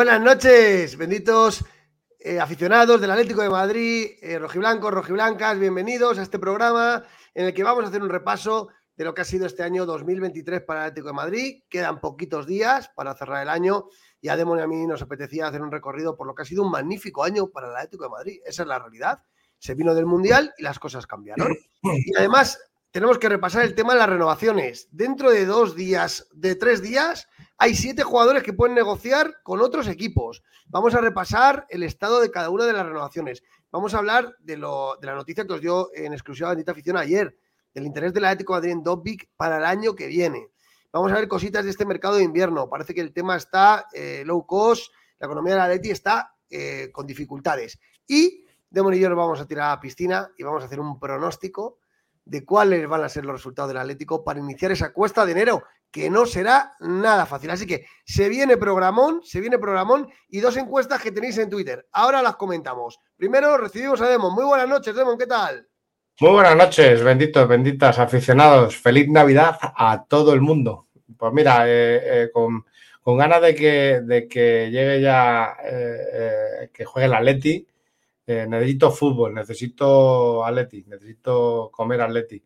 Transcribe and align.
Buenas 0.00 0.22
noches, 0.22 0.96
benditos 0.96 1.62
eh, 2.18 2.40
aficionados 2.40 3.02
del 3.02 3.10
Atlético 3.10 3.42
de 3.42 3.50
Madrid, 3.50 4.12
eh, 4.22 4.38
rojiblancos, 4.38 4.94
rojiblancas, 4.94 5.58
bienvenidos 5.58 6.18
a 6.18 6.22
este 6.22 6.38
programa 6.38 7.04
en 7.34 7.44
el 7.44 7.52
que 7.52 7.62
vamos 7.62 7.84
a 7.84 7.88
hacer 7.88 8.02
un 8.02 8.08
repaso 8.08 8.68
de 8.96 9.04
lo 9.04 9.12
que 9.12 9.20
ha 9.20 9.26
sido 9.26 9.44
este 9.44 9.62
año 9.62 9.84
2023 9.84 10.62
para 10.62 10.80
el 10.80 10.86
Atlético 10.86 11.08
de 11.08 11.12
Madrid. 11.12 11.62
Quedan 11.68 12.00
poquitos 12.00 12.46
días 12.46 12.88
para 12.96 13.14
cerrar 13.14 13.42
el 13.42 13.50
año 13.50 13.88
y 14.22 14.30
a 14.30 14.38
Demon 14.38 14.58
y 14.60 14.62
a 14.62 14.66
mí 14.66 14.86
nos 14.86 15.02
apetecía 15.02 15.48
hacer 15.48 15.60
un 15.60 15.70
recorrido 15.70 16.16
por 16.16 16.26
lo 16.26 16.34
que 16.34 16.44
ha 16.44 16.46
sido 16.46 16.62
un 16.62 16.70
magnífico 16.70 17.22
año 17.22 17.48
para 17.50 17.68
el 17.68 17.76
Atlético 17.76 18.04
de 18.04 18.10
Madrid. 18.10 18.40
Esa 18.46 18.62
es 18.62 18.68
la 18.68 18.78
realidad. 18.78 19.22
Se 19.58 19.74
vino 19.74 19.94
del 19.94 20.06
Mundial 20.06 20.54
y 20.56 20.62
las 20.62 20.78
cosas 20.78 21.06
cambiaron. 21.06 21.54
Y 21.82 22.16
además 22.16 22.58
tenemos 22.90 23.18
que 23.18 23.28
repasar 23.28 23.64
el 23.64 23.74
tema 23.74 23.92
de 23.92 23.98
las 23.98 24.08
renovaciones. 24.08 24.88
Dentro 24.92 25.30
de 25.30 25.44
dos 25.44 25.76
días, 25.76 26.26
de 26.32 26.54
tres 26.54 26.80
días, 26.80 27.28
hay 27.62 27.74
siete 27.74 28.02
jugadores 28.02 28.42
que 28.42 28.54
pueden 28.54 28.74
negociar 28.74 29.42
con 29.42 29.60
otros 29.60 29.86
equipos. 29.86 30.42
Vamos 30.68 30.94
a 30.94 31.02
repasar 31.02 31.66
el 31.68 31.82
estado 31.82 32.18
de 32.18 32.30
cada 32.30 32.48
una 32.48 32.64
de 32.64 32.72
las 32.72 32.86
renovaciones. 32.86 33.42
Vamos 33.70 33.92
a 33.92 33.98
hablar 33.98 34.34
de, 34.38 34.56
lo, 34.56 34.96
de 34.98 35.06
la 35.06 35.14
noticia 35.14 35.46
que 35.46 35.52
os 35.52 35.60
dio 35.60 35.94
en 35.94 36.14
exclusiva 36.14 36.48
Bendita 36.48 36.72
Afición 36.72 36.96
ayer, 36.96 37.36
del 37.74 37.84
interés 37.84 38.14
del 38.14 38.24
Atlético 38.24 38.56
en 38.64 38.82
Dobbik 38.82 39.28
para 39.36 39.58
el 39.58 39.66
año 39.66 39.94
que 39.94 40.06
viene. 40.06 40.48
Vamos 40.90 41.12
a 41.12 41.16
ver 41.16 41.28
cositas 41.28 41.62
de 41.62 41.70
este 41.70 41.84
mercado 41.84 42.16
de 42.16 42.22
invierno. 42.22 42.66
Parece 42.70 42.94
que 42.94 43.02
el 43.02 43.12
tema 43.12 43.36
está 43.36 43.88
eh, 43.92 44.22
low 44.24 44.46
cost, 44.46 44.90
la 45.18 45.26
economía 45.26 45.52
de 45.52 45.58
la 45.58 45.64
Atleti 45.64 45.90
está 45.90 46.34
eh, 46.48 46.88
con 46.90 47.06
dificultades. 47.06 47.78
Y 48.06 48.46
de 48.70 48.98
yo 48.98 49.08
nos 49.10 49.18
vamos 49.18 49.38
a 49.38 49.46
tirar 49.46 49.66
a 49.66 49.74
la 49.74 49.80
piscina 49.80 50.30
y 50.38 50.44
vamos 50.44 50.62
a 50.62 50.66
hacer 50.66 50.80
un 50.80 50.98
pronóstico 50.98 51.76
de 52.24 52.44
cuáles 52.44 52.86
van 52.88 53.04
a 53.04 53.08
ser 53.08 53.24
los 53.24 53.36
resultados 53.36 53.68
del 53.68 53.78
Atlético 53.78 54.24
para 54.24 54.40
iniciar 54.40 54.72
esa 54.72 54.92
cuesta 54.92 55.26
de 55.26 55.32
enero, 55.32 55.62
que 55.90 56.10
no 56.10 56.26
será 56.26 56.74
nada 56.80 57.26
fácil. 57.26 57.50
Así 57.50 57.66
que 57.66 57.86
se 58.04 58.28
viene 58.28 58.56
programón, 58.56 59.20
se 59.24 59.40
viene 59.40 59.58
programón 59.58 60.08
y 60.28 60.40
dos 60.40 60.56
encuestas 60.56 61.02
que 61.02 61.12
tenéis 61.12 61.38
en 61.38 61.50
Twitter. 61.50 61.86
Ahora 61.92 62.22
las 62.22 62.36
comentamos. 62.36 62.98
Primero 63.16 63.56
recibimos 63.56 64.00
a 64.00 64.08
Demon. 64.08 64.34
Muy 64.34 64.44
buenas 64.44 64.68
noches, 64.68 64.94
Demon, 64.94 65.18
¿qué 65.18 65.26
tal? 65.26 65.66
Muy 66.20 66.32
buenas 66.32 66.56
noches, 66.56 67.02
benditos, 67.02 67.48
benditas 67.48 67.98
aficionados. 67.98 68.76
Feliz 68.76 69.08
Navidad 69.08 69.58
a 69.60 70.04
todo 70.06 70.34
el 70.34 70.40
mundo. 70.40 70.88
Pues 71.16 71.32
mira, 71.32 71.66
eh, 71.66 72.24
eh, 72.24 72.30
con, 72.32 72.64
ganas 73.16 73.42
de 73.42 73.54
que, 73.54 74.00
de 74.02 74.28
que 74.28 74.70
llegue 74.70 75.00
ya, 75.00 75.56
eh, 75.64 76.70
que 76.72 76.84
juegue 76.84 77.06
el 77.06 77.14
Atleti 77.14 77.66
eh, 78.30 78.46
necesito 78.46 78.92
fútbol, 78.92 79.34
necesito 79.34 80.44
atleti, 80.44 80.84
necesito 80.86 81.68
comer 81.72 82.00
atleti. 82.02 82.40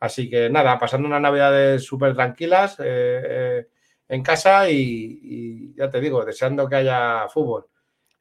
Así 0.00 0.28
que 0.28 0.50
nada, 0.50 0.76
pasando 0.78 1.06
unas 1.06 1.20
navidades 1.20 1.84
súper 1.84 2.14
tranquilas 2.14 2.76
eh, 2.80 3.22
eh, 3.24 3.68
en 4.08 4.22
casa 4.22 4.68
y, 4.68 5.74
ya 5.76 5.88
te 5.90 6.00
digo, 6.00 6.24
deseando 6.24 6.68
que 6.68 6.76
haya 6.76 7.28
fútbol. 7.28 7.68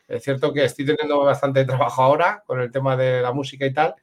Es 0.07 0.23
cierto 0.23 0.53
que 0.53 0.65
estoy 0.65 0.85
teniendo 0.85 1.19
bastante 1.23 1.65
trabajo 1.71 2.03
ahora 2.03 2.43
con 2.45 2.61
el 2.61 2.71
tema 2.71 2.95
de 2.95 3.21
la 3.23 3.31
música 3.33 3.65
y 3.65 3.73
tal, 3.73 3.95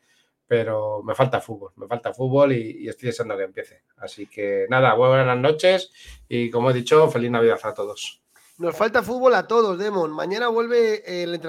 pero 0.47 1.03
me 1.05 1.15
falta 1.15 1.41
fútbol, 1.41 1.73
me 1.77 1.87
falta 1.87 2.13
fútbol 2.13 2.53
y, 2.53 2.85
y 2.85 2.89
estoy 2.89 3.09
deseando 3.09 3.37
que 3.37 3.45
empiece. 3.45 3.83
Así 3.99 4.27
que 4.27 4.67
nada, 4.69 4.95
buenas 4.95 5.39
noches 5.39 5.93
y 6.29 6.51
como 6.51 6.71
he 6.71 6.75
dicho, 6.75 7.09
feliz 7.09 7.31
Navidad 7.31 7.61
a 7.63 7.75
todos. 7.75 8.24
Nos 8.57 8.77
falta 8.77 9.03
fútbol 9.03 9.35
a 9.35 9.49
todos, 9.49 9.77
Demon. 9.79 10.13
Mañana 10.13 10.47
vuelve 10.47 11.03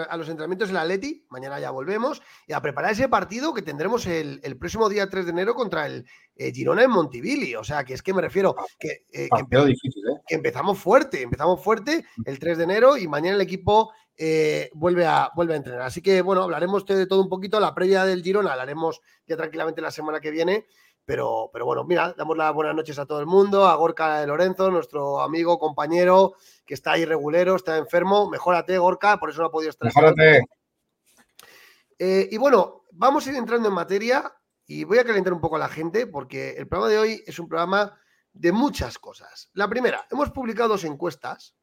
a 0.09 0.17
los 0.17 0.27
entrenamientos 0.27 0.71
el 0.71 0.77
Atleti, 0.77 1.23
mañana 1.29 1.59
ya 1.59 1.69
volvemos, 1.69 2.23
y 2.47 2.53
a 2.53 2.61
preparar 2.61 2.93
ese 2.93 3.07
partido 3.07 3.53
que 3.53 3.61
tendremos 3.61 4.07
el, 4.07 4.57
próximo 4.57 4.89
día 4.89 5.07
3 5.07 5.25
de 5.25 5.31
enero 5.31 5.53
contra 5.53 5.85
el 5.85 6.07
eh, 6.35 6.51
Girona 6.51 6.83
en 6.83 6.89
Montivilli. 6.89 7.55
O 7.55 7.63
sea, 7.63 7.83
que 7.83 7.93
es 7.93 8.01
que 8.01 8.11
me 8.11 8.23
refiero 8.23 8.55
que, 8.79 9.05
eh, 9.13 9.29
difícil, 9.49 10.03
¿eh? 10.09 10.21
que, 10.27 10.33
empezamos 10.33 10.79
fuerte, 10.79 11.21
empezamos 11.21 11.63
fuerte 11.63 12.05
el 12.25 12.39
3 12.39 12.57
de 12.57 12.63
enero 12.63 12.97
y 12.97 13.07
mañana 13.07 13.35
el 13.35 13.41
equipo 13.41 13.91
vuelve, 14.73 15.05
a, 15.05 15.29
vuelve 15.35 15.53
a 15.53 15.57
entrenar. 15.57 15.81
Así 15.83 16.01
que, 16.01 16.23
bueno, 16.23 16.41
hablaremos 16.41 16.87
de 16.87 17.05
todo 17.05 17.21
un 17.21 17.29
poquito. 17.29 17.59
La 17.59 17.75
previa 17.75 18.03
del 18.05 18.23
Girona 18.23 18.55
la 18.55 18.63
haremos 18.63 19.01
ya 19.27 19.37
tranquilamente 19.37 19.79
la 19.79 19.91
semana 19.91 20.19
que 20.19 20.31
viene. 20.31 20.65
Pero, 21.05 21.51
pero 21.53 21.65
bueno, 21.65 21.83
mira, 21.83 22.13
damos 22.17 22.35
las 22.35 22.53
buenas 22.53 22.75
noches 22.75 22.97
a 22.97 23.05
todo 23.05 23.19
el 23.19 23.27
mundo, 23.27 23.67
a 23.67 23.75
Gorka 23.75 24.19
de 24.19 24.27
Lorenzo, 24.27 24.71
nuestro 24.71 25.21
amigo, 25.21 25.59
compañero, 25.59 26.33
que 26.65 26.73
está 26.73 26.93
ahí 26.93 27.05
regulero, 27.05 27.55
está 27.55 27.77
enfermo. 27.77 28.29
Mejórate, 28.29 28.77
Gorka, 28.77 29.19
por 29.19 29.29
eso 29.29 29.41
no 29.41 29.47
ha 29.47 29.51
podido 29.51 29.69
estar. 29.69 29.85
Mejórate. 29.85 30.45
Eh, 31.99 32.27
y 32.31 32.37
bueno, 32.37 32.83
vamos 32.91 33.25
a 33.25 33.29
ir 33.29 33.35
entrando 33.35 33.69
en 33.69 33.75
materia 33.75 34.33
y 34.65 34.83
voy 34.83 34.97
a 34.97 35.05
calentar 35.05 35.31
un 35.31 35.41
poco 35.41 35.57
a 35.57 35.59
la 35.59 35.69
gente 35.69 36.07
porque 36.07 36.51
el 36.51 36.67
programa 36.67 36.91
de 36.91 36.97
hoy 36.97 37.23
es 37.25 37.37
un 37.39 37.47
programa 37.47 37.97
de 38.33 38.51
muchas 38.51 38.97
cosas. 38.97 39.49
La 39.53 39.69
primera, 39.69 40.05
hemos 40.11 40.31
publicado 40.31 40.69
dos 40.69 40.83
encuestas. 40.83 41.55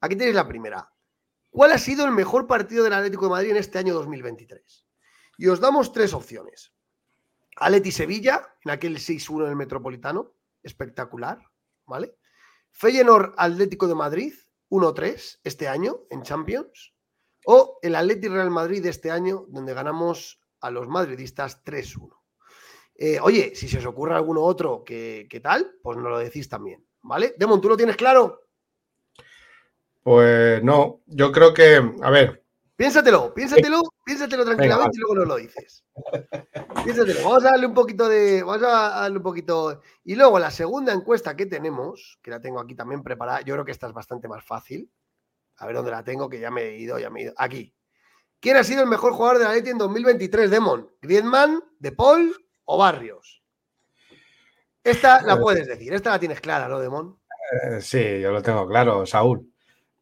Aquí 0.00 0.16
tenéis 0.16 0.34
la 0.36 0.48
primera. 0.48 0.92
¿Cuál 1.50 1.72
ha 1.72 1.78
sido 1.78 2.06
el 2.06 2.12
mejor 2.12 2.46
partido 2.46 2.84
del 2.84 2.94
Atlético 2.94 3.26
de 3.26 3.30
Madrid 3.30 3.50
en 3.50 3.58
este 3.58 3.78
año 3.78 3.94
2023? 3.94 4.86
Y 5.36 5.48
os 5.48 5.60
damos 5.60 5.92
tres 5.92 6.14
opciones. 6.14 6.71
Aleti 7.56 7.92
Sevilla, 7.92 8.56
en 8.64 8.70
aquel 8.70 8.96
6-1 8.96 9.44
en 9.44 9.50
el 9.50 9.56
Metropolitano, 9.56 10.34
espectacular, 10.62 11.38
¿vale? 11.86 12.16
Feyenoord 12.70 13.34
Atlético 13.36 13.86
de 13.86 13.94
Madrid, 13.94 14.34
1-3 14.70 15.40
este 15.44 15.68
año 15.68 16.00
en 16.10 16.22
Champions, 16.22 16.94
o 17.44 17.78
el 17.82 17.94
Atleti 17.94 18.28
Real 18.28 18.50
Madrid 18.50 18.84
este 18.86 19.10
año, 19.10 19.46
donde 19.48 19.74
ganamos 19.74 20.40
a 20.60 20.70
los 20.70 20.88
madridistas 20.88 21.62
3-1. 21.64 22.16
Eh, 22.94 23.18
oye, 23.20 23.54
si 23.54 23.68
se 23.68 23.78
os 23.78 23.86
ocurre 23.86 24.14
alguno 24.14 24.42
otro 24.42 24.84
que, 24.84 25.40
tal, 25.42 25.74
pues 25.82 25.98
nos 25.98 26.08
lo 26.08 26.18
decís 26.18 26.48
también, 26.48 26.86
¿vale? 27.02 27.34
Demon, 27.36 27.60
¿tú 27.60 27.68
lo 27.68 27.76
tienes 27.76 27.96
claro? 27.96 28.48
Pues 30.02 30.62
no, 30.62 31.02
yo 31.06 31.32
creo 31.32 31.54
que, 31.54 31.94
a 32.00 32.10
ver, 32.10 32.41
Piénsatelo, 32.82 33.32
piénsatelo, 33.32 33.80
piénsatelo 34.04 34.44
tranquilamente 34.44 34.96
y 34.96 34.98
luego 34.98 35.14
nos 35.14 35.28
lo 35.28 35.36
dices. 35.36 35.84
Piénsatelo. 36.82 37.22
Vamos 37.22 37.44
a 37.44 37.50
darle 37.50 37.66
un 37.66 37.74
poquito 37.74 38.08
de. 38.08 38.42
Vamos 38.42 38.60
a 38.64 39.02
darle 39.02 39.18
un 39.18 39.22
poquito. 39.22 39.80
Y 40.02 40.16
luego 40.16 40.40
la 40.40 40.50
segunda 40.50 40.92
encuesta 40.92 41.36
que 41.36 41.46
tenemos, 41.46 42.18
que 42.20 42.32
la 42.32 42.40
tengo 42.40 42.58
aquí 42.58 42.74
también 42.74 43.04
preparada, 43.04 43.42
yo 43.42 43.54
creo 43.54 43.64
que 43.64 43.70
esta 43.70 43.86
es 43.86 43.92
bastante 43.92 44.26
más 44.26 44.44
fácil. 44.44 44.90
A 45.58 45.66
ver 45.66 45.76
dónde 45.76 45.92
la 45.92 46.02
tengo, 46.02 46.28
que 46.28 46.40
ya 46.40 46.50
me 46.50 46.62
he 46.62 46.78
ido, 46.78 46.98
ya 46.98 47.08
me 47.08 47.20
he 47.20 47.22
ido. 47.26 47.34
Aquí. 47.36 47.72
¿Quién 48.40 48.56
ha 48.56 48.64
sido 48.64 48.82
el 48.82 48.88
mejor 48.88 49.12
jugador 49.12 49.38
de 49.38 49.44
la 49.44 49.52
Leti 49.52 49.70
en 49.70 49.78
2023, 49.78 50.50
Demon? 50.50 50.90
¿Griezmann, 51.00 51.62
De 51.78 51.92
Paul 51.92 52.34
o 52.64 52.78
Barrios? 52.78 53.44
Esta 54.82 55.22
la 55.22 55.34
eh. 55.34 55.40
puedes 55.40 55.68
decir, 55.68 55.94
esta 55.94 56.10
la 56.10 56.18
tienes 56.18 56.40
clara, 56.40 56.66
¿no, 56.66 56.80
Demon? 56.80 57.16
Eh, 57.62 57.80
sí, 57.80 58.20
yo 58.20 58.32
lo 58.32 58.42
tengo 58.42 58.66
claro, 58.66 59.06
Saúl. 59.06 59.51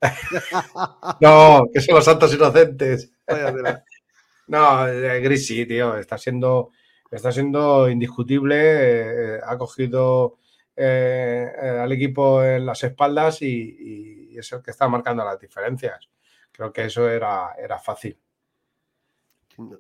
no, 1.21 1.67
que 1.73 1.81
son 1.81 1.95
los 1.97 2.05
santos 2.05 2.35
inocentes. 2.35 3.13
no, 4.49 4.89
eh, 4.89 5.21
Gris 5.21 5.47
sí, 5.47 5.67
tío, 5.67 5.97
está 5.97 6.17
siendo, 6.19 6.71
está 7.11 7.33
siendo 7.33 7.89
indiscutible. 7.89 8.57
Eh, 8.57 9.41
ha 9.45 9.59
cogido 9.59 10.39
eh, 10.77 11.51
al 11.83 11.93
equipo 11.93 12.43
en 12.43 12.67
las 12.67 12.83
espaldas 12.85 13.43
y, 13.43 14.37
es 14.37 14.53
el 14.53 14.63
que 14.63 14.71
está 14.71 14.89
marcando 14.89 15.25
las 15.25 15.39
diferencias. 15.39 16.09
Creo 16.51 16.73
que 16.73 16.85
eso 16.85 17.09
era, 17.09 17.55
era 17.59 17.79
fácil. 17.79 18.19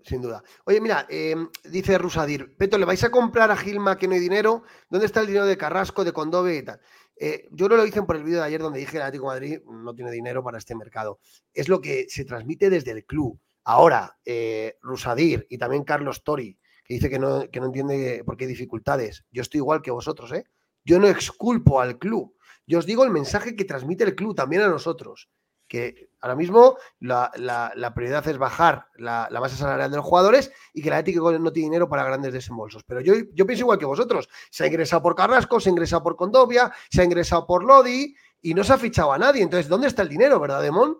Sin, 0.05 0.21
duda. 0.21 0.43
Oye, 0.65 0.79
mira, 0.79 1.07
dice 1.65 1.97
Rusadir, 1.97 2.55
Peto, 2.55 2.77
¿le 2.77 2.85
vais 2.85 3.03
a 3.03 3.11
comprar 3.11 3.51
a 3.51 3.57
Gilma 3.57 3.97
que 3.97 4.07
no 4.07 4.13
hay 4.13 4.21
dinero? 4.21 4.63
¿Dónde 4.91 5.07
está 5.07 5.21
el 5.21 5.29
dinero 5.29 5.47
de 5.47 5.57
Carrasco, 5.57 6.05
de 6.05 6.13
Condove 6.13 6.57
y 6.57 6.63
tal? 6.63 6.81
Eh, 7.23 7.47
yo 7.51 7.69
no 7.69 7.77
lo 7.77 7.85
hice 7.85 8.03
por 8.03 8.17
el 8.17 8.25
vídeo 8.25 8.39
de 8.39 8.47
ayer 8.47 8.63
donde 8.63 8.79
dije 8.79 8.93
que 8.93 8.97
el 8.97 9.03
Atlético 9.03 9.27
Madrid 9.27 9.61
no 9.67 9.95
tiene 9.95 10.11
dinero 10.11 10.43
para 10.43 10.57
este 10.57 10.75
mercado. 10.75 11.21
Es 11.53 11.69
lo 11.69 11.83
que 11.83 12.07
se 12.09 12.25
transmite 12.25 12.71
desde 12.71 12.93
el 12.93 13.05
club. 13.05 13.39
Ahora, 13.63 14.19
eh, 14.25 14.79
Rusadir 14.81 15.47
y 15.51 15.59
también 15.59 15.85
Carlos 15.85 16.25
Tori, 16.25 16.59
que 16.83 16.95
dice 16.95 17.11
que 17.11 17.19
no, 17.19 17.51
que 17.51 17.61
no 17.61 17.67
entiende 17.67 18.25
por 18.25 18.39
qué 18.39 18.45
hay 18.45 18.49
dificultades. 18.49 19.27
Yo 19.31 19.43
estoy 19.43 19.59
igual 19.59 19.83
que 19.83 19.91
vosotros, 19.91 20.33
¿eh? 20.33 20.45
Yo 20.83 20.99
no 20.99 21.09
exculpo 21.09 21.83
al 21.83 21.99
club. 21.99 22.35
Yo 22.67 22.79
os 22.79 22.87
digo 22.87 23.05
el 23.05 23.11
mensaje 23.11 23.55
que 23.55 23.67
transmite 23.67 24.05
el 24.05 24.15
club 24.15 24.35
también 24.35 24.63
a 24.63 24.69
nosotros 24.69 25.29
que 25.71 26.11
ahora 26.21 26.35
mismo 26.35 26.79
la, 26.99 27.31
prioridad 27.95 28.27
es 28.27 28.39
bajar 28.39 28.87
la, 28.97 29.29
masa 29.31 29.55
salarial 29.55 29.89
de 29.89 29.99
los 29.99 30.05
jugadores 30.05 30.53
y 30.75 30.83
que 30.83 30.91
la 30.91 30.99
ética 30.99 31.21
no 31.21 31.53
tiene 31.53 31.67
dinero 31.67 31.89
para 31.89 32.03
grandes 32.03 32.33
desembolsos. 32.33 32.83
Pero 32.83 33.01
yo, 33.01 33.15
yo 33.33 33.47
pienso 33.47 33.63
igual 33.63 33.79
que 33.79 33.85
vosotros. 33.85 34.29
Se 34.51 34.65
ha 34.65 34.67
ingresado 34.67 35.01
por 35.01 35.15
Carrasco, 35.15 35.61
se 35.61 35.69
ha 35.69 35.71
ingresado 35.71 36.03
por 36.03 36.17
Condovia, 36.17 36.73
se 36.91 37.03
ha 37.03 37.05
ingresado 37.05 37.47
por 37.47 37.63
Lodi 37.63 38.17
y 38.43 38.53
no 38.53 38.65
se 38.65 38.73
ha 38.73 38.79
fichado 38.79 39.13
a 39.13 39.19
nadie. 39.19 39.45
Entonces, 39.45 39.69
¿dónde 39.69 39.87
está 39.87 40.03
el 40.03 40.09
dinero, 40.09 40.41
verdad, 40.41 40.61
Demón? 40.61 40.99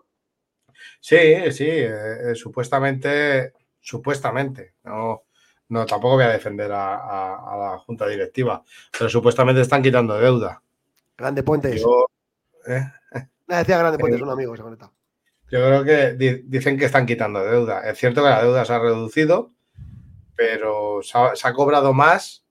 Sí, 1.01 1.17
sí, 1.51 1.67
eh, 1.67 2.31
eh, 2.31 2.35
supuestamente, 2.35 3.51
supuestamente. 3.81 4.75
No, 4.85 5.23
no, 5.67 5.85
tampoco 5.85 6.15
voy 6.15 6.23
a 6.23 6.29
defender 6.29 6.71
a, 6.71 7.57
la 7.59 7.77
junta 7.85 8.07
directiva, 8.07 8.63
pero 8.97 9.09
supuestamente 9.09 9.59
están 9.59 9.83
quitando 9.83 10.17
deuda. 10.17 10.63
Grande 11.17 11.43
Puentes. 11.43 11.81
Yo, 11.81 12.05
¿eh? 12.65 12.85
Decía 13.57 13.77
Grande 13.77 13.97
Puente, 13.97 14.17
es 14.17 14.21
un 14.21 14.29
amigo 14.29 14.51
que 14.51 14.57
se 14.57 14.63
conecta. 14.63 14.91
Yo 15.49 15.59
creo 15.59 15.83
que 15.83 16.41
dicen 16.45 16.77
que 16.77 16.85
están 16.85 17.05
quitando 17.05 17.43
deuda. 17.43 17.81
Es 17.81 17.97
cierto 17.97 18.23
que 18.23 18.29
la 18.29 18.41
deuda 18.41 18.63
se 18.63 18.73
ha 18.73 18.79
reducido, 18.79 19.51
pero 20.35 21.01
se 21.03 21.47
ha, 21.47 21.53
cobrado 21.53 21.93
más 21.93 22.45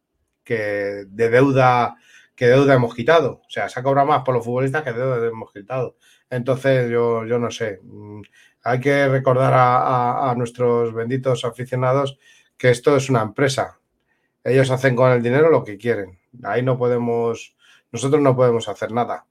que 0.44 1.06
de 1.08 1.30
deuda 1.30 1.96
que 2.34 2.46
deuda 2.46 2.74
hemos 2.74 2.94
quitado. 2.94 3.40
O 3.46 3.50
sea, 3.50 3.68
se 3.68 3.80
ha 3.80 3.82
cobrado 3.82 4.06
más 4.06 4.22
por 4.22 4.34
los 4.34 4.44
futbolistas 4.44 4.82
que 4.82 4.92
deuda 4.92 5.26
hemos 5.26 5.50
quitado. 5.52 5.96
Entonces, 6.28 6.90
yo, 6.90 7.24
yo 7.24 7.38
no 7.38 7.50
sé. 7.50 7.80
Mm, 7.82 8.20
hay 8.62 8.80
que 8.80 9.08
recordar 9.08 9.52
a, 9.54 10.34
nuestros 10.36 10.92
benditos 10.92 11.44
aficionados 11.44 12.18
que 12.56 12.70
esto 12.70 12.96
es 12.96 13.08
una 13.08 13.22
empresa. 13.22 13.78
Ellos 14.44 14.70
hacen 14.70 14.94
con 14.94 15.10
el 15.10 15.22
dinero 15.22 15.50
lo 15.50 15.64
que 15.64 15.78
quieren. 15.78 16.18
Ahí 16.44 16.62
no 16.62 16.76
podemos, 16.78 17.56
nosotros 17.90 18.20
no 18.20 18.36
podemos 18.36 18.68
hacer 18.68 18.92
nada. 18.92 19.26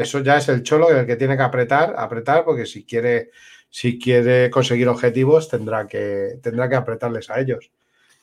Eso 0.00 0.20
ya 0.20 0.38
es 0.38 0.48
el 0.48 0.62
cholo 0.62 0.90
el 0.90 1.06
que 1.06 1.16
tiene 1.16 1.36
que 1.36 1.42
apretar, 1.42 1.94
apretar, 1.96 2.44
porque 2.44 2.64
si 2.64 2.84
quiere, 2.84 3.30
si 3.68 3.98
quiere 3.98 4.48
conseguir 4.50 4.88
objetivos, 4.88 5.48
tendrá 5.48 5.86
que, 5.86 6.38
tendrá 6.42 6.68
que 6.68 6.76
apretarles 6.76 7.28
a 7.28 7.38
ellos. 7.38 7.70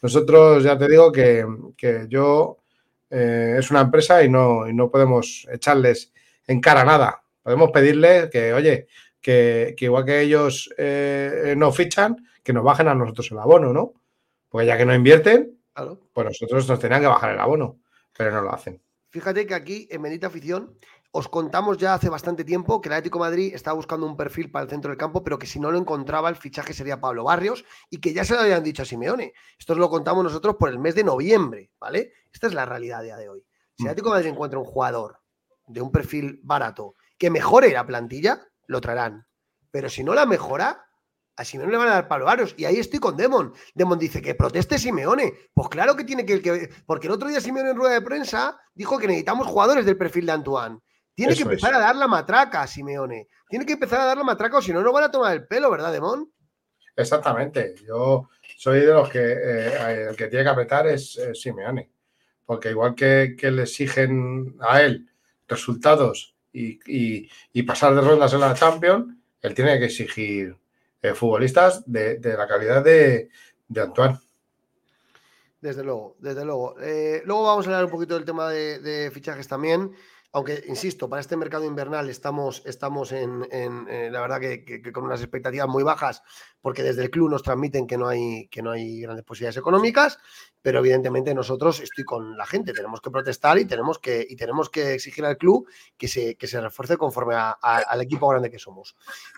Nosotros 0.02 0.64
ya 0.64 0.78
te 0.78 0.88
digo 0.88 1.12
que, 1.12 1.46
yo 2.10 2.58
eh, 3.10 3.58
es 3.60 3.70
una 3.70 3.82
empresa 3.82 4.24
y 4.24 4.30
no, 4.30 4.68
y 4.68 4.74
no 4.74 4.90
podemos 4.90 5.48
echarles 5.52 6.12
en 6.48 6.62
cara 6.62 6.84
nada. 6.84 7.22
Podemos 7.44 7.70
pedirles 7.72 8.30
que, 8.30 8.54
oye, 8.54 8.88
que, 9.22 9.76
igual 9.80 10.06
que 10.06 10.22
ellos 10.22 10.74
eh, 10.78 11.54
no 11.58 11.72
fichan, 11.72 12.28
que 12.44 12.54
nos 12.54 12.64
bajen 12.64 12.88
a 12.88 12.96
nosotros 12.96 13.32
el 13.32 13.40
abono, 13.40 13.72
¿no? 13.72 13.94
Porque 14.50 14.66
ya 14.66 14.78
que 14.78 14.86
no 14.86 14.96
invierten, 14.96 15.60
pues 16.14 16.26
nosotros 16.26 16.68
nos 16.68 16.80
tenían 16.80 17.02
que 17.02 17.08
bajar 17.08 17.34
el 17.34 17.40
abono, 17.40 17.80
pero 18.18 18.32
no 18.32 18.42
lo 18.42 18.52
hacen. 18.52 18.82
Fíjate 19.10 19.46
que 19.48 19.54
aquí 19.54 19.88
en 19.90 20.02
Bendita 20.02 20.28
Afición 20.28 20.78
os 21.12 21.28
contamos 21.30 21.78
ya 21.78 21.94
hace 21.94 22.10
bastante 22.10 22.44
tiempo 22.44 22.82
que 22.82 22.90
el 22.90 22.94
Atlético 22.94 23.20
Madrid 23.20 23.54
estaba 23.54 23.76
buscando 23.76 24.06
un 24.06 24.18
perfil 24.18 24.52
para 24.52 24.64
el 24.64 24.70
centro 24.70 24.90
del 24.90 24.98
campo, 24.98 25.24
pero 25.24 25.40
que 25.40 25.48
si 25.48 25.60
no 25.60 25.72
lo 25.72 25.78
encontraba, 25.78 26.30
el 26.30 26.36
fichaje 26.36 26.74
sería 26.74 27.00
Pablo 27.00 27.24
Barrios 27.24 27.66
y 27.90 28.00
que 28.00 28.14
ya 28.14 28.24
se 28.24 28.34
lo 28.34 28.42
habían 28.42 28.64
dicho 28.64 28.84
a 28.84 28.86
Simeone. 28.86 29.34
Esto 29.58 29.74
os 29.74 29.80
lo 29.80 29.90
contamos 29.90 30.24
nosotros 30.24 30.56
por 30.60 30.70
el 30.70 30.80
mes 30.80 30.96
de 30.96 31.04
noviembre, 31.04 31.72
¿vale? 31.80 32.14
Esta 32.32 32.48
es 32.48 32.54
la 32.54 32.66
realidad 32.66 33.00
a 33.00 33.04
día 33.04 33.18
de 33.18 33.30
hoy. 33.30 33.46
Si 33.76 33.84
el 33.84 33.88
mm. 33.88 33.90
Atlético 33.90 34.10
de 34.10 34.16
Madrid 34.16 34.30
encuentra 34.32 34.60
un 34.60 34.66
jugador 34.66 35.20
de 35.66 35.82
un 35.82 35.92
perfil 35.92 36.40
barato 36.44 36.96
que 37.18 37.30
mejore 37.30 37.72
la 37.72 37.86
plantilla, 37.86 38.48
lo 38.68 38.82
traerán. 38.82 39.26
Pero 39.72 39.90
si 39.90 40.04
no 40.04 40.14
la 40.14 40.26
mejora, 40.26 40.88
a 41.38 41.46
Simeone 41.46 41.72
le 41.72 41.78
van 41.78 41.90
a 41.90 41.94
dar 41.94 42.08
Pablo 42.08 42.26
Barrios. 42.26 42.56
Y 42.58 42.66
ahí 42.66 42.78
estoy 42.78 43.00
con 43.00 43.16
Demon. 43.16 43.54
Demon 43.76 44.00
dice 44.00 44.22
que 44.22 44.36
proteste 44.36 44.80
Simeone. 44.80 45.34
Pues 45.54 45.70
claro 45.70 45.96
que 45.96 46.04
tiene 46.04 46.26
que, 46.26 46.70
Porque 46.86 47.08
el 47.08 47.14
otro 47.14 47.30
día 47.30 47.40
Simeone 47.40 47.72
en 47.72 47.78
rueda 47.78 47.94
de 47.94 48.02
prensa 48.02 48.60
dijo 48.74 48.98
que 48.98 49.08
necesitamos 49.08 49.48
jugadores 49.48 49.86
del 49.86 49.98
perfil 49.98 50.26
de 50.26 50.32
Antoine. 50.32 50.80
Tiene 51.18 51.34
que 51.36 51.42
empezar 51.42 51.74
a 51.74 51.80
dar 51.80 51.96
la 51.96 52.08
matraca 52.08 52.62
a 52.62 52.68
Simeone. 52.68 53.28
Tiene 53.50 53.66
que 53.66 53.74
empezar 53.74 54.02
a 54.02 54.06
dar 54.06 54.18
la 54.18 54.24
matraca 54.24 54.60
o 54.60 54.62
si 54.62 54.72
no, 54.72 54.84
no 54.84 54.94
van 54.94 55.06
a 55.06 55.10
tomar 55.10 55.34
el 55.34 55.48
pelo, 55.48 55.72
¿verdad, 55.72 55.92
Demon? 55.92 56.32
Exactamente. 56.96 57.74
Yo 57.88 58.30
soy 58.56 58.82
de 58.82 58.94
los 58.94 59.10
que 59.10 59.32
eh, 59.34 60.08
el 60.10 60.16
que 60.16 60.28
tiene 60.28 60.44
que 60.44 60.52
apretar 60.52 60.86
es 60.86 61.20
Simeone. 61.34 61.90
Porque 62.46 62.70
igual 62.70 62.94
que, 62.94 63.36
le 63.42 63.64
exigen 63.64 64.58
a 64.60 64.84
él 64.84 65.10
resultados 65.48 66.36
y, 66.54 67.64
pasar 67.64 67.96
de 67.96 68.02
rondas 68.02 68.32
en 68.34 68.42
la 68.42 68.54
Champions, 68.54 69.16
él 69.42 69.56
tiene 69.56 69.80
que 69.80 69.86
exigir 69.86 70.56
eh, 71.02 71.16
futbolistas 71.16 71.82
de, 71.92 72.20
la 72.22 72.48
calidad 72.48 72.84
de, 72.84 73.32
Antoine. 73.76 74.20
Desde 75.62 75.84
luego, 75.84 76.16
desde 76.20 76.46
luego. 76.46 76.80
Eh, 76.80 77.24
luego 77.26 77.42
vamos 77.42 77.66
a 77.66 77.70
hablar 77.70 77.86
un 77.86 77.92
poquito 77.92 78.14
del 78.14 78.24
tema 78.24 78.52
de 78.52 79.10
fichajes 79.12 79.48
también 79.48 79.96
aunque 80.32 80.64
insisto, 80.68 81.10
para 81.10 81.22
este 81.22 81.38
mercado 81.38 81.64
invernal 81.66 82.10
estamos, 82.10 82.62
estamos 82.66 83.12
en, 83.12 83.42
la 84.12 84.22
verdad 84.22 84.40
que, 84.40 84.92
con 84.92 85.06
unas 85.06 85.22
expectativas 85.22 85.68
muy 85.68 85.84
bajas, 85.84 86.22
porque 86.62 86.84
desde 86.84 87.04
el 87.04 87.10
club 87.10 87.30
nos 87.30 87.44
transmiten 87.44 87.88
que 87.88 87.98
no 87.98 88.08
hay, 88.08 88.48
que 88.50 88.62
no 88.62 88.72
hay 88.72 89.02
grandes 89.02 89.26
posibilidades 89.26 89.58
económicas, 89.58 90.20
pero 90.62 90.80
evidentemente 90.80 91.34
nosotros 91.34 91.80
estoy 91.80 92.04
con 92.04 92.38
la 92.38 92.46
gente, 92.46 92.74
tenemos 92.74 93.02
que 93.02 93.10
protestar 93.10 93.58
y 93.58 93.66
tenemos 93.66 94.00
que, 94.00 94.26
y 94.30 94.36
tenemos 94.36 94.70
que 94.70 94.94
exigir 94.94 95.26
al 95.26 95.38
club 95.38 95.68
que 95.98 96.08
se, 96.08 96.36
que 96.36 96.48
se 96.48 96.60
refuerce 96.60 96.98
conforme 96.98 97.36
al 97.36 98.02
equipo 98.02 98.28
grande 98.28 98.52
que 98.52 98.60
somos. 98.60 98.96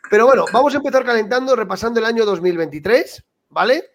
Pero 0.10 0.26
bueno, 0.26 0.46
vamos 0.52 0.74
a 0.74 0.78
empezar 0.78 1.06
calentando, 1.06 1.56
repasando 1.56 2.00
el 2.00 2.06
año 2.06 2.26
2023, 2.26 3.24
¿vale? 3.50 3.92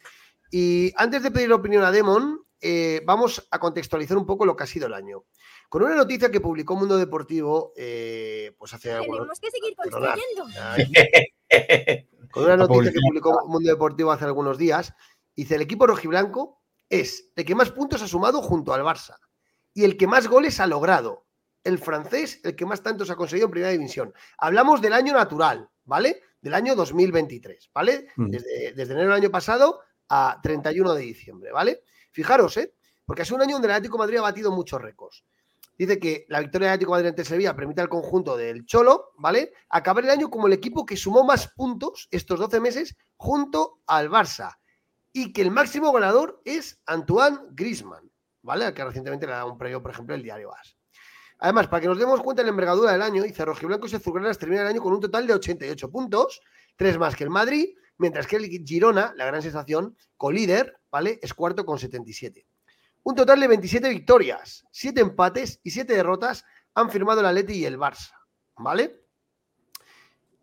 Y 0.50 0.92
antes 0.96 1.22
de 1.24 1.32
pedir 1.32 1.52
opinión 1.52 1.82
a 1.82 1.90
Demon, 1.90 2.44
eh, 2.60 3.02
vamos 3.04 3.46
a 3.50 3.58
contextualizar 3.58 4.16
un 4.16 4.24
poco 4.24 4.46
lo 4.46 4.56
que 4.56 4.64
ha 4.64 4.66
sido 4.66 4.86
el 4.86 4.94
año. 4.94 5.24
Con 5.68 5.83
una 5.83 5.94
noticia 5.94 6.30
que 6.30 6.40
publicó 6.40 6.76
Mundo 6.76 6.97
Deportivo, 6.97 7.73
eh, 7.76 8.54
pues 8.59 8.73
hace 8.75 8.90
Tenemos 8.90 9.40
que 9.40 9.50
seguir 9.50 9.75
construyendo. 9.76 10.47
Con 12.30 12.44
una 12.44 12.56
noticia 12.56 12.92
que 12.92 13.00
publicó 13.00 13.47
Mundo 13.47 13.71
Deportivo 13.71 14.12
hace 14.12 14.25
algunos 14.25 14.59
días, 14.59 14.94
dice: 15.35 15.56
el 15.56 15.62
equipo 15.62 15.87
rojiblanco 15.87 16.62
es 16.88 17.33
el 17.37 17.44
que 17.44 17.54
más 17.54 17.71
puntos 17.71 18.02
ha 18.02 18.09
sumado 18.09 18.42
junto 18.42 18.73
al 18.73 18.83
Barça 18.83 19.16
y 19.73 19.85
el 19.85 19.97
que 19.97 20.06
más 20.06 20.28
goles 20.28 20.61
ha 20.61 20.66
logrado. 20.66 21.26
El 21.64 21.78
francés, 21.78 22.40
el 22.44 22.54
que 22.54 22.66
más 22.66 22.83
tantos 22.83 23.11
ha 23.11 23.16
conseguido 23.16 23.47
en 23.47 23.52
primera 23.52 23.73
división. 23.73 24.12
Hablamos 24.37 24.83
del 24.83 24.92
año 24.92 25.14
natural, 25.14 25.68
¿vale? 25.85 26.21
Del 26.40 26.52
año 26.52 26.75
2023, 26.75 27.71
¿vale? 27.73 28.09
Mm. 28.16 28.28
Desde, 28.28 28.73
desde 28.75 28.92
enero 28.92 29.09
del 29.09 29.23
año 29.23 29.30
pasado 29.30 29.80
a 30.11 30.38
31 30.42 30.92
de 30.94 31.02
diciembre, 31.02 31.52
¿vale? 31.52 31.83
Fijaros, 32.12 32.59
¿eh? 32.59 32.75
Porque 33.06 33.23
ha 33.23 33.25
sido 33.25 33.37
un 33.37 33.42
año 33.42 33.54
donde 33.54 33.68
el 33.68 33.75
Atlético 33.75 33.97
Madrid 33.97 34.18
ha 34.18 34.23
batido 34.23 34.52
muchos 34.52 34.80
récords 34.80 35.25
dice 35.78 35.98
que 35.98 36.26
la 36.28 36.40
victoria 36.40 36.68
de 36.68 36.74
Atlético 36.74 36.92
Madrid 36.92 37.08
ante 37.08 37.24
Sevilla 37.24 37.56
permite 37.56 37.80
al 37.80 37.88
conjunto 37.88 38.36
del 38.36 38.64
Cholo, 38.66 39.12
¿vale? 39.18 39.52
Acabar 39.68 40.04
el 40.04 40.10
año 40.10 40.30
como 40.30 40.46
el 40.46 40.52
equipo 40.52 40.86
que 40.86 40.96
sumó 40.96 41.24
más 41.24 41.48
puntos 41.48 42.08
estos 42.10 42.38
12 42.38 42.60
meses 42.60 42.96
junto 43.16 43.80
al 43.86 44.10
Barça. 44.10 44.56
Y 45.12 45.32
que 45.32 45.42
el 45.42 45.50
máximo 45.50 45.92
ganador 45.92 46.40
es 46.44 46.80
Antoine 46.86 47.38
Grisman, 47.52 48.10
¿vale? 48.42 48.64
Al 48.64 48.74
que 48.74 48.84
recientemente 48.84 49.26
le 49.26 49.32
ha 49.32 49.36
dado 49.36 49.52
un 49.52 49.58
premio, 49.58 49.82
por 49.82 49.90
ejemplo, 49.90 50.14
el 50.14 50.22
diario 50.22 50.52
AS. 50.52 50.76
Además, 51.38 51.68
para 51.68 51.80
que 51.80 51.88
nos 51.88 51.98
demos 51.98 52.20
cuenta 52.20 52.42
de 52.42 52.46
la 52.46 52.50
envergadura 52.50 52.92
del 52.92 53.02
año, 53.02 53.22
dice 53.22 53.44
Rojiblancos 53.44 53.92
y 53.92 53.96
Azulgranas 53.96 54.38
termina 54.38 54.62
el 54.62 54.68
año 54.68 54.80
con 54.80 54.92
un 54.92 55.00
total 55.00 55.26
de 55.26 55.34
88 55.34 55.90
puntos, 55.90 56.40
tres 56.76 56.98
más 56.98 57.16
que 57.16 57.24
el 57.24 57.30
Madrid, 57.30 57.74
mientras 57.98 58.26
que 58.26 58.36
el 58.36 58.46
Girona, 58.64 59.12
la 59.16 59.26
gran 59.26 59.42
sensación, 59.42 59.96
colíder, 60.16 60.78
¿vale? 60.90 61.18
Es 61.22 61.34
cuarto 61.34 61.64
con 61.64 61.78
77. 61.78 62.46
Un 63.04 63.14
total 63.14 63.38
de 63.38 63.49
27 63.49 63.87
victorias, 63.90 64.66
7 64.70 64.99
empates 65.02 65.61
y 65.62 65.70
7 65.70 65.92
derrotas 65.92 66.42
han 66.75 66.90
firmado 66.90 67.20
el 67.20 67.26
Atleti 67.26 67.52
y 67.52 67.66
el 67.66 67.78
Barça. 67.78 68.12
¿Vale? 68.56 69.04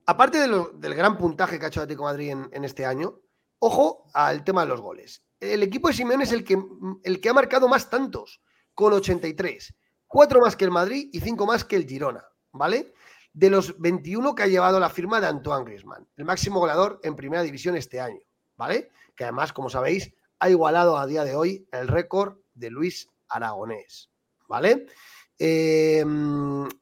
Aparte 0.05 0.37
del 0.39 0.95
gran 0.95 1.17
puntaje 1.17 1.57
que 1.57 1.65
ha 1.65 1.67
hecho 1.69 1.79
el 1.79 1.85
Atlético 1.85 2.03
Madrid 2.03 2.35
en, 2.51 2.63
este 2.63 2.85
año, 2.85 3.19
ojo 3.57 4.05
al 4.13 4.43
tema 4.43 4.61
de 4.61 4.67
los 4.67 4.79
goles. 4.79 5.25
El 5.39 5.63
equipo 5.63 5.87
de 5.87 5.95
Simeone 5.95 6.23
es 6.23 6.31
el 6.33 6.43
que, 6.43 6.61
el 7.03 7.19
que 7.19 7.29
ha 7.29 7.33
marcado 7.33 7.67
más 7.67 7.89
tantos, 7.89 8.43
con 8.75 8.93
83. 8.93 9.73
4 10.05 10.39
más 10.41 10.55
que 10.55 10.65
el 10.65 10.71
Madrid 10.71 11.09
y 11.11 11.19
5 11.19 11.45
más 11.47 11.63
que 11.63 11.77
el 11.77 11.87
Girona. 11.87 12.23
¿Vale? 12.51 12.93
De 13.33 13.49
los 13.49 13.79
21 13.79 14.35
que 14.35 14.43
ha 14.43 14.47
llevado 14.47 14.79
la 14.79 14.89
firma 14.89 15.19
de 15.19 15.27
Antoine 15.27 15.65
Griezmann, 15.65 16.07
el 16.15 16.25
máximo 16.25 16.59
goleador 16.59 16.99
en 17.01 17.15
primera 17.15 17.41
división 17.41 17.75
este 17.75 17.99
año. 17.99 18.19
¿Vale? 18.55 18.91
Que 19.15 19.23
además, 19.23 19.51
como 19.51 19.69
sabéis, 19.69 20.13
ha 20.37 20.49
igualado 20.49 20.97
a 20.97 21.07
día 21.07 21.23
de 21.23 21.35
hoy 21.35 21.67
el 21.71 21.87
récord 21.87 22.40
de 22.53 22.69
Luis 22.69 23.09
Aragonés, 23.29 24.09
¿vale? 24.47 24.87
Eh, 25.37 26.05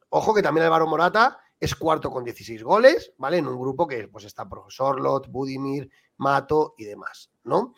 ojo 0.09 0.33
que 0.33 0.41
también 0.41 0.65
Álvaro 0.65 0.87
Morata 0.87 1.39
es 1.59 1.75
cuarto 1.75 2.09
con 2.09 2.23
16 2.23 2.63
goles, 2.63 3.13
¿vale? 3.17 3.37
En 3.37 3.47
un 3.47 3.59
grupo 3.59 3.87
que 3.87 4.07
pues 4.07 4.25
está 4.25 4.47
Profesor 4.47 4.99
Lot, 4.99 5.27
Budimir, 5.29 5.89
Mato 6.17 6.75
y 6.77 6.85
demás, 6.85 7.31
¿no? 7.43 7.73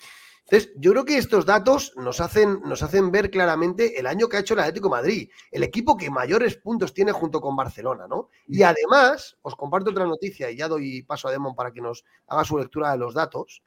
Entonces, 0.52 0.74
yo 0.76 0.92
creo 0.92 1.06
que 1.06 1.18
estos 1.18 1.46
datos 1.46 1.94
nos 1.96 2.20
hacen, 2.20 2.62
nos 2.66 2.84
hacen 2.84 3.10
ver 3.10 3.32
claramente 3.32 3.98
el 3.98 4.06
año 4.06 4.28
que 4.28 4.36
ha 4.36 4.42
hecho 4.42 4.54
el 4.54 4.60
Atlético 4.60 4.90
Madrid, 4.90 5.30
el 5.50 5.64
equipo 5.64 5.96
que 5.96 6.10
mayores 6.10 6.58
puntos 6.58 6.94
tiene 6.94 7.14
junto 7.14 7.40
con 7.40 7.56
Barcelona, 7.56 8.06
¿no? 8.06 8.30
Y 8.48 8.64
además, 8.64 9.38
os 9.44 9.56
comparto 9.56 9.92
otra 9.92 10.06
noticia 10.06 10.52
y 10.52 10.58
ya 10.58 10.68
doy 10.68 11.04
paso 11.04 11.30
a 11.30 11.32
Demon 11.32 11.56
para 11.56 11.72
que 11.72 11.80
nos 11.80 12.04
haga 12.28 12.44
su 12.44 12.58
lectura 12.58 12.92
de 12.92 12.98
los 12.98 13.14
datos. 13.14 13.64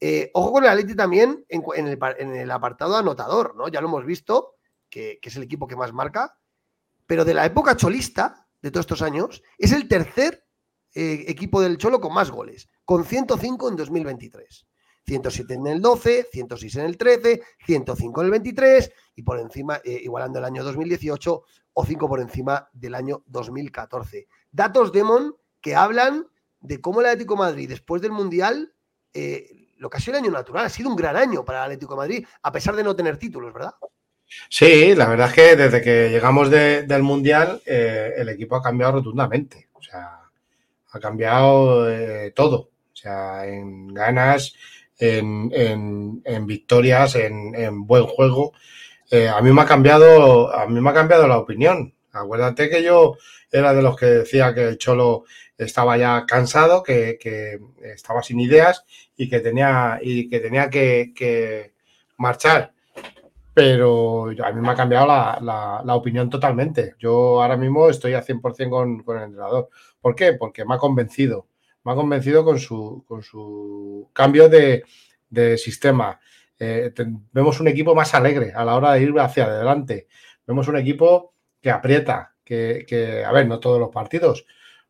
Eh, 0.00 0.30
ojo 0.34 0.52
con 0.52 0.64
el 0.64 0.70
Atleti 0.70 0.94
también 0.94 1.44
en, 1.48 1.88
el, 2.36 2.50
apartado 2.50 2.96
anotador, 2.96 3.54
¿no? 3.56 3.68
Ya 3.68 3.80
lo 3.80 3.88
hemos 3.88 4.04
visto, 4.04 4.56
que, 4.88 5.18
es 5.22 5.36
el 5.36 5.42
equipo 5.42 5.66
que 5.66 5.76
más 5.76 5.92
marca, 5.92 6.38
pero 7.06 7.24
de 7.24 7.34
la 7.34 7.46
época 7.46 7.76
cholista, 7.76 8.46
de 8.60 8.70
todos 8.70 8.84
estos 8.84 9.02
años, 9.02 9.42
es 9.58 9.72
el 9.72 9.88
tercer 9.88 10.46
eh, 10.94 11.24
equipo 11.28 11.60
del 11.60 11.78
Cholo 11.78 12.00
con 12.00 12.14
más 12.14 12.30
goles, 12.30 12.68
con 12.84 13.04
105 13.04 13.68
en 13.68 13.76
2023. 13.76 14.66
107 15.06 15.54
en 15.54 15.66
el 15.66 15.82
12, 15.82 16.28
106 16.32 16.76
en 16.76 16.84
el 16.86 16.96
13, 16.96 17.42
105 17.66 18.20
en 18.20 18.24
el 18.24 18.30
23 18.30 18.92
y 19.16 19.22
por 19.22 19.38
encima, 19.38 19.80
eh, 19.84 20.00
igualando 20.02 20.38
el 20.38 20.46
año 20.46 20.64
2018 20.64 21.42
o 21.74 21.84
5 21.84 22.08
por 22.08 22.20
encima 22.20 22.68
del 22.72 22.94
año 22.94 23.22
2014. 23.26 24.28
Datos 24.50 24.92
Demon 24.92 25.36
que 25.60 25.74
hablan 25.74 26.26
de 26.60 26.80
cómo 26.80 27.00
el 27.00 27.06
Atlético 27.06 27.36
Madrid 27.36 27.68
después 27.68 28.00
del 28.00 28.12
Mundial 28.12 28.74
lo 29.78 29.90
que 29.90 29.96
ha 29.96 30.00
sido 30.00 30.16
el 30.18 30.24
año 30.24 30.32
natural. 30.32 30.66
Ha 30.66 30.70
sido 30.70 30.90
un 30.90 30.96
gran 30.96 31.16
año 31.16 31.44
para 31.44 31.64
Atlético 31.64 31.94
de 31.94 31.98
Madrid, 31.98 32.26
a 32.42 32.52
pesar 32.52 32.76
de 32.76 32.84
no 32.84 32.94
tener 32.94 33.16
títulos, 33.16 33.52
¿verdad? 33.52 33.74
Sí, 34.48 34.94
la 34.94 35.08
verdad 35.08 35.28
es 35.28 35.34
que 35.34 35.56
desde 35.56 35.82
que 35.82 36.10
llegamos 36.10 36.50
del 36.50 37.02
Mundial, 37.02 37.62
eh, 37.66 38.12
el 38.16 38.28
equipo 38.28 38.56
ha 38.56 38.62
cambiado 38.62 38.94
rotundamente. 38.94 39.68
O 39.72 39.82
sea, 39.82 40.20
ha 40.90 41.00
cambiado 41.00 41.90
eh, 41.90 42.32
todo. 42.34 42.70
O 42.92 42.96
sea, 42.96 43.46
en 43.46 43.92
ganas, 43.92 44.54
en, 44.98 46.46
victorias, 46.46 47.16
en, 47.16 47.86
buen 47.86 48.06
juego. 48.06 48.52
Eh, 49.10 49.28
a 49.28 49.40
mí 49.42 49.52
me 49.52 49.62
ha 49.62 49.66
cambiado, 49.66 50.54
a 50.54 50.66
mí 50.66 50.80
me 50.80 50.90
ha 50.90 50.94
cambiado 50.94 51.26
la 51.26 51.38
opinión. 51.38 51.93
Acuérdate 52.14 52.70
que 52.70 52.82
yo 52.82 53.16
era 53.50 53.74
de 53.74 53.82
los 53.82 53.96
que 53.96 54.06
decía 54.06 54.54
que 54.54 54.68
el 54.68 54.78
Cholo 54.78 55.24
estaba 55.58 55.96
ya 55.96 56.24
cansado, 56.26 56.82
que, 56.82 57.18
estaba 57.82 58.22
sin 58.22 58.40
ideas 58.40 58.84
y 59.16 59.28
que 59.28 59.40
tenía, 59.40 59.98
y 60.02 60.28
que, 60.28 60.40
tenía 60.40 60.70
que, 60.70 61.72
marchar. 62.16 62.72
Pero 63.52 64.30
a 64.44 64.52
mí 64.52 64.60
me 64.60 64.70
ha 64.70 64.74
cambiado 64.74 65.06
la, 65.06 65.94
opinión 65.94 66.28
totalmente. 66.30 66.94
Yo 66.98 67.42
ahora 67.42 67.56
mismo 67.56 67.88
estoy 67.88 68.14
a 68.14 68.24
100% 68.24 68.70
con, 68.70 69.02
con 69.02 69.16
el 69.18 69.24
entrenador. 69.24 69.68
¿Por 70.00 70.14
qué? 70.14 70.32
Porque 70.34 70.64
me 70.64 70.74
ha 70.74 70.78
convencido. 70.78 71.48
Me 71.84 71.92
ha 71.92 71.94
convencido 71.94 72.44
con 72.44 72.58
su, 72.58 74.08
cambio 74.12 74.48
de, 74.48 74.84
sistema. 75.58 76.18
Eh, 76.58 76.92
vemos 77.32 77.60
un 77.60 77.68
equipo 77.68 77.94
más 77.94 78.14
alegre 78.14 78.52
a 78.54 78.64
la 78.64 78.76
hora 78.76 78.92
de 78.92 79.02
ir 79.02 79.18
hacia 79.18 79.44
adelante. 79.44 80.08
Vemos 80.46 80.66
un 80.68 80.78
equipo 80.78 81.33
que 81.64 81.70
aprieta, 81.70 82.34
que, 82.44 83.24
a 83.26 83.32
ver, 83.32 83.48
no 83.48 83.58
todos 83.58 83.80
los 83.80 83.88
partidos, 83.88 84.44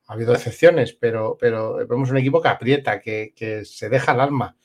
ha 0.09 0.14
habido 0.14 0.35
excepciones, 0.35 0.93
pero, 0.93 1.38
pero 1.40 1.76
vemos 1.87 2.11
un 2.11 2.16
equipo 2.16 2.43
que 2.43 2.49
aprieta, 2.49 3.00
que, 3.00 3.62
se 3.64 3.88
deja 3.88 4.11
el 4.11 4.19
alma. 4.19 4.57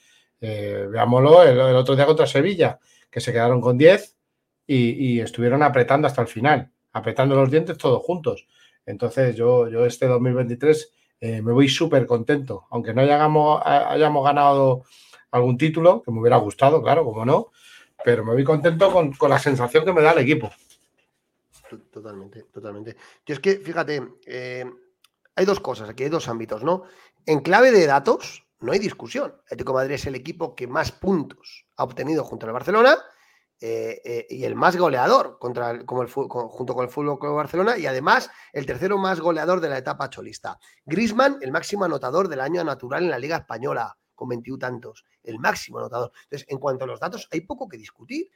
Eh, 0.41 0.87
veámoslo 0.89 1.43
el, 1.43 1.59
otro 1.59 1.95
día 1.95 2.07
contra 2.07 2.25
Sevilla, 2.25 2.79
que 3.11 3.19
se 3.21 3.31
quedaron 3.31 3.61
con 3.61 3.77
10 3.77 4.17
y, 4.65 5.19
estuvieron 5.19 5.61
apretando 5.61 6.07
hasta 6.07 6.23
el 6.23 6.27
final, 6.27 6.71
apretando 6.93 7.35
los 7.35 7.51
dientes 7.51 7.77
todos 7.77 8.01
juntos. 8.01 8.47
Entonces 8.87 9.35
yo, 9.35 9.69
yo 9.69 9.85
este 9.85 10.07
2023 10.07 10.91
eh, 11.19 11.43
me 11.43 11.51
voy 11.51 11.69
súper 11.69 12.07
contento, 12.07 12.65
aunque 12.71 12.91
no 12.91 13.01
hayamos, 13.01 13.61
hayamos 13.63 14.25
ganado 14.25 14.83
algún 15.29 15.59
título, 15.59 16.01
que 16.01 16.09
me 16.09 16.21
hubiera 16.21 16.37
gustado, 16.37 16.81
claro, 16.81 17.05
como 17.05 17.23
no, 17.23 17.51
pero 18.03 18.25
me 18.25 18.33
voy 18.33 18.43
contento 18.43 18.91
con, 18.91 19.13
con 19.13 19.29
la 19.29 19.37
sensación 19.37 19.85
que 19.85 19.93
me 19.93 20.01
da 20.01 20.13
el 20.13 20.19
equipo. 20.19 20.49
Totalmente, 21.77 22.43
totalmente. 22.43 22.95
Yo 23.25 23.33
es 23.33 23.39
que, 23.39 23.57
fíjate, 23.57 24.15
eh, 24.25 24.65
hay 25.35 25.45
dos 25.45 25.59
cosas, 25.59 25.89
aquí 25.89 26.03
hay 26.03 26.09
dos 26.09 26.27
ámbitos, 26.27 26.63
¿no? 26.63 26.83
En 27.25 27.41
clave 27.41 27.71
de 27.71 27.85
datos, 27.85 28.45
no 28.59 28.71
hay 28.71 28.79
discusión. 28.79 29.35
Atlético 29.45 29.73
Madrid 29.73 29.93
es 29.93 30.05
el 30.05 30.15
equipo 30.15 30.55
que 30.55 30.67
más 30.67 30.91
puntos 30.91 31.65
ha 31.77 31.83
obtenido 31.83 32.23
junto 32.23 32.45
al 32.45 32.53
Barcelona 32.53 32.97
eh, 33.61 34.01
eh, 34.03 34.27
y 34.29 34.45
el 34.45 34.55
más 34.55 34.77
goleador 34.77 35.37
contra 35.37 35.85
como 35.85 36.01
el, 36.01 36.09
junto 36.09 36.73
con 36.73 36.85
el 36.85 36.89
Fútbol 36.89 37.19
Club 37.19 37.35
Barcelona 37.35 37.77
y 37.77 37.85
además 37.85 38.29
el 38.53 38.65
tercero 38.65 38.97
más 38.97 39.19
goleador 39.19 39.59
de 39.61 39.69
la 39.69 39.77
etapa 39.77 40.09
cholista. 40.09 40.59
Grisman, 40.85 41.37
el 41.41 41.51
máximo 41.51 41.85
anotador 41.85 42.27
del 42.29 42.41
año 42.41 42.63
natural 42.63 43.03
en 43.03 43.11
la 43.11 43.19
Liga 43.19 43.37
Española 43.37 43.98
con 44.19 44.27
21 44.27 44.59
tantos, 44.59 45.05
el 45.23 45.39
máximo 45.39 45.79
anotador. 45.79 46.11
Entonces, 46.23 46.45
en 46.49 46.57
cuanto 46.57 46.83
a 46.83 46.87
los 46.87 46.99
datos, 46.99 47.29
hay 47.31 47.41
poco 47.41 47.69
que 47.69 47.77
discutir. 47.77 48.29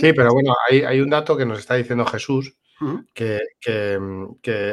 Sí, 0.00 0.12
pero 0.12 0.32
bueno, 0.32 0.52
hay, 0.68 1.00
un 1.00 1.08
dato 1.08 1.36
que 1.36 1.46
nos 1.46 1.60
está 1.60 1.76
diciendo 1.76 2.04
Jesús, 2.04 2.56
que, 3.14 3.38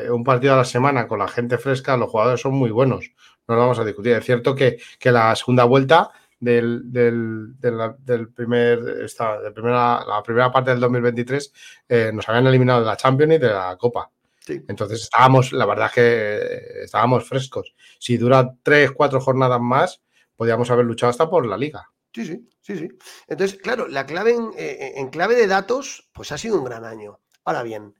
un 0.10 0.24
partido 0.24 0.54
a 0.56 0.58
la 0.58 0.66
semana 0.66 1.08
con 1.08 1.20
la 1.20 1.28
gente 1.28 1.60
fresca, 1.60 1.96
los 1.96 2.10
jugadores 2.10 2.42
son 2.42 2.54
muy 2.56 2.72
buenos. 2.72 3.12
No 3.48 3.54
lo 3.54 3.62
vamos 3.62 3.78
a 3.78 3.86
discutir. 3.86 4.14
Es 4.14 4.26
cierto 4.26 4.56
que, 4.56 4.80
la 5.04 5.36
segunda 5.36 5.66
vuelta 5.66 6.10
del, 6.40 6.92
del, 6.92 8.34
primer, 8.34 8.80
esta, 9.06 9.40
de 9.40 9.52
primera, 9.52 10.04
la 10.08 10.24
primera 10.24 10.52
parte 10.52 10.72
del 10.72 10.80
2023 10.80 11.54
eh, 11.88 12.12
nos 12.12 12.28
habían 12.28 12.48
eliminado 12.48 12.80
de 12.80 12.88
la 12.88 12.98
Champions 12.98 13.36
y 13.36 13.38
de 13.38 13.48
la 13.48 13.78
Copa. 13.78 14.10
Entonces 14.48 15.04
estábamos, 15.04 15.54
la 15.54 15.68
verdad 15.68 15.86
es 15.86 15.94
que 15.94 16.84
estábamos 16.86 17.30
frescos. 17.30 17.76
Si 18.00 18.18
dura 18.18 18.56
tres, 18.64 18.92
cuatro 18.92 19.22
jornadas 19.22 19.62
más, 19.62 20.02
podíamos 20.42 20.72
haber 20.72 20.88
luchado 20.88 21.12
hasta 21.12 21.30
por 21.30 21.46
la 21.46 21.56
liga. 21.56 21.88
Sí, 22.12 22.26
sí, 22.26 22.50
sí, 22.62 22.76
sí. 22.76 22.90
Entonces, 23.28 23.60
claro, 23.60 23.88
la 23.88 24.08
clave 24.08 24.36
eh, 24.58 24.94
en, 24.96 25.12
clave 25.12 25.36
de 25.36 25.46
datos, 25.46 26.10
pues 26.12 26.32
ha 26.32 26.38
sido 26.40 26.58
un 26.58 26.64
gran 26.64 26.84
año. 26.84 27.20
Ahora 27.46 27.62
bien, 27.62 27.94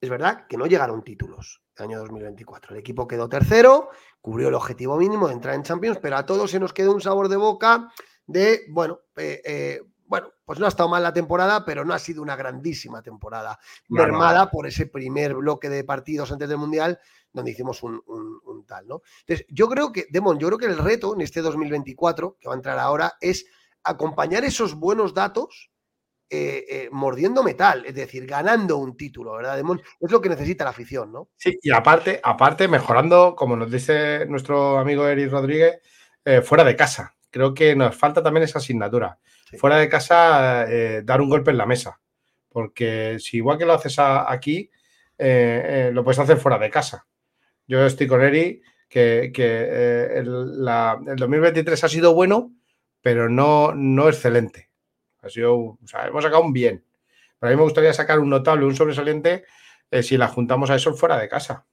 es 0.00 0.08
verdad 0.08 0.46
que 0.48 0.56
no 0.56 0.64
llegaron 0.64 1.04
títulos 1.04 1.60
el 1.76 1.84
año 1.84 1.98
2024. 1.98 2.72
El 2.72 2.80
equipo 2.80 3.06
quedó 3.06 3.28
tercero, 3.28 3.90
cubrió 4.22 4.48
el 4.48 4.54
objetivo 4.54 4.96
mínimo 4.96 5.28
de 5.28 5.34
entrar 5.34 5.56
en 5.56 5.62
Champions, 5.62 5.98
pero 6.00 6.16
a 6.16 6.24
todos 6.24 6.50
se 6.50 6.58
nos 6.58 6.72
quedó 6.72 6.90
un 6.90 7.02
sabor 7.02 7.28
de 7.28 7.36
boca 7.36 7.92
de, 8.26 8.62
bueno, 8.70 9.00
eh, 9.16 9.42
eh, 9.44 9.82
bueno, 10.06 10.28
pues 10.46 10.58
no 10.58 10.64
ha 10.64 10.70
estado 10.70 10.88
mal 10.88 11.02
la 11.02 11.12
temporada, 11.12 11.66
pero 11.66 11.84
no 11.84 11.92
ha 11.92 11.98
sido 11.98 12.22
una 12.22 12.34
grandísima 12.34 13.02
temporada, 13.02 13.58
mermada 13.90 14.50
por 14.50 14.66
ese 14.66 14.86
primer 14.86 15.34
bloque 15.34 15.68
de 15.68 15.84
partidos 15.84 16.32
antes 16.32 16.48
del 16.48 16.56
Mundial, 16.56 16.98
donde 17.34 17.50
hicimos 17.50 17.82
un, 17.82 18.00
tal, 18.66 18.86
¿no? 18.86 19.02
Entonces, 19.20 19.44
yo 19.50 19.68
creo 19.68 19.92
que, 19.92 20.06
Demon, 20.08 20.38
yo 20.38 20.46
creo 20.46 20.58
que 20.58 20.66
el 20.66 20.78
reto 20.78 21.14
en 21.14 21.20
este 21.20 21.42
2024, 21.42 22.38
que 22.40 22.48
va 22.48 22.54
a 22.54 22.56
entrar 22.56 22.78
ahora, 22.78 23.14
es 23.20 23.44
acompañar 23.82 24.44
esos 24.44 24.74
buenos 24.74 25.12
datos 25.12 25.70
eh, 26.30 26.64
eh, 26.70 26.88
mordiendo 26.90 27.42
metal, 27.42 27.84
es 27.84 27.94
decir, 27.94 28.24
ganando 28.24 28.78
un 28.78 28.96
título, 28.96 29.34
¿verdad, 29.34 29.56
Demon? 29.56 29.82
Es 30.00 30.10
lo 30.10 30.20
que 30.20 30.30
necesita 30.30 30.64
la 30.64 30.70
afición, 30.70 31.12
¿no? 31.12 31.28
Sí, 31.36 31.58
y 31.60 31.70
aparte, 31.72 32.20
aparte 32.22 32.68
mejorando, 32.68 33.34
como 33.36 33.56
nos 33.56 33.70
dice 33.70 34.24
nuestro 34.26 34.78
amigo 34.78 35.06
Eric 35.06 35.30
Rodríguez, 35.30 35.80
eh, 36.24 36.40
fuera 36.40 36.64
de 36.64 36.76
casa. 36.76 37.14
Creo 37.30 37.52
que 37.52 37.74
nos 37.76 37.94
falta 37.96 38.22
también 38.22 38.44
esa 38.44 38.60
asignatura. 38.60 39.18
Fuera 39.58 39.76
de 39.76 39.88
casa, 39.88 40.66
dar 41.04 41.20
un 41.20 41.28
golpe 41.28 41.52
en 41.52 41.58
la 41.58 41.66
mesa. 41.66 42.00
Porque 42.48 43.18
si 43.20 43.36
igual 43.36 43.58
que 43.58 43.66
lo 43.66 43.74
haces 43.74 43.96
aquí, 43.98 44.68
lo 45.18 46.02
puedes 46.02 46.18
hacer 46.18 46.38
fuera 46.38 46.58
de 46.58 46.70
casa. 46.70 47.06
Yo 47.66 47.84
estoy 47.86 48.06
con 48.06 48.22
Eri 48.22 48.62
que, 48.88 49.32
eh, 49.36 50.18
el, 50.18 50.26
2023 51.16 51.82
ha 51.82 51.88
sido 51.88 52.14
bueno, 52.14 52.52
pero 53.00 53.28
no, 53.28 53.74
no 53.74 54.08
excelente. 54.08 54.70
Ha 55.22 55.28
sido, 55.28 55.56
o 55.56 55.78
sea, 55.84 56.06
hemos 56.06 56.22
sacado 56.22 56.42
un 56.42 56.52
bien. 56.52 56.84
Pero 57.38 57.50
a 57.50 57.52
mí 57.52 57.56
me 57.56 57.64
gustaría 57.64 57.92
sacar 57.92 58.20
un 58.20 58.30
notable, 58.30 58.66
un 58.66 58.76
sobresaliente, 58.76 59.44
eh, 59.90 60.02
si 60.02 60.16
la 60.16 60.28
juntamos 60.28 60.70
a 60.70 60.76
eso 60.76 60.94
fuera 60.94 61.18
de 61.18 61.28
casa. 61.28 61.66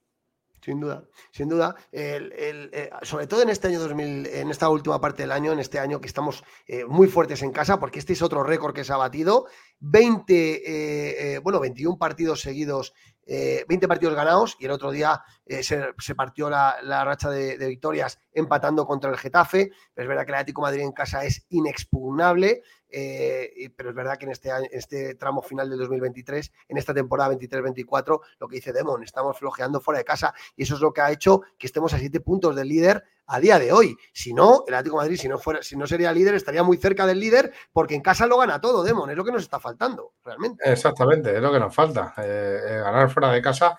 Sin 0.60 0.80
duda, 0.80 1.04
sin 1.32 1.48
duda. 1.48 1.74
Eh, 1.90 2.90
sobre 3.02 3.26
todo 3.26 3.42
en 3.42 3.48
este 3.50 3.66
año 3.68 3.80
2000, 3.80 4.26
en 4.26 4.50
esta 4.50 4.68
última 4.68 5.00
parte 5.00 5.24
del 5.24 5.32
año, 5.32 5.52
en 5.52 5.58
este 5.58 5.80
año 5.80 6.00
que 6.00 6.06
estamos 6.06 6.44
muy 6.86 7.08
fuertes 7.08 7.42
en 7.42 7.50
casa, 7.50 7.80
porque 7.80 7.98
este 7.98 8.12
es 8.12 8.22
otro 8.22 8.44
récord 8.44 8.72
que 8.72 8.84
se 8.84 8.92
ha 8.92 8.96
batido. 8.96 9.46
20, 9.80 11.40
bueno, 11.42 11.58
21 11.58 11.98
partidos 11.98 12.42
seguidos 12.42 12.94
20 13.26 13.88
partidos 13.88 14.14
ganados 14.14 14.56
y 14.58 14.64
el 14.64 14.72
otro 14.72 14.90
día 14.90 15.22
eh, 15.46 15.62
se, 15.62 16.14
partió 16.14 16.50
la, 16.50 17.04
racha 17.04 17.30
de, 17.30 17.56
victorias 17.66 18.20
empatando 18.32 18.86
contra 18.86 19.10
el 19.10 19.16
Getafe. 19.16 19.70
es 19.94 20.08
verdad 20.08 20.24
que 20.24 20.32
el 20.32 20.36
Atlético 20.36 20.62
Madrid 20.62 20.82
en 20.82 20.92
casa 20.92 21.24
es 21.24 21.46
inexpugnable, 21.50 22.62
eh, 22.92 23.70
pero 23.74 23.90
es 23.90 23.96
verdad 23.96 24.18
que 24.18 24.26
en 24.26 24.32
este, 24.32 24.50
este 24.70 25.14
tramo 25.14 25.42
final 25.42 25.70
del 25.70 25.78
2023, 25.78 26.52
en 26.68 26.76
esta 26.76 26.92
temporada 26.92 27.34
23-24, 27.34 28.20
lo 28.38 28.48
que 28.48 28.56
dice 28.56 28.72
Demon, 28.72 29.02
estamos 29.02 29.38
flojeando 29.38 29.80
fuera 29.80 29.98
de 29.98 30.04
casa 30.04 30.34
y 30.56 30.64
eso 30.64 30.74
es 30.74 30.80
lo 30.80 30.92
que 30.92 31.00
ha 31.00 31.10
hecho 31.10 31.42
que 31.58 31.66
estemos 31.66 31.94
a 31.94 31.98
7 31.98 32.20
puntos 32.20 32.54
del 32.54 32.68
líder 32.68 33.04
a 33.26 33.40
día 33.40 33.58
de 33.58 33.72
hoy. 33.72 33.96
Si 34.12 34.34
no, 34.34 34.64
el 34.66 34.74
Atlético 34.74 34.96
Madrid, 34.96 35.16
si 35.16 35.28
no, 35.28 35.38
fuera, 35.38 35.62
si 35.62 35.76
no 35.76 35.86
sería 35.86 36.12
líder, 36.12 36.34
estaría 36.34 36.62
muy 36.62 36.76
cerca 36.76 37.06
del 37.06 37.18
líder 37.18 37.52
porque 37.72 37.94
en 37.94 38.02
casa 38.02 38.26
lo 38.26 38.36
gana 38.36 38.60
todo, 38.60 38.82
Demon, 38.82 39.10
es 39.10 39.16
lo 39.16 39.24
que 39.24 39.32
nos 39.32 39.42
está 39.42 39.58
faltando, 39.58 40.12
realmente. 40.24 40.70
Exactamente, 40.70 41.34
es 41.34 41.40
lo 41.40 41.52
que 41.52 41.60
nos 41.60 41.74
falta. 41.74 42.14
Eh, 42.18 42.80
ganar 42.84 43.10
fuera 43.10 43.32
de 43.32 43.40
casa, 43.40 43.78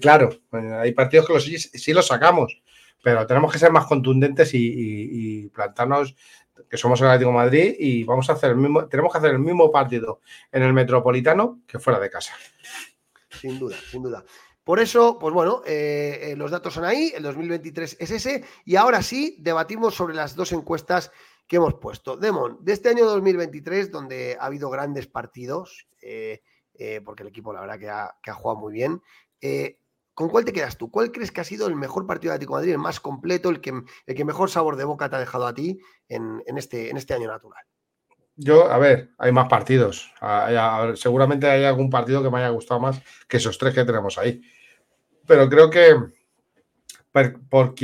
claro, 0.00 0.30
hay 0.52 0.92
partidos 0.92 1.26
que 1.26 1.32
los, 1.32 1.44
sí, 1.44 1.92
los 1.92 2.06
sacamos, 2.06 2.60
pero 3.02 3.26
tenemos 3.26 3.52
que 3.52 3.58
ser 3.58 3.72
más 3.72 3.86
contundentes 3.86 4.50
y, 4.52 5.48
plantarnos 5.54 6.14
que 6.68 6.76
somos 6.76 7.00
el 7.00 7.08
Atlético 7.08 7.32
Madrid 7.32 7.74
y 7.78 8.04
vamos 8.04 8.28
a 8.30 8.34
hacer 8.34 8.50
el 8.50 8.56
mismo, 8.56 8.86
tenemos 8.86 9.12
que 9.12 9.18
hacer 9.18 9.30
el 9.32 9.38
mismo 9.38 9.70
partido 9.70 10.20
en 10.50 10.62
el 10.62 10.72
Metropolitano 10.72 11.60
que 11.66 11.78
fuera 11.78 11.98
de 11.98 12.10
casa. 12.10 12.34
Sin 13.28 13.58
duda, 13.58 13.76
sin 13.90 14.02
duda. 14.02 14.24
Por 14.64 14.78
eso, 14.78 15.18
pues 15.18 15.32
bueno, 15.34 15.62
eh, 15.66 16.18
eh, 16.22 16.36
los 16.36 16.50
datos 16.50 16.74
son 16.74 16.84
ahí, 16.84 17.12
el 17.14 17.22
2023 17.22 17.96
es 17.98 18.10
ese, 18.10 18.44
y 18.64 18.76
ahora 18.76 19.02
sí 19.02 19.36
debatimos 19.40 19.94
sobre 19.94 20.14
las 20.14 20.36
dos 20.36 20.52
encuestas 20.52 21.10
que 21.46 21.56
hemos 21.56 21.74
puesto. 21.74 22.16
Demon, 22.16 22.58
de 22.60 22.72
este 22.72 22.90
año 22.90 23.06
2023, 23.06 23.90
donde 23.90 24.36
ha 24.38 24.46
habido 24.46 24.70
grandes 24.70 25.06
partidos, 25.06 25.88
eh, 26.00 26.40
porque 27.04 27.22
el 27.22 27.28
equipo 27.28 27.52
la 27.52 27.60
verdad 27.60 27.78
que 27.78 27.88
ha, 27.88 28.14
que 28.22 28.30
ha 28.30 28.34
jugado 28.34 28.60
muy 28.60 28.72
bien, 28.72 29.02
¿Con 30.14 30.28
cuál 30.28 30.44
te 30.44 30.52
quedas 30.52 30.76
tú? 30.76 30.90
¿Cuál 30.90 31.12
crees 31.12 31.32
que 31.32 31.40
ha 31.40 31.44
sido 31.44 31.66
el 31.66 31.76
mejor 31.76 32.06
partido 32.06 32.30
de 32.30 32.36
Atlético 32.36 32.54
Madrid, 32.54 32.72
el 32.72 32.78
más 32.78 33.00
completo, 33.00 33.48
el 33.48 33.60
que, 33.60 33.72
el 34.06 34.14
que 34.14 34.24
mejor 34.24 34.50
sabor 34.50 34.76
de 34.76 34.84
boca 34.84 35.08
te 35.08 35.16
ha 35.16 35.20
dejado 35.20 35.46
a 35.46 35.54
ti 35.54 35.80
en, 36.08 36.42
este, 36.56 36.90
en 36.90 36.96
este 36.96 37.14
año 37.14 37.28
natural? 37.28 37.64
Yo, 38.36 38.70
a 38.70 38.78
ver, 38.78 39.10
hay 39.18 39.32
más 39.32 39.48
partidos. 39.48 40.12
seguramente 40.94 41.48
hay 41.48 41.64
algún 41.64 41.90
partido 41.90 42.22
que 42.22 42.30
me 42.30 42.38
haya 42.38 42.48
gustado 42.48 42.80
más 42.80 43.00
que 43.28 43.36
esos 43.36 43.58
tres 43.58 43.74
que 43.74 43.84
tenemos 43.84 44.18
ahí. 44.18 44.42
Pero 45.26 45.48
creo 45.48 45.70
que 45.70 45.94
por, 47.48 47.74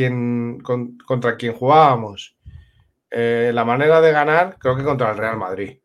contra 1.06 1.36
quien 1.36 1.52
jugábamos, 1.52 2.36
eh, 3.10 3.50
la 3.54 3.64
manera 3.64 4.00
de 4.00 4.12
ganar, 4.12 4.56
creo 4.58 4.76
que 4.76 4.84
contra 4.84 5.10
el 5.10 5.18
Real 5.18 5.36
Madrid. 5.36 5.78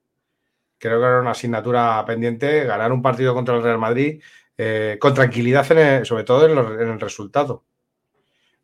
Creo 0.78 1.00
que 1.00 1.06
era 1.06 1.20
una 1.20 1.32
asignatura 1.32 2.04
pendiente 2.06 2.66
ganar 2.66 2.92
un 2.92 3.02
partido 3.02 3.34
contra 3.34 3.56
el 3.56 3.64
Real 3.64 3.78
Madrid 3.78 4.22
eh, 4.58 4.98
con 5.00 5.14
tranquilidad, 5.14 5.66
sobre 6.06 6.24
todo 6.24 6.48
en, 6.48 6.90
el 6.90 7.00
resultado. 7.00 7.64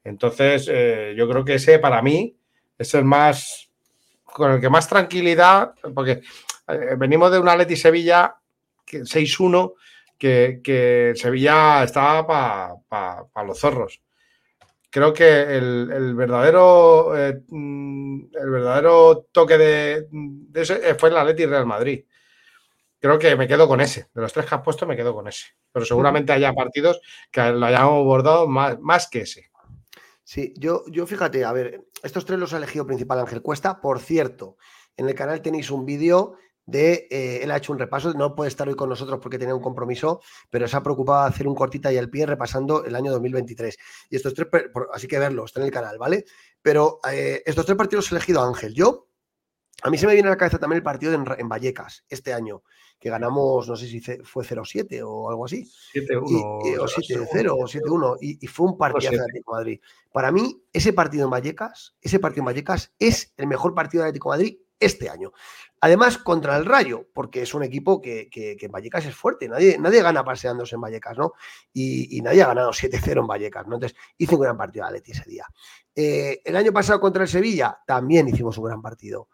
Entonces, 0.04 0.70
eh, 0.72 1.14
yo 1.18 1.28
creo 1.30 1.44
que 1.44 1.56
ese 1.56 1.80
para 1.80 2.02
mí 2.02 2.38
es 2.78 2.94
el 2.94 3.04
más, 3.04 3.70
con 4.24 4.54
el 4.54 4.62
que 4.62 4.70
más 4.70 4.88
tranquilidad, 4.88 5.74
porque 5.94 6.22
eh, 6.68 6.96
venimos 6.98 7.32
de 7.32 7.40
un 7.40 7.50
Atleti 7.50 7.76
Sevilla 7.76 8.36
6-1, 8.86 9.74
que, 10.18 11.14
Sevilla 11.16 11.84
estaba 11.84 12.26
para 12.26 13.46
los 13.46 13.60
zorros. 13.60 14.02
Creo 14.90 15.14
que 15.14 15.58
el, 15.58 16.16
verdadero 16.16 17.16
eh, 17.18 17.42
mm, 17.50 18.36
el 18.42 18.50
verdadero 18.50 19.28
toque 19.32 19.58
de, 19.58 20.08
ese 20.54 20.96
fue 20.96 21.10
el 21.10 21.18
Atleti 21.18 21.46
Real 21.46 21.66
Madrid. 21.66 22.06
Creo 23.00 23.20
que 23.20 23.36
me 23.36 23.48
quedo 23.48 23.68
con 23.68 23.82
ese. 23.82 24.10
De 24.14 24.22
los 24.22 24.34
tres 24.34 24.46
que 24.46 24.56
has 24.56 24.62
puesto, 24.62 24.86
me 24.86 24.96
quedo 24.96 25.14
con 25.14 25.28
ese. 25.28 25.46
Pero 25.72 25.86
seguramente 25.86 26.34
haya 26.34 26.54
partidos 26.54 27.00
que 27.32 27.42
lo 27.52 27.66
hayamos 27.66 28.00
abordado 28.00 28.48
más, 28.48 28.80
más 28.80 29.08
que 29.08 29.22
ese. 29.22 29.50
Sí, 30.24 30.54
yo, 30.58 30.84
yo 30.88 31.08
fíjate, 31.08 31.46
a 31.46 31.54
ver, 31.54 31.86
estos 32.04 32.26
tres 32.26 32.40
los 32.40 32.54
ha 32.54 32.58
elegido 32.58 32.86
principal 32.86 33.20
Ángel 33.20 33.42
Cuesta. 33.42 33.80
Por 33.80 34.00
cierto, 34.00 34.58
en 34.98 35.08
el 35.08 35.16
canal 35.16 35.42
tenéis 35.42 35.72
un 35.72 35.86
vídeo 35.86 36.36
de, 36.68 37.08
eh, 37.10 37.40
él 37.44 37.52
ha 37.52 37.58
hecho 37.58 37.72
un 37.72 37.80
repaso, 37.80 38.14
no 38.14 38.36
puede 38.36 38.50
estar 38.50 38.68
hoy 38.68 38.76
con 38.76 38.90
nosotros 38.90 39.20
porque 39.22 39.40
tenía 39.40 39.56
un 39.56 39.62
compromiso, 39.62 40.22
pero 40.50 40.68
se 40.68 40.76
ha 40.76 40.84
preocupado 40.84 41.24
de 41.24 41.30
hacer 41.30 41.48
un 41.48 41.56
cortita 41.56 41.92
y 41.94 41.98
al 41.98 42.10
pie 42.10 42.26
repasando 42.26 42.84
el 42.84 42.94
año 42.94 43.12
2023. 43.14 43.78
Y 44.10 44.18
estos 44.18 44.34
tres, 44.34 44.48
así 44.94 45.08
que 45.08 45.18
verlo, 45.18 45.46
está 45.46 45.62
en 45.62 45.68
el 45.68 45.72
canal, 45.72 45.98
¿vale? 45.98 46.26
Pero 46.62 47.00
eh, 47.10 47.42
estos 47.46 47.66
tres 47.66 47.78
partidos 47.78 48.12
he 48.12 48.16
elegido 48.16 48.44
Ángel. 48.44 48.74
Yo, 48.74 49.08
a 49.82 49.90
mí 49.90 49.98
se 49.98 50.08
me 50.08 50.14
viene 50.14 50.28
a 50.28 50.32
la 50.32 50.38
cabeza 50.38 50.60
también 50.60 50.78
el 50.78 50.84
partido 50.84 51.14
en, 51.14 51.48
Vallecas, 51.50 52.04
este 52.10 52.34
año, 52.34 52.64
que 53.00 53.10
ganamos, 53.10 53.68
no 53.68 53.76
sé 53.76 53.88
si 53.88 54.00
fue 54.00 54.44
0-7 54.44 55.02
o 55.06 55.30
algo 55.30 55.46
así. 55.46 55.70
7-1. 55.94 56.80
O 56.80 56.88
7-0 56.88 57.52
o 57.52 57.68
7-1. 57.68 58.18
Y, 58.22 58.46
y, 58.46 58.48
fue 58.48 58.68
un 58.68 58.78
partido 58.78 59.12
de 59.12 59.20
Atlético 59.20 59.54
Madrid. 59.54 59.80
Para 60.12 60.32
mí, 60.32 60.64
ese 60.74 60.94
partido 60.94 61.26
en 61.26 61.32
Vallecas, 61.32 61.96
ese 62.02 62.20
partido 62.20 62.42
en 62.42 62.46
Vallecas 62.46 62.94
es 63.00 63.34
el 63.38 63.48
mejor 63.48 63.76
partido 63.76 64.04
de 64.04 64.10
Atlético 64.10 64.30
Madrid 64.30 64.58
este 64.80 65.10
año. 65.10 65.32
Además, 65.80 66.18
contra 66.18 66.58
el 66.58 66.66
Rayo, 66.66 67.08
porque 67.14 67.44
es 67.44 67.54
un 67.54 67.64
equipo 67.64 68.02
que, 68.02 68.30
en 68.34 68.72
Vallecas 68.72 69.06
es 69.06 69.16
fuerte. 69.16 69.48
Nadie, 69.48 69.78
nadie 69.78 70.02
gana 70.02 70.24
paseándose 70.24 70.76
en 70.76 70.82
Vallecas, 70.82 71.18
¿no? 71.18 71.34
Y, 71.74 72.20
nadie 72.22 72.44
ha 72.44 72.48
ganado 72.48 72.72
7-0 72.72 73.20
en 73.20 73.28
Vallecas, 73.28 73.68
¿no? 73.68 73.76
Entonces, 73.76 73.98
hice 74.18 74.36
un 74.36 74.42
gran 74.42 74.58
partido 74.58 74.86
a 74.86 74.92
Leti 74.92 75.12
ese 75.12 75.30
día. 75.30 75.46
Eh, 75.96 76.42
el 76.44 76.56
año 76.56 76.72
pasado 76.72 77.00
contra 77.00 77.24
el 77.24 77.30
Sevilla 77.30 77.80
también 77.86 78.28
hicimos 78.28 78.58
un 78.58 78.66
gran 78.66 78.82
partido. 78.82 79.30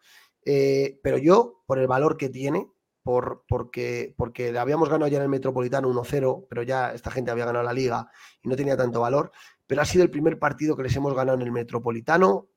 Eh, 0.46 1.00
pero 1.02 1.18
yo, 1.18 1.64
por 1.66 1.80
el 1.80 1.88
valor 1.88 2.18
que 2.18 2.30
tiene, 2.30 2.68
por, 3.04 3.44
porque, 3.48 4.14
porque 4.18 4.58
habíamos 4.58 4.90
ganado 4.90 5.10
ya 5.10 5.18
en 5.18 5.24
el 5.24 5.30
Metropolitano 5.30 5.90
1-0, 5.90 6.48
pero 6.50 6.64
ya 6.64 6.94
esta 6.94 7.12
gente 7.12 7.32
había 7.32 7.46
ganado 7.46 7.64
la 7.64 7.74
liga 7.74 8.10
y 8.42 8.48
no 8.48 8.56
tenía 8.56 8.78
tanto 8.78 9.02
valor. 9.02 9.32
Pero 9.68 9.82
ha 9.82 9.86
sido 9.86 10.04
el 10.04 10.10
primer 10.10 10.40
partido 10.40 10.76
que 10.76 10.84
les 10.84 10.96
hemos 10.96 11.14
ganado 11.14 11.38
en 11.38 11.44
el 11.44 11.52
Metropolitano 11.52 12.48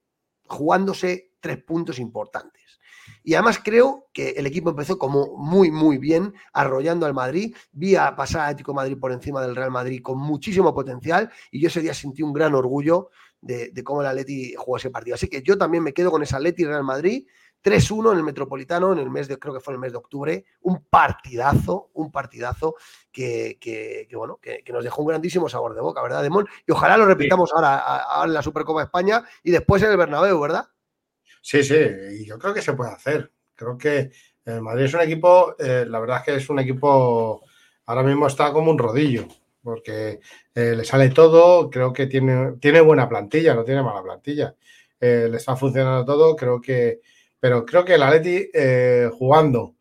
jugándose 0.44 1.32
tres 1.40 1.62
puntos 1.62 1.98
importantes. 1.98 2.80
Y 3.22 3.34
además 3.34 3.60
creo 3.62 4.08
que 4.12 4.30
el 4.30 4.46
equipo 4.46 4.70
empezó 4.70 4.98
como 4.98 5.36
muy, 5.36 5.70
muy 5.70 5.98
bien, 5.98 6.34
arrollando 6.52 7.06
al 7.06 7.14
Madrid. 7.14 7.54
Vi 7.72 7.96
a 7.96 8.14
pasar 8.16 8.42
a 8.42 8.44
Atlético 8.46 8.74
Madrid 8.74 8.96
por 8.98 9.12
encima 9.12 9.42
del 9.42 9.56
Real 9.56 9.70
Madrid 9.70 10.00
con 10.02 10.18
muchísimo 10.18 10.74
potencial 10.74 11.30
y 11.50 11.60
yo 11.60 11.68
ese 11.68 11.80
día 11.80 11.94
sentí 11.94 12.22
un 12.22 12.32
gran 12.32 12.54
orgullo 12.54 13.10
de, 13.40 13.72
cómo 13.84 14.00
el 14.00 14.06
Atleti 14.06 14.54
jugó 14.56 14.76
ese 14.76 14.90
partido. 14.90 15.14
Así 15.14 15.28
que 15.28 15.42
yo 15.42 15.56
también 15.58 15.82
me 15.82 15.92
quedo 15.92 16.10
con 16.10 16.22
ese 16.22 16.36
Atleti 16.36 16.64
Real 16.64 16.84
Madrid. 16.84 17.26
3-1 17.66 18.12
en 18.12 18.18
el 18.18 18.22
Metropolitano 18.22 18.92
en 18.92 19.00
el 19.00 19.10
mes 19.10 19.26
de, 19.26 19.40
creo 19.40 19.52
que 19.52 19.58
fue 19.58 19.74
el 19.74 19.80
mes 19.80 19.90
de 19.90 19.98
octubre, 19.98 20.44
un 20.60 20.84
partidazo, 20.84 21.90
un 21.94 22.12
partidazo 22.12 22.76
que, 23.10 24.06
bueno, 24.12 24.38
que, 24.40 24.62
nos 24.72 24.84
dejó 24.84 25.02
un 25.02 25.08
grandísimo 25.08 25.48
sabor 25.48 25.74
de 25.74 25.80
boca, 25.80 26.00
¿verdad, 26.00 26.22
Demón? 26.22 26.46
Y 26.64 26.70
ojalá 26.70 26.96
lo 26.96 27.06
repitamos 27.06 27.50
ahora, 27.52 27.78
ahora 27.78 28.28
en 28.28 28.34
la 28.34 28.42
Supercopa 28.42 28.80
de 28.80 28.84
España 28.84 29.24
y 29.42 29.50
después 29.50 29.82
en 29.82 29.90
el 29.90 29.96
Bernabéu, 29.96 30.38
¿verdad? 30.38 30.68
Sí, 31.42 31.64
sí, 31.64 31.74
y 32.20 32.24
yo 32.24 32.38
creo 32.38 32.54
que 32.54 32.62
se 32.62 32.74
puede 32.74 32.92
hacer. 32.92 33.32
Creo 33.56 33.76
que 33.76 34.12
el 34.44 34.62
Madrid 34.62 34.84
es 34.84 34.94
un 34.94 35.00
equipo, 35.00 35.56
eh, 35.58 35.86
la 35.88 35.98
verdad 35.98 36.18
es 36.18 36.22
que 36.24 36.34
es 36.36 36.48
un 36.48 36.60
equipo, 36.60 37.42
ahora 37.86 38.04
mismo 38.04 38.28
está 38.28 38.52
como 38.52 38.70
un 38.70 38.78
rodillo, 38.78 39.26
porque 39.60 40.20
eh, 40.54 40.74
le 40.76 40.84
sale 40.84 41.08
todo, 41.08 41.68
creo 41.68 41.92
que 41.92 42.06
tiene, 42.06 42.52
tiene 42.60 42.80
buena 42.80 43.08
plantilla, 43.08 43.54
no 43.54 43.64
tiene 43.64 43.82
mala 43.82 44.04
plantilla. 44.04 44.54
Eh, 45.00 45.26
le 45.28 45.36
está 45.38 45.56
funcionando 45.56 46.04
todo, 46.04 46.36
creo 46.36 46.60
que, 46.60 47.00
pero 47.40 47.64
creo 47.64 47.84
que 47.84 47.94
el 47.94 48.02
Atleti 48.02 48.50
jugando 49.12 49.74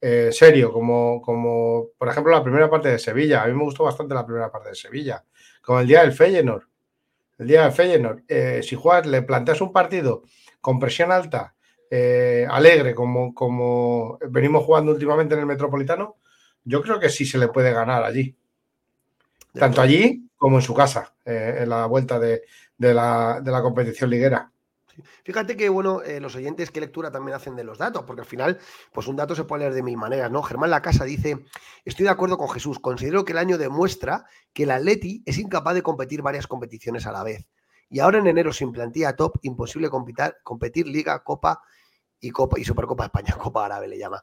serio, 0.00 0.72
como, 0.72 1.20
como 1.20 1.88
por 1.98 2.08
ejemplo 2.08 2.32
la 2.32 2.42
primera 2.42 2.70
parte 2.70 2.88
de 2.88 2.98
Sevilla, 2.98 3.42
a 3.42 3.46
mí 3.46 3.52
me 3.52 3.64
gustó 3.64 3.84
bastante 3.84 4.14
la 4.14 4.24
primera 4.24 4.50
parte 4.50 4.70
de 4.70 4.74
Sevilla, 4.74 5.24
como 5.62 5.80
el 5.80 5.86
día 5.86 6.00
del 6.00 6.12
Feyenoord, 6.12 6.64
el 7.38 7.46
día 7.46 7.64
del 7.64 7.72
Feyenoord, 7.72 8.22
si 8.62 8.76
juegas, 8.76 9.06
le 9.06 9.22
planteas 9.22 9.60
un 9.60 9.72
partido 9.72 10.22
con 10.60 10.78
presión 10.78 11.12
alta, 11.12 11.54
eh, 11.92 12.46
alegre, 12.48 12.94
como, 12.94 13.34
como 13.34 14.16
venimos 14.28 14.64
jugando 14.64 14.92
últimamente 14.92 15.34
en 15.34 15.40
el 15.40 15.46
Metropolitano, 15.46 16.18
yo 16.62 16.82
creo 16.82 17.00
que 17.00 17.08
sí 17.08 17.26
se 17.26 17.36
le 17.36 17.48
puede 17.48 17.72
ganar 17.72 18.04
allí. 18.04 18.36
Tanto 19.52 19.80
allí 19.80 20.28
como 20.36 20.58
en 20.58 20.62
su 20.62 20.72
casa, 20.72 21.12
eh, 21.24 21.58
en 21.62 21.68
la 21.68 21.86
vuelta 21.86 22.20
de, 22.20 22.42
la, 22.78 23.60
competición 23.60 24.08
liguera. 24.08 24.52
Fíjate 25.24 25.56
que, 25.56 25.68
bueno, 25.68 26.02
eh, 26.02 26.20
los 26.20 26.34
oyentes, 26.36 26.70
qué 26.70 26.80
lectura 26.80 27.10
también 27.10 27.36
hacen 27.36 27.56
de 27.56 27.64
los 27.64 27.78
datos, 27.78 28.04
porque 28.04 28.22
al 28.22 28.26
final, 28.26 28.58
pues 28.92 29.06
un 29.06 29.16
dato 29.16 29.34
se 29.34 29.44
puede 29.44 29.60
leer 29.62 29.74
de 29.74 29.82
mil 29.82 29.96
maneras, 29.96 30.30
¿no? 30.30 30.42
Germán 30.42 30.70
La 30.70 30.82
Casa 30.82 31.04
dice: 31.04 31.44
Estoy 31.84 32.04
de 32.04 32.10
acuerdo 32.10 32.38
con 32.38 32.48
Jesús, 32.50 32.78
considero 32.78 33.24
que 33.24 33.32
el 33.32 33.38
año 33.38 33.58
demuestra 33.58 34.24
que 34.52 34.64
el 34.64 34.70
Atleti 34.70 35.22
es 35.26 35.38
incapaz 35.38 35.74
de 35.74 35.82
competir 35.82 36.22
varias 36.22 36.46
competiciones 36.46 37.06
a 37.06 37.12
la 37.12 37.22
vez. 37.22 37.46
Y 37.88 37.98
ahora 38.00 38.18
en 38.18 38.26
enero 38.26 38.52
sin 38.52 38.72
plantilla 38.72 39.16
top, 39.16 39.38
imposible 39.42 39.90
competir, 39.90 40.34
competir 40.44 40.86
Liga, 40.86 41.22
Copa 41.24 41.60
y 42.20 42.30
Copa 42.30 42.58
y 42.60 42.64
Supercopa 42.64 43.04
España, 43.04 43.34
Copa 43.42 43.64
Árabe 43.64 43.88
le 43.88 43.98
llama. 43.98 44.22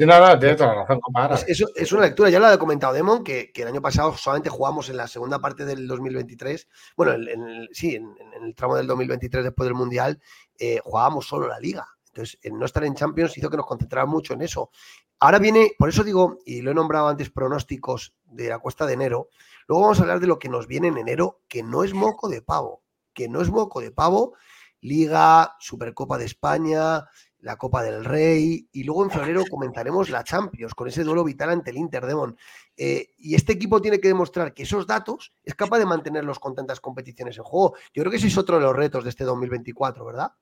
Sí, 0.00 0.06
nada, 0.06 0.38
tiene 0.38 0.54
toda 0.54 0.74
la 0.74 0.86
razón, 0.86 1.00
Árabe. 1.12 1.44
Es, 1.46 1.92
una 1.92 2.00
lectura, 2.00 2.30
ya 2.30 2.40
lo 2.40 2.46
ha 2.46 2.58
comentado 2.58 2.94
Demon, 2.94 3.22
que, 3.22 3.52
el 3.54 3.66
año 3.66 3.82
pasado 3.82 4.16
solamente 4.16 4.48
jugamos 4.48 4.88
en 4.88 4.96
la 4.96 5.06
segunda 5.06 5.40
parte 5.40 5.66
del 5.66 5.86
2023, 5.86 6.68
bueno, 6.96 7.12
en, 7.12 7.68
sí, 7.72 7.96
en, 7.96 8.14
el 8.42 8.54
tramo 8.54 8.76
del 8.76 8.86
2023 8.86 9.44
después 9.44 9.66
del 9.66 9.74
Mundial, 9.74 10.18
eh, 10.58 10.80
jugábamos 10.82 11.28
solo 11.28 11.46
la 11.48 11.60
Liga. 11.60 11.86
Entonces, 12.06 12.40
no 12.50 12.64
estar 12.64 12.82
en 12.84 12.94
Champions 12.94 13.36
hizo 13.36 13.50
que 13.50 13.58
nos 13.58 13.66
concentrara 13.66 14.06
mucho 14.06 14.32
en 14.32 14.40
eso. 14.40 14.70
Ahora 15.18 15.38
viene, 15.38 15.72
por 15.78 15.90
eso 15.90 16.02
digo, 16.02 16.38
y 16.46 16.62
lo 16.62 16.70
he 16.70 16.74
nombrado 16.74 17.08
antes, 17.08 17.28
pronósticos 17.28 18.14
de 18.24 18.48
la 18.48 18.58
cuesta 18.58 18.86
de 18.86 18.94
enero. 18.94 19.28
Luego 19.66 19.82
vamos 19.82 19.98
a 19.98 20.02
hablar 20.04 20.20
de 20.20 20.28
lo 20.28 20.38
que 20.38 20.48
nos 20.48 20.66
viene 20.66 20.88
en 20.88 20.96
enero, 20.96 21.42
que 21.46 21.62
no 21.62 21.84
es 21.84 21.92
moco 21.92 22.30
de 22.30 22.40
pavo 22.40 22.82
que 23.12 23.28
no 23.28 23.40
es 23.40 23.50
moco 23.50 23.80
de 23.80 23.90
pavo, 23.90 24.34
Liga, 24.80 25.56
Supercopa 25.58 26.16
de 26.16 26.24
España, 26.24 27.04
la 27.42 27.56
Copa 27.56 27.82
del 27.82 28.04
Rey 28.04 28.68
y 28.72 28.84
luego 28.84 29.04
en 29.04 29.10
febrero 29.10 29.44
comentaremos 29.48 30.10
la 30.10 30.24
Champions 30.24 30.74
con 30.74 30.88
ese 30.88 31.04
duelo 31.04 31.24
vital 31.24 31.50
ante 31.50 31.70
el 31.70 31.78
Inter 31.78 32.06
Demon. 32.06 32.36
Eh, 32.76 33.10
y 33.18 33.34
este 33.34 33.52
equipo 33.52 33.80
tiene 33.80 34.00
que 34.00 34.08
demostrar 34.08 34.52
que 34.54 34.64
esos 34.64 34.86
datos 34.86 35.32
es 35.44 35.54
capaz 35.54 35.78
de 35.78 35.86
mantenerlos 35.86 36.38
con 36.38 36.54
tantas 36.54 36.80
competiciones 36.80 37.36
en 37.38 37.44
juego. 37.44 37.74
Yo 37.94 38.02
creo 38.02 38.10
que 38.10 38.18
ese 38.18 38.28
es 38.28 38.38
otro 38.38 38.56
de 38.56 38.62
los 38.62 38.76
retos 38.76 39.04
de 39.04 39.10
este 39.10 39.24
2024, 39.24 40.04
¿verdad? 40.04 40.32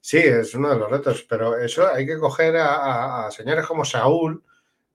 Sí, 0.00 0.18
es 0.18 0.54
uno 0.54 0.70
de 0.70 0.78
los 0.78 0.90
retos, 0.90 1.26
pero 1.28 1.56
eso 1.58 1.88
hay 1.92 2.06
que 2.06 2.18
coger 2.18 2.56
a, 2.58 3.28
señores 3.30 3.66
como 3.66 3.84
Saúl, 3.84 4.44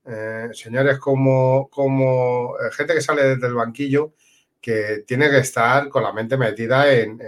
eh, 0.05 0.49
señores 0.53 0.99
como, 0.99 1.69
como 1.69 2.55
eh, 2.59 2.71
gente 2.71 2.93
que 2.93 3.01
sale 3.01 3.23
desde 3.23 3.47
el 3.47 3.53
banquillo 3.53 4.13
que 4.61 5.03
tiene 5.05 5.29
que 5.29 5.39
estar 5.39 5.89
con 5.89 6.03
la 6.03 6.13
mente 6.13 6.37
metida 6.37 6.91
en, 6.93 7.19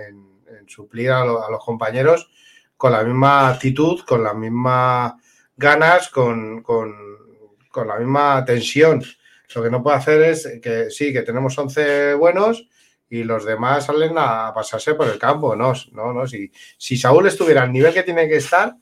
suplir 0.68 1.12
a, 1.12 1.26
los 1.26 1.66
compañeros 1.66 2.30
con 2.78 2.92
la 2.92 3.04
misma 3.04 3.50
actitud, 3.50 4.02
con 4.06 4.24
las 4.24 4.36
mismas 4.36 5.14
ganas, 5.56 6.10
con, 6.10 6.64
la 7.86 8.00
misma 8.00 8.44
tensión. 8.46 9.04
Lo 9.56 9.64
que 9.64 9.70
no 9.70 9.84
puede 9.84 9.98
hacer 9.98 10.22
es 10.24 10.60
que 10.62 10.90
sí, 10.90 11.14
que 11.14 11.22
tenemos 11.22 11.58
11 11.58 12.16
buenos 12.16 12.68
y 13.10 13.24
los 13.24 13.46
demás 13.46 13.86
salen 13.86 14.14
a 14.18 14.52
pasarse 14.54 14.96
por 14.96 15.08
el 15.08 15.20
campo. 15.20 15.56
No, 15.56 15.74
no, 15.92 16.14
no. 16.14 16.28
Si, 16.28 16.52
si 16.78 16.98
Saúl 16.98 17.28
estuviera 17.28 17.62
al 17.62 17.72
nivel 17.72 17.94
que 17.94 18.04
tiene 18.04 18.28
que 18.28 18.38
estar, 18.38 18.76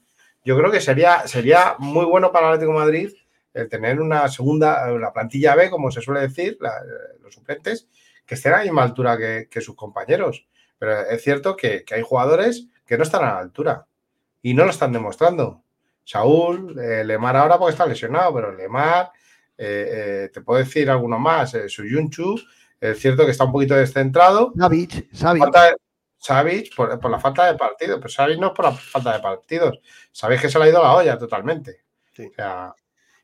yo 0.44 0.58
creo 0.58 0.72
que 0.72 0.82
sería, 0.82 1.28
sería 1.28 1.76
muy 1.78 2.06
bueno 2.06 2.32
para 2.32 2.48
Atlético 2.48 2.72
de 2.72 2.80
Madrid 2.80 3.14
el 3.54 3.70
tener 3.70 4.00
una 4.00 4.28
segunda, 4.30 4.90
la 4.92 5.12
plantilla 5.12 5.56
B, 5.56 5.70
como 5.70 5.92
se 5.92 6.02
suele 6.02 6.22
decir, 6.22 6.58
los 7.22 7.34
suplentes, 7.34 7.88
que 8.26 8.36
estén 8.36 8.54
a 8.54 8.58
la 8.58 8.64
misma 8.64 8.84
altura 8.84 9.18
que, 9.18 9.62
sus 9.62 9.76
compañeros. 9.76 10.48
Pero 10.78 11.02
es 11.02 11.22
cierto 11.22 11.56
que, 11.56 11.84
hay 11.92 12.02
jugadores 12.02 12.68
que 12.92 12.98
no 12.98 13.04
están 13.04 13.24
a 13.24 13.36
la 13.36 13.40
altura 13.40 13.88
y 14.42 14.54
no 14.54 14.66
lo 14.66 14.72
están 14.72 14.92
demostrando. 14.92 15.64
Saúl, 16.04 16.78
eh, 16.78 17.06
Lemar 17.06 17.38
ahora 17.38 17.58
porque 17.58 17.72
está 17.72 17.86
lesionado, 17.86 18.34
pero 18.34 18.54
Lemar, 18.54 19.12
eh, 19.58 20.26
eh, 20.26 20.30
te 20.34 20.42
puedo 20.42 20.60
decir 20.60 20.90
alguno 20.90 21.18
más, 21.18 21.56
Suyunchu, 21.70 22.38
es 22.82 23.00
cierto 23.00 23.24
que 23.24 23.32
está 23.32 23.46
un 23.46 23.54
poquito 23.54 23.76
descentrado. 23.76 24.52
Savic, 24.58 25.08
Savic. 26.18 26.76
por, 26.76 27.10
la 27.10 27.20
falta 27.22 27.46
de 27.46 27.58
partidos, 27.58 28.00
pero 28.00 28.10
Savic 28.10 28.38
no 28.38 28.48
es 28.48 28.54
por 28.54 28.66
la 28.66 28.74
falta 28.74 29.14
de 29.14 29.20
partidos. 29.22 29.80
Sabéis 30.12 30.42
que 30.42 30.50
se 30.50 30.60
le 30.60 30.66
ha 30.66 30.70
ido 30.70 30.84
la 30.84 30.94
olla 30.94 31.18
totalmente. 31.18 31.86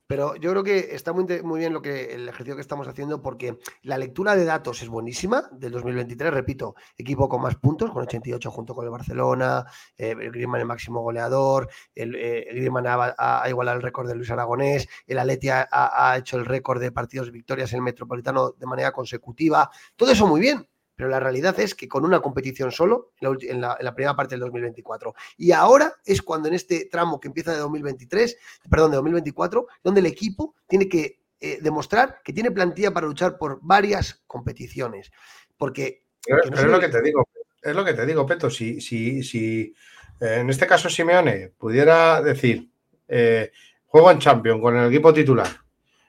Pero 0.07 0.35
yo 0.37 0.51
creo 0.51 0.63
que 0.63 0.95
está 0.95 1.11
muy, 1.11 1.25
muy, 1.43 1.59
bien 1.59 1.73
lo 1.73 1.81
que 1.81 2.15
el 2.15 2.29
ejercicio 2.29 2.55
que 2.55 2.61
estamos 2.61 2.87
haciendo 2.87 3.21
porque 3.21 3.57
la 3.83 3.97
lectura 3.97 4.35
de 4.35 4.45
datos 4.45 4.81
es 4.81 4.87
buenísima 4.87 5.49
del 5.51 5.73
2023, 5.73 6.33
repito, 6.33 6.75
equipo 6.97 7.27
con 7.27 7.41
más 7.41 7.55
puntos, 7.55 7.91
con 7.91 8.03
88 8.03 8.49
junto 8.49 8.73
con 8.73 8.85
el 8.85 8.91
Barcelona, 8.91 9.65
eh, 9.97 10.15
el 10.17 10.31
Griezmann 10.31 10.61
el 10.61 10.67
máximo 10.67 11.01
goleador, 11.01 11.69
el, 11.93 12.15
eh, 12.15 12.47
Griezmann 12.51 12.85
ha, 12.87 13.49
igualado 13.49 13.77
el 13.77 13.83
récord 13.83 14.07
de 14.07 14.15
Luis 14.15 14.31
Aragonés, 14.31 14.87
el 15.05 15.19
Atleti 15.19 15.49
ha, 15.49 15.67
ha 15.71 16.17
hecho 16.17 16.37
el 16.37 16.45
récord 16.45 16.79
de 16.79 16.91
partidos 16.93 17.31
victorias 17.31 17.73
en 17.73 17.77
el 17.77 17.83
Metropolitano 17.83 18.51
de 18.51 18.65
manera 18.65 18.93
consecutiva, 18.93 19.69
todo 19.97 20.11
eso 20.11 20.25
muy 20.25 20.39
bien, 20.39 20.67
pero 20.97 21.09
la 21.09 21.19
realidad 21.19 21.57
es 21.59 21.75
que 21.75 21.87
con 21.87 22.03
una 22.03 22.19
competición 22.21 22.71
solo 22.71 23.11
en 23.21 23.61
la, 23.61 23.77
primera 23.93 24.15
parte 24.15 24.33
del 24.33 24.39
2024. 24.41 25.13
Y 25.37 25.51
ahora 25.51 25.93
es 26.03 26.23
cuando 26.23 26.47
en 26.47 26.55
este 26.55 26.89
tramo 26.91 27.19
que 27.19 27.27
empieza 27.27 27.53
de 27.53 27.59
2023, 27.59 28.35
perdón, 28.67 28.91
de 28.91 28.95
2024, 28.97 29.67
donde 29.83 29.99
el 29.99 30.07
equipo 30.07 30.55
tiene 30.67 30.89
que 30.89 31.19
eh, 31.39 31.59
demostrar 31.61 32.19
que 32.23 32.33
tiene 32.33 32.49
plantilla 32.49 32.91
para 32.91 33.05
luchar 33.05 33.37
por 33.37 33.59
varias 33.61 34.23
competiciones. 34.25 35.11
Porque... 35.55 36.07
es 36.25 36.63
lo 36.63 36.79
que 36.79 36.89
te 36.89 37.01
digo, 37.03 37.27
es 37.61 37.75
lo 37.75 37.85
que 37.85 37.93
te 37.93 38.05
digo, 38.05 38.25
Peto, 38.25 38.49
si, 38.49 38.81
si, 38.81 39.21
si 39.21 39.75
eh, 40.19 40.37
en 40.39 40.49
este 40.49 40.65
caso 40.65 40.89
Simeone 40.89 41.49
pudiera 41.59 42.23
decir, 42.23 42.71
eh, 43.07 43.51
juego 43.85 44.09
en 44.09 44.17
Champions 44.17 44.61
con 44.61 44.75
el 44.75 44.87
equipo 44.87 45.13
titular, 45.13 45.47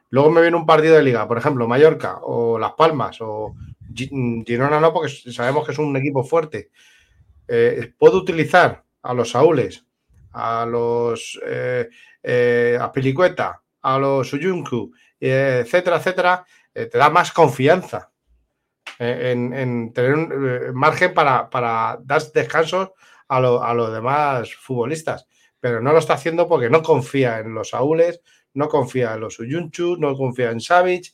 luego 0.09 0.31
me 0.31 0.41
viene 0.41 0.57
un 0.57 0.65
partido 0.65 0.97
de 0.97 1.03
liga, 1.03 1.29
por 1.29 1.37
ejemplo, 1.37 1.69
Mallorca 1.69 2.21
o 2.23 2.59
Las 2.59 2.73
Palmas 2.73 3.19
o 3.21 3.55
Girona 3.95 4.81
no, 4.81 4.93
porque 4.93 5.09
sabemos 5.33 5.65
que 5.65 5.73
es 5.73 5.79
un 5.79 5.97
equipo 5.97 6.25
fuerte. 6.25 6.71
Eh, 7.47 7.93
puedo 7.99 8.19
utilizar 8.19 8.85
a 9.03 9.15
los 9.15 9.31
Saúles, 9.31 9.85
a 10.33 10.67
los 10.67 11.41
eh, 11.47 11.89
eh, 12.23 12.79
a 12.81 12.93
Pilicueta, 12.93 13.63
a 13.83 13.99
los 13.99 14.33
Uyunku, 14.33 14.93
etcétera, 15.19 15.97
etcétera, 15.97 16.45
te 16.73 16.97
da 16.97 17.11
más 17.11 17.33
confianza 17.33 18.11
en, 18.99 19.93
tener 19.93 20.15
un 20.15 20.75
margen 20.75 21.15
para, 21.15 21.99
dar 22.03 22.23
descansos 22.33 22.91
a, 23.29 23.41
los 23.41 23.93
demás 23.93 24.55
futbolistas. 24.55 25.27
Pero 25.59 25.81
no 25.81 25.93
lo 25.93 25.99
está 25.99 26.15
haciendo 26.15 26.47
porque 26.47 26.71
no 26.71 26.83
confía 26.83 27.41
en 27.41 27.55
los 27.55 27.71
Saúles, 27.71 28.21
no 28.55 28.69
confía 28.69 29.15
en 29.15 29.21
los 29.21 29.41
Uyunchu, 29.41 29.97
no 29.97 30.15
confía 30.15 30.51
en 30.51 30.61
Savic 30.61 31.13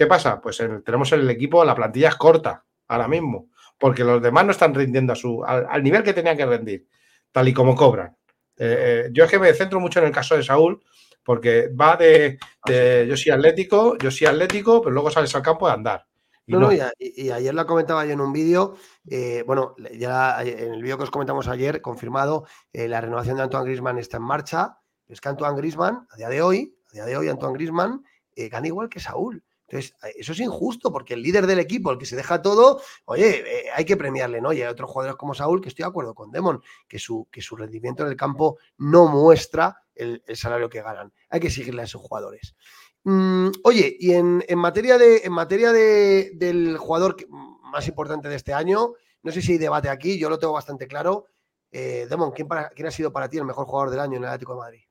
¿Qué 0.00 0.06
pasa? 0.06 0.40
Pues 0.40 0.56
tenemos 0.82 1.12
en 1.12 1.20
el 1.20 1.28
equipo, 1.28 1.62
la 1.62 1.74
plantilla 1.74 2.08
es 2.08 2.14
corta 2.14 2.64
ahora 2.88 3.06
mismo, 3.06 3.50
porque 3.76 4.02
los 4.02 4.22
demás 4.22 4.46
no 4.46 4.52
están 4.52 4.74
rindiendo 4.74 5.12
a 5.12 5.14
su, 5.14 5.44
al, 5.44 5.82
nivel 5.82 6.02
que 6.02 6.14
tenían 6.14 6.38
que 6.38 6.46
rendir, 6.46 6.88
tal 7.30 7.46
y 7.48 7.52
como 7.52 7.76
cobran. 7.76 8.16
Eh, 8.56 8.76
eh, 8.78 9.08
yo 9.12 9.24
es 9.24 9.30
que 9.30 9.38
me 9.38 9.52
centro 9.52 9.78
mucho 9.78 9.98
en 9.98 10.06
el 10.06 10.10
caso 10.10 10.36
de 10.36 10.42
Saúl, 10.42 10.82
porque 11.22 11.68
va 11.78 11.98
de, 11.98 12.38
yo 12.66 13.14
soy 13.14 13.30
atlético, 13.30 13.98
yo 13.98 14.10
soy 14.10 14.26
atlético, 14.26 14.80
pero 14.80 14.94
luego 14.94 15.10
sales 15.10 15.34
al 15.34 15.42
campo 15.42 15.66
de 15.66 15.74
andar. 15.74 16.06
No, 16.46 16.70
y, 16.72 17.30
ayer 17.30 17.52
lo 17.52 17.66
comentaba 17.66 18.06
yo 18.06 18.12
en 18.12 18.22
un 18.22 18.32
vídeo, 18.32 18.76
eh, 19.06 19.44
bueno, 19.46 19.74
ya 19.98 20.42
en 20.42 20.72
el 20.72 20.82
vídeo 20.82 20.96
que 20.96 21.04
os 21.04 21.10
comentamos 21.10 21.46
ayer, 21.46 21.82
confirmado, 21.82 22.46
la 22.72 23.02
renovación 23.02 23.36
de 23.36 23.42
Antoine 23.42 23.66
Grisman 23.66 23.98
está 23.98 24.16
en 24.16 24.22
marcha, 24.22 24.78
es 25.08 25.20
que 25.20 25.28
Antoine 25.28 25.58
Grisman, 25.58 26.06
a 26.10 26.16
día 26.16 26.30
de 26.30 26.40
hoy, 26.40 26.74
a 26.88 26.92
día 26.94 27.04
de 27.04 27.18
hoy, 27.18 27.28
Antoine 27.28 27.52
Grisman 27.52 28.02
gana 28.34 28.66
igual 28.66 28.88
que 28.88 28.98
Saúl. 28.98 29.44
Entonces, 29.70 29.94
eso 30.16 30.32
es 30.32 30.40
injusto 30.40 30.92
porque 30.92 31.14
el 31.14 31.22
líder 31.22 31.46
del 31.46 31.60
equipo, 31.60 31.92
el 31.92 31.98
que 31.98 32.04
se 32.04 32.16
deja 32.16 32.42
todo, 32.42 32.82
oye, 33.04 33.44
eh, 33.46 33.64
hay 33.72 33.84
que 33.84 33.96
premiarle, 33.96 34.40
¿no? 34.40 34.52
Y 34.52 34.60
hay 34.62 34.68
otros 34.68 34.90
jugadores 34.90 35.16
como 35.16 35.32
Saúl, 35.32 35.60
que 35.60 35.68
estoy 35.68 35.84
de 35.84 35.88
acuerdo 35.88 36.12
con 36.12 36.32
Demon, 36.32 36.60
que 36.88 36.98
su, 36.98 37.28
que 37.30 37.40
su 37.40 37.54
rendimiento 37.54 38.02
en 38.02 38.08
el 38.08 38.16
campo 38.16 38.58
no 38.78 39.06
muestra 39.06 39.76
el, 39.94 40.24
salario 40.34 40.68
que 40.68 40.82
ganan. 40.82 41.12
Hay 41.28 41.38
que 41.38 41.50
seguirle 41.50 41.82
a 41.82 41.84
esos 41.84 42.02
jugadores. 42.02 42.56
Mm, 43.04 43.50
oye, 43.62 43.96
y 44.00 44.12
en, 44.12 44.42
materia, 44.56 44.98
de, 44.98 45.18
en 45.18 45.32
materia 45.32 45.70
de, 45.72 46.32
del 46.34 46.76
jugador 46.76 47.16
más 47.28 47.86
importante 47.86 48.28
de 48.28 48.34
este 48.34 48.52
año, 48.52 48.94
no 49.22 49.30
sé 49.30 49.40
si 49.40 49.52
hay 49.52 49.58
debate 49.58 49.88
aquí, 49.88 50.18
yo 50.18 50.28
lo 50.28 50.40
tengo 50.40 50.52
bastante 50.52 50.88
claro. 50.88 51.26
Eh, 51.70 52.08
Demon, 52.10 52.32
¿quién, 52.32 52.48
¿quién 52.74 52.88
ha 52.88 52.90
sido 52.90 53.12
para 53.12 53.28
ti 53.28 53.38
el 53.38 53.44
mejor 53.44 53.66
jugador 53.66 53.90
del 53.90 54.00
año 54.00 54.16
en 54.16 54.24
el 54.24 54.30
Atlético 54.30 54.54
de 54.54 54.58
Madrid? 54.58 54.89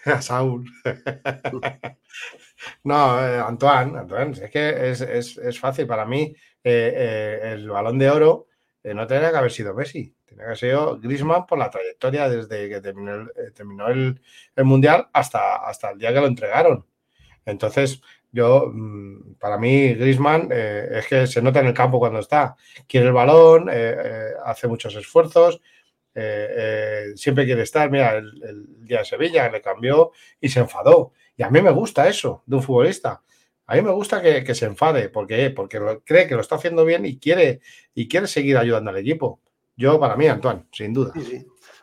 A 0.06 0.22
Saúl. 0.22 0.64
No, 2.84 3.18
eh, 3.20 3.40
Antoine, 3.40 3.98
Antoine, 3.98 4.32
es 4.32 4.50
que 4.50 4.90
es, 4.90 5.60
fácil. 5.60 5.86
Para 5.86 6.04
mí, 6.04 6.34
eh, 6.64 6.92
eh, 6.94 7.52
el 7.54 7.68
balón 7.68 7.98
de 7.98 8.10
oro 8.10 8.46
no 8.84 9.06
tenía 9.06 9.30
que 9.30 9.36
haber 9.36 9.50
sido 9.50 9.74
Messi, 9.74 10.14
tenía 10.24 10.44
que 10.44 10.46
haber 10.46 10.58
sido 10.58 10.98
Grisman 11.00 11.46
por 11.46 11.58
la 11.58 11.70
trayectoria 11.70 12.28
desde 12.28 12.68
que 12.68 12.80
terminó, 12.80 13.88
el, 13.88 14.20
Mundial 14.64 15.08
hasta, 15.12 15.56
hasta 15.56 15.90
el 15.90 15.98
día 15.98 16.12
que 16.12 16.20
lo 16.20 16.26
entregaron. 16.26 16.86
Entonces, 17.44 18.00
yo, 18.32 18.70
mm, 18.72 19.34
para 19.38 19.58
mí, 19.58 19.94
Grisman 19.94 20.50
es 20.52 21.06
que 21.06 21.26
se 21.26 21.42
nota 21.42 21.60
en 21.60 21.66
el 21.66 21.74
campo 21.74 21.98
cuando 21.98 22.20
está. 22.20 22.56
Quiere 22.86 23.08
el 23.08 23.12
balón, 23.12 23.70
hace 24.44 24.68
muchos 24.68 24.94
esfuerzos, 24.94 25.60
siempre 27.14 27.44
quiere 27.44 27.62
estar. 27.62 27.90
Mira, 27.90 28.16
el, 28.16 28.84
día 28.84 28.98
de 28.98 29.04
Sevilla 29.04 29.50
le 29.50 29.62
cambió 29.62 30.12
y 30.40 30.48
se 30.48 30.60
enfadó. 30.60 31.12
Y 31.36 31.42
a 31.42 31.50
mí 31.50 31.62
me 31.62 31.70
gusta 31.70 32.08
eso 32.08 32.42
de 32.46 32.56
un 32.56 32.62
futbolista. 32.62 33.22
A 33.66 33.76
mí 33.76 33.82
me 33.82 33.92
gusta 33.92 34.20
que, 34.20 34.54
se 34.54 34.66
enfade. 34.66 35.08
¿Por 35.08 35.26
qué? 35.26 35.50
Porque 35.50 35.78
cree 36.04 36.26
que 36.26 36.34
lo 36.34 36.40
está 36.40 36.56
haciendo 36.56 36.84
bien 36.84 37.06
y 37.06 37.18
quiere, 37.18 37.60
y 37.94 38.08
quiere 38.08 38.26
seguir 38.26 38.58
ayudando 38.58 38.90
al 38.90 38.96
equipo. 38.96 39.40
Yo, 39.76 39.98
para 40.00 40.16
mí, 40.16 40.26
Antoine, 40.26 40.66
sin 40.72 40.92
duda. 40.92 41.12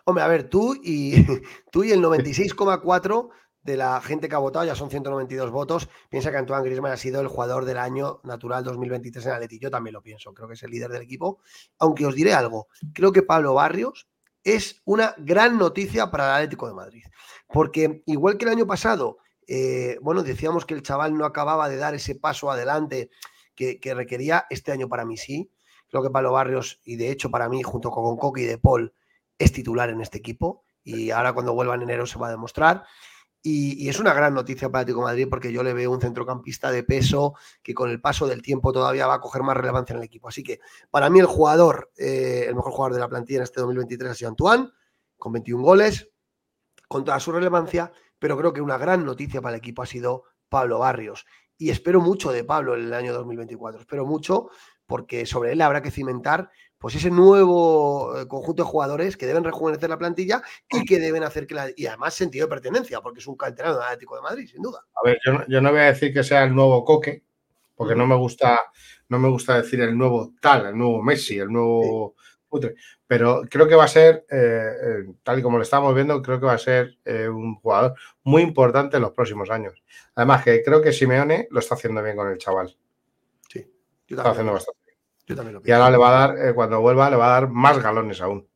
Hombre, 0.04 0.24
a 0.24 0.28
ver, 0.28 0.50
tú 0.50 0.76
y, 0.84 1.16
tú 1.72 1.84
y 1.84 1.92
el 1.92 2.02
96,4 2.02 3.30
de 3.64 3.78
la 3.78 4.00
gente 4.02 4.30
que 4.30 4.36
ha 4.36 4.40
votado, 4.40 4.66
ya 4.66 4.76
son 4.76 4.90
192 4.90 5.52
votos, 5.52 5.90
piensa 6.10 6.32
que 6.32 6.38
Antoine 6.38 6.64
Griezmann 6.64 6.94
ha 6.94 6.98
sido 6.98 7.20
el 7.20 7.28
jugador 7.28 7.66
del 7.66 7.78
año 7.78 8.22
natural 8.24 8.64
2023 8.64 9.26
en 9.26 9.32
Atleti. 9.34 9.60
Yo 9.60 9.70
también 9.70 9.94
lo 9.94 10.02
pienso, 10.02 10.34
creo 10.34 10.48
que 10.48 10.54
es 10.54 10.64
el 10.64 10.72
líder 10.72 10.90
del 10.90 11.02
equipo. 11.02 11.40
Aunque 11.80 12.06
os 12.06 12.16
diré 12.16 12.34
algo, 12.34 12.68
creo 12.94 13.12
que 13.12 13.24
Pablo 13.24 13.54
Barrios 13.54 14.08
es 14.56 14.82
una 14.86 15.14
gran 15.18 15.58
noticia 15.58 16.10
para 16.10 16.26
el 16.26 16.36
Atlético 16.36 16.68
de 16.68 16.74
Madrid. 16.74 17.04
Porque 17.48 18.04
igual 18.06 18.38
que 18.38 18.46
el 18.46 18.52
año 18.52 18.68
pasado 18.68 19.18
eh, 19.48 19.98
bueno, 20.02 20.24
decíamos 20.24 20.66
que 20.66 20.74
el 20.74 20.84
chaval 20.84 21.18
no 21.18 21.26
acababa 21.26 21.70
de 21.70 21.78
dar 21.78 21.96
ese 21.96 22.16
paso 22.16 22.52
adelante 22.52 23.10
que, 23.56 23.80
requería 23.96 24.46
este 24.50 24.72
año 24.72 24.90
para 24.90 25.06
mí 25.06 25.18
sí. 25.18 25.50
Creo 25.90 26.04
que 26.04 26.10
Pablo 26.10 26.34
Barrios, 26.34 26.82
y 26.84 26.98
de 26.98 27.10
hecho 27.10 27.32
para 27.32 27.50
mí, 27.50 27.64
junto 27.64 27.90
con 27.90 28.18
Coqui 28.18 28.42
y 28.42 28.46
De 28.46 28.58
Paul, 28.58 28.94
es 29.40 29.52
titular 29.54 29.90
en 29.90 30.02
este 30.02 30.18
equipo. 30.18 30.64
Y 30.84 31.12
ahora 31.12 31.34
cuando 31.34 31.54
vuelva 31.54 31.76
en 31.76 31.84
enero 31.84 32.06
se 32.06 32.20
va 32.20 32.28
a 32.28 32.32
demostrar. 32.32 32.84
Y, 33.42 33.88
es 33.88 34.00
una 34.00 34.14
gran 34.14 34.34
noticia 34.34 34.70
para 34.70 34.82
Atlético 34.82 35.04
Madrid 35.04 35.28
porque 35.30 35.52
yo 35.52 35.64
le 35.64 35.74
veo 35.74 35.92
un 35.92 36.02
centrocampista 36.02 36.72
de 36.72 36.84
peso 36.84 37.36
que 37.64 37.74
con 37.74 37.90
el 37.90 38.02
paso 38.02 38.28
del 38.28 38.42
tiempo 38.42 38.74
todavía 38.74 39.08
va 39.08 39.16
a 39.16 39.22
coger 39.22 39.44
más 39.44 39.56
relevancia 39.56 39.94
en 39.94 40.00
el 40.00 40.06
equipo. 40.06 40.28
Así 40.28 40.44
que 40.44 40.60
para 40.92 41.10
mí 41.10 41.20
el 41.20 41.28
jugador, 41.28 41.92
eh, 41.98 42.46
el 42.48 42.56
mejor 42.56 42.74
jugador 42.74 42.94
de 42.94 43.00
la 43.00 43.08
plantilla 43.08 43.38
en 43.38 43.44
este 43.44 43.62
2023 43.62 44.12
ha 44.12 44.16
sido 44.16 44.30
Antoine, 44.30 44.70
con 45.18 45.32
21 45.32 45.64
goles, 45.64 46.10
con 46.88 47.06
toda 47.06 47.20
su 47.20 47.32
relevancia 47.32 47.92
pero 48.20 48.38
creo 48.38 48.54
que 48.54 48.62
una 48.62 48.78
gran 48.78 49.06
noticia 49.06 49.42
para 49.42 49.56
el 49.56 49.60
equipo 49.60 49.82
ha 49.82 49.86
sido 49.86 50.24
Pablo 50.50 50.80
Barrios. 50.80 51.26
Y 51.58 51.70
espero 51.70 52.02
mucho 52.02 52.32
de 52.32 52.44
Pablo 52.44 52.76
en 52.76 52.86
el 52.86 52.94
año 52.94 53.14
2024, 53.14 53.82
espero 53.82 54.06
mucho 54.06 54.50
porque 54.86 55.26
sobre 55.26 55.52
él 55.52 55.62
habrá 55.62 55.82
que 55.82 55.92
cimentar 55.92 56.50
pues 56.78 56.96
ese 56.96 57.10
nuevo 57.10 58.20
eh, 58.20 58.28
conjunto 58.28 58.64
de 58.64 58.70
jugadores 58.70 59.18
que 59.18 59.26
deben 59.26 59.44
rejuvenecer 59.44 59.90
la 59.90 59.98
plantilla 59.98 60.42
y 60.70 60.86
que 60.86 61.00
deben 61.00 61.24
hacer 61.24 61.48
que 61.48 61.56
la... 61.56 61.70
Y 61.76 61.86
además 61.88 62.14
sentido 62.14 62.46
de 62.46 62.50
pertenencia, 62.50 63.02
porque 63.02 63.20
es 63.20 63.28
un 63.28 63.36
canterano 63.36 63.80
Atlético 63.82 64.16
de 64.16 64.22
Madrid, 64.22 64.48
sin 64.48 64.62
duda. 64.62 64.86
A 64.96 65.06
ver, 65.06 65.20
yo 65.48 65.62
no, 65.62 65.72
voy 65.72 65.80
a 65.80 65.94
decir 65.94 66.14
que 66.14 66.24
sea 66.24 66.44
el 66.44 66.54
nuevo 66.54 66.84
Coque, 66.86 67.24
porque 67.76 67.96
no 67.96 68.06
me 68.08 68.16
gusta, 68.16 68.60
no 69.10 69.20
me 69.20 69.30
gusta 69.30 69.62
decir 69.62 69.82
el 69.82 69.98
nuevo 69.98 70.34
tal, 70.42 70.68
el 70.68 70.78
nuevo 70.78 71.02
Messi, 71.02 71.40
el 71.40 71.52
nuevo 71.52 72.16
pero 73.06 73.44
creo 73.50 73.68
que 73.68 73.76
va 73.76 73.86
a 73.86 73.90
ser, 73.90 74.26
eh, 74.30 74.72
eh, 74.84 75.14
tal 75.24 75.40
y 75.40 75.42
como 75.42 75.58
lo 75.58 75.64
estamos 75.64 75.94
viendo, 75.94 76.22
creo 76.22 76.40
que 76.40 76.46
va 76.46 76.54
a 76.54 76.58
ser 76.58 76.98
eh, 77.06 77.28
un 77.28 77.56
jugador 77.56 77.96
muy 78.24 78.42
importante 78.42 78.98
en 78.98 79.04
los 79.04 79.12
próximos 79.12 79.50
años. 79.50 79.82
Además, 80.16 80.44
que 80.44 80.64
creo 80.64 80.82
que 80.82 80.94
Simeone 80.94 81.48
lo 81.52 81.60
está 81.60 81.76
haciendo 81.76 82.02
bien 82.04 82.16
con 82.16 82.30
el 82.30 82.38
chaval. 82.38 82.76
Sí, 83.50 83.66
yo 84.08 84.18
está 84.18 84.32
haciendo 84.32 84.54
bastante 84.54 84.80
bien. 84.86 84.87
Yo 85.28 85.36
también 85.36 85.56
lo 85.56 85.62
y 85.64 85.72
ahora 85.72 85.92
le 85.92 85.98
va 85.98 86.10
a 86.10 86.28
dar, 86.28 86.56
cuando 86.56 86.82
vuelva, 86.82 87.10
le 87.10 87.18
va 87.18 87.28
a 87.28 87.42
dar 87.42 87.50
más 87.50 87.82
galones 87.82 88.22
aún. 88.22 88.48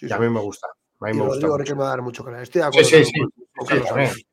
y 0.00 0.12
a 0.12 0.18
mí 0.18 0.28
me 0.28 0.40
gusta. 0.40 0.68
A 1.00 1.06
mí 1.06 1.14
me 1.14 1.24
gusta. 1.24 1.48
que 1.64 1.74
me 1.74 1.80
va 1.80 1.86
a 1.86 1.90
dar 1.90 2.02
mucho 2.02 2.24
Estoy 2.36 2.60
de 2.60 2.68
acuerdo 2.68 2.88
sí, 2.88 3.04
sí, 3.04 3.12
sí, 3.12 4.24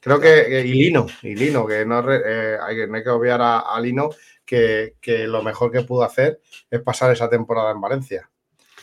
Creo 0.00 0.20
que, 0.20 0.60
y 0.66 0.72
Lino, 0.72 1.06
y 1.22 1.34
Lino, 1.34 1.66
que 1.66 1.84
no, 1.86 1.98
hay, 1.98 3.02
que 3.02 3.10
obviar 3.10 3.40
a, 3.42 3.80
Lino, 3.80 4.10
que, 4.44 4.94
que, 5.00 5.26
lo 5.26 5.42
mejor 5.42 5.70
que 5.70 5.82
pudo 5.82 6.02
hacer 6.02 6.40
es 6.68 6.82
pasar 6.82 7.12
esa 7.12 7.30
temporada 7.30 7.70
en 7.70 7.80
Valencia 7.80 8.28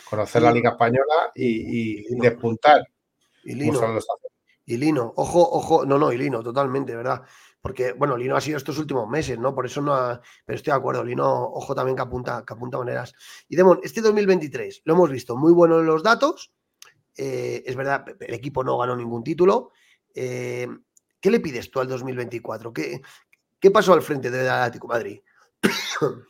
conocer 0.10 0.42
la 0.42 0.52
Liga 0.52 0.72
Española 0.72 1.32
y, 1.36 2.16
despuntar. 2.16 2.84
Y 3.44 3.54
Lino, 3.54 3.80
y 4.66 4.78
Lino, 4.78 5.14
ojo, 5.16 5.42
ojo, 5.52 5.86
no, 5.86 5.98
no, 5.98 6.12
y 6.12 6.18
Lino, 6.18 6.44
totalmente, 6.44 6.96
¿verdad? 6.96 7.22
Porque, 7.62 7.92
bueno, 7.92 8.16
Lino 8.16 8.36
ha 8.36 8.42
sido 8.42 8.58
estos 8.58 8.78
últimos 8.78 9.08
meses, 9.10 9.38
¿no? 9.38 9.54
Por 9.54 9.66
eso 9.66 9.82
no 9.82 9.94
ha... 9.94 10.22
Pero 10.46 10.56
estoy 10.56 10.72
de 10.72 10.78
acuerdo, 10.78 11.04
Lino, 11.04 11.28
ojo 11.28 11.76
también 11.76 11.96
que 11.96 12.02
apunta, 12.02 12.44
que 12.46 12.54
apunta 12.54 12.78
maneras. 12.78 13.14
Y 13.50 13.56
Demon, 13.56 13.80
este 13.84 14.02
2023 14.02 14.84
lo 14.86 14.94
hemos 14.94 15.10
visto 15.10 15.36
muy 15.36 15.52
bueno 15.52 15.80
en 15.80 15.86
los 15.86 16.02
datos. 16.02 16.54
Eh, 17.18 17.64
es 17.66 17.76
verdad, 17.76 18.06
el 18.20 18.34
equipo 18.34 18.64
no 18.64 18.78
ganó 18.78 18.96
ningún 18.96 19.24
título, 19.24 19.72
Eh, 20.16 20.68
¿Qué 21.22 21.30
le 21.30 21.42
pides 21.42 21.70
tú 21.70 21.82
al 21.82 21.88
2024? 21.90 22.72
¿Qué, 22.72 23.02
qué 23.60 23.72
pasó 23.72 23.92
al 23.92 24.02
frente 24.02 24.32
del 24.32 24.50
Atlético 24.50 24.88
Madrid? 24.88 25.20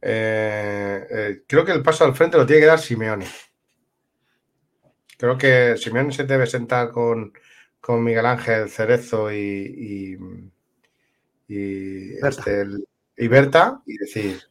Eh, 0.00 1.42
creo 1.48 1.64
que 1.64 1.72
el 1.72 1.82
paso 1.82 2.04
al 2.04 2.14
frente 2.14 2.38
lo 2.38 2.46
tiene 2.46 2.60
que 2.60 2.68
dar 2.68 2.78
Simeone. 2.78 3.26
Creo 5.16 5.36
que 5.36 5.76
Simeone 5.76 6.12
se 6.12 6.22
debe 6.22 6.46
sentar 6.46 6.92
con, 6.92 7.32
con 7.88 8.04
Miguel 8.04 8.26
Ángel 8.26 8.68
Cerezo 8.68 9.32
y, 9.32 10.18
y, 11.48 11.54
y, 11.54 12.18
este, 12.22 12.66
y 13.16 13.28
Berta 13.28 13.80
y 13.86 13.96
decir, 13.96 14.42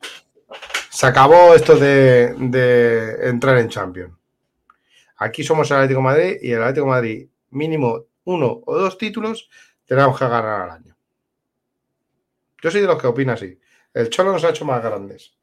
se 0.90 1.06
acabó 1.06 1.54
esto 1.54 1.78
de, 1.78 2.34
de, 2.34 3.30
entrar 3.30 3.60
en 3.60 3.70
Champions. 3.70 4.16
Aquí 5.18 5.44
somos 5.44 5.70
el 5.70 5.78
Atlético 5.78 6.02
Madrid 6.02 6.38
y 6.42 6.52
el 6.52 6.64
Atlético 6.64 6.88
Madrid 6.88 7.30
mínimo 7.52 8.06
uno 8.24 8.64
o 8.66 8.76
dos 8.76 8.98
títulos 8.98 9.48
tenemos 9.86 10.18
que 10.18 10.28
ganar 10.28 10.62
al 10.62 10.72
año. 10.72 10.98
Yo 12.64 12.72
soy 12.72 12.82
de 12.82 12.88
los 12.88 13.00
que 13.00 13.06
opina 13.06 13.34
así. 13.34 13.60
El 13.94 14.10
Cholo 14.10 14.32
nos 14.32 14.44
ha 14.46 14.50
hecho 14.50 14.66
más 14.66 14.82
grandes. 14.84 15.38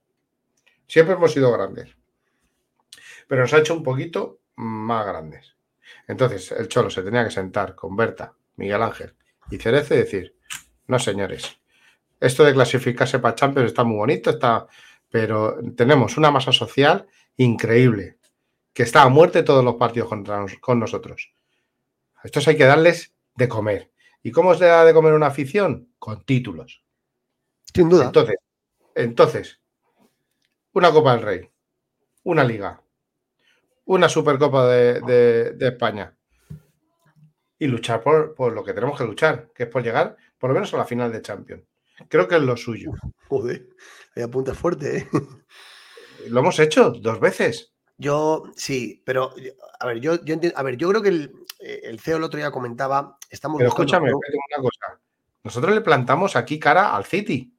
Siempre 0.89 1.15
hemos 1.15 1.33
sido 1.33 1.53
grandes. 1.53 1.97
Pero 3.29 3.43
nos 3.43 3.55
ha 3.55 3.59
hecho 3.59 3.75
un 3.75 3.85
poquito 3.85 4.41
más 4.57 5.07
grandes. 5.07 5.54
Entonces, 6.07 6.53
el 6.53 6.69
Cholo 6.69 6.91
se 6.91 7.03
tenía 7.03 7.25
que 7.25 7.31
sentar 7.31 7.75
con 7.75 7.97
Berta, 7.97 8.35
Miguel 8.57 8.83
Ángel 8.83 9.15
y 9.51 9.59
Cerezo 9.59 9.95
y 9.95 9.99
decir, 9.99 10.37
no 10.87 10.99
señores, 10.99 11.59
esto 12.21 12.45
de 12.45 12.53
clasificarse 12.53 13.19
para 13.19 13.35
Champions 13.35 13.69
está 13.69 13.85
muy 13.85 13.97
bonito, 13.97 14.31
está, 14.31 14.67
pero 15.11 15.59
tenemos 15.77 16.17
una 16.17 16.31
masa 16.31 16.53
social 16.53 17.07
increíble, 17.37 18.19
que 18.73 18.83
está 18.83 19.03
a 19.03 19.09
muerte 19.09 19.43
todos 19.43 19.65
los 19.65 19.77
partidos 19.77 20.09
contra, 20.09 20.45
con 20.61 20.79
nosotros. 20.79 21.33
A 22.17 22.23
estos 22.25 22.47
hay 22.49 22.57
que 22.57 22.65
darles 22.65 23.15
de 23.35 23.49
comer. 23.49 23.91
¿Y 24.23 24.31
cómo 24.31 24.55
se 24.55 24.65
da 24.65 24.85
de 24.85 24.95
comer 24.95 25.13
una 25.13 25.27
afición? 25.27 25.93
Con 25.99 26.25
títulos. 26.25 26.83
Sin 27.75 27.89
duda. 27.89 28.07
Entonces, 28.07 28.37
entonces, 28.95 29.61
una 30.73 30.93
Copa 30.93 31.13
del 31.13 31.23
Rey, 31.23 31.51
una 32.23 32.45
Liga, 32.45 32.83
una 33.87 34.09
Supercopa 34.09 34.67
de, 34.69 35.01
de, 35.01 35.51
de 35.53 35.69
España 35.69 36.17
y 37.59 37.67
luchar 37.67 38.03
por, 38.03 38.35
por, 38.35 38.53
lo 38.53 38.65
que 38.65 38.73
tenemos 38.73 38.99
que 38.99 39.05
luchar, 39.05 39.51
que 39.55 39.65
es 39.65 39.69
por 39.69 39.83
llegar 39.83 40.17
por 40.39 40.51
lo 40.51 40.55
menos 40.55 40.73
a 40.75 40.79
la 40.79 40.85
final 40.85 41.13
de 41.13 41.23
Champions. 41.23 41.65
Creo 42.09 42.27
que 42.29 42.37
es 42.37 42.43
lo 42.43 42.57
suyo. 42.57 42.91
Joder, 43.29 43.69
ahí 44.17 44.23
apunta 44.23 44.55
fuerte, 44.55 44.99
¿eh? 44.99 45.09
Lo 46.29 46.41
hemos 46.41 46.59
hecho 46.59 46.91
dos 46.91 47.21
veces. 47.21 47.75
Yo 47.99 48.45
sí, 48.57 49.03
pero 49.05 49.33
a 49.79 49.87
ver, 49.87 50.01
yo, 50.01 50.25
yo 50.25 50.35
entiendo, 50.35 50.59
a 50.59 50.63
ver, 50.63 50.77
yo 50.77 50.89
creo 50.89 51.03
que 51.03 51.11
el, 51.11 51.33
el 51.61 52.01
CEO 52.01 52.17
el 52.17 52.25
otro 52.25 52.39
día 52.39 52.51
comentaba, 52.51 53.19
estamos 53.31 53.59
Pero 53.59 53.69
escúchame, 53.69 54.11
¿no? 54.11 54.17
una 54.17 54.63
cosa. 54.63 55.01
Nosotros 55.43 55.75
le 55.75 55.81
plantamos 55.83 56.35
aquí 56.37 56.59
cara 56.59 56.97
al 56.97 57.05
City. 57.05 57.55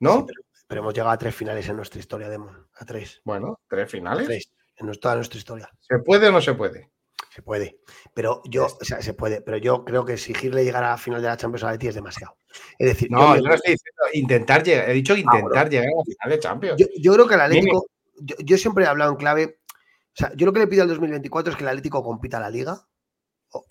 ¿No? 0.00 0.20
Sí, 0.20 0.24
pero, 0.26 0.42
pero, 0.70 0.80
hemos 0.82 0.94
llegado 0.94 1.10
a 1.10 1.18
tres 1.18 1.34
finales 1.34 1.68
en 1.68 1.76
nuestra 1.76 1.98
historia, 1.98 2.28
Demon. 2.28 2.68
A 2.78 2.84
tres. 2.84 3.20
Bueno, 3.24 3.60
tres 3.68 3.90
finales. 3.90 4.24
A 4.24 4.26
tres, 4.26 4.52
en 4.76 4.90
toda 4.92 5.16
nuestra 5.16 5.38
historia. 5.38 5.70
¿Se 5.80 5.98
puede 5.98 6.28
o 6.28 6.32
no 6.32 6.40
se 6.40 6.54
puede? 6.54 6.90
Se 7.34 7.42
puede. 7.42 7.80
Pero 8.14 8.40
yo, 8.44 8.66
o 8.66 8.84
sea, 8.84 9.02
se 9.02 9.14
puede, 9.14 9.42
pero 9.42 9.56
yo 9.56 9.84
creo 9.84 10.04
que 10.04 10.14
exigirle 10.14 10.64
llegar 10.64 10.84
a 10.84 10.90
la 10.90 10.96
final 10.96 11.20
de 11.20 11.28
la 11.28 11.36
Champions 11.36 11.64
a 11.64 11.72
Leti 11.72 11.88
es 11.88 11.94
demasiado. 11.94 12.36
Es 12.78 12.88
decir, 12.88 13.10
no, 13.10 13.36
yo, 13.36 13.42
yo 13.42 13.48
no 13.48 13.54
estoy 13.54 13.72
diciendo 13.72 14.02
intentar 14.14 14.62
llegar, 14.62 14.90
he 14.90 14.94
dicho 14.94 15.14
intentar 15.14 15.38
ah, 15.38 15.42
bueno. 15.42 15.70
llegar 15.70 15.86
a 15.86 15.96
la 15.96 16.04
final 16.04 16.30
de 16.30 16.38
Champions. 16.38 16.76
Yo, 16.78 16.86
yo 16.98 17.12
creo 17.14 17.28
que 17.28 17.34
el 17.34 17.40
Atlético, 17.40 17.86
yo, 18.16 18.36
yo, 18.38 18.58
siempre 18.58 18.84
he 18.84 18.88
hablado 18.88 19.12
en 19.12 19.16
clave, 19.16 19.60
o 19.68 20.14
sea, 20.14 20.32
yo 20.34 20.46
lo 20.46 20.52
que 20.52 20.60
le 20.60 20.66
pido 20.66 20.82
al 20.82 20.88
2024 20.88 21.52
es 21.52 21.56
que 21.56 21.64
el 21.64 21.68
Atlético 21.68 22.02
compita 22.02 22.40
la 22.40 22.50
liga, 22.50 22.86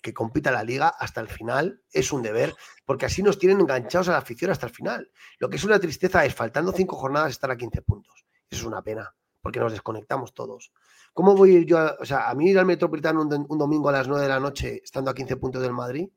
que 0.02 0.12
compita 0.12 0.50
la 0.50 0.62
liga 0.62 0.88
hasta 0.88 1.20
el 1.20 1.28
final, 1.28 1.82
es 1.92 2.12
un 2.12 2.22
deber, 2.22 2.54
porque 2.84 3.06
así 3.06 3.22
nos 3.22 3.38
tienen 3.38 3.60
enganchados 3.60 4.08
a 4.08 4.12
la 4.12 4.18
afición 4.18 4.50
hasta 4.50 4.66
el 4.66 4.72
final. 4.72 5.10
Lo 5.38 5.48
que 5.48 5.56
es 5.56 5.64
una 5.64 5.78
tristeza 5.78 6.24
es, 6.24 6.34
faltando 6.34 6.72
cinco 6.72 6.96
jornadas, 6.96 7.30
estar 7.30 7.50
a 7.50 7.56
15 7.56 7.82
puntos. 7.82 8.24
Eso 8.48 8.62
es 8.62 8.66
una 8.66 8.82
pena, 8.82 9.14
porque 9.40 9.60
nos 9.60 9.72
desconectamos 9.72 10.34
todos. 10.34 10.72
¿Cómo 11.12 11.34
voy 11.34 11.56
a 11.56 11.58
ir 11.60 11.66
yo? 11.66 11.78
A, 11.78 11.96
o 11.98 12.04
sea, 12.04 12.28
a 12.28 12.34
mí 12.34 12.50
ir 12.50 12.58
al 12.58 12.66
Metropolitano 12.66 13.22
un, 13.22 13.58
domingo 13.58 13.88
a 13.88 13.92
las 13.92 14.08
9 14.08 14.22
de 14.22 14.28
la 14.28 14.40
noche 14.40 14.80
estando 14.82 15.10
a 15.10 15.14
15 15.14 15.36
puntos 15.36 15.62
del 15.62 15.72
Madrid, 15.72 16.08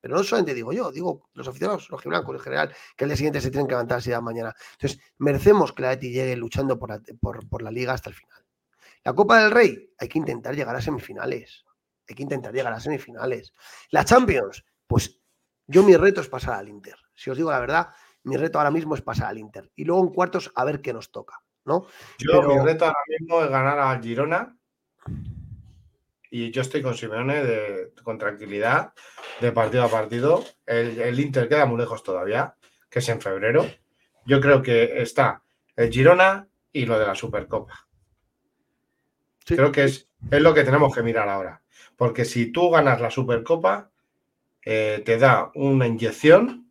pero 0.00 0.16
no 0.16 0.22
solamente 0.22 0.54
digo 0.54 0.72
yo, 0.72 0.92
digo 0.92 1.30
los 1.32 1.48
aficionados, 1.48 1.88
los 1.90 2.02
blancos 2.04 2.34
en 2.36 2.40
general, 2.40 2.74
que 2.96 3.04
al 3.04 3.10
día 3.10 3.16
siguiente 3.16 3.40
se 3.40 3.50
tienen 3.50 3.66
que 3.66 3.72
levantarse 3.72 4.10
ya 4.10 4.20
mañana. 4.20 4.54
Entonces, 4.72 5.00
merecemos 5.18 5.72
que 5.72 5.82
la 5.82 5.92
ETI 5.92 6.10
llegue 6.10 6.36
luchando 6.36 6.78
por 6.78 6.90
la, 6.90 7.00
por, 7.20 7.48
por 7.48 7.62
la 7.62 7.70
liga 7.70 7.94
hasta 7.94 8.10
el 8.10 8.16
final. 8.16 8.44
La 9.02 9.14
Copa 9.14 9.42
del 9.42 9.50
Rey, 9.50 9.92
hay 9.98 10.08
que 10.08 10.18
intentar 10.18 10.54
llegar 10.54 10.74
a 10.76 10.80
semifinales. 10.80 11.63
Hay 12.08 12.14
que 12.14 12.22
intentar 12.22 12.52
llegar 12.52 12.72
a 12.72 12.80
semifinales. 12.80 13.52
La 13.90 14.04
Champions, 14.04 14.64
pues 14.86 15.20
yo 15.66 15.82
mi 15.82 15.96
reto 15.96 16.20
es 16.20 16.28
pasar 16.28 16.54
al 16.54 16.68
Inter. 16.68 16.96
Si 17.14 17.30
os 17.30 17.36
digo 17.36 17.50
la 17.50 17.60
verdad, 17.60 17.88
mi 18.24 18.36
reto 18.36 18.58
ahora 18.58 18.70
mismo 18.70 18.94
es 18.94 19.02
pasar 19.02 19.28
al 19.28 19.38
Inter. 19.38 19.70
Y 19.74 19.84
luego 19.84 20.02
en 20.02 20.12
cuartos 20.12 20.52
a 20.54 20.64
ver 20.64 20.80
qué 20.80 20.92
nos 20.92 21.10
toca. 21.10 21.40
¿no? 21.64 21.86
Yo 22.18 22.40
Pero... 22.40 22.48
mi 22.48 22.64
reto 22.64 22.84
ahora 22.84 22.98
mismo 23.08 23.42
es 23.42 23.50
ganar 23.50 23.78
a 23.78 24.00
Girona 24.00 24.56
y 26.30 26.50
yo 26.50 26.62
estoy 26.62 26.82
con 26.82 26.94
Simeone 26.94 27.44
de, 27.44 27.92
con 28.02 28.18
tranquilidad 28.18 28.92
de 29.40 29.52
partido 29.52 29.84
a 29.84 29.88
partido. 29.88 30.44
El, 30.66 31.00
el, 31.00 31.20
Inter 31.20 31.48
queda 31.48 31.66
muy 31.66 31.78
lejos 31.78 32.02
todavía, 32.02 32.56
que 32.90 32.98
es 32.98 33.08
en 33.08 33.20
febrero. 33.20 33.64
Yo 34.26 34.40
creo 34.40 34.62
que 34.62 35.00
está 35.00 35.42
el 35.76 35.92
Girona 35.92 36.48
y 36.72 36.86
lo 36.86 36.98
de 36.98 37.06
la 37.06 37.14
Supercopa. 37.14 37.86
Sí. 39.46 39.54
Creo 39.54 39.70
que 39.70 39.84
es, 39.84 40.08
es 40.30 40.42
lo 40.42 40.54
que 40.54 40.64
tenemos 40.64 40.94
que 40.94 41.02
mirar 41.02 41.28
ahora. 41.28 41.62
Porque 41.96 42.24
si 42.24 42.52
tú 42.52 42.70
ganas 42.70 43.00
la 43.00 43.10
Supercopa, 43.10 43.90
eh, 44.62 45.02
te 45.04 45.18
da 45.18 45.50
una 45.54 45.86
inyección 45.86 46.70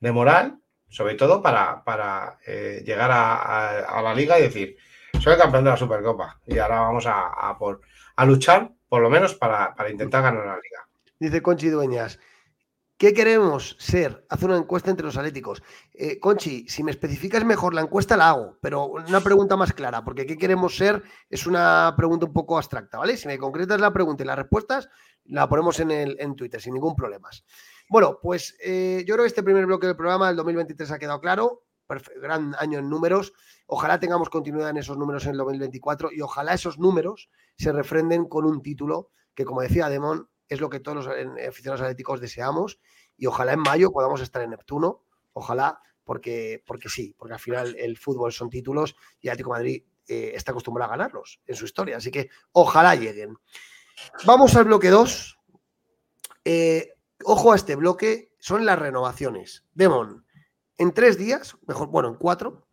de 0.00 0.12
moral 0.12 0.62
sobre 0.92 1.14
todo 1.14 1.40
para, 1.40 1.82
para 1.84 2.38
eh, 2.46 2.82
llegar 2.84 3.10
a, 3.10 4.02
la 4.02 4.14
liga 4.14 4.38
y 4.38 4.42
decir, 4.42 4.76
soy 5.18 5.32
el 5.32 5.38
campeón 5.38 5.64
de 5.64 5.70
la 5.70 5.76
Supercopa 5.78 6.38
y 6.46 6.58
ahora 6.58 6.80
vamos 6.80 7.06
a, 7.06 7.30
a 8.16 8.26
luchar, 8.26 8.70
por 8.90 9.00
lo 9.00 9.08
menos, 9.08 9.34
para, 9.34 9.74
para, 9.74 9.90
intentar 9.90 10.22
ganar 10.22 10.44
la 10.44 10.56
liga. 10.56 10.86
Dice 11.18 11.40
Conchi 11.40 11.70
Dueñas, 11.70 12.20
¿qué 13.02 13.12
queremos 13.12 13.74
ser? 13.80 14.24
Haz 14.28 14.44
una 14.44 14.56
encuesta 14.56 14.88
entre 14.88 15.04
los 15.04 15.16
atléticos. 15.16 15.60
Eh, 15.92 16.20
Conchi, 16.20 16.68
si 16.68 16.84
me 16.84 16.92
especificas 16.92 17.44
mejor 17.44 17.74
la 17.74 17.80
encuesta, 17.80 18.16
la 18.16 18.28
hago, 18.28 18.58
pero 18.60 18.86
una 18.86 19.20
pregunta 19.20 19.56
más 19.56 19.72
clara, 19.72 20.04
porque 20.04 20.24
¿qué 20.24 20.38
queremos 20.38 20.76
ser? 20.76 21.02
Es 21.28 21.48
una 21.48 21.94
pregunta 21.96 22.26
un 22.26 22.32
poco 22.32 22.56
abstracta, 22.56 22.98
¿vale? 22.98 23.16
Si 23.16 23.26
me 23.26 23.38
concretas 23.38 23.80
la 23.80 23.92
pregunta 23.92 24.22
y 24.22 24.26
las 24.26 24.38
respuestas, 24.38 24.88
la 25.24 25.48
ponemos 25.48 25.80
en, 25.80 25.90
el, 25.90 26.16
en 26.20 26.36
Twitter, 26.36 26.60
sin 26.60 26.74
ningún 26.74 26.94
problema. 26.94 27.28
Bueno, 27.88 28.20
pues 28.22 28.56
eh, 28.62 29.02
yo 29.04 29.14
creo 29.14 29.24
que 29.24 29.30
este 29.30 29.42
primer 29.42 29.66
bloque 29.66 29.88
del 29.88 29.96
programa 29.96 30.28
del 30.28 30.36
2023 30.36 30.92
ha 30.92 30.98
quedado 31.00 31.20
claro. 31.20 31.64
Gran 32.22 32.54
año 32.60 32.78
en 32.78 32.88
números. 32.88 33.32
Ojalá 33.66 33.98
tengamos 33.98 34.30
continuidad 34.30 34.70
en 34.70 34.76
esos 34.76 34.96
números 34.96 35.24
en 35.24 35.32
el 35.32 35.38
2024 35.38 36.12
y 36.12 36.20
ojalá 36.20 36.54
esos 36.54 36.78
números 36.78 37.30
se 37.58 37.72
refrenden 37.72 38.26
con 38.26 38.44
un 38.44 38.62
título 38.62 39.10
que, 39.34 39.44
como 39.44 39.60
decía 39.60 39.88
Demón, 39.88 40.28
es 40.52 40.60
lo 40.60 40.68
que 40.68 40.80
todos 40.80 41.06
los 41.06 41.08
aficionados 41.48 41.80
atléticos 41.80 42.20
deseamos. 42.20 42.78
Y 43.16 43.26
ojalá 43.26 43.52
en 43.52 43.60
mayo 43.60 43.90
podamos 43.90 44.20
estar 44.20 44.42
en 44.42 44.50
Neptuno. 44.50 45.04
Ojalá, 45.32 45.80
porque, 46.04 46.62
porque 46.66 46.88
sí, 46.88 47.14
porque 47.18 47.34
al 47.34 47.40
final 47.40 47.74
el 47.78 47.96
fútbol 47.96 48.32
son 48.32 48.50
títulos 48.50 48.96
y 49.20 49.28
Atlético 49.28 49.50
Madrid 49.50 49.82
eh, 50.08 50.32
está 50.34 50.52
acostumbrado 50.52 50.92
a 50.92 50.96
ganarlos 50.96 51.40
en 51.46 51.56
su 51.56 51.64
historia. 51.64 51.96
Así 51.96 52.10
que 52.10 52.28
ojalá 52.52 52.94
lleguen. 52.94 53.36
Vamos 54.26 54.54
al 54.56 54.64
bloque 54.64 54.90
2. 54.90 55.38
Eh, 56.44 56.94
ojo 57.24 57.52
a 57.52 57.56
este 57.56 57.76
bloque, 57.76 58.34
son 58.38 58.66
las 58.66 58.78
renovaciones. 58.78 59.64
Demon, 59.72 60.26
en 60.76 60.92
tres 60.92 61.16
días, 61.16 61.56
mejor, 61.66 61.88
bueno, 61.88 62.08
en 62.08 62.16
cuatro, 62.16 62.66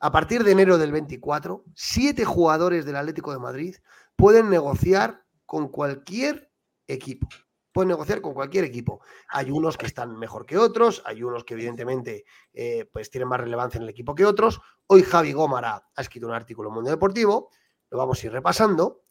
a 0.00 0.10
partir 0.10 0.44
de 0.44 0.52
enero 0.52 0.76
del 0.76 0.92
24, 0.92 1.64
siete 1.74 2.24
jugadores 2.24 2.84
del 2.84 2.96
Atlético 2.96 3.32
de 3.32 3.38
Madrid 3.38 3.76
pueden 4.16 4.50
negociar 4.50 5.24
con 5.46 5.68
cualquier 5.68 6.50
equipo. 6.86 7.28
Pueden 7.72 7.88
negociar 7.88 8.20
con 8.20 8.34
cualquier 8.34 8.64
equipo. 8.64 9.00
Hay 9.28 9.50
unos 9.50 9.76
que 9.76 9.86
están 9.86 10.16
mejor 10.16 10.46
que 10.46 10.56
otros, 10.56 11.02
hay 11.04 11.22
unos 11.22 11.44
que 11.44 11.54
evidentemente 11.54 12.24
eh, 12.52 12.88
pues 12.92 13.10
tienen 13.10 13.28
más 13.28 13.40
relevancia 13.40 13.78
en 13.78 13.82
el 13.84 13.88
equipo 13.88 14.14
que 14.14 14.24
otros. 14.24 14.60
Hoy 14.86 15.02
Javi 15.02 15.32
Gómara 15.32 15.88
ha 15.94 16.00
escrito 16.00 16.26
un 16.26 16.34
artículo 16.34 16.68
en 16.68 16.74
Mundo 16.76 16.90
Deportivo, 16.90 17.50
lo 17.90 17.98
vamos 17.98 18.22
a 18.22 18.26
ir 18.26 18.32
repasando, 18.32 19.02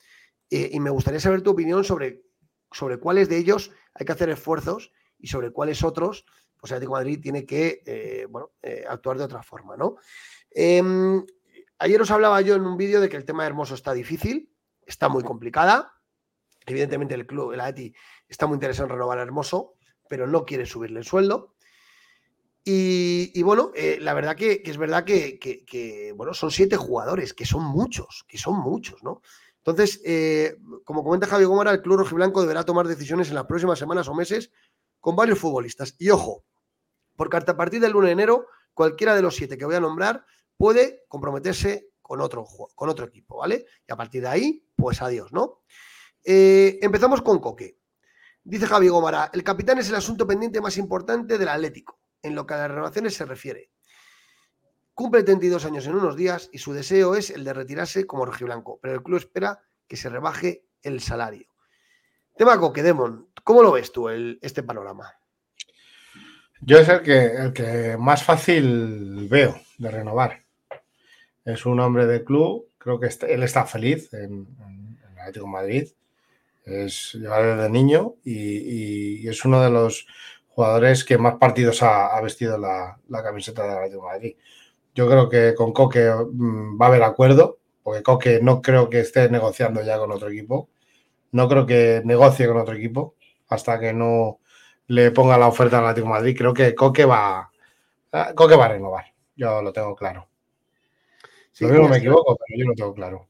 eh, 0.49 0.69
y 0.71 0.79
me 0.79 0.89
gustaría 0.89 1.19
saber 1.19 1.41
tu 1.41 1.51
opinión 1.51 1.83
sobre 1.83 2.23
sobre 2.71 2.97
cuáles 2.97 3.29
de 3.29 3.37
ellos 3.37 3.71
hay 3.93 4.05
que 4.05 4.11
hacer 4.13 4.29
esfuerzos 4.29 4.91
y 5.19 5.27
sobre 5.27 5.51
cuáles 5.51 5.83
otros, 5.83 6.25
pues 6.59 6.71
Atlético 6.71 6.93
Madrid 6.93 7.19
tiene 7.21 7.45
que 7.45 7.83
eh, 7.85 8.25
bueno, 8.27 8.51
actuar 8.89 9.19
de 9.19 9.25
otra 9.25 9.43
forma, 9.43 9.77
¿no? 9.77 9.97
Eh, 10.55 10.81
ayer 11.79 12.01
os 12.01 12.11
hablaba 12.11 12.41
yo 12.41 12.55
en 12.55 12.65
un 12.65 12.77
vídeo 12.77 13.01
de 13.01 13.09
que 13.09 13.17
el 13.17 13.25
tema 13.25 13.43
de 13.43 13.49
Hermoso 13.49 13.75
está 13.75 13.93
difícil, 13.93 14.53
está 14.85 15.09
muy 15.09 15.23
complicada. 15.23 15.93
Evidentemente 16.65 17.15
el 17.15 17.25
club, 17.25 17.53
el 17.53 17.59
Atleti, 17.59 17.93
está 18.27 18.47
muy 18.47 18.55
interesado 18.55 18.87
en 18.87 18.93
renovar 18.93 19.19
a 19.19 19.23
Hermoso, 19.23 19.75
pero 20.07 20.27
no 20.27 20.45
quiere 20.45 20.65
subirle 20.65 20.99
el 20.99 21.05
sueldo. 21.05 21.55
Y, 22.65 23.41
bueno, 23.43 23.71
eh, 23.75 23.97
la 23.99 24.13
verdad 24.13 24.37
que, 24.37 24.61
es 24.63 24.77
verdad 24.77 25.03
que, 25.03 25.37
que, 25.37 26.13
bueno, 26.15 26.33
son 26.33 26.49
siete 26.49 26.77
jugadores, 26.77 27.33
que 27.33 27.45
son 27.45 27.65
muchos, 27.65 28.23
que 28.27 28.37
son 28.37 28.57
muchos, 28.57 29.03
¿no? 29.03 29.21
Entonces, 29.57 30.01
eh, 30.05 30.57
como 30.85 31.03
comenta 31.03 31.27
Javi 31.27 31.45
Gómara, 31.45 31.71
el 31.71 31.81
club 31.81 31.97
rojiblanco 31.97 32.41
deberá 32.41 32.63
tomar 32.63 32.87
decisiones 32.87 33.29
en 33.29 33.35
las 33.35 33.45
próximas 33.45 33.79
semanas 33.79 34.07
o 34.07 34.13
meses 34.13 34.51
con 34.99 35.15
varios 35.15 35.39
futbolistas. 35.39 35.95
Y 35.99 36.09
ojo, 36.09 36.45
porque 37.15 37.37
a 37.37 37.57
partir 37.57 37.81
del 37.81 37.95
1 37.95 38.07
de 38.07 38.11
enero, 38.11 38.47
cualquiera 38.73 39.15
de 39.15 39.21
los 39.21 39.35
siete 39.35 39.57
que 39.57 39.65
voy 39.65 39.75
a 39.75 39.79
nombrar 39.79 40.25
puede 40.57 41.03
comprometerse 41.07 41.89
con 42.01 42.21
otro, 42.21 42.45
con 42.75 42.89
otro 42.89 43.05
equipo, 43.05 43.37
¿vale? 43.37 43.65
Y 43.87 43.91
a 43.91 43.95
partir 43.95 44.21
de 44.21 44.27
ahí, 44.27 44.65
pues 44.75 45.01
adiós, 45.01 45.31
¿no? 45.31 45.61
Eh, 46.23 46.79
empezamos 46.81 47.21
con 47.21 47.39
Coque. 47.39 47.77
Dice 48.43 48.67
Javi 48.67 48.87
Gómara, 48.89 49.29
el 49.33 49.43
capitán 49.43 49.79
es 49.79 49.89
el 49.89 49.95
asunto 49.95 50.27
pendiente 50.27 50.61
más 50.61 50.77
importante 50.77 51.37
del 51.37 51.47
Atlético, 51.47 51.99
en 52.21 52.35
lo 52.35 52.45
que 52.45 52.53
a 52.53 52.57
las 52.57 52.71
renovaciones 52.71 53.13
se 53.13 53.25
refiere. 53.25 53.71
Cumple 54.93 55.23
32 55.23 55.65
años 55.65 55.87
en 55.87 55.95
unos 55.95 56.15
días 56.15 56.49
y 56.51 56.59
su 56.59 56.73
deseo 56.73 57.15
es 57.15 57.29
el 57.29 57.43
de 57.43 57.53
retirarse 57.53 58.05
como 58.05 58.25
rojiblanco, 58.25 58.79
pero 58.81 58.93
el 58.93 59.01
club 59.01 59.17
espera 59.17 59.63
que 59.87 59.97
se 59.97 60.09
rebaje 60.09 60.65
el 60.81 61.01
salario. 61.01 61.47
Tema 62.35 62.59
Coque, 62.59 62.83
Demon, 62.83 63.29
¿cómo 63.43 63.63
lo 63.63 63.71
ves 63.71 63.91
tú 63.91 64.09
este 64.09 64.63
panorama? 64.63 65.13
Yo 66.61 66.77
es 66.77 66.87
el 66.87 67.01
que, 67.01 67.25
el 67.25 67.53
que 67.53 67.97
más 67.97 68.23
fácil 68.23 69.27
veo 69.29 69.55
de 69.77 69.91
renovar. 69.91 70.43
Es 71.43 71.65
un 71.65 71.79
hombre 71.79 72.05
de 72.05 72.23
club, 72.23 72.69
creo 72.77 72.99
que 72.99 73.09
él 73.27 73.43
está 73.43 73.65
feliz 73.65 74.13
en, 74.13 74.47
en, 74.59 75.19
Atlético 75.19 75.47
Madrid, 75.47 75.87
es 76.65 77.13
lleva 77.13 77.41
desde 77.41 77.69
niño 77.69 78.15
y, 78.23 79.27
es 79.27 79.45
uno 79.45 79.61
de 79.61 79.69
los 79.69 80.07
jugadores 80.49 81.03
que 81.03 81.17
más 81.17 81.35
partidos 81.35 81.81
ha, 81.83 82.19
vestido 82.21 82.57
la, 82.57 82.99
la, 83.09 83.23
camiseta 83.23 83.63
de 83.63 83.73
Atlético 83.73 84.03
Madrid. 84.03 84.35
Yo 84.93 85.07
creo 85.09 85.29
que 85.29 85.55
con 85.55 85.73
Coque 85.73 86.11
mm, 86.11 86.79
va 86.79 86.85
a 86.85 86.89
haber 86.89 87.03
acuerdo, 87.03 87.59
porque 87.81 88.03
Coque 88.03 88.39
no 88.41 88.61
creo 88.61 88.89
que 88.89 88.99
esté 88.99 89.29
negociando 89.29 89.81
ya 89.83 89.97
con 89.97 90.11
otro 90.11 90.29
equipo. 90.29 90.69
No 91.31 91.47
creo 91.49 91.65
que 91.65 92.01
negocie 92.05 92.47
con 92.47 92.57
otro 92.57 92.75
equipo 92.75 93.15
hasta 93.49 93.79
que 93.79 93.93
no 93.93 94.39
le 94.87 95.11
ponga 95.11 95.37
la 95.37 95.47
oferta 95.47 95.79
al 95.79 95.85
Atlético 95.85 96.09
Madrid. 96.09 96.35
Creo 96.37 96.53
que 96.53 96.75
Coque 96.75 97.05
va, 97.05 97.51
ah, 98.11 98.33
Coque 98.35 98.55
va 98.55 98.65
a 98.65 98.69
renovar. 98.69 99.05
Yo 99.35 99.61
lo 99.61 99.73
tengo 99.73 99.95
claro. 99.95 100.27
lo 101.59 101.67
mismo 101.69 101.89
me 101.89 101.97
equivoco, 101.97 102.37
pero 102.37 102.59
yo 102.59 102.69
lo 102.69 102.75
tengo 102.75 102.93
claro. 102.93 103.27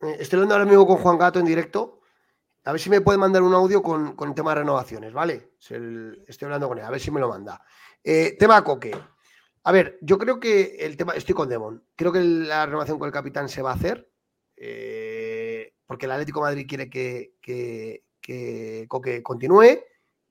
Eh, 0.00 0.16
estoy 0.20 0.38
hablando 0.38 0.54
ahora 0.54 0.66
mismo 0.66 0.86
con 0.86 0.96
Juan 0.96 1.18
Gato 1.18 1.38
en 1.38 1.46
directo. 1.46 2.00
A 2.64 2.72
ver 2.72 2.80
si 2.80 2.88
me 2.88 3.02
puede 3.02 3.18
mandar 3.18 3.42
un 3.42 3.52
audio 3.52 3.82
con, 3.82 4.16
con 4.16 4.30
el 4.30 4.34
tema 4.34 4.52
de 4.52 4.60
renovaciones, 4.60 5.12
¿vale? 5.12 5.50
Estoy 5.58 6.46
hablando 6.46 6.68
con 6.68 6.78
él, 6.78 6.84
a 6.84 6.90
ver 6.90 7.00
si 7.00 7.10
me 7.10 7.20
lo 7.20 7.28
manda. 7.28 7.62
Eh, 8.02 8.36
tema 8.38 8.64
Coque. 8.64 8.96
A 9.64 9.72
ver, 9.72 9.98
yo 10.00 10.18
creo 10.18 10.40
que 10.40 10.76
el 10.80 10.96
tema, 10.96 11.12
estoy 11.14 11.34
con 11.34 11.48
Demon, 11.48 11.82
creo 11.96 12.12
que 12.12 12.20
la 12.20 12.66
renovación 12.66 12.98
con 12.98 13.06
el 13.06 13.12
capitán 13.12 13.48
se 13.48 13.62
va 13.62 13.70
a 13.70 13.74
hacer, 13.74 14.10
eh, 14.56 15.74
porque 15.86 16.06
el 16.06 16.12
Atlético 16.12 16.40
Madrid 16.40 16.66
quiere 16.68 16.88
que, 16.88 17.34
que, 17.40 18.86
Coque 18.88 19.22
continúe 19.22 19.80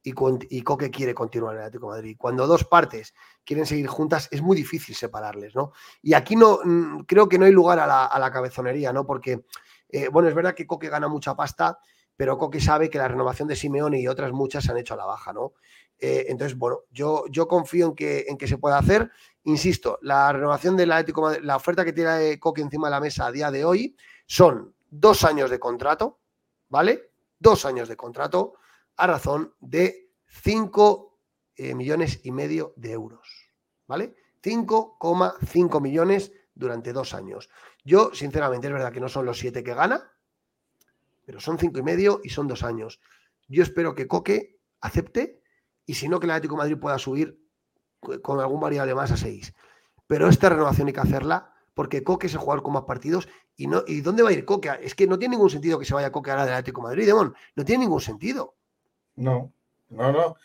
y, 0.02 0.62
Coque 0.62 0.90
quiere 0.90 1.14
continuar 1.14 1.54
en 1.54 1.62
el 1.62 1.68
Atlético 1.68 1.88
Madrid. 1.90 2.16
Cuando 2.18 2.48
dos 2.48 2.64
partes 2.64 3.14
quieren 3.44 3.68
seguir 3.68 3.88
juntas, 3.88 4.28
es 4.32 4.42
muy 4.42 4.58
difícil 4.58 4.96
separarles, 4.96 5.56
¿no? 5.56 5.72
Y 6.02 6.14
aquí 6.14 6.36
no, 6.36 6.60
mm, 6.64 7.02
creo 7.02 7.30
que 7.30 7.38
no 7.38 7.46
hay 7.46 7.52
lugar 7.52 7.80
a 7.80 7.88
la, 7.88 8.32
cabezonería, 8.32 8.92
¿no? 8.92 9.06
Porque, 9.06 9.46
eh, 9.90 10.10
bueno, 10.10 10.30
es 10.30 10.36
verdad 10.36 10.56
que 10.56 10.66
Coque 10.66 10.90
gana 10.90 11.08
mucha 11.08 11.36
pasta, 11.36 11.80
pero 12.16 12.38
Coque 12.38 12.60
sabe 12.60 12.90
que 12.90 12.98
la 12.98 13.08
renovación 13.08 13.48
de 13.48 13.56
Simeone 13.56 14.00
y 14.00 14.08
otras 14.08 14.32
muchas 14.32 14.64
se 14.64 14.72
han 14.72 14.78
hecho 14.78 14.94
a 14.94 14.98
la 14.98 15.06
baja, 15.06 15.34
¿no? 15.34 15.54
Eh, 16.00 16.26
entonces, 16.28 16.58
bueno, 16.58 16.82
yo, 16.92 17.26
yo 17.30 17.48
confío 17.48 17.88
en 17.88 17.96
que, 17.96 18.26
en 18.28 18.38
que 18.38 18.48
se 18.48 18.58
pueda 18.58 18.78
hacer. 18.78 19.10
Insisto, 19.44 20.00
la 20.02 20.32
renovación 20.34 20.76
del 20.76 20.92
Atlético 20.92 21.32
la 21.42 21.56
oferta 21.56 21.86
que 21.86 21.94
tiene 21.94 22.40
Coque 22.40 22.62
encima 22.62 22.88
de 22.88 22.92
la 22.92 23.00
mesa 23.00 23.28
a 23.28 23.32
día 23.32 23.52
de 23.52 23.66
hoy 23.66 23.96
son 24.26 24.74
dos 24.90 25.24
años 25.24 25.50
de 25.50 25.60
contrato, 25.60 26.20
¿vale? 26.70 27.12
Dos 27.40 27.66
años 27.66 27.88
de 27.88 27.98
contrato 27.98 28.54
a 28.96 29.08
razón 29.08 29.54
de 29.60 30.12
5 30.28 31.20
eh, 31.56 31.76
millones 31.76 32.22
y 32.24 32.32
medio 32.32 32.74
de 32.76 32.92
euros, 32.92 33.52
¿vale? 33.88 34.16
5,5 34.44 35.82
millones 35.82 36.32
durante 36.56 36.94
dos 36.94 37.14
años. 37.14 37.50
Yo, 37.84 38.12
sinceramente, 38.14 38.68
es 38.68 38.74
verdad 38.74 38.92
que 38.92 39.00
no 39.00 39.10
son 39.10 39.26
los 39.26 39.40
siete 39.40 39.64
que 39.64 39.74
gana, 39.74 40.12
pero 41.26 41.40
son 41.40 41.58
cinco 41.58 41.80
y 41.80 41.84
medio 41.84 42.22
y 42.24 42.30
son 42.30 42.48
dos 42.48 42.64
años. 42.64 43.00
Yo 43.48 43.64
espero 43.64 43.96
que 43.96 44.08
Coque 44.08 44.58
acepte 44.82 45.42
y 45.86 45.96
si 45.96 46.08
no, 46.08 46.20
que 46.20 46.26
el 46.26 46.32
Atlético 46.32 46.56
de 46.56 46.60
Madrid 46.60 46.78
pueda 46.78 46.98
subir 46.98 47.40
con 48.22 48.40
algún 48.40 48.60
variable 48.60 48.96
más 48.96 49.12
a 49.12 49.18
6. 49.18 49.54
Pero 50.08 50.28
esta 50.28 50.50
renovación 50.50 50.88
hay 50.88 50.94
que 50.94 51.00
hacerla 51.00 51.54
porque 51.74 52.04
Coque 52.04 52.28
es 52.28 52.34
el 52.34 52.40
jugador 52.40 52.64
con 52.64 52.74
más 52.74 52.84
partidos 52.84 53.28
y, 53.56 53.68
no, 53.68 53.84
¿y 53.88 54.02
dónde 54.02 54.24
va 54.24 54.30
a 54.30 54.34
ir 54.34 54.46
Coque? 54.46 54.72
Es 54.82 54.96
que 54.96 55.08
no 55.08 55.18
tiene 55.18 55.36
ningún 55.36 55.50
sentido 55.50 55.80
que 55.80 55.86
se 55.86 55.94
vaya 55.94 56.12
Coque 56.12 56.32
ahora 56.32 56.46
del 56.46 56.54
Atlético 56.54 56.82
de 56.82 56.88
Madrid, 56.88 57.06
Demon. 57.06 57.36
No 57.56 57.66
tiene 57.66 57.86
ningún 57.86 58.02
sentido. 58.02 58.56
No, 59.16 59.52
no, 59.90 60.12
no. 60.12 60.36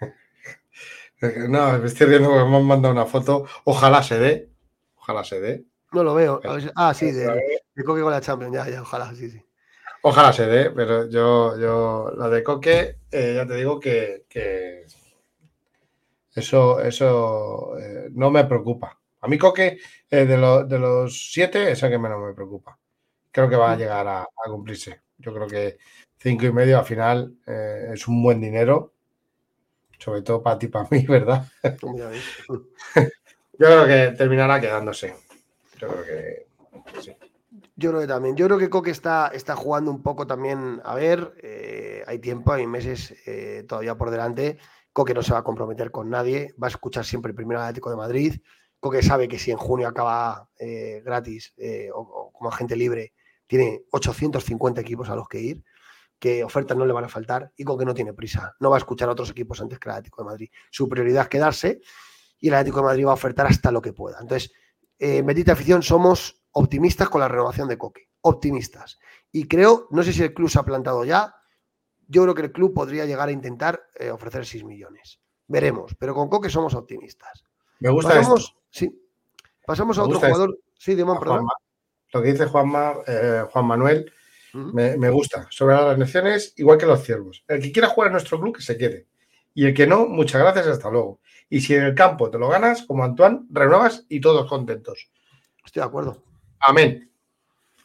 No, 1.48 1.78
me 1.80 1.86
estoy 1.86 2.06
riendo 2.06 2.28
porque 2.28 2.48
me 2.48 2.56
han 2.58 2.64
mandado 2.64 2.94
una 2.94 3.04
foto. 3.04 3.44
Ojalá 3.64 4.04
se 4.04 4.20
dé. 4.20 4.52
Ojalá 4.94 5.24
se 5.24 5.40
dé. 5.40 5.64
No 5.90 6.04
lo 6.04 6.14
veo. 6.14 6.40
ah, 6.76 6.94
sí, 6.94 7.10
de, 7.10 7.26
de 7.74 7.84
Coque 7.84 8.02
con 8.02 8.12
la 8.12 8.20
Champions. 8.20 8.54
Ya, 8.54 8.68
ya, 8.70 8.82
ojalá, 8.82 9.12
sí, 9.16 9.28
sí. 9.28 9.42
Ojalá 10.08 10.32
se 10.32 10.46
dé, 10.46 10.70
pero 10.70 11.06
yo, 11.10 11.58
yo, 11.58 12.10
la 12.16 12.30
de 12.30 12.42
Coque, 12.42 12.96
eh, 13.10 13.34
ya 13.36 13.46
te 13.46 13.56
digo 13.56 13.78
que, 13.78 14.24
eso, 16.34 16.80
eso 16.80 17.78
eh, 17.78 18.08
no 18.12 18.30
me 18.30 18.44
preocupa. 18.44 18.98
A 19.20 19.28
mí 19.28 19.36
Coque, 19.36 19.78
eh, 20.10 20.24
de, 20.24 20.64
de, 20.64 20.78
los 20.78 21.30
siete, 21.30 21.72
es 21.72 21.82
el 21.82 21.90
que 21.90 21.98
menos 21.98 22.22
me 22.24 22.32
preocupa. 22.32 22.78
Creo 23.30 23.50
que 23.50 23.56
va 23.56 23.72
a 23.72 23.76
mm. 23.76 23.78
llegar 23.78 24.08
a, 24.08 24.26
cumplirse. 24.46 25.02
Yo 25.18 25.34
creo 25.34 25.46
que 25.46 25.76
cinco 26.16 26.46
y 26.46 26.52
medio 26.52 26.78
al 26.78 26.86
final 26.86 27.36
es 27.44 28.08
un 28.08 28.22
buen 28.22 28.40
dinero, 28.40 28.94
sobre 29.98 30.22
todo 30.22 30.42
para 30.42 30.58
ti 30.58 30.68
para 30.68 30.88
mí, 30.90 31.04
¿verdad? 31.06 31.44
yo 32.42 32.62
creo 33.58 33.86
que 33.86 34.16
terminará 34.16 34.58
quedándose. 34.58 35.14
Yo 35.78 35.88
creo 35.88 36.04
que 36.06 36.46
sí. 37.02 37.12
Yo 37.78 37.90
creo 37.90 38.00
que 38.00 38.08
también. 38.08 38.34
Yo 38.34 38.46
creo 38.46 38.58
que 38.58 38.68
Coque 38.68 38.90
está, 38.90 39.28
está 39.28 39.54
jugando 39.54 39.92
un 39.92 40.02
poco 40.02 40.26
también. 40.26 40.80
A 40.84 40.96
ver, 40.96 41.32
eh, 41.40 42.02
hay 42.08 42.18
tiempo, 42.18 42.52
hay 42.52 42.66
meses 42.66 43.14
eh, 43.24 43.64
todavía 43.68 43.96
por 43.96 44.10
delante. 44.10 44.58
Coque 44.92 45.14
no 45.14 45.22
se 45.22 45.32
va 45.32 45.38
a 45.38 45.44
comprometer 45.44 45.92
con 45.92 46.10
nadie. 46.10 46.56
Va 46.60 46.66
a 46.66 46.70
escuchar 46.70 47.04
siempre 47.04 47.30
el 47.30 47.36
primer 47.36 47.56
Atlético 47.56 47.90
de 47.90 47.96
Madrid. 47.96 48.34
Coque 48.80 49.00
sabe 49.00 49.28
que 49.28 49.38
si 49.38 49.52
en 49.52 49.58
junio 49.58 49.86
acaba 49.86 50.50
eh, 50.58 51.02
gratis 51.04 51.54
o, 51.94 52.32
como 52.32 52.50
agente 52.50 52.74
libre, 52.74 53.12
tiene 53.46 53.84
850 53.92 54.80
equipos 54.80 55.08
a 55.08 55.14
los 55.14 55.28
que 55.28 55.40
ir, 55.40 55.62
que 56.18 56.42
ofertas 56.42 56.76
no 56.76 56.84
le 56.84 56.92
van 56.92 57.04
a 57.04 57.08
faltar 57.08 57.52
y 57.56 57.62
Coque 57.62 57.84
no 57.84 57.94
tiene 57.94 58.12
prisa. 58.12 58.56
No 58.58 58.70
va 58.70 58.76
a 58.76 58.78
escuchar 58.78 59.08
a 59.08 59.12
otros 59.12 59.30
equipos 59.30 59.60
antes 59.60 59.78
que 59.78 59.88
el 59.88 59.92
Atlético 59.92 60.24
de 60.24 60.26
Madrid. 60.26 60.50
Su 60.72 60.88
prioridad 60.88 61.22
es 61.22 61.28
quedarse 61.28 61.80
y 62.40 62.48
el 62.48 62.54
Atlético 62.54 62.78
de 62.78 62.86
Madrid 62.86 63.06
va 63.06 63.12
a 63.12 63.14
ofertar 63.14 63.46
hasta 63.46 63.70
lo 63.70 63.80
que 63.80 63.92
pueda. 63.92 64.18
Entonces, 64.20 64.50
en 64.98 65.24
Bendita 65.24 65.52
Afición 65.52 65.84
somos 65.84 66.37
optimistas 66.52 67.08
con 67.08 67.20
la 67.20 67.28
renovación 67.28 67.68
de 67.68 67.78
Coque, 67.78 68.08
optimistas. 68.22 68.98
Y 69.32 69.46
creo, 69.46 69.88
no 69.90 70.02
sé 70.02 70.12
si 70.12 70.22
el 70.22 70.34
club 70.34 70.48
se 70.48 70.58
ha 70.58 70.62
plantado 70.64 71.04
ya, 71.04 71.34
yo 72.06 72.22
creo 72.22 72.34
que 72.34 72.42
el 72.42 72.52
club 72.52 72.72
podría 72.72 73.04
llegar 73.04 73.28
a 73.28 73.32
intentar 73.32 73.82
eh, 73.98 74.10
ofrecer 74.10 74.46
6 74.46 74.64
millones. 74.64 75.20
Veremos, 75.46 75.94
pero 75.98 76.14
con 76.14 76.28
Coque 76.28 76.50
somos 76.50 76.74
optimistas. 76.74 77.44
Me 77.80 77.90
gusta 77.90 78.14
Pasamos, 78.14 78.56
Sí. 78.70 79.02
Pasamos 79.66 79.98
a 79.98 80.02
otro 80.04 80.18
jugador. 80.18 80.58
Sí, 80.78 80.94
Dimon, 80.94 81.18
perdón. 81.18 81.46
Lo 82.12 82.22
que 82.22 82.32
dice 82.32 82.46
Juanma, 82.46 82.94
eh, 83.06 83.44
Juan 83.50 83.66
Manuel 83.66 84.10
me, 84.54 84.96
me, 84.96 85.10
gusta. 85.10 85.46
Sobre 85.50 85.74
las 85.74 85.96
elecciones, 85.96 86.54
igual 86.56 86.78
que 86.78 86.86
los 86.86 87.02
ciervos. 87.02 87.44
El 87.46 87.60
que 87.60 87.70
quiera 87.70 87.88
jugar 87.88 88.08
en 88.08 88.12
nuestro 88.12 88.40
club, 88.40 88.56
que 88.56 88.62
se 88.62 88.78
quede. 88.78 89.06
Y 89.54 89.66
el 89.66 89.74
que 89.74 89.86
no, 89.86 90.06
muchas 90.06 90.40
gracias, 90.40 90.66
hasta 90.68 90.90
luego. 90.90 91.20
Y 91.50 91.60
si 91.60 91.74
en 91.74 91.82
el 91.82 91.94
campo 91.94 92.30
te 92.30 92.38
lo 92.38 92.48
ganas, 92.48 92.82
como 92.82 93.04
Antoine, 93.04 93.46
renuevas 93.50 94.06
y 94.08 94.20
todos 94.20 94.48
contentos. 94.48 95.10
Estoy 95.64 95.82
de 95.82 95.86
acuerdo. 95.86 96.22
Amén. 96.60 97.10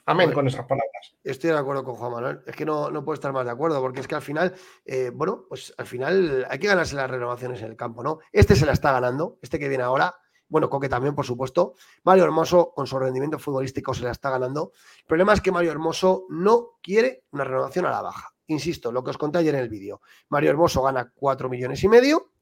Amén 0.05 0.33
con 0.33 0.47
esas 0.47 0.65
palabras. 0.65 1.15
Estoy 1.23 1.51
de 1.51 1.57
acuerdo 1.57 1.83
con 1.83 1.95
Juan 1.95 2.11
Manuel. 2.11 2.41
Es 2.45 2.55
que 2.55 2.65
no, 2.65 2.91
no 2.91 3.05
puedo 3.05 3.13
estar 3.13 3.31
más 3.31 3.45
de 3.45 3.51
acuerdo, 3.51 3.79
porque 3.79 4.01
es 4.01 4.07
que 4.07 4.15
al 4.15 4.21
final, 4.21 4.53
eh, 4.85 5.11
bueno, 5.13 5.45
pues 5.47 5.73
al 5.77 5.85
final 5.85 6.45
hay 6.49 6.59
que 6.59 6.67
ganarse 6.67 6.95
las 6.95 7.09
renovaciones 7.09 7.61
en 7.61 7.69
el 7.69 7.77
campo, 7.77 8.03
¿no? 8.03 8.19
Este 8.31 8.55
se 8.55 8.65
la 8.65 8.73
está 8.73 8.91
ganando, 8.91 9.37
este 9.41 9.57
que 9.57 9.69
viene 9.69 9.83
ahora, 9.83 10.13
bueno, 10.49 10.69
Coque 10.69 10.89
también, 10.89 11.15
por 11.15 11.25
supuesto. 11.25 11.75
Mario 12.03 12.25
Hermoso, 12.25 12.73
con 12.75 12.85
su 12.85 12.99
rendimiento 12.99 13.39
futbolístico, 13.39 13.93
se 13.93 14.03
la 14.03 14.11
está 14.11 14.29
ganando. 14.29 14.73
El 14.99 15.05
problema 15.05 15.33
es 15.33 15.41
que 15.41 15.51
Mario 15.51 15.71
Hermoso 15.71 16.25
no 16.29 16.77
quiere 16.81 17.23
una 17.31 17.43
renovación 17.43 17.85
a 17.85 17.89
la 17.89 18.01
baja. 18.01 18.35
Insisto, 18.47 18.91
lo 18.91 19.03
que 19.03 19.11
os 19.11 19.17
conté 19.17 19.39
ayer 19.39 19.55
en 19.55 19.61
el 19.61 19.69
vídeo. 19.69 20.01
Mario 20.29 20.51
Hermoso 20.51 20.83
gana 20.83 21.11
4 21.15 21.49
millones 21.49 21.83
y 21.83 21.87
medio 21.87 22.33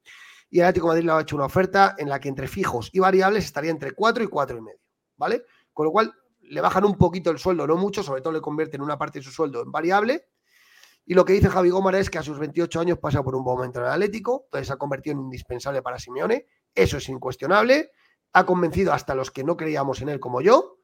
y 0.50 0.58
el 0.58 0.66
Atlético 0.66 0.88
de 0.88 0.90
Madrid 0.90 1.06
le 1.06 1.12
ha 1.12 1.20
hecho 1.22 1.36
una 1.36 1.46
oferta 1.46 1.94
en 1.96 2.10
la 2.10 2.20
que 2.20 2.28
entre 2.28 2.48
fijos 2.48 2.90
y 2.92 2.98
variables 2.98 3.44
estaría 3.46 3.70
entre 3.70 3.92
4 3.92 4.24
y 4.24 4.26
4 4.26 4.58
y 4.58 4.60
medio, 4.60 4.80
¿vale? 5.16 5.44
Con 5.72 5.86
lo 5.86 5.92
cual 5.92 6.12
le 6.52 6.60
bajan 6.60 6.84
un 6.84 6.98
poquito 6.98 7.30
el 7.30 7.38
sueldo, 7.38 7.66
no 7.66 7.76
mucho, 7.76 8.02
sobre 8.02 8.20
todo 8.20 8.34
le 8.34 8.42
convierten 8.42 8.82
una 8.82 8.98
parte 8.98 9.20
de 9.20 9.24
su 9.24 9.30
sueldo 9.30 9.62
en 9.62 9.72
variable. 9.72 10.28
Y 11.06 11.14
lo 11.14 11.24
que 11.24 11.32
dice 11.32 11.48
Javi 11.48 11.70
Gómez 11.70 12.02
es 12.02 12.10
que 12.10 12.18
a 12.18 12.22
sus 12.22 12.38
28 12.38 12.78
años 12.78 12.98
pasa 12.98 13.22
por 13.22 13.34
un 13.34 13.42
buen 13.42 13.56
momento 13.56 13.80
en 13.80 13.86
el 13.86 13.92
Atlético, 13.92 14.42
entonces 14.44 14.66
se 14.66 14.74
ha 14.74 14.76
convertido 14.76 15.14
en 15.14 15.20
indispensable 15.20 15.80
para 15.80 15.98
Simeone, 15.98 16.46
eso 16.74 16.98
es 16.98 17.08
incuestionable, 17.08 17.90
ha 18.34 18.44
convencido 18.44 18.92
hasta 18.92 19.14
los 19.14 19.30
que 19.30 19.42
no 19.42 19.56
creíamos 19.56 20.02
en 20.02 20.10
él 20.10 20.20
como 20.20 20.42
yo, 20.42 20.76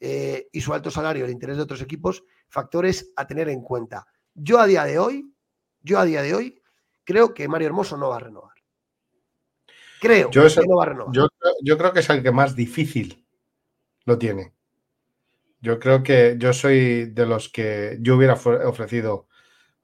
eh, 0.00 0.48
y 0.52 0.62
su 0.62 0.72
alto 0.72 0.90
salario, 0.90 1.26
el 1.26 1.30
interés 1.30 1.58
de 1.58 1.64
otros 1.64 1.82
equipos, 1.82 2.24
factores 2.48 3.12
a 3.14 3.26
tener 3.26 3.50
en 3.50 3.60
cuenta. 3.60 4.06
Yo 4.32 4.58
a 4.58 4.66
día 4.66 4.84
de 4.84 4.98
hoy, 4.98 5.34
yo 5.82 5.98
a 5.98 6.06
día 6.06 6.22
de 6.22 6.34
hoy, 6.34 6.62
creo 7.04 7.34
que 7.34 7.46
Mario 7.46 7.68
Hermoso 7.68 7.98
no 7.98 8.08
va 8.08 8.16
a 8.16 8.20
renovar. 8.20 8.54
Creo 10.00 10.30
yo 10.30 10.42
que 10.44 10.66
no 10.66 10.76
va 10.76 10.84
a 10.84 10.86
renovar. 10.86 11.14
Yo, 11.62 11.76
creo 11.76 11.92
que 11.92 12.00
es 12.00 12.08
el 12.08 12.22
que 12.22 12.32
más 12.32 12.56
difícil 12.56 13.26
lo 14.06 14.16
tiene. 14.16 14.54
Yo 15.60 15.78
creo 15.78 16.02
que 16.02 16.36
yo 16.38 16.52
soy 16.52 17.06
de 17.06 17.26
los 17.26 17.48
que 17.48 17.98
yo 18.00 18.16
hubiera 18.16 18.34
ofrecido 18.34 19.28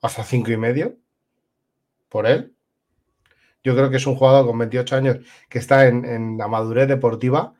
hasta 0.00 0.24
cinco 0.24 0.50
y 0.50 0.56
medio 0.56 0.96
por 2.08 2.26
él. 2.26 2.54
Yo 3.62 3.74
creo 3.74 3.90
que 3.90 3.96
es 3.96 4.06
un 4.06 4.14
jugador 4.14 4.46
con 4.46 4.58
28 4.58 4.96
años 4.96 5.18
que 5.48 5.58
está 5.58 5.86
en, 5.88 6.38
la 6.38 6.46
madurez 6.46 6.86
deportiva, 6.86 7.52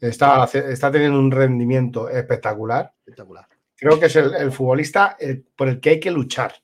está, 0.00 0.44
está, 0.44 0.92
teniendo 0.92 1.18
un 1.18 1.30
rendimiento 1.30 2.08
espectacular. 2.08 2.92
espectacular. 2.98 3.48
Creo 3.74 3.98
que 3.98 4.06
es 4.06 4.16
el, 4.16 4.52
futbolista 4.52 5.16
por 5.56 5.68
el 5.68 5.80
que 5.80 5.90
hay 5.90 6.00
que 6.00 6.10
luchar. 6.10 6.54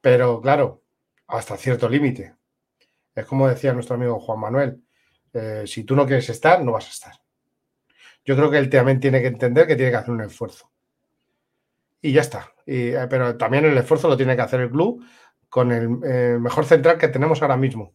Pero 0.00 0.40
claro, 0.40 0.84
hasta 1.26 1.56
cierto 1.56 1.88
límite. 1.88 2.34
Es 3.14 3.26
como 3.26 3.48
decía 3.48 3.72
nuestro 3.72 3.96
amigo 3.96 4.18
Juan 4.18 4.40
Manuel, 4.40 4.82
eh, 5.32 5.64
si 5.66 5.84
tú 5.84 5.94
no 5.94 6.06
quieres 6.06 6.28
estar, 6.30 6.64
no 6.64 6.72
vas 6.72 6.86
a 6.86 6.90
estar. 6.90 7.27
Yo 8.28 8.36
creo 8.36 8.50
que 8.50 8.58
él 8.58 8.68
también 8.68 9.00
tiene 9.00 9.22
que 9.22 9.28
entender 9.28 9.66
que 9.66 9.74
tiene 9.74 9.90
que 9.90 9.96
hacer 9.96 10.10
un 10.10 10.20
esfuerzo. 10.20 10.70
Y 12.02 12.12
ya 12.12 12.20
está. 12.20 12.52
Eh, 12.66 12.94
pero 13.08 13.38
también 13.38 13.64
el 13.64 13.78
esfuerzo 13.78 14.06
lo 14.06 14.18
tiene 14.18 14.36
que 14.36 14.42
hacer 14.42 14.60
el 14.60 14.70
club 14.70 15.02
con 15.48 15.72
el 15.72 15.98
eh, 16.04 16.36
mejor 16.38 16.66
central 16.66 16.98
que 16.98 17.08
tenemos 17.08 17.40
ahora 17.40 17.56
mismo. 17.56 17.94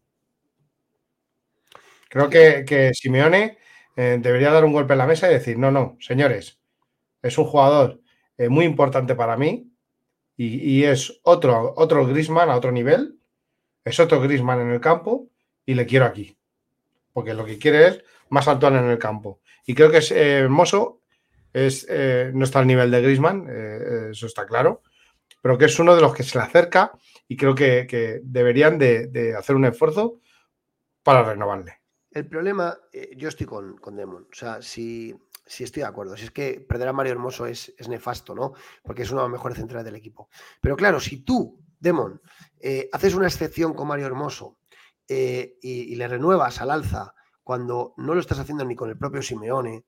Creo 2.09 2.31
que, 2.31 2.91
Simeone 2.95 3.59
debería 3.95 4.49
dar 4.49 4.65
un 4.65 4.73
golpe 4.73 4.93
en 4.93 4.99
la 4.99 5.05
mesa 5.05 5.29
y 5.29 5.33
decir, 5.35 5.59
no, 5.59 5.69
no, 5.69 5.97
señores, 5.99 6.59
es 7.21 7.37
un 7.37 7.45
jugador 7.45 8.01
muy 8.49 8.65
importante 8.65 9.13
para 9.13 9.37
mí 9.37 9.71
y, 10.35 10.79
y, 10.79 10.83
es 10.85 11.19
otro, 11.21 11.75
otro 11.77 12.07
Grisman 12.07 12.49
a 12.49 12.55
otro 12.55 12.71
nivel 12.71 13.19
es 13.85 13.99
otro 13.99 14.19
Grisman 14.19 14.61
en 14.61 14.71
el 14.71 14.81
campo 14.81 15.29
y 15.63 15.75
le 15.75 15.85
quiero 15.85 16.05
aquí. 16.05 16.35
Porque 17.11 17.35
lo 17.35 17.45
que 17.45 17.59
quiere 17.59 17.87
es 17.87 18.03
más 18.29 18.47
Antoine 18.47 18.79
en 18.79 18.89
el 18.89 18.97
campo. 18.97 19.42
Y 19.65 19.75
creo 19.75 19.91
que 19.91 19.97
es 19.97 20.11
eh, 20.11 20.39
hermoso, 20.39 21.01
es, 21.51 21.85
eh, 21.89 22.31
no 22.33 22.45
está 22.45 22.59
al 22.59 22.67
nivel 22.67 22.91
de 22.91 23.01
Grisman, 23.01 23.47
eh, 23.49 24.09
eso 24.11 24.25
está 24.25 24.45
claro, 24.45 24.81
pero 25.41 25.57
que 25.57 25.65
es 25.65 25.79
uno 25.79 25.95
de 25.95 26.01
los 26.01 26.13
que 26.13 26.23
se 26.23 26.37
le 26.37 26.43
acerca 26.43 26.91
y 27.27 27.37
creo 27.37 27.55
que, 27.55 28.21
deberían 28.23 28.77
de, 28.77 29.35
hacer 29.37 29.55
un 29.55 29.65
esfuerzo 29.65 30.19
para 31.03 31.23
renovarle. 31.23 31.81
El 32.11 32.27
problema, 32.27 32.77
yo 33.17 33.29
estoy 33.29 33.47
con, 33.47 33.77
con 33.77 33.95
Demon. 33.95 34.27
O 34.31 34.35
sea, 34.35 34.61
si, 34.61 35.15
si 35.45 35.63
estoy 35.63 35.81
de 35.81 35.89
acuerdo. 35.89 36.15
Si 36.17 36.25
es 36.25 36.31
que 36.31 36.59
perder 36.59 36.87
a 36.87 36.93
Mario 36.93 37.13
Hermoso 37.13 37.45
es, 37.45 37.73
nefasto, 37.87 38.35
¿no? 38.35 38.53
Porque 38.83 39.03
es 39.03 39.11
uno 39.11 39.21
de 39.21 39.27
los 39.27 39.31
mejores 39.31 39.57
centrales 39.57 39.85
del 39.85 39.95
equipo. 39.95 40.29
Pero 40.61 40.75
claro, 40.75 40.99
si 40.99 41.23
tú 41.23 41.59
Demon, 41.79 42.21
eh, 42.59 42.89
haces 42.93 43.13
una 43.13 43.27
excepción 43.27 43.73
con 43.73 43.87
Mario 43.87 44.05
Hermoso 44.05 44.57
eh, 45.07 45.57
y, 45.61 45.95
le 45.95 46.07
renuevas 46.07 46.61
al 46.61 46.71
alza 46.71 47.13
cuando 47.43 47.93
no 47.97 48.13
lo 48.13 48.19
estás 48.19 48.39
haciendo 48.39 48.65
ni 48.65 48.75
con 48.75 48.89
el 48.89 48.97
propio 48.97 49.21
Simeone, 49.21 49.85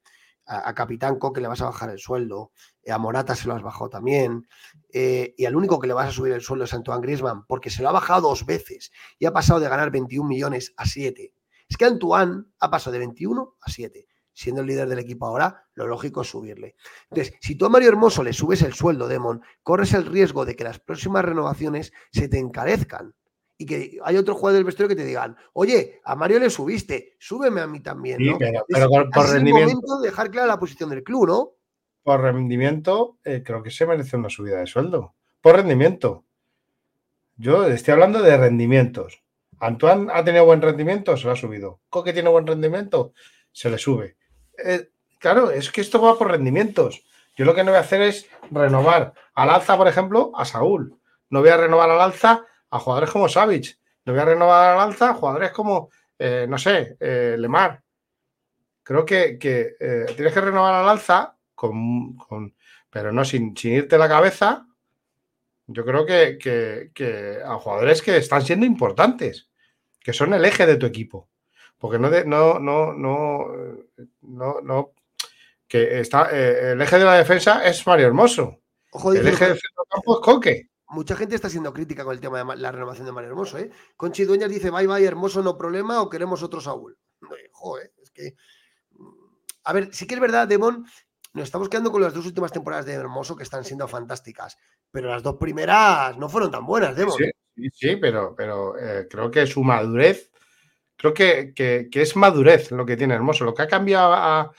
a, 0.47 0.75
Capitán 0.75 1.17
Coque 1.17 1.41
le 1.41 1.47
vas 1.47 1.61
a 1.61 1.65
bajar 1.65 1.89
el 1.89 1.97
sueldo, 1.97 2.51
eh, 2.83 2.91
a 2.91 2.99
Morata 2.99 3.35
se 3.35 3.47
lo 3.47 3.55
has 3.55 3.63
bajado 3.63 3.89
también, 3.89 4.47
y 4.93 5.45
al 5.45 5.55
único 5.55 5.79
que 5.79 5.87
le 5.87 5.93
vas 5.93 6.09
a 6.09 6.11
subir 6.11 6.33
el 6.33 6.41
sueldo 6.41 6.65
es 6.65 6.73
Antoine 6.73 7.01
Griezmann, 7.01 7.45
porque 7.47 7.69
se 7.69 7.81
lo 7.81 7.89
ha 7.89 7.93
bajado 7.93 8.29
dos 8.29 8.45
veces 8.45 8.91
y 9.17 9.25
ha 9.25 9.33
pasado 9.33 9.59
de 9.59 9.69
ganar 9.69 9.89
21 9.89 10.27
millones 10.27 10.73
a 10.77 10.85
7. 10.85 11.33
Es 11.67 11.77
que 11.77 11.85
Antoine 11.85 12.45
ha 12.59 12.69
pasado 12.69 12.93
de 12.93 12.99
21 12.99 13.55
a 13.59 13.71
7 13.71 14.07
siendo 14.35 14.61
el 14.61 14.67
líder 14.67 14.87
del 14.87 14.99
equipo 14.99 15.25
ahora, 15.25 15.65
lo 15.73 15.87
lógico 15.87 16.21
es 16.21 16.29
subirle. 16.29 16.75
Entonces, 17.09 17.33
si 17.39 17.55
tú 17.55 17.65
a 17.65 17.69
Mario 17.69 17.89
Hermoso 17.89 18.21
le 18.21 18.33
subes 18.33 18.61
el 18.61 18.73
sueldo, 18.73 19.07
Demon, 19.07 19.41
corres 19.63 19.93
el 19.93 20.05
riesgo 20.05 20.45
de 20.45 20.55
que 20.55 20.65
las 20.65 20.79
próximas 20.79 21.23
renovaciones 21.25 21.93
se 22.11 22.27
te 22.27 22.37
encarezcan. 22.37 23.15
Y 23.57 23.65
que 23.65 23.99
hay 24.03 24.17
otro 24.17 24.35
jugador 24.35 24.55
del 24.57 24.65
vestuario 24.65 24.95
que 24.95 25.01
te 25.01 25.07
digan, 25.07 25.35
oye, 25.53 26.01
a 26.03 26.15
Mario 26.15 26.39
le 26.39 26.49
subiste, 26.49 27.15
súbeme 27.17 27.61
a 27.61 27.67
mí 27.67 27.79
también. 27.79 28.17
¿no? 28.19 28.37
pero, 28.37 28.89
por, 29.13 29.29
rendimiento. 29.29 29.69
Es 29.69 29.75
momento 29.75 29.99
de 30.01 30.09
dejar 30.09 30.29
clara 30.29 30.47
la 30.47 30.59
posición 30.59 30.89
del 30.89 31.03
club, 31.03 31.27
¿no? 31.27 31.51
Por 32.03 32.21
rendimiento, 32.21 33.17
eh, 33.23 33.41
creo 33.45 33.63
que 33.63 33.71
se 33.71 33.85
merece 33.85 34.17
una 34.17 34.29
subida 34.29 34.59
de 34.59 34.67
sueldo. 34.67 35.15
Por 35.41 35.55
rendimiento. 35.55 36.25
Yo 37.37 37.65
estoy 37.65 37.93
hablando 37.93 38.21
de 38.21 38.37
rendimientos. 38.37 39.23
Antoine 39.59 40.11
ha 40.13 40.23
tenido 40.23 40.45
buen 40.45 40.61
rendimiento, 40.61 41.15
se 41.17 41.25
lo 41.25 41.31
ha 41.31 41.35
subido. 41.35 41.79
Coque 41.89 42.13
tiene 42.13 42.29
buen 42.29 42.45
rendimiento, 42.45 43.13
se 43.51 43.69
le 43.69 43.77
sube. 43.77 44.17
Eh, 44.63 44.89
claro, 45.19 45.51
es 45.51 45.71
que 45.71 45.81
esto 45.81 46.01
va 46.01 46.17
por 46.17 46.31
rendimientos. 46.31 47.03
Yo 47.35 47.45
lo 47.45 47.53
que 47.53 47.63
no 47.63 47.71
voy 47.71 47.77
a 47.77 47.81
hacer 47.81 48.01
es 48.01 48.27
renovar 48.51 49.13
al 49.33 49.49
alza, 49.49 49.77
por 49.77 49.87
ejemplo, 49.87 50.31
a 50.35 50.45
Saúl. 50.45 50.97
No 51.29 51.41
voy 51.41 51.49
a 51.49 51.57
renovar 51.57 51.89
al 51.89 52.01
alza 52.01 52.45
a 52.75 52.79
jugadores 52.79 53.11
como 53.11 53.29
Savic. 53.29 53.77
No 54.05 54.13
voy 54.13 54.21
a 54.21 54.25
renovar 54.25 54.73
al 54.73 54.79
alza 54.79 55.09
a 55.09 55.13
jugadores 55.13 55.51
como, 55.51 55.89
eh, 56.19 56.45
no 56.47 56.57
sé, 56.57 56.97
eh, 56.99 57.35
Lemar. 57.37 57.81
Creo 58.83 59.03
que, 59.03 59.37
tienes 60.15 60.33
que 60.33 60.41
renovar 60.41 60.75
al 60.75 60.89
alza, 60.89 61.35
con, 61.55 62.17
pero 62.89 63.11
no 63.11 63.25
sin, 63.25 63.55
irte 63.63 63.97
la 63.97 64.07
cabeza. 64.07 64.67
Yo 65.67 65.83
creo 65.83 66.05
que, 66.05 66.37
que 66.93 67.39
a 67.43 67.55
jugadores 67.55 68.03
que 68.03 68.17
están 68.17 68.43
siendo 68.43 68.65
importantes, 68.65 69.49
que 69.99 70.13
son 70.13 70.35
el 70.35 70.45
eje 70.45 70.67
de 70.67 70.75
tu 70.75 70.85
equipo 70.85 71.29
porque 71.85 71.99
no, 71.99 72.09
no, 72.09 72.59
no, 72.59 72.93
no, 72.93 73.47
no, 74.21 74.61
no, 74.61 74.93
que 75.67 75.99
está, 75.99 76.29
eh, 76.31 76.71
el 76.71 76.81
eje 76.81 76.97
de 76.97 77.05
la 77.05 77.17
defensa 77.17 77.65
es 77.65 77.85
Mario 77.85 78.07
Hermoso. 78.07 78.59
el 79.13 79.27
eje 79.27 79.49
del 79.49 79.59
campo 79.89 80.15
es 80.15 80.25
Coque. 80.25 80.69
Mucha 80.89 81.15
gente 81.15 81.35
está 81.35 81.49
siendo 81.49 81.73
crítica 81.73 82.03
con 82.03 82.13
el 82.13 82.21
tema 82.21 82.43
de 82.43 82.57
la 82.57 82.71
renovación 82.71 83.05
de 83.05 83.11
Mario 83.11 83.31
Hermoso. 83.31 83.57
¿eh? 83.57 83.71
Conchi 83.97 84.23
Dueñas 84.23 84.49
dice, 84.49 84.69
bye 84.69 84.87
bye, 84.87 85.03
Hermoso, 85.03 85.41
no 85.41 85.57
problema, 85.57 86.01
o 86.01 86.09
queremos 86.09 86.43
otro 86.43 86.61
Saúl. 86.61 86.97
Es 88.01 88.11
que... 88.11 88.35
A 89.63 89.73
ver, 89.73 89.93
sí 89.93 90.05
que 90.05 90.13
es 90.13 90.21
verdad, 90.21 90.47
Demon, 90.47 90.85
nos 91.33 91.43
estamos 91.43 91.69
quedando 91.69 91.91
con 91.91 92.01
las 92.01 92.13
dos 92.13 92.25
últimas 92.25 92.51
temporadas 92.51 92.85
de 92.85 92.93
Hermoso 92.93 93.35
que 93.35 93.43
están 93.43 93.65
siendo 93.65 93.87
fantásticas, 93.87 94.57
pero 94.91 95.09
las 95.09 95.23
dos 95.23 95.37
primeras 95.37 96.15
no 96.17 96.29
fueron 96.29 96.51
tan 96.51 96.65
buenas, 96.65 96.95
Demon. 96.95 97.17
Sí, 97.17 97.69
sí, 97.73 97.95
pero, 97.95 98.35
pero 98.35 98.77
eh, 98.77 99.07
creo 99.09 99.31
que 99.31 99.47
su 99.47 99.63
madurez 99.63 100.29
creo 100.95 101.13
que, 101.13 101.89
es 101.91 102.15
madurez 102.15 102.71
lo 102.71 102.85
que 102.85 102.97
tiene 102.97 103.13
Hermoso. 103.13 103.45
Lo 103.45 103.53
que 103.53 103.63
ha 103.63 103.67
cambiado 103.67 104.13
a, 104.13 104.51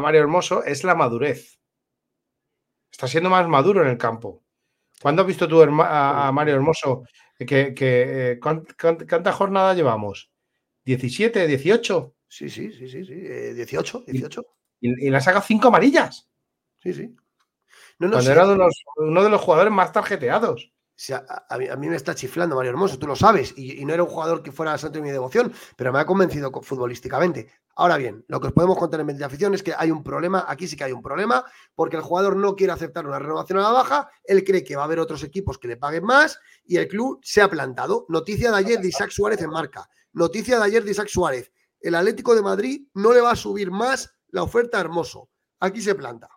Mario 0.00 0.20
Hermoso 0.20 0.64
es 0.64 0.84
la 0.84 0.94
madurez. 0.94 1.58
Está 2.90 3.08
siendo 3.08 3.30
más 3.30 3.48
maduro 3.48 3.82
en 3.82 3.88
el 3.88 3.98
campo. 3.98 4.44
¿Cuándo 5.00 5.22
has 5.22 5.28
visto 5.28 5.46
tú 5.46 5.62
a, 5.62 6.30
Mario 6.32 6.54
Hermoso? 6.54 7.04
Que, 7.38 7.74
que, 7.74 8.38
¿Cuánta 8.40 9.32
jornada 9.32 9.74
llevamos? 9.74 10.30
¿17, 10.84 11.46
18? 11.46 12.14
Sí, 12.28 12.48
sí, 12.48 12.72
sí, 12.72 12.88
sí, 12.88 13.04
sí. 13.04 13.14
18, 13.14 14.04
18. 14.06 14.42
Y, 14.80 15.10
le 15.10 15.16
ha 15.16 15.20
sacado 15.20 15.44
cinco 15.46 15.68
amarillas. 15.68 16.28
Sí, 16.82 16.92
sí. 16.92 17.14
Cuando 17.98 18.30
era 18.30 18.46
uno 18.46 19.24
de 19.24 19.30
los 19.30 19.40
jugadores 19.40 19.72
más 19.72 19.92
tarjeteados 19.92 20.72
a, 21.12 21.76
mí, 21.76 21.88
me 21.88 21.96
está 21.96 22.14
chiflando 22.14 22.56
Mario 22.56 22.70
Hermoso, 22.70 22.98
tú 22.98 23.06
lo 23.06 23.16
sabes, 23.16 23.52
y, 23.56 23.84
no 23.84 23.92
era 23.92 24.02
un 24.02 24.08
jugador 24.08 24.42
que 24.42 24.50
fuera 24.50 24.76
santo 24.78 24.98
de 24.98 25.02
mi 25.02 25.10
devoción, 25.10 25.52
pero 25.76 25.92
me 25.92 25.98
ha 25.98 26.06
convencido 26.06 26.50
futbolísticamente. 26.62 27.50
Ahora 27.74 27.98
bien, 27.98 28.24
lo 28.28 28.40
que 28.40 28.46
os 28.46 28.52
podemos 28.54 28.78
contar 28.78 29.00
en 29.00 29.06
de 29.06 29.24
afición 29.24 29.52
es 29.52 29.62
que 29.62 29.74
hay 29.76 29.90
un 29.90 30.02
problema, 30.02 30.46
aquí 30.48 30.66
sí 30.66 30.76
que 30.76 30.84
hay 30.84 30.92
un 30.92 31.02
problema, 31.02 31.44
porque 31.74 31.96
el 31.96 32.02
jugador 32.02 32.36
no 32.36 32.56
quiere 32.56 32.72
aceptar 32.72 33.06
una 33.06 33.18
renovación 33.18 33.58
a 33.58 33.62
la 33.62 33.70
baja, 33.70 34.08
él 34.24 34.42
cree 34.44 34.64
que 34.64 34.76
va 34.76 34.82
a 34.82 34.84
haber 34.86 34.98
otros 34.98 35.22
equipos 35.22 35.58
que 35.58 35.68
le 35.68 35.76
paguen 35.76 36.04
más 36.04 36.40
y 36.64 36.78
el 36.78 36.88
club 36.88 37.20
se 37.22 37.42
ha 37.42 37.50
plantado. 37.50 38.06
Noticia 38.08 38.50
de 38.50 38.56
ayer 38.56 38.80
de 38.80 38.88
Isaac 38.88 39.10
Suárez 39.10 39.42
en 39.42 39.50
marca. 39.50 39.90
Noticia 40.14 40.58
de 40.58 40.64
ayer 40.64 40.82
de 40.82 40.92
Isaac 40.92 41.08
Suárez. 41.08 41.52
El 41.78 41.94
Atlético 41.94 42.34
de 42.34 42.40
Madrid 42.40 42.88
no 42.94 43.12
le 43.12 43.20
va 43.20 43.32
a 43.32 43.36
subir 43.36 43.70
más 43.70 44.14
la 44.28 44.42
oferta 44.42 44.78
a 44.78 44.80
Hermoso. 44.80 45.28
Aquí 45.60 45.82
se 45.82 45.94
planta. 45.94 46.35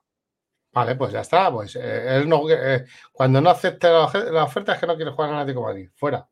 Vale, 0.71 0.95
pues 0.95 1.11
ya 1.11 1.21
está. 1.21 1.51
Pues 1.51 1.75
eh, 1.75 2.17
él 2.17 2.29
no, 2.29 2.49
eh, 2.49 2.85
cuando 3.11 3.41
no 3.41 3.49
acepte 3.49 3.87
la, 3.89 4.43
oferta 4.43 4.73
es 4.73 4.79
que 4.79 4.87
no 4.87 4.95
quiere 4.95 5.11
jugar 5.11 5.31
en 5.31 5.35
Atlético 5.37 5.61
de 5.61 5.67
Madrid. 5.67 5.89
Fuera. 5.95 6.27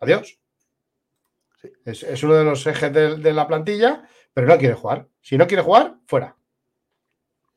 Adiós. 0.00 0.38
Es, 1.84 2.22
uno 2.24 2.34
de 2.34 2.44
los 2.44 2.66
ejes 2.66 2.92
de, 2.92 3.32
la 3.32 3.46
plantilla, 3.46 4.08
pero 4.34 4.48
no 4.48 4.58
quiere 4.58 4.74
jugar. 4.74 5.08
Si 5.20 5.38
no 5.38 5.46
quiere 5.46 5.62
jugar, 5.62 5.96
fuera. 6.06 6.36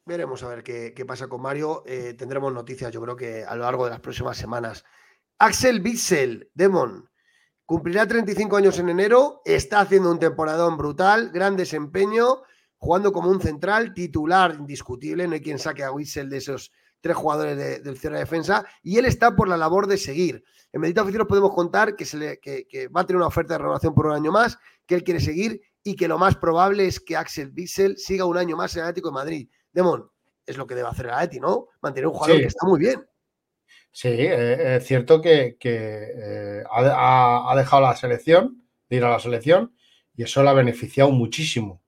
Veremos 0.06 0.44
a 0.44 0.50
ver 0.50 0.64
qué, 0.64 1.06
pasa 1.08 1.28
con 1.28 1.42
Mario. 1.42 1.82
Eh, 1.88 2.14
tendremos 2.14 2.54
noticias, 2.54 2.92
yo 2.92 3.02
creo 3.02 3.16
que 3.16 3.44
a 3.44 3.56
lo 3.56 3.64
largo 3.64 3.86
de 3.86 3.92
las 3.92 4.00
próximas 4.00 4.38
semanas. 4.38 4.86
Axel 5.40 5.80
Bissell, 5.80 6.52
Demon, 6.54 7.10
cumplirá 7.66 8.08
35 8.08 8.58
años 8.58 8.78
en 8.78 8.90
enero. 8.90 9.42
Está 9.44 9.80
haciendo 9.80 10.12
un 10.12 10.20
temporadón 10.20 10.78
brutal, 10.78 11.32
gran 11.32 11.58
desempeño 11.58 12.44
jugando 12.86 13.12
como 13.12 13.32
un 13.32 13.42
central 13.42 13.96
titular 13.96 14.56
indiscutible, 14.60 15.28
no 15.28 15.34
hay 15.34 15.42
quien 15.42 15.58
saque 15.58 15.84
a 15.84 15.92
Wissel 15.92 16.30
de 16.30 16.38
esos 16.38 16.72
tres 17.02 17.16
jugadores 17.16 17.84
del 17.84 17.98
cierre 17.98 18.18
de 18.18 18.22
defensa, 18.22 18.64
y 18.84 18.98
él 18.98 19.06
está 19.06 19.36
por 19.36 19.48
la 19.48 19.58
labor 19.58 19.88
de 19.88 19.98
seguir. 19.98 20.44
En 20.72 20.82
Medita 20.82 21.02
Oficial 21.02 21.26
podemos 21.26 21.52
contar 21.52 21.96
que, 21.96 22.06
se 22.06 22.18
le, 22.18 22.40
que, 22.40 22.88
va 22.96 23.02
a 23.02 23.06
tener 23.06 23.18
una 23.18 23.26
oferta 23.26 23.56
de 23.56 23.58
renovación 23.58 23.96
por 23.96 24.06
un 24.06 24.14
año 24.14 24.32
más, 24.32 24.60
que 24.86 24.94
él 24.94 25.04
quiere 25.04 25.20
seguir 25.20 25.62
y 25.84 25.96
que 25.96 26.08
lo 26.08 26.20
más 26.20 26.36
probable 26.36 26.86
es 26.86 27.00
que 27.00 27.16
Axel 27.16 27.50
Bissell 27.50 27.98
siga 27.98 28.26
un 28.26 28.38
año 28.38 28.56
más 28.56 28.76
en 28.76 28.84
Atlético 28.84 29.10
de 29.10 29.14
Madrid. 29.14 29.50
Demon, 29.72 30.08
es 30.46 30.56
lo 30.56 30.68
que 30.68 30.76
debe 30.76 30.88
hacer 30.88 31.08
el 31.08 31.14
Atleti, 31.14 31.40
¿no? 31.40 31.70
Mantener 31.82 32.08
un 32.08 32.14
jugador 32.14 32.38
que 32.40 32.48
está 32.48 32.68
muy 32.68 32.80
bien. 32.80 33.04
Sí, 33.92 34.10
eh, 34.10 34.76
es 34.76 34.86
cierto 34.86 35.22
que, 35.22 35.58
eh, 35.60 36.64
ha, 36.70 37.54
dejado 37.56 37.82
la 37.82 37.96
selección, 37.96 38.64
de 38.90 38.98
ir 38.98 39.04
a 39.04 39.10
la 39.10 39.20
selección, 39.20 39.76
y 40.16 40.22
eso 40.22 40.44
le 40.44 40.50
ha 40.50 40.54
beneficiado 40.54 41.10
muchísimo 41.10 41.82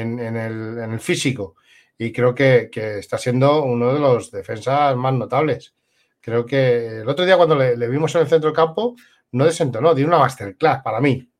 en, 0.00 0.36
el, 0.36 1.00
físico. 1.00 1.56
Y 1.98 2.12
creo 2.12 2.34
que, 2.34 2.70
está 2.98 3.18
siendo 3.18 3.64
uno 3.64 3.92
de 3.94 4.00
los 4.00 4.30
defensas 4.30 4.96
más 4.96 5.14
notables. 5.14 5.74
Creo 6.20 6.44
que 6.44 7.00
el 7.00 7.08
otro 7.08 7.24
día 7.24 7.36
cuando 7.36 7.56
le, 7.56 7.88
vimos 7.88 8.14
en 8.14 8.22
el 8.22 8.28
centro 8.28 8.50
del 8.50 8.56
campo, 8.56 8.96
no 9.32 9.44
desentonó, 9.44 9.94
dio 9.94 10.06
una 10.06 10.18
masterclass 10.18 10.82
para 10.82 11.00
mí, 11.00 11.30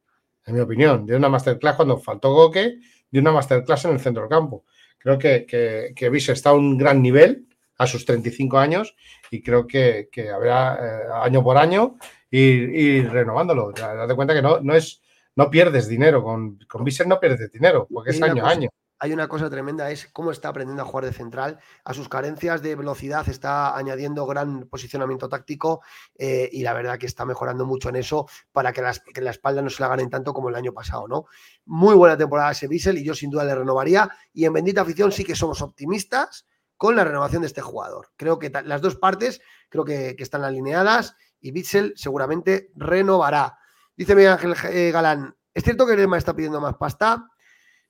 en 0.46 0.54
mi 0.54 0.60
opinión. 0.60 1.06
Dio 1.06 1.16
una 1.16 1.28
masterclass 1.28 1.76
cuando 1.76 1.98
faltó 1.98 2.32
Goque, 2.32 2.78
dio 3.10 3.20
una 3.20 3.32
masterclass 3.32 3.84
en 3.86 3.92
el 3.92 4.00
centro 4.00 4.22
del 4.22 4.30
campo. 4.30 4.64
Creo 4.98 5.18
que, 5.18 5.46
que, 5.46 5.92
que 5.94 6.16
está 6.16 6.50
a 6.50 6.54
un 6.54 6.76
gran 6.78 7.02
nivel 7.02 7.46
a 7.78 7.86
sus 7.86 8.04
35 8.04 8.58
años 8.58 8.96
y 9.30 9.42
creo 9.42 9.66
que, 9.66 10.08
habrá 10.34 10.78
eh, 10.80 11.02
año 11.22 11.42
por 11.42 11.58
año 11.58 11.96
ir, 12.30 13.10
renovándolo. 13.10 13.72
Date 13.72 14.14
cuenta 14.14 14.34
que 14.34 14.42
no, 14.42 14.60
no 14.60 14.74
es 14.74 15.02
no 15.36 15.50
pierdes 15.50 15.86
dinero, 15.86 16.22
con, 16.22 16.58
con 16.68 16.84
no 17.06 17.20
pierdes 17.20 17.52
dinero, 17.52 17.86
porque 17.92 18.10
es 18.10 18.22
año 18.22 18.44
a 18.44 18.50
año. 18.50 18.68
Hay 18.98 19.12
una 19.12 19.28
cosa 19.28 19.50
tremenda, 19.50 19.90
es 19.90 20.06
cómo 20.06 20.30
está 20.30 20.48
aprendiendo 20.48 20.82
a 20.82 20.86
jugar 20.86 21.04
de 21.04 21.12
central. 21.12 21.58
A 21.84 21.92
sus 21.92 22.08
carencias 22.08 22.62
de 22.62 22.74
velocidad 22.74 23.28
está 23.28 23.76
añadiendo 23.76 24.24
gran 24.24 24.66
posicionamiento 24.68 25.28
táctico 25.28 25.82
eh, 26.16 26.48
y 26.50 26.62
la 26.62 26.72
verdad 26.72 26.98
que 26.98 27.04
está 27.04 27.26
mejorando 27.26 27.66
mucho 27.66 27.90
en 27.90 27.96
eso 27.96 28.26
para 28.52 28.72
que, 28.72 28.80
la 28.80 29.30
espalda 29.30 29.60
no 29.60 29.68
se 29.68 29.82
la 29.82 29.88
ganen 29.88 30.08
tanto 30.08 30.32
como 30.32 30.48
el 30.48 30.54
año 30.54 30.72
pasado, 30.72 31.06
¿no? 31.06 31.26
Muy 31.66 31.94
buena 31.94 32.16
temporada 32.16 32.52
ese 32.52 32.68
Bissell 32.68 32.96
y 32.96 33.04
yo 33.04 33.14
sin 33.14 33.28
duda 33.28 33.44
le 33.44 33.54
renovaría. 33.54 34.08
Y 34.32 34.46
en 34.46 34.54
Bendita 34.54 34.80
Afición 34.80 35.12
sí 35.12 35.24
que 35.24 35.36
somos 35.36 35.60
optimistas 35.60 36.46
con 36.78 36.96
la 36.96 37.04
renovación 37.04 37.42
de 37.42 37.48
este 37.48 37.60
jugador. 37.60 38.08
Creo 38.16 38.38
que 38.38 38.50
las 38.64 38.80
dos 38.80 38.96
partes 38.96 39.42
creo 39.68 39.84
que, 39.84 40.16
están 40.18 40.42
alineadas 40.42 41.16
y 41.38 41.50
Bitzel 41.50 41.92
seguramente 41.96 42.70
renovará. 42.74 43.58
Dice 43.96 44.14
Miguel 44.14 44.32
Ángel 44.32 44.54
eh, 44.70 44.90
Galán, 44.90 45.36
¿es 45.54 45.64
cierto 45.64 45.86
que 45.86 45.96
Nerma 45.96 46.18
está 46.18 46.34
pidiendo 46.34 46.60
más 46.60 46.76
pasta? 46.76 47.30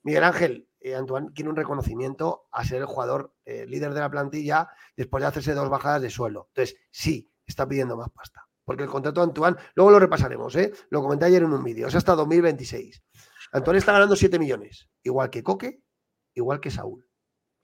Miguel 0.02 0.24
Ángel, 0.24 0.68
eh, 0.80 0.94
Antoine 0.94 1.32
quiere 1.34 1.50
un 1.50 1.56
reconocimiento 1.56 2.46
a 2.52 2.64
ser 2.64 2.78
el 2.78 2.86
jugador 2.86 3.34
eh, 3.44 3.66
líder 3.66 3.92
de 3.92 4.00
la 4.00 4.10
plantilla 4.10 4.68
después 4.96 5.20
de 5.22 5.26
hacerse 5.26 5.54
dos 5.54 5.68
bajadas 5.68 6.02
de 6.02 6.10
suelo. 6.10 6.46
Entonces, 6.50 6.78
sí, 6.90 7.28
está 7.44 7.66
pidiendo 7.66 7.96
más 7.96 8.10
pasta. 8.10 8.46
Porque 8.64 8.84
el 8.84 8.88
contrato 8.88 9.20
de 9.20 9.26
Antoine, 9.26 9.56
luego 9.74 9.90
lo 9.90 9.98
repasaremos, 9.98 10.56
lo 10.90 11.02
comenté 11.02 11.26
ayer 11.26 11.42
en 11.42 11.52
un 11.52 11.62
vídeo, 11.62 11.88
es 11.88 11.94
hasta 11.94 12.14
2026. 12.14 13.02
Antoine 13.52 13.78
está 13.78 13.92
ganando 13.92 14.16
7 14.16 14.38
millones, 14.38 14.88
igual 15.02 15.30
que 15.30 15.42
Coque, 15.42 15.82
igual 16.34 16.60
que 16.60 16.70
Saúl. 16.70 17.08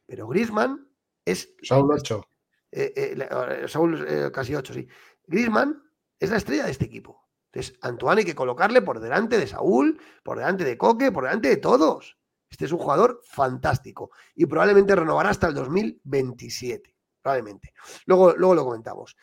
Pero 0.06 0.26
Grisman 0.28 0.88
es. 1.24 1.54
Saúl 1.62 1.92
8. 1.92 2.28
Eh, 2.72 2.92
eh, 2.96 3.68
Saúl 3.68 4.04
eh, 4.08 4.30
casi 4.32 4.54
8, 4.54 4.74
sí. 4.74 4.88
Grisman 5.26 5.82
es 6.18 6.30
la 6.30 6.36
estrella 6.38 6.64
de 6.64 6.70
este 6.70 6.86
equipo. 6.86 7.21
Entonces, 7.52 7.78
Antoine 7.82 8.20
hay 8.20 8.24
que 8.24 8.34
colocarle 8.34 8.80
por 8.80 8.98
delante 8.98 9.38
de 9.38 9.46
Saúl, 9.46 10.00
por 10.22 10.38
delante 10.38 10.64
de 10.64 10.78
Coque, 10.78 11.12
por 11.12 11.24
delante 11.24 11.50
de 11.50 11.58
todos. 11.58 12.16
Este 12.48 12.64
es 12.64 12.72
un 12.72 12.78
jugador 12.78 13.20
fantástico 13.24 14.10
y 14.34 14.46
probablemente 14.46 14.96
renovará 14.96 15.30
hasta 15.30 15.48
el 15.48 15.54
2027. 15.54 16.94
Probablemente. 17.20 17.74
Luego, 18.06 18.34
luego 18.36 18.54
lo 18.54 18.64
comentamos. 18.64 19.16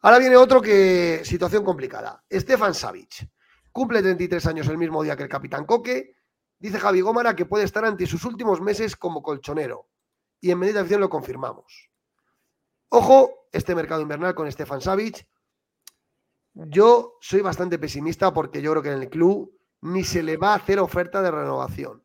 Ahora 0.00 0.18
viene 0.18 0.36
otro 0.36 0.60
que. 0.60 1.22
Situación 1.24 1.64
complicada. 1.64 2.22
Stefan 2.30 2.74
Savic. 2.74 3.28
Cumple 3.72 4.02
33 4.02 4.46
años 4.46 4.68
el 4.68 4.78
mismo 4.78 5.02
día 5.02 5.16
que 5.16 5.22
el 5.22 5.28
capitán 5.30 5.64
Coque. 5.64 6.16
Dice 6.58 6.78
Javi 6.78 7.00
Gómara 7.00 7.34
que 7.34 7.46
puede 7.46 7.64
estar 7.64 7.84
ante 7.84 8.06
sus 8.06 8.24
últimos 8.24 8.60
meses 8.60 8.94
como 8.96 9.22
colchonero 9.22 9.88
y 10.40 10.50
en 10.50 10.58
medida 10.58 10.84
de 10.84 10.98
lo 10.98 11.08
confirmamos. 11.08 11.90
Ojo, 12.90 13.48
este 13.50 13.74
mercado 13.74 14.02
invernal 14.02 14.34
con 14.34 14.50
Stefan 14.52 14.82
Savic. 14.82 15.26
Yo 16.54 17.18
soy 17.20 17.40
bastante 17.40 17.78
pesimista 17.78 18.32
porque 18.32 18.62
yo 18.62 18.70
creo 18.70 18.82
que 18.82 18.92
en 18.92 19.02
el 19.02 19.10
club 19.10 19.52
ni 19.82 20.04
se 20.04 20.22
le 20.22 20.36
va 20.36 20.52
a 20.52 20.56
hacer 20.56 20.78
oferta 20.78 21.20
de 21.20 21.30
renovación. 21.30 22.02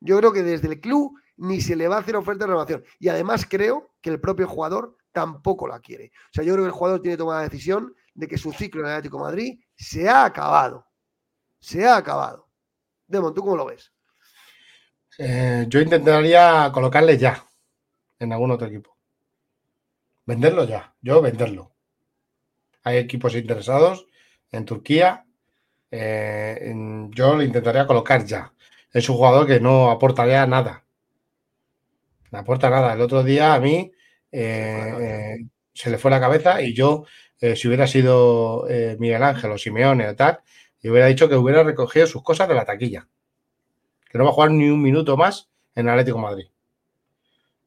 Yo 0.00 0.18
creo 0.18 0.32
que 0.32 0.42
desde 0.42 0.68
el 0.68 0.80
club 0.80 1.18
ni 1.36 1.60
se 1.60 1.76
le 1.76 1.88
va 1.88 1.96
a 1.96 2.00
hacer 2.00 2.16
oferta 2.16 2.44
de 2.44 2.48
renovación. 2.48 2.84
Y 2.98 3.08
además 3.08 3.46
creo 3.48 3.94
que 4.00 4.10
el 4.10 4.20
propio 4.20 4.48
jugador 4.48 4.96
tampoco 5.12 5.68
la 5.68 5.80
quiere. 5.80 6.10
O 6.26 6.32
sea, 6.32 6.44
yo 6.44 6.52
creo 6.54 6.64
que 6.64 6.68
el 6.68 6.74
jugador 6.74 7.00
tiene 7.00 7.16
tomada 7.16 7.40
la 7.40 7.48
decisión 7.48 7.94
de 8.14 8.28
que 8.28 8.38
su 8.38 8.52
ciclo 8.52 8.80
en 8.80 8.88
el 8.88 8.92
Atlético 8.92 9.18
Madrid 9.18 9.60
se 9.76 10.08
ha 10.08 10.24
acabado. 10.24 10.86
Se 11.60 11.86
ha 11.86 11.96
acabado. 11.96 12.48
Demon, 13.06 13.32
¿tú 13.32 13.42
cómo 13.42 13.56
lo 13.56 13.66
ves? 13.66 13.92
Eh, 15.18 15.66
yo 15.68 15.80
intentaría 15.80 16.70
colocarle 16.72 17.16
ya 17.16 17.46
en 18.18 18.32
algún 18.32 18.50
otro 18.50 18.66
equipo. 18.66 18.96
Venderlo 20.24 20.64
ya, 20.64 20.94
yo 21.00 21.20
venderlo. 21.20 21.71
Hay 22.84 22.96
equipos 22.98 23.34
interesados 23.34 24.06
en 24.50 24.64
Turquía. 24.64 25.24
Eh, 25.90 26.74
yo 27.10 27.34
lo 27.34 27.42
intentaría 27.42 27.86
colocar 27.86 28.24
ya. 28.24 28.52
Es 28.92 29.08
un 29.08 29.16
jugador 29.16 29.46
que 29.46 29.60
no 29.60 29.90
aportaría 29.90 30.46
nada. 30.46 30.84
No 32.30 32.38
aporta 32.38 32.70
nada. 32.70 32.94
El 32.94 33.00
otro 33.00 33.22
día 33.22 33.54
a 33.54 33.60
mí 33.60 33.92
eh, 34.30 34.94
eh, 35.00 35.46
se 35.72 35.90
le 35.90 35.98
fue 35.98 36.10
la 36.10 36.20
cabeza 36.20 36.62
y 36.62 36.74
yo, 36.74 37.04
si 37.38 37.66
hubiera 37.66 37.88
sido 37.88 38.66
Miguel 38.98 39.22
Ángel 39.22 39.50
o 39.50 39.58
Simeone 39.58 40.08
o 40.08 40.14
tal, 40.14 40.40
y 40.80 40.88
hubiera 40.88 41.06
dicho 41.06 41.28
que 41.28 41.36
hubiera 41.36 41.62
recogido 41.62 42.06
sus 42.06 42.22
cosas 42.22 42.48
de 42.48 42.54
la 42.54 42.64
taquilla. 42.64 43.08
Que 44.08 44.18
no 44.18 44.24
va 44.24 44.30
a 44.30 44.32
jugar 44.34 44.50
ni 44.50 44.68
un 44.68 44.80
minuto 44.80 45.16
más 45.16 45.50
en 45.74 45.88
Atlético 45.88 46.18
Madrid. 46.18 46.46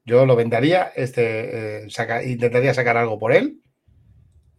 Yo 0.06 0.26
lo 0.26 0.36
vendería, 0.36 0.92
este, 0.96 1.86
eh, 1.86 1.88
intentaría 2.26 2.74
sacar 2.74 2.96
algo 2.96 3.18
por 3.18 3.34
él 3.34 3.62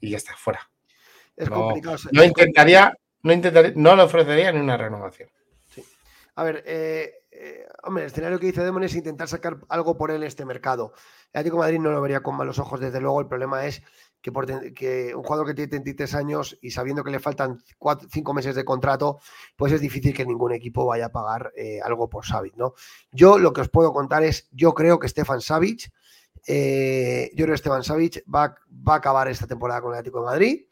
y 0.00 0.10
ya 0.10 0.16
está, 0.16 0.36
fuera. 0.36 0.70
Es 1.36 1.50
no, 1.50 1.56
complicado. 1.56 1.96
No 2.12 2.24
intentaría, 2.24 2.96
no 3.22 3.32
intentaría, 3.32 3.72
no 3.76 3.96
le 3.96 4.02
ofrecería 4.02 4.52
ni 4.52 4.60
una 4.60 4.76
renovación. 4.76 5.28
Sí. 5.74 5.84
A 6.34 6.44
ver, 6.44 6.62
eh, 6.66 7.24
eh, 7.30 7.66
hombre, 7.82 8.04
el 8.04 8.10
escenario 8.10 8.38
que 8.38 8.46
dice 8.46 8.64
Demon 8.64 8.84
es 8.84 8.94
intentar 8.94 9.28
sacar 9.28 9.58
algo 9.68 9.96
por 9.96 10.10
él 10.10 10.18
en 10.18 10.28
este 10.28 10.44
mercado. 10.44 10.94
El 11.32 11.40
Atlético 11.40 11.58
Madrid 11.58 11.78
no 11.78 11.90
lo 11.90 12.00
vería 12.00 12.20
con 12.20 12.34
malos 12.34 12.58
ojos, 12.58 12.80
desde 12.80 13.00
luego. 13.00 13.20
El 13.20 13.26
problema 13.26 13.66
es 13.66 13.82
que, 14.74 15.14
un 15.14 15.22
jugador 15.22 15.46
que 15.46 15.54
tiene 15.54 15.68
33 15.68 16.14
años 16.14 16.58
y 16.62 16.70
sabiendo 16.70 17.04
que 17.04 17.10
le 17.10 17.20
faltan 17.20 17.62
5 18.10 18.34
meses 18.34 18.54
de 18.54 18.64
contrato, 18.64 19.20
pues 19.54 19.72
es 19.72 19.80
difícil 19.80 20.14
que 20.14 20.24
ningún 20.24 20.52
equipo 20.52 20.86
vaya 20.86 21.06
a 21.06 21.12
pagar 21.12 21.52
eh, 21.56 21.80
algo 21.82 22.08
por 22.08 22.24
Savic, 22.24 22.56
¿no? 22.56 22.74
Yo 23.12 23.38
lo 23.38 23.52
que 23.52 23.60
os 23.60 23.68
puedo 23.68 23.92
contar 23.92 24.22
es, 24.22 24.48
yo 24.50 24.74
creo 24.74 24.98
que 24.98 25.08
Stefan 25.08 25.40
Savic, 25.40 25.92
eh, 26.46 27.30
yo 27.34 27.44
creo 27.44 27.54
que 27.54 27.58
Stefan 27.58 27.82
Savic 27.82 28.22
va, 28.32 28.54
va, 28.70 28.94
a 28.94 28.96
acabar 28.96 29.28
esta 29.28 29.46
temporada 29.46 29.80
con 29.80 29.92
el 29.92 29.98
Atlético 29.98 30.20
de 30.20 30.26
Madrid. 30.26 30.66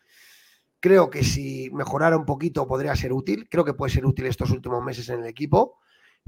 Creo 0.80 1.10
que 1.10 1.24
si 1.24 1.70
mejorara 1.72 2.16
un 2.16 2.26
poquito 2.26 2.66
podría 2.66 2.94
ser 2.94 3.12
útil. 3.12 3.48
Creo 3.48 3.64
que 3.64 3.74
puede 3.74 3.92
ser 3.92 4.04
útil 4.04 4.26
estos 4.26 4.50
últimos 4.50 4.82
meses 4.84 5.08
en 5.08 5.20
el 5.20 5.26
equipo. 5.26 5.78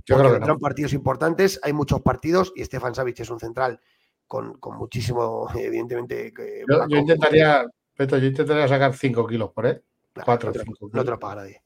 Yo 0.05 0.19
creo 0.19 0.41
que 0.41 0.61
partidos 0.61 0.93
importantes, 0.93 1.59
hay 1.63 1.73
muchos 1.73 2.01
partidos 2.01 2.53
y 2.55 2.65
Stefan 2.65 2.95
Savic 2.95 3.21
es 3.21 3.31
un 3.31 3.41
central 3.41 3.81
con, 4.27 4.59
muchísimo, 4.79 5.49
evidentemente. 5.55 6.33
Yo, 6.69 6.97
intentaría, 6.97 7.65
yo 7.99 8.17
intentaría 8.17 8.69
sacar 8.69 8.95
5 8.95 9.27
kilos 9.27 9.51
por 9.51 9.67
él. 9.67 9.83
4 10.25 10.53
5 10.53 10.91
No 10.93 11.05
te 11.05 11.11
lo 11.11 11.19
paga 11.19 11.43
nadie. 11.43 11.63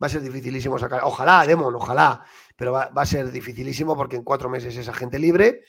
Va 0.00 0.06
a 0.06 0.10
ser 0.10 0.22
dificilísimo 0.22 0.78
sacar. 0.78 1.00
Ojalá, 1.02 1.44
Demon, 1.44 1.74
ojalá. 1.74 2.22
Pero 2.56 2.72
va, 2.72 2.90
a 2.94 3.06
ser 3.06 3.32
dificilísimo 3.32 3.96
porque 3.96 4.16
en 4.16 4.22
cuatro 4.22 4.48
meses 4.48 4.76
es 4.76 4.88
agente 4.88 5.18
libre. 5.18 5.64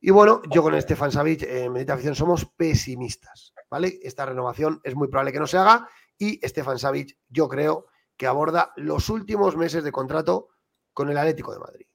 Y 0.00 0.10
bueno, 0.10 0.42
yo 0.50 0.62
con 0.62 0.80
Stefan 0.80 1.10
Savic 1.10 1.42
en 1.42 1.72
Meditación 1.72 2.14
somos 2.14 2.44
pesimistas. 2.44 3.52
¿Vale? 3.70 3.98
Esta 4.02 4.26
renovación 4.26 4.80
es 4.84 4.94
muy 4.94 5.08
probable 5.08 5.32
que 5.32 5.40
no 5.40 5.46
se 5.46 5.58
haga. 5.58 5.88
Y 6.18 6.40
Stefan 6.46 6.78
Savic, 6.78 7.18
yo 7.28 7.48
creo 7.48 7.86
que 8.16 8.26
aborda 8.26 8.72
los 8.76 9.08
últimos 9.10 9.56
meses 9.56 9.84
de 9.84 9.92
contrato 9.92 10.48
con 10.92 11.10
el 11.10 11.18
Atlético 11.18 11.52
de 11.52 11.58
Madrid. 11.58 11.86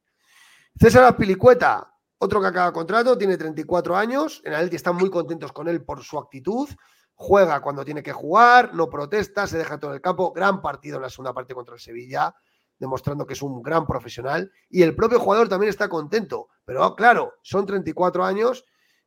César 0.80 1.04
Apilicueta, 1.06 1.96
otro 2.18 2.42
que 2.42 2.48
acaba 2.48 2.72
contrato, 2.72 3.18
tiene 3.18 3.38
34 3.38 3.96
años. 3.96 4.42
En 4.46 4.54
Atleti 4.54 4.76
están 4.76 4.96
muy 4.96 5.10
contentos 5.10 5.52
con 5.52 5.68
él 5.68 5.84
por 5.84 6.04
su 6.04 6.20
actitud. 6.20 6.70
Juega 7.16 7.62
cuando 7.62 7.84
tiene 7.86 8.04
que 8.04 8.14
jugar, 8.14 8.74
no 8.74 8.90
protesta, 8.90 9.48
se 9.48 9.58
deja 9.58 9.80
todo 9.80 9.92
en 9.92 9.96
el 9.96 10.02
campo. 10.02 10.32
Gran 10.32 10.62
partido 10.62 10.98
en 10.98 11.04
la 11.04 11.10
segunda 11.10 11.34
parte 11.34 11.54
contra 11.54 11.76
el 11.76 11.82
Sevilla, 11.82 12.36
demostrando 12.82 13.28
que 13.28 13.34
es 13.34 13.42
un 13.44 13.62
gran 13.62 13.86
profesional. 13.86 14.52
Y 14.70 14.82
el 14.82 14.96
propio 14.96 15.20
jugador 15.20 15.48
también 15.48 15.70
está 15.70 15.88
contento. 15.88 16.50
Pero 16.66 16.96
claro, 16.96 17.36
son 17.44 17.66
34 17.66 18.26
años 18.26 18.66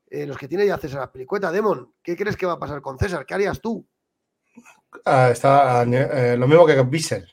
eh, 0.08 0.26
los 0.26 0.38
que 0.38 0.46
tiene 0.46 0.66
ya 0.66 0.78
César 0.78 1.10
Pelicueta. 1.10 1.50
Demon, 1.50 1.92
¿qué 2.02 2.16
crees 2.16 2.36
que 2.36 2.46
va 2.46 2.52
a 2.52 2.58
pasar 2.58 2.80
con 2.80 2.96
César? 2.98 3.26
¿Qué 3.26 3.34
harías 3.34 3.60
tú? 3.60 3.84
Ah, 5.04 5.30
está 5.30 5.82
eh, 5.82 6.36
lo 6.36 6.46
mismo 6.46 6.64
que 6.64 6.80
Bissell. 6.82 7.26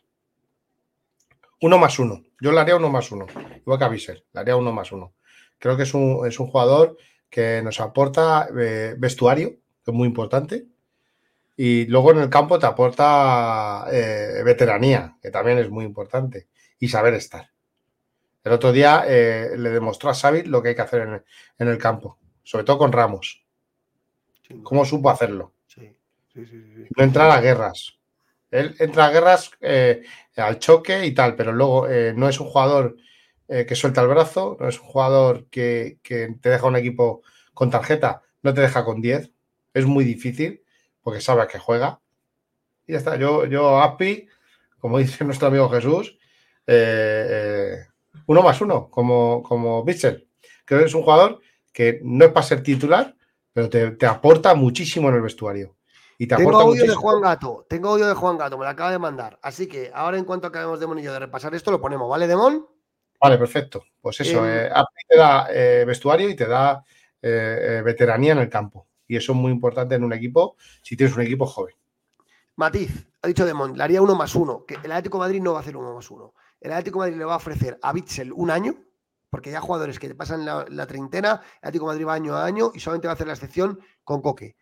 Uno 1.62 1.78
más 1.78 2.00
uno. 2.00 2.24
Yo 2.42 2.52
le 2.52 2.60
haría 2.60 2.76
uno 2.76 2.90
más 2.90 3.12
uno. 3.12 3.28
Igual 3.58 3.78
que 3.78 3.86
a 3.86 3.90
Bissell, 3.90 4.26
le 4.34 4.40
haría 4.40 4.56
uno 4.56 4.72
más 4.72 4.92
uno. 4.92 5.14
Creo 5.60 5.78
que 5.78 5.84
es 5.84 5.94
un, 5.94 6.26
es 6.26 6.40
un 6.40 6.48
jugador 6.48 6.98
que 7.30 7.62
nos 7.62 7.80
aporta 7.80 8.48
eh, 8.60 8.96
vestuario, 8.98 9.50
que 9.86 9.92
es 9.92 9.94
muy 9.94 10.08
importante. 10.08 10.66
Y 11.56 11.86
luego 11.86 12.12
en 12.12 12.20
el 12.20 12.30
campo 12.30 12.58
te 12.58 12.66
aporta 12.66 13.86
eh, 13.92 14.42
veteranía, 14.44 15.18
que 15.22 15.32
también 15.32 15.58
es 15.58 15.70
muy 15.70 15.86
importante. 15.86 16.48
y 16.80 16.88
saber 16.88 17.14
estar. 17.14 17.52
El 18.44 18.54
otro 18.54 18.72
día 18.72 19.04
eh, 19.08 19.52
le 19.56 19.70
demostró 19.70 20.10
a 20.10 20.16
Xavi 20.16 20.44
lo 20.44 20.62
que 20.62 20.70
hay 20.70 20.76
que 20.76 20.82
hacer 20.82 21.24
en 21.60 21.68
el, 21.68 21.78
campo, 21.78 22.18
sobre 22.44 22.64
todo 22.64 22.80
con 22.80 22.92
Ramos. 22.92 23.46
¿Cómo 24.64 24.84
supo 24.84 25.10
hacerlo? 25.10 25.54
no 26.34 27.04
entrar 27.04 27.30
a 27.30 27.42
guerras. 27.42 27.98
Él 28.50 28.76
entra 28.80 29.06
a 29.06 29.12
guerras 29.12 29.52
eh, 29.60 30.04
al 30.38 30.60
choque 30.60 31.06
y 31.06 31.14
tal, 31.14 31.36
pero 31.36 31.52
luego 31.52 31.88
eh, 31.88 32.14
no 32.16 32.28
es 32.30 32.40
un 32.40 32.48
jugador 32.48 32.98
que 33.48 33.76
suelta 33.76 34.00
el 34.00 34.08
brazo, 34.08 34.56
no 34.62 34.70
es 34.70 34.80
un 34.80 34.86
jugador 34.86 35.48
que, 35.48 35.98
que, 36.04 36.38
te 36.40 36.48
deja 36.48 36.68
un 36.68 36.78
equipo 36.78 37.22
con 37.54 37.70
tarjeta, 37.70 38.22
no 38.44 38.54
te 38.54 38.62
deja 38.62 38.86
con 38.86 39.02
10. 39.02 39.30
Es 39.74 39.86
muy 39.86 40.06
difícil 40.06 40.64
porque 41.02 41.22
sabe 41.22 41.42
a 41.42 41.48
qué 41.48 41.60
juega. 41.60 42.00
Y 42.88 42.94
ya 42.94 43.00
está. 43.00 43.16
Yo, 43.16 43.46
yo 43.46 43.80
API, 43.80 44.28
como 44.80 44.98
dice 45.00 45.24
nuestro 45.24 45.48
amigo 45.48 45.70
Jesús, 45.70 46.18
eh, 46.68 47.86
uno 48.28 48.42
más 48.42 48.62
uno, 48.62 48.90
como, 48.90 49.44
como 49.44 49.84
Creo 49.86 50.80
que 50.80 50.86
es 50.86 50.94
un 50.94 51.04
jugador 51.04 51.42
que 51.74 52.00
no 52.04 52.26
es 52.26 52.32
para 52.32 52.46
ser 52.46 52.64
titular, 52.64 53.16
pero 53.54 53.70
te, 53.70 54.06
aporta 54.06 54.54
muchísimo 54.54 55.10
en 55.10 55.16
el 55.16 55.22
vestuario. 55.22 55.76
Y 56.18 56.28
te 56.28 56.36
tengo 56.36 56.60
audio 56.60 56.86
de 56.86 56.94
Juan 56.94 57.20
Gato, 57.20 57.66
tengo 57.68 57.90
audio 57.90 58.08
de 58.08 58.14
Juan 58.14 58.38
Gato, 58.38 58.58
me 58.58 58.66
lo 58.66 58.70
acaba 58.70 58.92
de 58.92 59.00
mandar. 59.00 59.40
Así 59.42 59.68
que 59.68 59.92
ahora 59.94 60.18
en 60.18 60.26
cuanto 60.26 60.48
acabemos 60.48 60.80
Demon 60.80 61.00
y 61.00 61.04
yo 61.04 61.12
de 61.12 61.20
repasar 61.20 61.56
esto, 61.56 61.72
lo 61.72 61.82
ponemos, 61.82 62.08
¿vale, 62.08 62.28
Demon? 62.28 62.68
Vale, 63.20 63.38
perfecto. 63.38 63.84
Pues 64.00 64.20
eso, 64.20 64.48
eh, 64.48 64.72
te 65.08 65.18
da 65.18 65.48
eh, 65.52 65.84
vestuario 65.86 66.30
y 66.30 66.36
te 66.36 66.48
da 66.48 66.84
eh, 67.22 67.82
veteranía 67.84 68.34
en 68.34 68.40
el 68.40 68.50
campo. 68.50 68.88
Y 69.12 69.18
eso 69.18 69.34
es 69.34 69.38
muy 69.38 69.52
importante 69.52 69.96
en 69.96 70.06
un 70.06 70.14
equipo, 70.14 70.56
si 70.82 70.96
tienes 70.96 71.14
un 71.18 71.24
equipo 71.24 71.46
joven. 71.46 71.76
Matiz, 72.56 73.10
ha 73.22 73.28
dicho 73.28 73.46
Demon, 73.46 73.78
le 73.78 73.84
haría 73.84 74.02
uno 74.02 74.16
más 74.16 74.36
uno, 74.36 74.66
que 74.66 74.76
el 74.76 74.90
Atlético 74.90 75.18
de 75.18 75.24
Madrid 75.26 75.42
no 75.42 75.52
va 75.52 75.60
a 75.60 75.62
hacer 75.64 75.76
uno 75.76 75.94
más 75.94 76.10
uno. 76.10 76.34
El 76.62 76.72
Atlético 76.72 77.00
de 77.00 77.08
Madrid 77.08 77.20
le 77.20 77.26
va 77.26 77.34
a 77.34 77.36
ofrecer 77.36 77.78
a 77.82 77.92
Bitzel 77.92 78.32
un 78.32 78.50
año, 78.50 78.74
porque 79.30 79.52
ya 79.52 79.60
jugadores 79.60 80.00
que 80.00 80.08
te 80.08 80.16
pasan 80.16 80.46
la, 80.46 80.88
treintena, 80.88 81.42
el 81.62 81.68
Atlético 81.68 81.88
de 81.88 81.92
Madrid 81.92 82.08
va 82.08 82.14
año 82.14 82.36
a 82.38 82.46
año 82.46 82.72
y 82.74 82.80
solamente 82.80 83.10
va 83.10 83.12
a 83.12 83.16
hacer 83.16 83.28
la 83.28 83.34
excepción 83.34 83.82
con 84.06 84.22
Coque. 84.22 84.56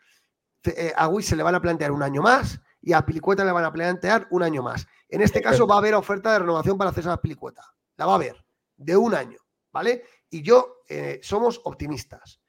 Eh, 0.63 0.93
a 0.97 1.07
Witzel 1.07 1.37
le 1.37 1.43
van 1.43 1.53
a 1.53 1.61
plantear 1.61 1.91
un 1.91 2.01
año 2.01 2.23
más 2.23 2.59
y 2.81 2.93
a 2.93 3.05
Pilicueta 3.05 3.45
le 3.45 3.51
van 3.51 3.65
a 3.65 3.71
plantear 3.71 4.25
un 4.31 4.41
año 4.41 4.63
más. 4.63 4.87
En 5.09 5.21
este 5.21 5.43
caso 5.43 5.67
va 5.67 5.75
a 5.75 5.77
haber 5.77 5.93
oferta 5.93 6.33
de 6.33 6.39
renovación 6.39 6.75
para 6.75 6.89
hacer 6.89 7.01
esa 7.01 7.21
Pilicueta. 7.21 7.61
La 7.97 8.07
va 8.07 8.13
a 8.13 8.15
haber, 8.15 8.43
de 8.77 8.97
un 8.97 9.13
año, 9.13 9.37
¿vale? 9.71 10.05
Y 10.27 10.41
yo, 10.41 10.81
eh, 10.87 11.19
somos 11.21 11.61
optimistas. 11.65 12.41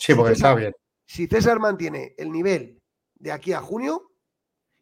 Sí, 0.00 0.14
porque 0.14 0.32
está 0.32 0.54
bien. 0.54 0.74
Si 1.10 1.26
César 1.26 1.58
mantiene 1.58 2.14
el 2.16 2.30
nivel 2.30 2.80
de 3.16 3.32
aquí 3.32 3.52
a 3.52 3.60
junio, 3.60 4.12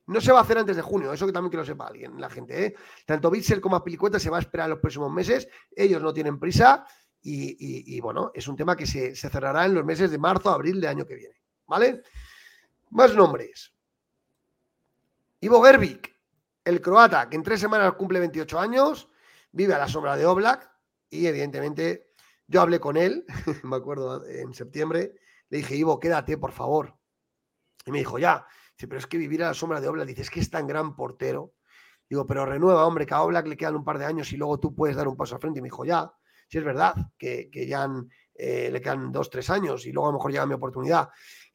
no 0.09 0.20
se 0.20 0.31
va 0.31 0.41
a 0.41 0.43
hacer 0.43 0.59
antes 0.59 0.76
de 0.76 0.83
junio, 0.83 1.11
eso 1.11 1.24
que 1.24 1.33
también 1.33 1.51
que 1.51 1.57
lo 1.57 1.64
sepa 1.64 1.87
alguien, 1.87 2.20
la 2.20 2.29
gente. 2.29 2.66
¿eh? 2.66 2.74
Tanto 3.07 3.31
Bitzel 3.31 3.62
como 3.62 3.83
Pilicueta 3.83 4.20
se 4.20 4.29
va 4.29 4.37
a 4.37 4.41
esperar 4.41 4.68
los 4.68 4.79
próximos 4.79 5.11
meses. 5.11 5.49
Ellos 5.74 6.03
no 6.03 6.12
tienen 6.12 6.39
prisa 6.39 6.85
y, 7.22 7.99
bueno, 8.01 8.31
es 8.35 8.47
un 8.47 8.57
tema 8.57 8.76
que 8.76 8.87
se, 8.87 9.16
cerrará 9.16 9.64
en 9.64 9.72
los 9.72 9.87
meses 9.87 10.11
de 10.11 10.18
marzo, 10.18 10.51
abril 10.51 10.83
de 10.83 10.89
año 10.89 11.07
que 11.07 11.14
viene. 11.14 11.41
¿Vale? 11.66 12.03
Más 12.91 13.14
nombres. 13.14 13.72
Ivo 15.41 15.62
Gervik, 15.62 16.14
el 16.62 16.83
croata, 16.83 17.31
que 17.31 17.37
en 17.37 17.43
tres 17.43 17.59
semanas 17.59 17.95
cumple 17.95 18.20
28 18.20 18.61
años, 18.61 19.09
vive 19.51 19.72
a 19.72 19.79
la 19.79 19.89
sombra 19.89 20.14
de 20.14 20.26
Oblak 20.26 20.70
y 21.09 21.24
evidentemente 21.24 22.11
yo 22.47 22.61
hablé 22.61 22.81
con 22.81 22.99
él, 22.99 23.24
me 23.62 23.76
acuerdo 23.76 24.26
en 24.26 24.53
septiembre, 24.53 25.14
le 25.51 25.59
dije, 25.59 25.77
Ivo, 25.77 25.99
quédate, 25.99 26.39
por 26.39 26.53
favor. 26.53 26.97
Y 27.87 27.91
me 27.91 27.99
dijo, 27.99 28.19
ya, 28.19 28.47
Dice, 28.79 28.87
pero 28.87 29.01
es 29.01 29.09
que 29.09 29.19
vivir 29.19 29.43
a 29.43 29.49
la 29.49 29.55
sombra 29.55 29.81
de 29.81 29.89
Oblak, 29.89 30.07
dices 30.07 30.31
que 30.31 30.39
es 30.39 30.49
tan 30.51 30.69
gran 30.69 30.95
portero. 30.95 31.55
Digo, 32.09 32.25
pero 32.29 32.47
renueva, 32.47 32.87
hombre, 32.87 33.07
que 33.07 33.15
a 33.15 33.23
Oblak 33.23 33.49
le 33.49 33.57
quedan 33.57 33.75
un 33.75 33.85
par 33.85 33.99
de 33.99 34.05
años 34.05 34.33
y 34.33 34.37
luego 34.37 34.61
tú 34.61 34.73
puedes 34.73 34.95
dar 34.95 35.09
un 35.09 35.17
paso 35.17 35.35
al 35.35 35.41
frente. 35.41 35.59
Y 35.59 35.63
me 35.63 35.67
dijo, 35.67 35.85
ya, 35.85 36.13
si 36.49 36.59
es 36.59 36.65
verdad, 36.65 36.95
que, 37.19 37.51
ya 37.67 37.91
eh, 38.35 38.71
le 38.71 38.81
quedan 38.81 39.11
dos, 39.11 39.29
tres 39.31 39.51
años 39.51 39.85
y 39.85 39.91
luego 39.91 40.09
a 40.09 40.13
lo 40.13 40.19
mejor 40.19 40.31
llega 40.31 40.47
mi 40.47 40.55
oportunidad. 40.55 41.09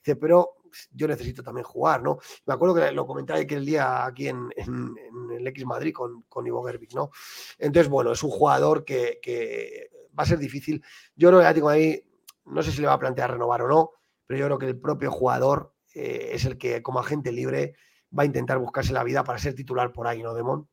Dice, 0.04 0.18
pero 0.18 0.56
yo 0.92 1.08
necesito 1.08 1.42
también 1.42 1.64
jugar, 1.64 2.04
¿no? 2.04 2.18
Me 2.46 2.56
acuerdo 2.56 2.76
que 2.76 2.92
lo 2.92 3.08
comenté 3.08 3.34
aquel 3.34 3.66
día 3.66 4.06
aquí 4.06 4.28
en, 4.28 4.50
el 4.58 5.48
X 5.48 5.66
Madrid 5.66 5.94
con, 5.94 6.24
con 6.24 6.46
Ivo 6.46 6.62
Gerbic, 6.62 6.94
¿no? 6.94 7.10
Entonces, 7.58 7.90
bueno, 7.90 8.12
es 8.12 8.22
un 8.22 8.32
jugador 8.32 8.84
que, 8.84 9.90
va 10.18 10.24
a 10.24 10.28
ser 10.28 10.40
difícil. 10.40 10.84
Yo 11.16 11.30
creo 11.30 11.40
que 11.40 11.70
ahí, 11.70 12.04
no 12.46 12.62
sé 12.64 12.72
si 12.72 12.82
le 12.82 12.88
va 12.88 12.94
a 12.94 13.00
plantear 13.00 13.32
renovar 13.32 13.62
o 13.62 13.68
no, 13.68 13.92
pero 14.26 14.40
yo 14.40 14.46
creo 14.46 14.58
que 14.60 14.68
el 14.68 14.80
propio 14.80 15.12
jugador 15.12 15.74
eh, 15.94 16.32
es 16.34 16.46
el 16.46 16.58
que 16.58 16.82
como 16.82 17.00
agente 17.00 17.32
libre 17.32 17.76
va 18.18 18.24
a 18.24 18.26
intentar 18.26 18.58
buscarse 18.58 18.94
la 18.94 19.04
vida 19.04 19.24
para 19.24 19.40
ser 19.40 19.54
titular 19.56 19.92
por 19.92 20.08
ahí, 20.08 20.24
¿no, 20.24 20.34
Demón? 20.34 20.68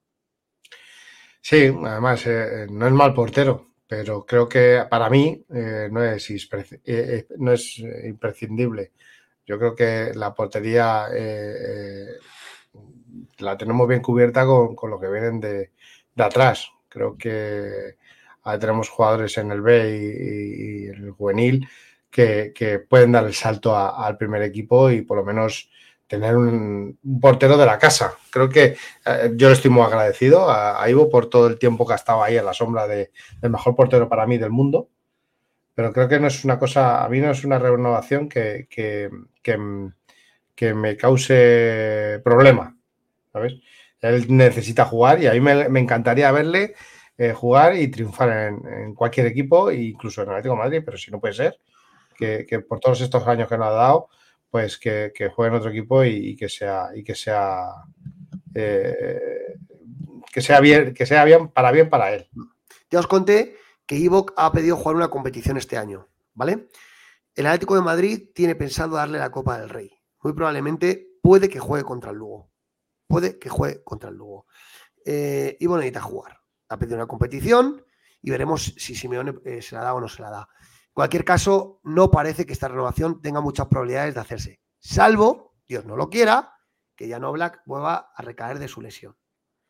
Sí, 1.41 1.75
además 1.85 2.27
eh, 2.27 2.67
no 2.71 2.87
es 2.87 2.93
mal 2.93 3.15
portero, 3.15 3.73
pero 3.87 4.25
creo 4.27 4.49
que 4.49 4.85
para 4.91 5.09
mí 5.09 5.45
eh, 5.55 5.89
no, 5.91 6.03
es 6.05 7.79
imprescindible. 8.05 8.93
Yo 9.47 9.59
creo 9.59 9.75
que 9.75 10.13
la 10.15 10.35
portería 10.35 11.09
la 13.39 13.57
tenemos 13.57 13.89
bien 13.89 14.03
cubierta 14.03 14.45
con, 14.47 14.91
lo 14.91 15.01
que 15.01 15.09
vienen 15.09 15.41
de, 15.41 15.73
atrás. 16.17 16.71
Creo 16.89 17.17
que 17.17 17.97
tenemos 18.59 18.89
jugadores 18.89 19.37
en 19.39 19.51
el 19.51 19.61
B 19.61 19.97
y, 19.97 20.85
y 20.85 20.87
el 20.89 21.11
juvenil 21.13 21.69
que, 22.11 22.85
pueden 22.89 23.13
dar 23.13 23.25
el 23.25 23.35
salto 23.35 23.77
al 23.77 24.17
primer 24.17 24.43
equipo 24.43 24.91
y 24.91 25.03
por 25.03 25.19
lo 25.19 25.25
menos 25.25 25.71
tener 26.07 26.37
un, 26.37 26.99
portero 27.21 27.57
de 27.57 27.67
la 27.67 27.79
casa. 27.79 28.15
Creo 28.31 28.49
que 28.49 28.77
eh, 29.07 29.33
yo 29.37 29.49
le 29.49 29.55
estoy 29.55 29.71
muy 29.71 29.83
agradecido 29.83 30.51
a, 30.51 30.89
Ivo 30.91 31.09
por 31.09 31.31
todo 31.31 31.47
el 31.47 31.59
tiempo 31.59 31.87
que 31.87 31.93
ha 31.93 31.97
estado 31.97 32.23
ahí 32.23 32.37
en 32.37 32.45
la 32.45 32.55
sombra 32.55 32.87
de, 32.89 33.13
del 33.41 33.51
mejor 33.51 33.77
portero 33.77 34.09
para 34.09 34.27
mí 34.27 34.39
del 34.39 34.51
mundo. 34.51 34.89
Pero 35.75 35.93
creo 35.93 36.09
que 36.09 36.19
no 36.19 36.27
es 36.27 36.45
una 36.45 36.59
cosa, 36.59 37.05
a 37.05 37.09
mí 37.09 37.21
no 37.21 37.31
es 37.31 37.45
una 37.45 37.59
renovación 37.59 38.29
que, 38.29 38.67
que, 38.69 39.09
me 40.75 40.97
cause 40.97 42.21
problema. 42.25 42.77
¿Sabes? 43.33 43.55
Él 44.01 44.27
necesita 44.29 44.85
jugar 44.85 45.23
y 45.23 45.29
a 45.29 45.33
mí 45.33 45.41
me, 45.41 45.81
encantaría 45.81 46.33
verle 46.33 46.75
eh, 47.21 47.35
jugar 47.35 47.77
y 47.77 47.89
triunfar 47.89 48.31
en, 48.65 48.95
cualquier 48.95 49.27
equipo, 49.27 49.71
incluso 49.71 50.23
en 50.23 50.31
Atlético 50.31 50.55
de 50.55 50.59
Madrid, 50.63 50.83
pero 50.83 50.97
si 50.97 51.11
no 51.11 51.21
puede 51.21 51.35
ser, 51.35 51.61
que, 52.17 52.65
por 52.67 52.81
todos 52.81 53.03
estos 53.03 53.27
años 53.27 53.47
que 53.47 53.59
nos 53.59 53.67
ha 53.67 53.73
dado, 53.73 54.09
pues 54.51 54.79
que, 54.79 55.13
juegue 55.37 55.51
en 55.51 55.59
otro 55.59 55.69
equipo 55.69 56.03
y, 56.03 56.35
que 56.35 56.49
sea, 56.49 56.89
y 56.95 57.05
que 57.05 57.15
sea 57.15 57.73
eh, 58.55 59.59
que 60.33 60.41
sea 60.41 60.61
bien, 60.61 60.95
que 60.95 61.05
sea 61.05 61.23
bien 61.27 61.49
para 61.49 61.71
bien 61.73 61.91
para 61.91 62.11
él. 62.15 62.27
Ya 62.91 63.01
os 63.01 63.07
conté 63.07 63.55
que 63.85 63.97
Ivok 63.97 64.33
ha 64.39 64.51
pedido 64.51 64.79
jugar 64.79 64.97
una 64.97 65.11
competición 65.11 65.59
este 65.59 65.77
año, 65.77 66.09
¿vale? 66.33 66.69
El 67.35 67.45
Atlético 67.45 67.75
de 67.75 67.83
Madrid 67.83 68.31
tiene 68.35 68.55
pensado 68.55 68.97
darle 68.97 69.19
la 69.19 69.31
Copa 69.31 69.59
del 69.59 69.69
Rey. 69.69 69.91
Muy 70.23 70.33
probablemente 70.33 71.19
puede 71.23 71.51
que 71.51 71.59
juegue 71.59 71.85
contra 71.85 72.13
el 72.13 72.17
Lugo. 72.17 72.51
Puede 73.07 73.39
que 73.39 73.51
juegue 73.51 73.85
contra 73.85 74.09
el 74.09 74.17
Lugo. 74.17 74.47
Eh, 75.05 75.59
Ivo 75.61 75.77
necesita 75.77 76.01
jugar. 76.01 76.40
Ha 76.71 76.79
pedido 76.79 76.97
una 76.97 77.07
competición 77.07 77.85
y 78.23 78.31
veremos 78.31 78.75
si 78.79 78.95
Simeone 78.95 79.35
eh, 79.45 79.61
se 79.61 79.75
la 79.75 79.83
da 79.83 79.95
o 79.95 80.01
no 80.01 80.09
se 80.09 80.23
la 80.23 80.31
da 80.31 80.49
cualquier 80.93 81.25
caso, 81.25 81.81
no 81.85 82.11
parece 82.11 82.47
que 82.47 82.53
esta 82.53 82.69
renovación 82.69 83.21
tenga 83.21 83.41
muchas 83.41 83.69
probabilidades 83.69 84.15
de 84.15 84.21
hacerse, 84.21 84.61
salvo, 84.79 85.55
Dios 85.67 85.85
no 85.85 85.97
lo 85.97 86.11
quiera, 86.11 86.55
que 86.95 87.09
Jan 87.09 87.23
Black 87.33 87.63
vuelva 87.65 88.13
a 88.15 88.23
recaer 88.23 88.59
de 88.59 88.69
su 88.69 88.81
lesión, 88.81 89.17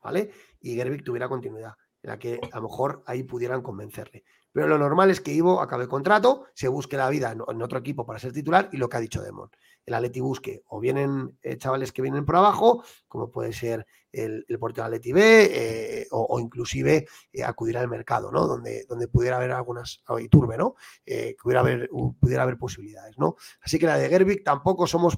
¿vale? 0.03 0.33
Y 0.61 0.75
Gerbic 0.75 1.05
tuviera 1.05 1.29
continuidad, 1.29 1.75
en 2.03 2.11
la 2.11 2.19
que 2.19 2.41
a 2.53 2.57
lo 2.57 2.63
mejor 2.63 3.05
ahí 3.07 3.23
pudieran 3.23 3.63
convencerle. 3.63 4.25
Pero 4.53 4.67
lo 4.67 4.79
normal 4.79 5.11
es 5.11 5.21
que 5.21 5.33
Ivo 5.33 5.61
acabe 5.61 5.85
el 5.85 5.89
contrato, 5.89 6.47
se 6.55 6.69
busque 6.69 6.97
la 6.97 7.09
vida 7.09 7.33
en 7.33 7.63
otro 7.63 7.79
equipo 7.79 8.05
para 8.05 8.19
ser 8.19 8.33
titular 8.33 8.69
y 8.73 8.79
lo 8.79 8.89
que 8.89 8.97
ha 8.97 9.01
dicho 9.01 9.23
Demon. 9.23 9.51
El 9.87 9.95
Atleti 9.95 10.21
busque 10.21 10.63
o 10.69 10.81
vienen 10.81 11.39
eh, 11.43 11.57
chavales 11.57 11.93
que 11.93 12.03
vienen 12.03 12.25
por 12.25 12.37
abajo, 12.37 12.85
como 13.09 13.31
puede 13.31 13.53
ser 13.53 13.87
el, 14.13 14.45
el 14.49 14.59
portero 14.59 14.85
Atleti 14.85 15.13
B, 15.13 15.51
eh, 15.53 16.07
o, 16.11 16.39
inclusive 16.41 17.07
eh, 17.33 17.43
acudir 17.45 17.79
al 17.79 17.89
mercado, 17.89 18.31
¿no? 18.31 18.47
Donde, 18.47 18.85
donde 18.89 19.09
pudiera 19.09 19.37
haber 19.37 19.53
algunas, 19.53 20.03
y 20.21 20.29
turbe, 20.29 20.57
¿no? 20.57 20.75
que 21.05 21.37
pudiera 21.41 21.61
haber, 21.61 21.89
pudiera 22.21 22.43
haber 22.43 22.59
posibilidades, 22.59 23.19
¿no? 23.19 23.37
Así 23.63 23.79
que 23.79 23.87
la 23.87 23.97
de 23.97 24.09
Gerbic 24.09 24.45
tampoco 24.45 24.87
somos, 24.87 25.17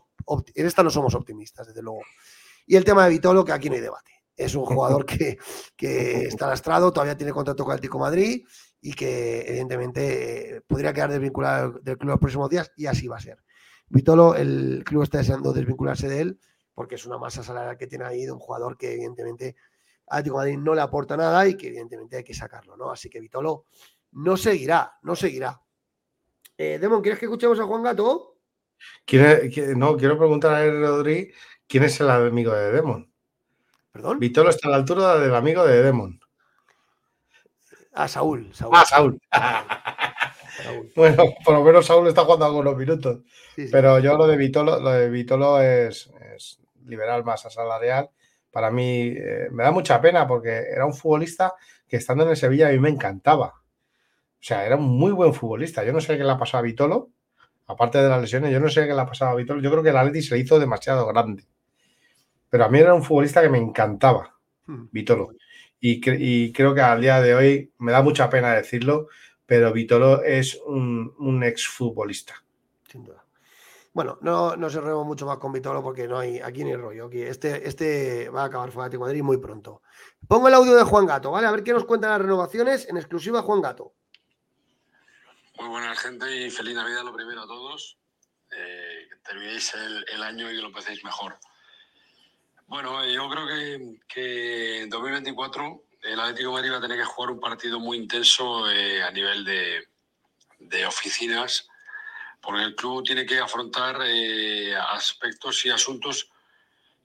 en 0.54 0.66
esta 0.66 0.82
no 0.82 0.90
somos 0.90 1.14
optimistas, 1.14 1.66
desde 1.66 1.82
luego. 1.82 2.00
Y 2.66 2.76
el 2.76 2.84
tema 2.84 3.04
de 3.04 3.10
Vitolo, 3.10 3.44
que 3.44 3.52
aquí 3.52 3.68
no 3.68 3.76
hay 3.76 3.80
debate. 3.80 4.12
Es 4.36 4.54
un 4.54 4.64
jugador 4.64 5.04
que, 5.06 5.38
que 5.76 6.24
está 6.26 6.46
lastrado, 6.46 6.92
todavía 6.92 7.16
tiene 7.16 7.32
contrato 7.32 7.64
con 7.64 7.74
el 7.74 7.80
Tico 7.80 7.98
Madrid 7.98 8.44
y 8.82 8.92
que 8.92 9.48
evidentemente 9.48 10.56
eh, 10.56 10.60
podría 10.60 10.92
quedar 10.92 11.10
desvinculado 11.10 11.78
del 11.80 11.96
club 11.96 12.10
los 12.10 12.20
próximos 12.20 12.50
días 12.50 12.72
y 12.76 12.86
así 12.86 13.08
va 13.08 13.16
a 13.16 13.20
ser. 13.20 13.38
Vitolo, 13.88 14.34
el 14.34 14.82
club 14.84 15.04
está 15.04 15.18
deseando 15.18 15.52
desvincularse 15.52 16.08
de 16.08 16.20
él 16.20 16.40
porque 16.74 16.96
es 16.96 17.06
una 17.06 17.16
masa 17.16 17.42
salarial 17.42 17.76
que 17.76 17.86
tiene 17.86 18.04
ahí 18.04 18.24
de 18.24 18.32
un 18.32 18.38
jugador 18.38 18.76
que 18.76 18.92
evidentemente 18.94 19.56
a 20.08 20.16
Atlético 20.16 20.36
Madrid 20.36 20.58
no 20.58 20.74
le 20.74 20.80
aporta 20.80 21.16
nada 21.16 21.46
y 21.46 21.56
que 21.56 21.68
evidentemente 21.68 22.16
hay 22.16 22.24
que 22.24 22.34
sacarlo, 22.34 22.76
¿no? 22.76 22.90
Así 22.90 23.08
que 23.08 23.20
Vitolo 23.20 23.66
no 24.12 24.36
seguirá, 24.36 24.98
no 25.02 25.14
seguirá. 25.14 25.60
Eh, 26.58 26.78
Demon, 26.80 27.02
¿quieres 27.02 27.18
que 27.18 27.26
escuchemos 27.26 27.60
a 27.60 27.64
Juan 27.64 27.82
Gato? 27.82 28.40
no, 29.76 29.96
quiero 29.96 30.18
preguntar 30.18 30.54
a 30.54 30.70
Rodri 30.70 31.32
quién 31.68 31.84
es 31.84 32.00
el 32.00 32.10
amigo 32.10 32.52
de 32.52 32.72
Demon. 32.72 33.12
¿Perdón? 33.92 34.18
Vitolo 34.18 34.50
está 34.50 34.68
a 34.68 34.70
la 34.72 34.78
altura 34.78 35.18
del 35.18 35.34
amigo 35.34 35.64
de 35.64 35.82
Demon. 35.82 36.18
Ah, 37.92 38.08
Saúl. 38.08 38.54
Saúl. 38.54 38.72
Ah, 38.74 38.84
Saúl. 38.84 39.20
Bueno, 40.96 41.24
por 41.44 41.54
lo 41.54 41.64
menos 41.64 41.86
Saúl 41.86 42.06
está 42.08 42.24
jugando 42.24 42.46
algunos 42.46 42.76
minutos. 42.76 43.20
Pero 43.70 43.98
yo 43.98 44.16
lo 44.16 44.26
de 44.26 44.36
Vitolo, 44.36 44.80
lo 44.80 44.90
de 44.90 45.10
Vitolo 45.10 45.60
es, 45.60 46.10
liberal 46.86 47.24
masa 47.24 47.50
salarial. 47.50 48.10
Para 48.50 48.70
mí 48.70 49.14
eh, 49.16 49.48
me 49.50 49.64
da 49.64 49.70
mucha 49.70 50.00
pena 50.00 50.26
porque 50.26 50.50
era 50.50 50.84
un 50.84 50.94
futbolista 50.94 51.54
que 51.88 51.96
estando 51.96 52.24
en 52.24 52.30
el 52.30 52.36
Sevilla 52.36 52.68
a 52.68 52.72
mí 52.72 52.78
me 52.78 52.90
encantaba. 52.90 53.46
O 53.46 54.44
sea, 54.44 54.66
era 54.66 54.76
un 54.76 54.84
muy 54.84 55.12
buen 55.12 55.32
futbolista. 55.32 55.84
Yo 55.84 55.92
no 55.92 56.00
sé 56.00 56.16
qué 56.16 56.24
le 56.24 56.30
ha 56.30 56.38
pasado 56.38 56.60
a 56.60 56.62
Vitolo, 56.62 57.10
aparte 57.66 57.98
de 57.98 58.08
las 58.08 58.20
lesiones, 58.20 58.52
yo 58.52 58.60
no 58.60 58.68
sé 58.68 58.86
qué 58.86 58.94
le 58.94 59.00
ha 59.00 59.06
pasado 59.06 59.30
a 59.30 59.34
Vitolo. 59.36 59.60
Yo 59.62 59.70
creo 59.70 59.82
que 59.82 59.90
el 59.90 59.96
Atleti 59.96 60.22
se 60.22 60.34
le 60.34 60.40
hizo 60.40 60.58
demasiado 60.58 61.06
grande. 61.06 61.44
Pero 62.50 62.64
a 62.64 62.68
mí 62.68 62.78
era 62.78 62.92
un 62.92 63.02
futbolista 63.02 63.40
que 63.40 63.48
me 63.48 63.58
encantaba, 63.58 64.36
hmm. 64.66 64.88
Vitolo. 64.90 65.30
Y, 65.84 66.00
y 66.46 66.52
creo 66.52 66.74
que 66.74 66.80
al 66.80 67.00
día 67.00 67.20
de 67.20 67.34
hoy 67.34 67.72
me 67.78 67.90
da 67.92 68.00
mucha 68.02 68.30
pena 68.30 68.54
decirlo, 68.54 69.08
pero 69.44 69.72
Vitolo 69.72 70.22
es 70.22 70.58
un, 70.64 71.12
un 71.18 71.42
exfutbolista. 71.42 72.42
Sin 72.88 73.04
duda. 73.04 73.22
Bueno, 73.92 74.16
no, 74.22 74.56
no 74.56 74.70
se 74.70 74.80
remo 74.80 75.04
mucho 75.04 75.26
más 75.26 75.36
con 75.36 75.52
Vitolo 75.52 75.82
porque 75.82 76.08
no 76.08 76.18
hay 76.18 76.38
aquí 76.38 76.64
ni 76.64 76.74
rollo. 76.74 77.06
Aquí 77.06 77.20
este, 77.20 77.68
este 77.68 78.30
va 78.30 78.44
a 78.44 78.46
acabar 78.46 78.70
fuera 78.70 78.88
de 78.88 78.96
Madrid 78.96 79.22
muy 79.22 79.36
pronto. 79.38 79.82
Pongo 80.26 80.48
el 80.48 80.54
audio 80.54 80.74
de 80.74 80.84
Juan 80.84 81.04
Gato, 81.04 81.30
¿vale? 81.30 81.46
A 81.46 81.50
ver 81.50 81.62
qué 81.62 81.72
nos 81.72 81.84
cuentan 81.84 82.10
las 82.10 82.22
renovaciones 82.22 82.88
en 82.88 82.96
exclusiva 82.96 83.42
Juan 83.42 83.60
Gato. 83.60 83.92
Muy 85.58 85.68
buena 85.68 85.94
gente 85.96 86.46
y 86.46 86.50
feliz 86.50 86.74
Navidad 86.74 87.04
lo 87.04 87.12
primero 87.12 87.42
a 87.42 87.46
todos. 87.46 87.98
Eh, 88.50 89.08
que 89.10 89.16
terminéis 89.16 89.74
el, 89.74 90.22
año 90.22 90.50
y 90.50 90.54
que 90.54 90.62
lo 90.62 90.68
empecéis 90.68 91.04
mejor. 91.04 91.36
Bueno, 92.72 93.04
yo 93.04 93.28
creo 93.28 93.46
que, 93.46 94.00
que 94.08 94.80
en 94.84 94.88
2024 94.88 95.82
el 96.04 96.18
Atlético 96.18 96.48
de 96.48 96.54
Madrid 96.54 96.72
va 96.72 96.78
a 96.78 96.80
tener 96.80 96.96
que 96.96 97.04
jugar 97.04 97.32
un 97.32 97.38
partido 97.38 97.78
muy 97.78 97.98
intenso 97.98 98.70
eh, 98.70 99.02
a 99.02 99.10
nivel 99.10 99.44
de, 99.44 100.86
oficinas, 100.86 101.68
porque 102.40 102.62
el 102.62 102.74
club 102.74 103.04
tiene 103.04 103.26
que 103.26 103.38
afrontar 103.38 103.98
eh, 104.06 104.74
aspectos 104.74 105.66
y 105.66 105.70
asuntos 105.70 106.30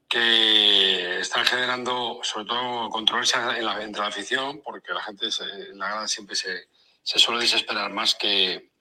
que 0.07 1.19
están 1.19 1.45
generando, 1.45 2.21
sobre 2.23 2.45
todo, 2.45 2.89
controversia 2.89 3.57
en 3.57 3.67
entre 3.67 4.03
la 4.03 4.07
afición, 4.07 4.61
porque 4.63 4.93
la 4.93 5.03
gente 5.03 5.25
en 5.41 5.77
la 5.77 5.89
grada 5.89 6.07
siempre 6.07 6.37
se, 6.37 6.69
suele 7.03 7.41
desesperar 7.41 7.91
más 7.91 8.15
que, 8.15 8.71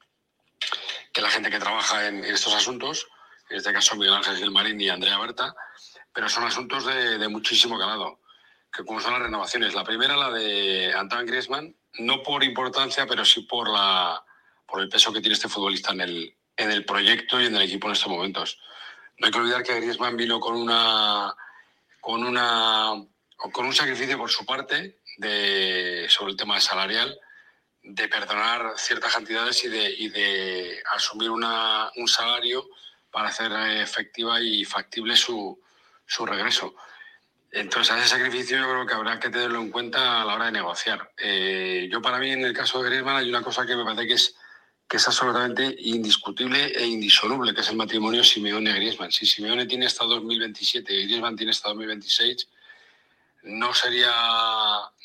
la 1.17 1.31
gente 1.31 1.51
que 1.51 1.59
trabaja 1.59 2.07
en, 2.07 2.25
estos 2.25 2.55
asuntos, 2.55 3.09
en 3.51 3.57
este 3.57 3.73
caso 3.73 3.97
Miguel 3.97 4.15
Ángel 4.15 4.37
Gilmarín 4.37 4.81
y 4.81 4.89
Andrea 4.89 5.19
Berta, 5.19 5.53
pero 6.17 6.31
son 6.31 6.45
asuntos 6.45 6.87
de, 6.87 7.19
de 7.19 7.29
muchísimo 7.29 7.79
calado 7.79 8.21
que 8.73 8.87
como 8.87 9.01
son 9.01 9.13
las 9.13 9.23
renovaciones. 9.23 9.75
La 9.75 9.85
primera, 9.85 10.17
la 10.17 10.31
de 10.31 10.95
Antoine 10.95 11.27
Griezmann, 11.27 11.77
no 11.99 12.23
por 12.23 12.43
importancia, 12.43 13.07
pero 13.07 13.23
sí 13.23 13.43
por, 13.43 13.69
la, 13.69 14.25
por 14.67 14.81
el 14.81 14.89
peso 14.89 15.13
que 15.13 15.21
tiene 15.21 15.35
este 15.35 15.51
futbolista 15.51 15.93
en 15.93 16.01
el, 16.01 16.35
en 16.57 16.71
el 16.71 16.87
proyecto 16.87 17.39
y 17.39 17.47
en 17.47 17.57
el 17.57 17.63
equipo 17.63 17.87
en 17.87 17.93
estos 17.93 18.11
momentos. 18.11 18.59
No 19.19 19.27
hay 19.27 19.33
que 19.33 19.39
olvidar 19.39 19.63
que 19.63 19.79
Griezmann 19.79 20.17
vino 20.17 20.41
con 20.41 20.57
una 20.57 21.35
con 22.01 22.25
una 22.25 22.95
con 23.37 23.67
un 23.67 23.75
sacrificio 23.75 24.17
por 24.17 24.31
su 24.31 24.47
parte 24.47 25.01
de, 25.19 26.07
sobre 26.09 26.31
el 26.31 26.39
tema 26.39 26.59
salarial, 26.59 27.19
de 27.83 28.09
perdonar 28.09 28.73
ciertas 28.79 29.13
cantidades 29.13 29.63
y 29.65 29.69
de, 29.69 29.91
y 29.91 30.09
de 30.09 30.83
asumir 30.95 31.29
una, 31.29 31.91
un 31.97 32.09
salario 32.09 32.67
para 33.11 33.29
hacer 33.29 33.53
efectiva 33.53 34.41
y 34.41 34.65
factible 34.65 35.15
su, 35.15 35.61
su 36.07 36.25
regreso. 36.25 36.75
Entonces, 37.51 37.97
ese 37.97 38.09
sacrificio 38.09 38.59
yo 38.59 38.65
creo 38.65 38.87
que 38.87 38.95
habrá 38.95 39.19
que 39.19 39.31
tenerlo 39.31 39.61
en 39.61 39.71
cuenta 39.71 40.21
a 40.21 40.25
la 40.25 40.35
hora 40.35 40.47
de 40.47 40.53
negociar. 40.53 41.13
Eh, 41.17 41.89
yo, 41.91 42.03
para 42.03 42.19
mí, 42.19 42.31
en 42.31 42.45
el 42.45 42.53
caso 42.53 42.83
de 42.83 42.91
Griezmann, 42.91 43.17
hay 43.17 43.29
una 43.29 43.43
cosa 43.43 43.65
que 43.65 43.77
me 43.77 43.85
parece 43.85 44.07
que 44.07 44.15
es, 44.15 44.37
que 44.89 44.99
es 44.99 45.09
absolutamente 45.09 45.75
indiscutible 45.79 46.67
e 46.67 46.87
indisoluble, 46.87 47.55
que 47.55 47.63
es 47.63 47.69
el 47.71 47.77
matrimonio 47.77 48.23
Simeone-Griezmann. 48.23 49.11
Si 49.11 49.27
Simeone 49.27 49.67
tiene 49.67 49.87
hasta 49.87 50.05
2027 50.05 50.93
y 50.93 51.05
Griezmann 51.05 51.37
tiene 51.37 51.51
hasta 51.51 51.69
2026, 51.71 52.49
no 53.45 53.73
sería, 53.73 54.13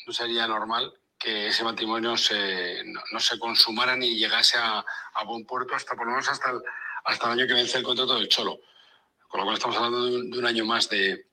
no 0.06 0.12
sería 0.12 0.46
normal 0.46 0.92
que 1.18 1.46
ese 1.46 1.62
matrimonio 1.62 2.10
no, 2.10 2.16
se 3.20 3.38
consumara 3.38 3.96
ni 3.96 4.16
llegase 4.16 4.58
a, 4.58 4.84
a, 5.14 5.24
buen 5.24 5.46
puerto 5.46 5.74
hasta 5.76 5.94
por 5.94 6.06
lo 6.06 6.12
menos 6.12 6.28
hasta 6.28 6.50
el, 6.50 6.58
hasta 7.04 7.26
el 7.26 7.38
año 7.38 7.46
que 7.46 7.54
vence 7.54 7.78
el 7.78 7.84
contrato 7.84 8.16
del 8.16 8.28
Cholo. 8.28 8.60
Con 9.32 9.40
lo 9.40 9.44
cual 9.46 9.56
estamos 9.56 9.76
hablando 9.78 10.10
de 10.10 10.38
un 10.38 10.44
año 10.44 10.66
más 10.66 10.90
de, 10.90 11.24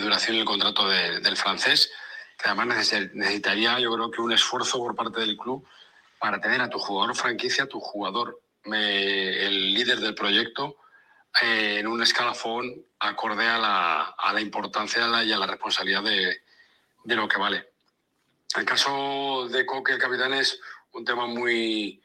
duración 0.00 0.38
el 0.38 0.46
contrato 0.46 0.88
del 0.88 1.36
francés, 1.36 1.92
que 2.38 2.48
además 2.48 2.88
necesitaría, 3.12 3.78
yo 3.80 3.92
creo 3.92 4.10
que 4.10 4.22
un 4.22 4.32
esfuerzo 4.32 4.78
por 4.78 4.96
parte 4.96 5.20
del 5.20 5.36
club 5.36 5.68
para 6.18 6.40
tener 6.40 6.62
a 6.62 6.70
tu 6.70 6.78
jugador 6.78 7.14
franquicia, 7.14 7.68
tu 7.68 7.80
jugador, 7.80 8.40
el 8.64 9.74
líder 9.74 10.00
del 10.00 10.14
proyecto, 10.14 10.78
eh, 11.42 11.80
en 11.80 11.86
un 11.86 12.02
escalafón 12.02 12.86
acorde 12.98 13.46
a 13.46 13.58
la, 13.58 14.40
importancia 14.40 15.22
y 15.22 15.32
a 15.32 15.36
la 15.36 15.46
responsabilidad 15.46 16.02
de, 16.02 16.38
de, 17.04 17.14
lo 17.14 17.28
que 17.28 17.36
vale. 17.36 17.72
El 18.56 18.64
caso 18.64 19.46
de 19.50 19.66
Coque, 19.66 19.92
el 19.92 19.98
capitán, 19.98 20.32
es 20.32 20.58
un 20.92 21.04
tema 21.04 21.26
muy, 21.26 22.02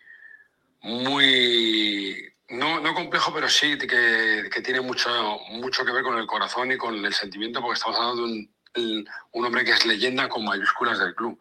muy 0.81 2.30
no, 2.52 2.80
no 2.80 2.93
complejo, 2.93 3.34
pero 3.34 3.49
sí 3.49 3.78
que, 3.78 4.49
tiene 4.64 4.82
mucho, 4.82 5.10
mucho 5.49 5.86
que 5.86 5.91
ver 5.91 6.04
con 6.04 6.18
el 6.18 6.28
corazón 6.28 6.72
y 6.72 6.78
con 6.78 7.04
el 7.04 7.14
sentimiento, 7.14 7.62
porque 7.62 7.76
estamos 7.76 7.97
hablando 7.97 8.28
de 8.28 8.47
un, 8.76 9.10
un 9.32 9.45
hombre 9.45 9.64
que 9.64 9.72
es 9.72 9.86
leyenda 9.86 10.30
con 10.30 10.45
mayúsculas 10.45 10.99
del 10.99 11.16
club. 11.16 11.39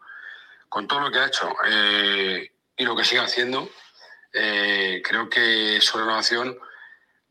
Con 0.69 0.87
todo 0.87 1.01
lo 1.01 1.11
que 1.11 1.19
ha 1.19 1.27
hecho 1.27 1.53
eh, 1.67 2.51
y 2.77 2.85
lo 2.85 2.95
que 2.95 3.03
sigue 3.03 3.19
haciendo, 3.19 3.69
eh, 4.31 5.01
creo 5.03 5.29
que 5.29 5.81
su 5.81 5.97
renovación 5.97 6.57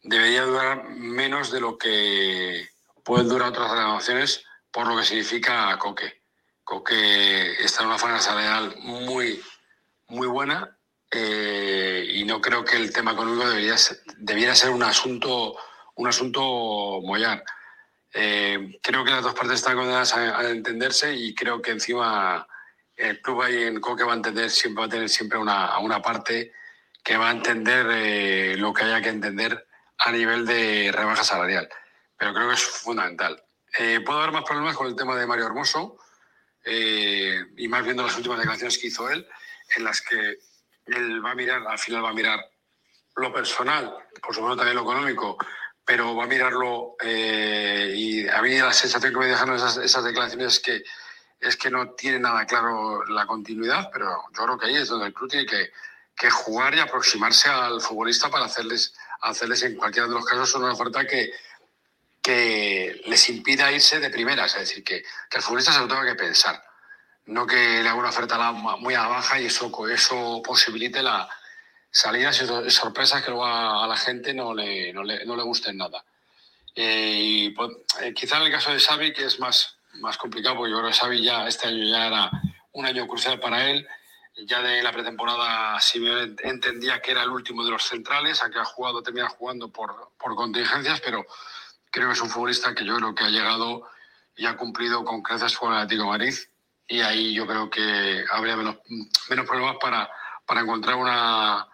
debería 0.03 0.43
durar 0.43 0.85
menos 0.91 1.51
de 1.51 1.61
lo 1.61 1.78
que 1.78 2.68
pueden 3.03 3.28
durar 3.28 3.49
otras 3.49 3.70
renovaciones 3.70 4.45
por 4.70 4.87
lo 4.87 4.97
que 4.97 5.05
significa 5.05 5.76
Coque. 5.78 6.20
Coque 6.64 7.53
está 7.64 7.83
en 7.83 7.89
una 7.89 7.99
fase 7.99 8.24
salarial 8.24 8.76
muy, 8.78 9.43
muy 10.09 10.26
buena 10.26 10.76
eh, 11.11 12.04
y 12.08 12.24
no 12.24 12.40
creo 12.40 12.64
que 12.64 12.76
el 12.76 12.92
tema 12.92 13.12
económico 13.12 13.48
debería 13.48 13.76
ser, 13.76 14.00
debiera 14.16 14.54
ser 14.54 14.70
un 14.70 14.82
asunto, 14.82 15.56
un 15.96 16.08
asunto 16.08 17.00
mollar. 17.02 17.42
Eh, 18.12 18.78
creo 18.82 19.04
que 19.04 19.11
las 19.11 19.22
dos 19.22 19.34
partes 19.34 19.56
están 19.56 19.76
condenadas 19.76 20.14
a, 20.14 20.48
entenderse 20.50 21.14
y 21.14 21.34
creo 21.34 21.61
que 21.61 21.72
encima 21.72 22.46
el 22.96 23.20
club 23.22 23.42
ahí 23.42 23.64
en 23.64 23.80
Coque 23.80 24.04
va 24.04 24.12
a 24.12 24.16
entender 24.16 24.50
siempre 24.50 24.82
va 24.82 24.86
a 24.86 24.90
tener 24.90 25.08
siempre 25.08 25.38
una, 25.38 25.78
una 25.78 26.02
parte 26.02 26.52
que 27.02 27.16
va 27.16 27.28
a 27.28 27.32
entender 27.32 27.86
eh, 27.90 28.56
lo 28.56 28.72
que 28.72 28.84
haya 28.84 29.00
que 29.00 29.08
entender 29.08 29.66
a 29.98 30.12
nivel 30.12 30.46
de 30.46 30.92
rebaja 30.92 31.24
salarial. 31.24 31.68
Pero 32.16 32.34
creo 32.34 32.48
que 32.48 32.54
es 32.54 32.62
fundamental. 32.62 33.42
puedo 34.04 34.18
haber 34.18 34.32
más 34.32 34.44
problemas 34.44 34.76
con 34.76 34.86
el 34.86 34.96
tema 34.96 35.16
de 35.16 35.26
Mario 35.26 35.46
Hermoso 35.46 35.98
y 36.64 37.68
más 37.68 37.84
viendo 37.84 38.02
las 38.02 38.16
últimas 38.16 38.38
declaraciones 38.38 38.78
que 38.78 38.88
hizo 38.88 39.08
él, 39.08 39.26
en 39.76 39.84
las 39.84 40.02
que 40.02 40.38
él 40.93 41.24
va 41.24 41.32
a 41.32 41.34
mirar, 41.34 41.66
al 41.66 41.78
final 41.78 42.05
va 42.05 42.11
a 42.11 42.14
mirar 42.14 42.41
lo 43.16 43.32
personal, 43.32 43.95
por 44.22 44.34
supuesto 44.34 44.57
también 44.57 44.76
lo 44.76 44.82
económico, 44.82 45.36
pero 45.84 46.14
va 46.14 46.24
a 46.24 46.28
mirarlo 46.28 46.97
eh, 47.03 47.93
y 47.97 48.28
a 48.28 48.41
mí 48.43 48.59
la 48.59 48.72
sensación 48.72 49.12
que 49.12 49.18
me 49.18 49.26
dejan 49.26 49.53
esas, 49.55 50.05
declaraciones 50.05 50.55
es 50.55 50.61
que, 50.61 50.82
es 51.41 51.57
que 51.57 51.70
no 51.70 51.91
tiene 51.91 52.20
nada 52.20 52.47
claro 52.47 53.05
la 53.07 53.26
continuidad, 53.26 53.91
pero 53.93 54.07
yo 54.36 54.45
creo 54.45 54.59
que 54.59 54.66
ahí 54.66 54.76
es 54.76 54.88
donde 54.88 55.07
el 55.07 55.14
club 55.14 55.30
tiene 55.30 55.47
que, 55.47 55.72
que 56.16 56.30
jugar 56.30 56.74
y 56.74 56.80
aproximarse 56.80 57.49
al 57.49 57.80
futbolista 57.80 58.30
para 58.30 58.45
hacerles, 58.45 58.95
hacerles 59.22 59.62
en 59.64 59.76
cualquiera 59.76 60.09
de 60.09 60.14
los 60.14 60.24
casos 60.24 60.55
una 60.55 60.72
oferta 60.72 61.07
que, 61.07 61.32
que 62.22 63.03
les 63.07 63.28
impida 63.28 63.72
irse 63.72 63.99
de 64.01 64.11
primeras, 64.11 64.55
es 64.55 64.61
decir, 64.61 64.84
que, 64.84 65.03
que 65.28 65.38
el 65.38 65.43
futbolista 65.43 65.72
se 65.72 65.80
lo 65.80 65.88
tenga 65.88 66.07
que 66.07 66.14
pensar 66.14 66.69
no 67.31 67.47
que 67.47 67.83
le 67.83 67.89
haga 67.89 67.95
una 67.95 68.09
oferta 68.09 68.53
muy 68.53 68.95
a 68.95 69.03
la 69.03 69.09
baja 69.09 69.41
y 69.41 69.47
eso, 69.47 69.70
eso 69.89 70.43
posibilite 70.43 71.03
la 71.03 71.28
salidas 71.91 72.41
y 72.43 72.70
sorpresas 72.70 73.22
que 73.22 73.31
luego 73.31 73.47
a, 73.47 73.87
la 73.87 73.97
gente 73.97 74.35
no 74.35 74.55
le, 74.55 74.93
no 74.93 75.03
le, 75.03 75.24
no 75.24 75.37
le 75.37 75.43
gusten 75.43 75.76
nada. 75.76 76.05
Eh, 76.74 77.18
y 77.22 77.51
pues, 77.51 77.70
eh, 78.01 78.12
quizá 78.14 78.37
en 78.39 78.45
el 78.45 78.53
caso 78.53 78.72
de 78.72 78.81
Xavi, 78.81 79.12
que 79.12 79.24
es 79.24 79.41
más, 79.41 79.76
más 79.95 80.16
complicado, 80.16 80.57
porque 80.57 80.70
yo 80.70 80.78
creo 80.78 80.91
que 80.91 80.97
Xavi 80.97 81.22
ya 81.22 81.47
este 81.47 81.68
año 81.68 81.85
ya 81.85 82.07
era 82.07 82.31
un 82.72 82.87
año 82.87 83.07
crucial 83.07 83.39
para 83.41 83.70
él. 83.70 83.87
Ya 84.47 84.62
de 84.62 84.83
la 84.83 84.93
pretemporada 84.93 85.78
Simeone 85.81 86.37
entendía 86.45 87.03
que 87.03 87.11
era 87.11 87.22
el 87.22 87.31
último 87.31 87.64
de 87.64 87.72
los 87.72 87.85
centrales, 87.85 88.43
a 88.43 88.51
que 88.51 88.59
ha 88.59 88.64
jugado, 88.64 89.03
termina 89.03 89.28
jugando 89.28 89.70
por, 89.70 90.12
por 90.16 90.35
contingencias, 90.35 91.01
pero 91.01 91.26
creo 91.91 92.09
que 92.09 92.14
es 92.14 92.22
un 92.22 92.31
futbolista 92.31 92.74
que 92.74 92.85
yo 92.85 92.97
creo 92.97 93.14
que 93.14 93.24
ha 93.24 93.28
llegado 93.28 93.89
y 94.37 94.47
ha 94.47 94.57
cumplido 94.57 95.05
con 95.05 95.22
creces 95.22 95.57
con 95.57 95.72
el 95.72 95.78
Atlético 95.81 96.07
Madrid 96.07 96.35
y 96.91 97.01
ahí 97.03 97.32
yo 97.32 97.47
creo 97.47 97.70
que 97.70 98.24
habría 98.30 98.57
menos, 98.57 98.78
menos 99.28 99.47
problemas 99.47 99.76
para, 99.80 100.11
para 100.45 100.61
encontrar 100.61 100.97
una 100.97 101.66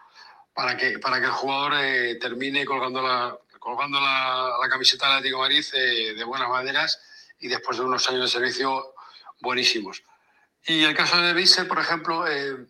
para 0.53 0.77
que 0.77 0.99
para 0.99 1.19
que 1.19 1.27
el 1.27 1.33
jugador 1.33 1.75
eh, 1.81 2.17
termine 2.17 2.67
colgando 2.67 3.01
la 3.03 3.37
colgando 3.59 3.99
la, 3.99 4.59
la 4.61 4.69
camiseta 4.69 5.07
del 5.07 5.17
Atlético 5.17 5.41
Madrid 5.41 5.65
eh, 5.73 6.15
de 6.15 6.25
buenas 6.25 6.51
maneras 6.51 7.01
y 7.41 7.49
después 7.49 7.79
de 7.79 7.85
unos 7.85 8.07
años 8.09 8.23
de 8.23 8.29
servicio 8.29 8.95
buenísimos. 9.41 10.03
Y 10.67 10.85
el 10.85 10.95
caso 10.95 11.21
de 11.21 11.33
Bissell, 11.33 11.67
por 11.67 11.79
ejemplo, 11.79 12.27
eh, 12.27 12.67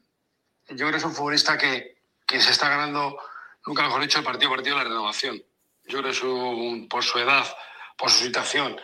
yo 0.69 0.77
creo 0.77 0.91
que 0.91 0.97
es 0.97 1.05
un 1.05 1.15
futbolista 1.15 1.59
que, 1.59 1.99
que, 2.27 2.41
se 2.41 2.51
está 2.51 2.69
ganando, 2.69 3.19
nunca 3.67 3.83
mejor 3.83 4.03
dicho, 4.03 4.19
el 4.19 4.25
partido 4.25 4.53
a 4.53 4.57
partido 4.57 4.77
la 4.77 4.85
renovación. 4.85 5.43
Yo 5.85 6.01
creo 6.01 6.13
que 6.13 6.87
por 6.89 7.05
su 7.05 7.19
edad, 7.19 7.47
por 7.97 8.11
su 8.11 8.25
situación 8.25 8.77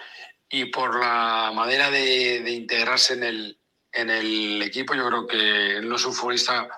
y 0.53 0.67
por 0.67 1.01
la 1.01 1.51
manera 1.55 1.91
de, 1.91 2.43
de 2.43 2.51
integrarse 2.51 3.15
en 3.15 3.25
el, 3.25 3.59
en 3.91 4.11
el 4.11 4.61
equipo, 4.61 4.95
yo 4.95 5.07
creo 5.07 5.27
que 5.27 5.81
no 5.83 5.97
es 5.97 6.05
un 6.05 6.13
futbolista 6.13 6.69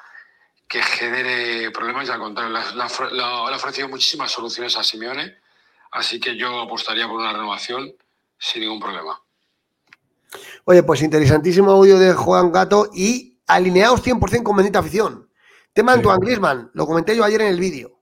que 0.68 0.80
genere 0.80 1.72
problemas 1.72 2.08
y 2.08 2.12
al 2.12 2.20
contrario, 2.20 2.52
le 2.52 3.22
ha 3.22 3.56
ofrecido 3.56 3.88
muchísimas 3.88 4.30
soluciones 4.30 4.76
a 4.76 4.84
Simeone, 4.84 5.38
así 5.90 6.20
que 6.20 6.36
yo 6.36 6.60
apostaría 6.60 7.08
por 7.08 7.16
una 7.16 7.32
renovación 7.32 7.92
sin 8.38 8.62
ningún 8.62 8.78
problema. 8.78 9.20
Oye, 10.64 10.84
pues 10.84 11.02
interesantísimo 11.02 11.72
audio 11.72 11.98
de 11.98 12.14
Juan 12.14 12.52
Gato 12.52 12.90
y 12.94 13.40
alineados 13.48 14.04
100% 14.06 14.44
con 14.44 14.56
bendita 14.56 14.78
afición. 14.78 15.28
Tema 15.72 15.92
sí. 15.92 15.98
Antoine 15.98 16.24
Griezmann, 16.24 16.70
lo 16.74 16.86
comenté 16.86 17.16
yo 17.16 17.24
ayer 17.24 17.42
en 17.42 17.48
el 17.48 17.58
vídeo. 17.58 18.00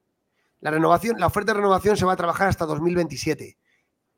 La 0.61 0.71
renovación, 0.71 1.19
la 1.19 1.27
oferta 1.27 1.53
de 1.53 1.61
renovación 1.61 1.97
se 1.97 2.05
va 2.05 2.13
a 2.13 2.17
trabajar 2.17 2.49
hasta 2.49 2.67
2027. 2.67 3.57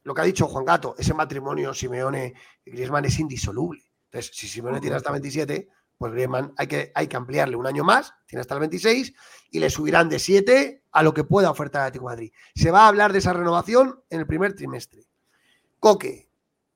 Lo 0.04 0.14
que 0.14 0.20
ha 0.20 0.24
dicho 0.24 0.46
Juan 0.46 0.64
Gato, 0.64 0.94
ese 0.96 1.12
matrimonio 1.14 1.74
Simeone 1.74 2.34
y 2.64 2.70
Griezmann 2.70 3.04
es 3.04 3.18
indisoluble. 3.18 3.82
Entonces, 4.06 4.30
si 4.34 4.46
Simeone 4.48 4.80
tiene 4.80 4.96
hasta 4.96 5.10
27, 5.10 5.68
pues 5.98 6.12
Griezmann 6.12 6.52
hay 6.56 6.66
que, 6.66 6.92
hay 6.94 7.08
que 7.08 7.16
ampliarle 7.16 7.56
un 7.56 7.66
año 7.66 7.84
más, 7.84 8.14
tiene 8.26 8.40
hasta 8.40 8.54
el 8.54 8.60
26, 8.60 9.12
y 9.50 9.58
le 9.58 9.70
subirán 9.70 10.08
de 10.08 10.18
7 10.18 10.84
a 10.92 11.02
lo 11.02 11.12
que 11.12 11.24
pueda 11.24 11.50
ofertar 11.50 11.82
el 11.82 11.86
Atlético 11.88 12.08
de 12.08 12.14
Madrid. 12.14 12.32
Se 12.54 12.70
va 12.70 12.84
a 12.84 12.88
hablar 12.88 13.12
de 13.12 13.18
esa 13.18 13.32
renovación 13.32 14.02
en 14.10 14.20
el 14.20 14.26
primer 14.26 14.54
trimestre. 14.54 15.08
Coque 15.80 16.30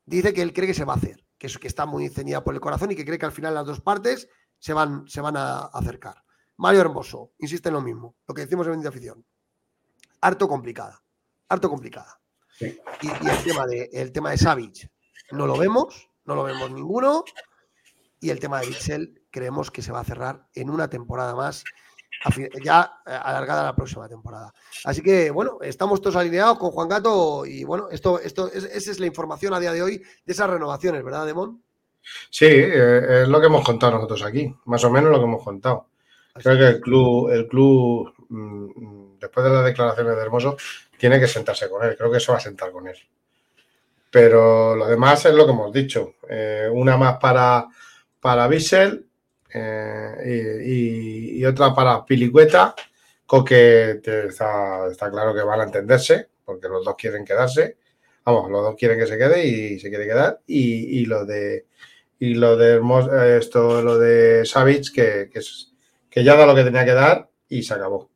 dice 0.04 0.32
que 0.32 0.42
él 0.42 0.52
cree 0.52 0.66
que 0.66 0.74
se 0.74 0.84
va 0.84 0.94
a 0.94 0.96
hacer 0.96 1.24
que, 1.38 1.46
es, 1.46 1.58
que 1.58 1.68
está 1.68 1.86
muy 1.86 2.08
ceñida 2.08 2.44
por 2.44 2.54
el 2.54 2.60
corazón 2.60 2.90
y 2.90 2.96
que 2.96 3.04
cree 3.04 3.18
que 3.18 3.26
al 3.26 3.32
final 3.32 3.54
las 3.54 3.64
dos 3.64 3.80
partes 3.80 4.28
se 4.58 4.72
van, 4.72 5.06
se 5.08 5.20
van 5.20 5.36
a 5.36 5.60
acercar. 5.66 6.22
Mario 6.56 6.80
Hermoso, 6.80 7.32
insiste 7.38 7.68
en 7.68 7.74
lo 7.74 7.80
mismo, 7.80 8.16
lo 8.26 8.34
que 8.34 8.42
decimos 8.42 8.66
en 8.66 8.80
de 8.80 8.88
afición. 8.88 9.24
Harto 10.20 10.48
complicada, 10.48 11.02
harto 11.48 11.70
complicada. 11.70 12.17
Sí. 12.58 12.78
Y, 13.02 13.06
y, 13.06 13.30
el 13.30 13.44
tema 13.44 13.66
de 13.66 13.90
el 13.92 14.12
tema 14.12 14.30
de 14.30 14.38
Savic 14.38 14.90
no 15.30 15.46
lo 15.46 15.56
vemos, 15.56 16.10
no 16.24 16.34
lo 16.34 16.44
vemos 16.44 16.70
ninguno. 16.70 17.24
Y 18.20 18.30
el 18.30 18.40
tema 18.40 18.60
de 18.60 18.66
Bitzel 18.66 19.22
creemos 19.30 19.70
que 19.70 19.82
se 19.82 19.92
va 19.92 20.00
a 20.00 20.04
cerrar 20.04 20.48
en 20.54 20.70
una 20.70 20.90
temporada 20.90 21.34
más, 21.36 21.64
ya 22.64 22.82
alargada 23.04 23.62
la 23.62 23.76
próxima 23.76 24.08
temporada. 24.08 24.52
Así 24.84 25.02
que, 25.02 25.30
bueno, 25.30 25.58
estamos 25.62 26.00
todos 26.00 26.16
alineados 26.16 26.58
con 26.58 26.70
Juan 26.70 26.88
Gato 26.88 27.46
y, 27.46 27.62
bueno, 27.62 27.88
esto, 27.90 28.18
esto 28.18 28.50
es, 28.52 28.64
esa 28.64 28.90
es 28.90 28.98
la 28.98 29.06
información 29.06 29.54
a 29.54 29.60
día 29.60 29.72
de 29.72 29.82
hoy 29.82 29.98
de 29.98 30.32
esas 30.32 30.50
renovaciones, 30.50 31.04
¿verdad, 31.04 31.26
Demón? 31.26 31.62
Sí, 32.30 32.46
eh, 32.46 33.22
es 33.22 33.28
lo 33.28 33.40
que 33.40 33.46
hemos 33.46 33.64
contado 33.64 33.92
nosotros 33.92 34.22
aquí, 34.24 34.52
más 34.64 34.82
o 34.84 34.90
menos 34.90 35.10
lo 35.10 35.18
que 35.18 35.24
hemos 35.24 35.44
contado. 35.44 35.88
Creo 36.34 36.56
que 36.56 36.66
el 36.66 36.80
club, 36.80 37.30
el 37.30 37.46
club, 37.48 38.12
mm, 38.28 39.18
después 39.18 39.44
de 39.44 39.52
las 39.52 39.64
declaraciones 39.64 40.16
de 40.16 40.22
Hermoso, 40.22 40.56
tiene 40.98 41.20
que 41.20 41.26
sentarse 41.26 41.68
con 41.68 41.84
él. 41.84 41.96
Creo 41.96 42.10
que 42.10 42.20
se 42.20 42.32
va 42.32 42.38
a 42.38 42.40
sentar 42.40 42.70
con 42.70 42.88
él. 42.88 42.96
Pero 44.10 44.74
lo 44.74 44.86
demás 44.86 45.24
es 45.26 45.34
lo 45.34 45.46
que 45.46 45.52
hemos 45.52 45.72
dicho. 45.72 46.14
Eh, 46.28 46.68
una 46.70 46.96
más 46.96 47.18
para, 47.18 47.66
para 48.20 48.48
Bissell 48.48 49.06
eh, 49.52 50.62
y, 50.64 51.44
otra 51.44 51.74
para 51.74 52.04
Pilicueta. 52.04 52.74
Coque 53.26 54.00
está, 54.04 54.88
está 54.90 55.10
claro 55.10 55.34
que 55.34 55.42
van 55.42 55.60
a 55.60 55.64
entenderse, 55.64 56.28
porque 56.44 56.68
los 56.68 56.84
dos 56.84 56.96
quieren 56.96 57.24
quedarse. 57.24 57.76
Vamos, 58.24 58.50
los 58.50 58.62
dos 58.62 58.74
quieren 58.76 58.98
que 58.98 59.06
se 59.06 59.18
quede 59.18 59.46
y 59.46 59.78
se 59.78 59.90
quiere 59.90 60.06
quedar. 60.06 60.40
Y, 60.46 61.04
lo 61.04 61.24
de 61.26 61.66
y 62.18 62.34
lo 62.34 62.56
de 62.56 63.38
esto, 63.38 63.82
lo 63.82 63.98
de 63.98 64.44
Savage, 64.46 64.92
que, 64.94 65.30
que, 65.32 65.40
que 66.10 66.24
ya 66.24 66.36
da 66.36 66.46
lo 66.46 66.54
que 66.54 66.64
tenía 66.64 66.84
que 66.84 66.94
dar 66.94 67.28
y 67.48 67.62
se 67.62 67.74
acabó. 67.74 68.10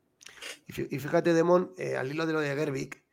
Y 0.77 0.99
fíjate, 0.99 1.33
Demon, 1.33 1.73
eh, 1.77 1.95
al 1.97 2.11
hilo 2.11 2.25
de 2.25 2.33
lo 2.33 2.39
de 2.39 2.55
Gervik, 2.55 3.03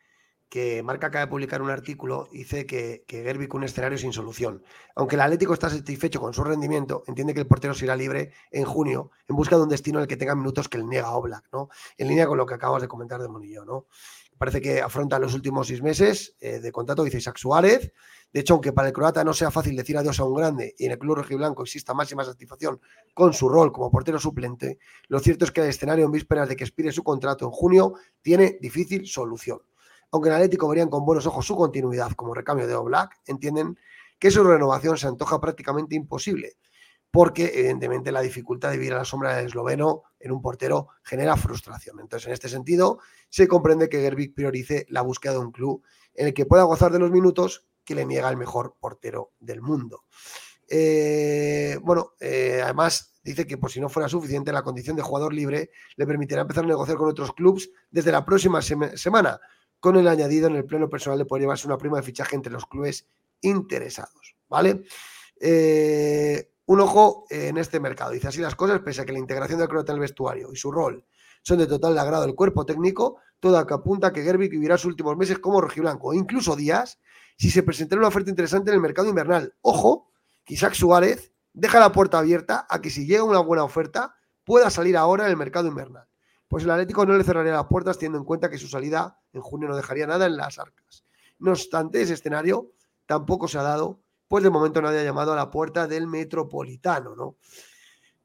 que 0.48 0.82
Marca 0.82 1.06
acaba 1.06 1.26
de 1.26 1.30
publicar 1.30 1.62
un 1.62 1.70
artículo, 1.70 2.28
dice 2.32 2.66
que, 2.66 3.04
que 3.06 3.22
Gervik 3.22 3.54
un 3.54 3.62
escenario 3.62 3.96
sin 3.96 4.12
solución. 4.12 4.64
Aunque 4.96 5.14
el 5.14 5.20
Atlético 5.20 5.54
está 5.54 5.70
satisfecho 5.70 6.20
con 6.20 6.34
su 6.34 6.42
rendimiento, 6.42 7.04
entiende 7.06 7.32
que 7.32 7.40
el 7.40 7.46
portero 7.46 7.72
se 7.72 7.84
irá 7.84 7.94
libre 7.94 8.32
en 8.50 8.64
junio 8.64 9.12
en 9.28 9.36
busca 9.36 9.56
de 9.56 9.62
un 9.62 9.68
destino 9.68 10.00
en 10.00 10.02
el 10.02 10.08
que 10.08 10.16
tenga 10.16 10.34
minutos 10.34 10.68
que 10.68 10.78
el 10.78 10.88
niega 10.88 11.12
Oblak, 11.12 11.48
¿no? 11.52 11.68
En 11.96 12.08
línea 12.08 12.26
con 12.26 12.36
lo 12.36 12.46
que 12.46 12.54
acabas 12.54 12.82
de 12.82 12.88
comentar 12.88 13.22
de 13.22 13.28
Monillo, 13.28 13.64
¿no? 13.64 13.86
Parece 14.38 14.60
que 14.60 14.80
afronta 14.80 15.18
los 15.18 15.34
últimos 15.34 15.68
seis 15.68 15.82
meses 15.82 16.34
eh, 16.40 16.58
de 16.58 16.72
contrato, 16.72 17.04
dice 17.04 17.18
Isaac 17.18 17.36
Suárez. 17.36 17.92
De 18.32 18.40
hecho, 18.40 18.54
aunque 18.54 18.72
para 18.72 18.88
el 18.88 18.94
croata 18.94 19.24
no 19.24 19.32
sea 19.32 19.50
fácil 19.50 19.76
decir 19.76 19.98
adiós 19.98 20.20
a 20.20 20.24
un 20.24 20.34
grande 20.34 20.74
y 20.78 20.86
en 20.86 20.92
el 20.92 20.98
club 20.98 21.16
rojiblanco 21.16 21.62
exista 21.62 21.94
máxima 21.94 22.24
satisfacción 22.24 22.80
con 23.14 23.32
su 23.32 23.48
rol 23.48 23.72
como 23.72 23.90
portero 23.90 24.18
suplente, 24.18 24.78
lo 25.08 25.18
cierto 25.18 25.44
es 25.44 25.50
que 25.50 25.60
el 25.62 25.68
escenario 25.68 26.04
en 26.04 26.12
vísperas 26.12 26.48
de 26.48 26.56
que 26.56 26.64
expire 26.64 26.92
su 26.92 27.02
contrato 27.02 27.44
en 27.44 27.50
junio 27.50 27.94
tiene 28.22 28.58
difícil 28.60 29.06
solución 29.06 29.60
aunque 30.12 30.28
en 30.28 30.34
Atlético 30.36 30.68
verían 30.68 30.88
con 30.88 31.04
buenos 31.04 31.26
ojos 31.26 31.46
su 31.46 31.56
continuidad 31.56 32.12
como 32.12 32.34
recambio 32.34 32.66
de 32.66 32.74
Oblak, 32.74 33.20
entienden 33.26 33.78
que 34.18 34.30
su 34.30 34.42
renovación 34.44 34.98
se 34.98 35.06
antoja 35.06 35.40
prácticamente 35.40 35.94
imposible, 35.94 36.56
porque 37.10 37.52
evidentemente 37.54 38.12
la 38.12 38.20
dificultad 38.20 38.70
de 38.70 38.76
vivir 38.76 38.92
a 38.92 38.98
la 38.98 39.04
sombra 39.04 39.36
del 39.36 39.46
esloveno 39.46 40.02
en 40.18 40.32
un 40.32 40.42
portero 40.42 40.88
genera 41.02 41.36
frustración. 41.36 42.00
Entonces, 42.00 42.26
en 42.26 42.34
este 42.34 42.48
sentido, 42.48 42.98
se 43.28 43.48
comprende 43.48 43.88
que 43.88 44.00
Gervik 44.00 44.34
priorice 44.34 44.86
la 44.88 45.02
búsqueda 45.02 45.34
de 45.34 45.38
un 45.38 45.52
club 45.52 45.82
en 46.14 46.26
el 46.26 46.34
que 46.34 46.46
pueda 46.46 46.64
gozar 46.64 46.92
de 46.92 46.98
los 46.98 47.10
minutos 47.10 47.66
que 47.90 47.96
le 47.96 48.06
niega 48.06 48.30
el 48.30 48.36
mejor 48.36 48.76
portero 48.78 49.32
del 49.40 49.62
mundo. 49.62 50.04
Eh, 50.68 51.76
bueno, 51.82 52.12
eh, 52.20 52.60
además 52.62 53.18
dice 53.24 53.48
que 53.48 53.58
por 53.58 53.68
si 53.68 53.80
no 53.80 53.88
fuera 53.88 54.08
suficiente, 54.08 54.52
la 54.52 54.62
condición 54.62 54.94
de 54.94 55.02
jugador 55.02 55.34
libre 55.34 55.72
le 55.96 56.06
permitirá 56.06 56.42
empezar 56.42 56.62
a 56.62 56.68
negociar 56.68 56.96
con 56.96 57.08
otros 57.08 57.32
clubes 57.32 57.68
desde 57.90 58.12
la 58.12 58.24
próxima 58.24 58.62
sem 58.62 58.96
semana, 58.96 59.40
con 59.80 59.96
el 59.96 60.06
añadido 60.06 60.46
en 60.46 60.54
el 60.54 60.66
pleno 60.66 60.88
personal 60.88 61.18
de 61.18 61.24
poder 61.24 61.42
llevarse 61.42 61.66
una 61.66 61.78
prima 61.78 61.96
de 61.96 62.04
fichaje 62.04 62.36
entre 62.36 62.52
los 62.52 62.64
clubes 62.66 63.08
interesados. 63.40 64.36
¿Vale? 64.48 64.84
Eh, 65.40 66.52
un 66.66 66.80
ojo 66.80 67.24
en 67.28 67.58
este 67.58 67.80
mercado. 67.80 68.12
Dice 68.12 68.28
así 68.28 68.40
las 68.40 68.54
cosas, 68.54 68.82
pese 68.82 69.00
a 69.00 69.04
que 69.04 69.12
la 69.12 69.18
integración 69.18 69.58
del 69.58 69.68
croata 69.68 69.90
en 69.90 69.96
el 69.96 70.02
vestuario 70.02 70.52
y 70.52 70.56
su 70.56 70.70
rol 70.70 71.04
son 71.42 71.58
de 71.58 71.66
total 71.66 71.98
agrado 71.98 72.22
del 72.24 72.36
cuerpo 72.36 72.64
técnico, 72.64 73.16
todo 73.40 73.66
que 73.66 73.74
apunta 73.74 74.12
que 74.12 74.22
Gervik 74.22 74.52
vivirá 74.52 74.78
sus 74.78 74.90
últimos 74.90 75.16
meses 75.16 75.40
como 75.40 75.60
rojiblanco, 75.60 76.14
incluso 76.14 76.54
días, 76.54 77.00
si 77.40 77.50
se 77.50 77.62
presentara 77.62 77.98
una 77.98 78.08
oferta 78.08 78.30
interesante 78.30 78.70
en 78.70 78.76
el 78.76 78.80
mercado 78.80 79.08
invernal. 79.08 79.54
Ojo, 79.62 80.12
Isaac 80.46 80.74
Suárez 80.74 81.32
deja 81.52 81.80
la 81.80 81.90
puerta 81.90 82.18
abierta 82.18 82.66
a 82.68 82.80
que 82.80 82.90
si 82.90 83.06
llega 83.06 83.24
una 83.24 83.40
buena 83.40 83.64
oferta 83.64 84.14
pueda 84.44 84.70
salir 84.70 84.96
ahora 84.96 85.24
en 85.24 85.30
el 85.30 85.36
mercado 85.36 85.66
invernal 85.66 86.06
pues 86.50 86.64
el 86.64 86.70
Atlético 86.72 87.06
no 87.06 87.16
le 87.16 87.22
cerraría 87.22 87.52
las 87.52 87.66
puertas 87.66 87.96
teniendo 87.96 88.18
en 88.18 88.24
cuenta 88.24 88.50
que 88.50 88.58
su 88.58 88.66
salida 88.66 89.20
en 89.32 89.40
junio 89.40 89.68
no 89.68 89.76
dejaría 89.76 90.08
nada 90.08 90.26
en 90.26 90.36
las 90.36 90.58
arcas. 90.58 91.04
No 91.38 91.52
obstante, 91.52 92.02
ese 92.02 92.14
escenario 92.14 92.72
tampoco 93.06 93.46
se 93.46 93.56
ha 93.58 93.62
dado, 93.62 94.00
pues 94.26 94.42
de 94.42 94.50
momento 94.50 94.82
nadie 94.82 94.98
ha 94.98 95.04
llamado 95.04 95.32
a 95.32 95.36
la 95.36 95.48
puerta 95.48 95.86
del 95.86 96.08
Metropolitano, 96.08 97.14
¿no? 97.14 97.36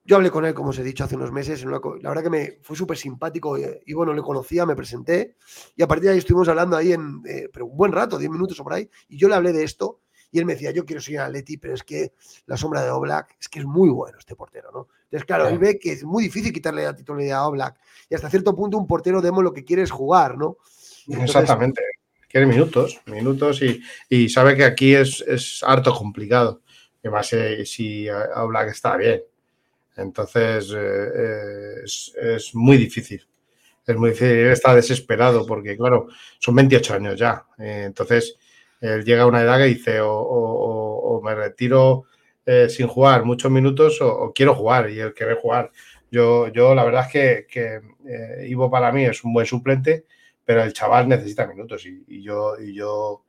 Yo 0.07 0.17
hablé 0.17 0.29
con 0.29 0.45
él, 0.45 0.53
como 0.53 0.69
os 0.69 0.77
he 0.77 0.83
dicho, 0.83 1.03
hace 1.03 1.15
unos 1.15 1.31
meses. 1.31 1.65
Una, 1.65 1.81
la 2.01 2.09
verdad 2.09 2.23
que 2.23 2.29
me 2.29 2.59
fue 2.61 2.77
súper 2.77 2.95
simpático 2.95 3.57
y, 3.57 3.65
y, 3.87 3.93
bueno, 3.93 4.13
le 4.13 4.21
conocía, 4.21 4.65
me 4.65 4.75
presenté 4.75 5.35
y 5.75 5.81
a 5.81 5.87
partir 5.87 6.05
de 6.05 6.11
ahí 6.11 6.17
estuvimos 6.19 6.47
hablando 6.47 6.77
ahí 6.77 6.93
en 6.93 7.21
eh, 7.27 7.49
pero 7.51 7.65
un 7.65 7.75
buen 7.75 7.91
rato, 7.91 8.19
10 8.19 8.29
minutos 8.31 8.59
o 8.59 8.63
por 8.63 8.73
ahí, 8.73 8.87
y 9.09 9.17
yo 9.17 9.27
le 9.27 9.35
hablé 9.35 9.51
de 9.51 9.63
esto 9.63 10.01
y 10.31 10.39
él 10.39 10.45
me 10.45 10.53
decía, 10.53 10.71
yo 10.71 10.85
quiero 10.85 11.01
seguir 11.01 11.21
a 11.21 11.29
Leti, 11.29 11.57
pero 11.57 11.73
es 11.73 11.83
que 11.83 12.13
la 12.45 12.57
sombra 12.57 12.83
de 12.83 12.89
Oblak 12.89 13.37
es 13.39 13.47
que 13.47 13.59
es 13.59 13.65
muy 13.65 13.89
bueno 13.89 14.17
este 14.19 14.35
portero, 14.35 14.69
¿no? 14.71 14.89
Entonces, 15.05 15.25
claro, 15.25 15.47
él 15.47 15.57
ve 15.57 15.79
que 15.79 15.93
es 15.93 16.03
muy 16.03 16.23
difícil 16.23 16.51
quitarle 16.51 16.83
la 16.83 16.95
titularidad 16.95 17.39
a 17.39 17.47
Oblak 17.47 17.79
y 18.09 18.15
hasta 18.15 18.29
cierto 18.29 18.53
punto 18.55 18.77
un 18.77 18.85
portero 18.85 19.21
demo 19.21 19.41
lo 19.41 19.53
que 19.53 19.63
quiere 19.63 19.83
es 19.83 19.91
jugar, 19.91 20.37
¿no? 20.37 20.57
Entonces, 21.07 21.35
Exactamente. 21.35 21.81
Quiere 22.27 22.47
minutos, 22.47 22.99
minutos 23.05 23.61
y, 23.61 23.81
y 24.09 24.27
sabe 24.27 24.57
que 24.57 24.65
aquí 24.65 24.93
es, 24.93 25.23
es, 25.25 25.63
harto 25.63 25.93
complicado. 25.93 26.61
Y 27.01 27.07
más 27.07 27.31
eh, 27.31 27.65
si 27.65 28.09
Oblak 28.09 28.71
está 28.71 28.97
bien. 28.97 29.21
Entonces, 29.97 30.73
eh, 30.75 31.81
es, 31.83 32.13
es, 32.21 32.55
muy 32.55 32.77
difícil. 32.77 33.25
Es 33.85 33.95
muy 33.95 34.09
difícil. 34.11 34.37
Él 34.37 34.51
está 34.51 34.75
desesperado 34.75 35.45
porque, 35.45 35.77
claro, 35.77 36.07
son 36.39 36.55
28 36.55 36.93
años 36.95 37.19
ya. 37.19 37.45
Eh, 37.59 37.83
entonces, 37.85 38.37
él 38.81 39.03
llega 39.05 39.23
a 39.23 39.27
una 39.27 39.41
edad 39.41 39.57
que 39.57 39.65
dice 39.65 39.99
o, 40.01 41.21
me 41.23 41.33
retiro 41.33 42.03
eh, 42.45 42.69
sin 42.69 42.87
jugar 42.87 43.25
muchos 43.25 43.51
minutos 43.51 43.99
o, 44.01 44.31
quiero 44.33 44.53
jugar 44.53 44.89
y 44.89 44.99
él 44.99 45.13
quiere 45.13 45.35
jugar. 45.35 45.71
Yo, 46.11 46.49
yo 46.49 46.75
la 46.75 46.83
verdad 46.83 47.07
es 47.13 47.47
que, 47.47 47.81
eh, 48.07 48.47
Ivo 48.47 48.69
para 48.69 48.91
mí 48.91 49.05
es 49.05 49.23
un 49.23 49.33
buen 49.33 49.45
suplente, 49.45 50.05
pero 50.43 50.63
el 50.63 50.73
chaval 50.73 51.07
necesita 51.07 51.47
minutos 51.47 51.85
y, 51.85 52.21
yo, 52.21 52.59
y 52.59 52.73
yo 52.73 53.23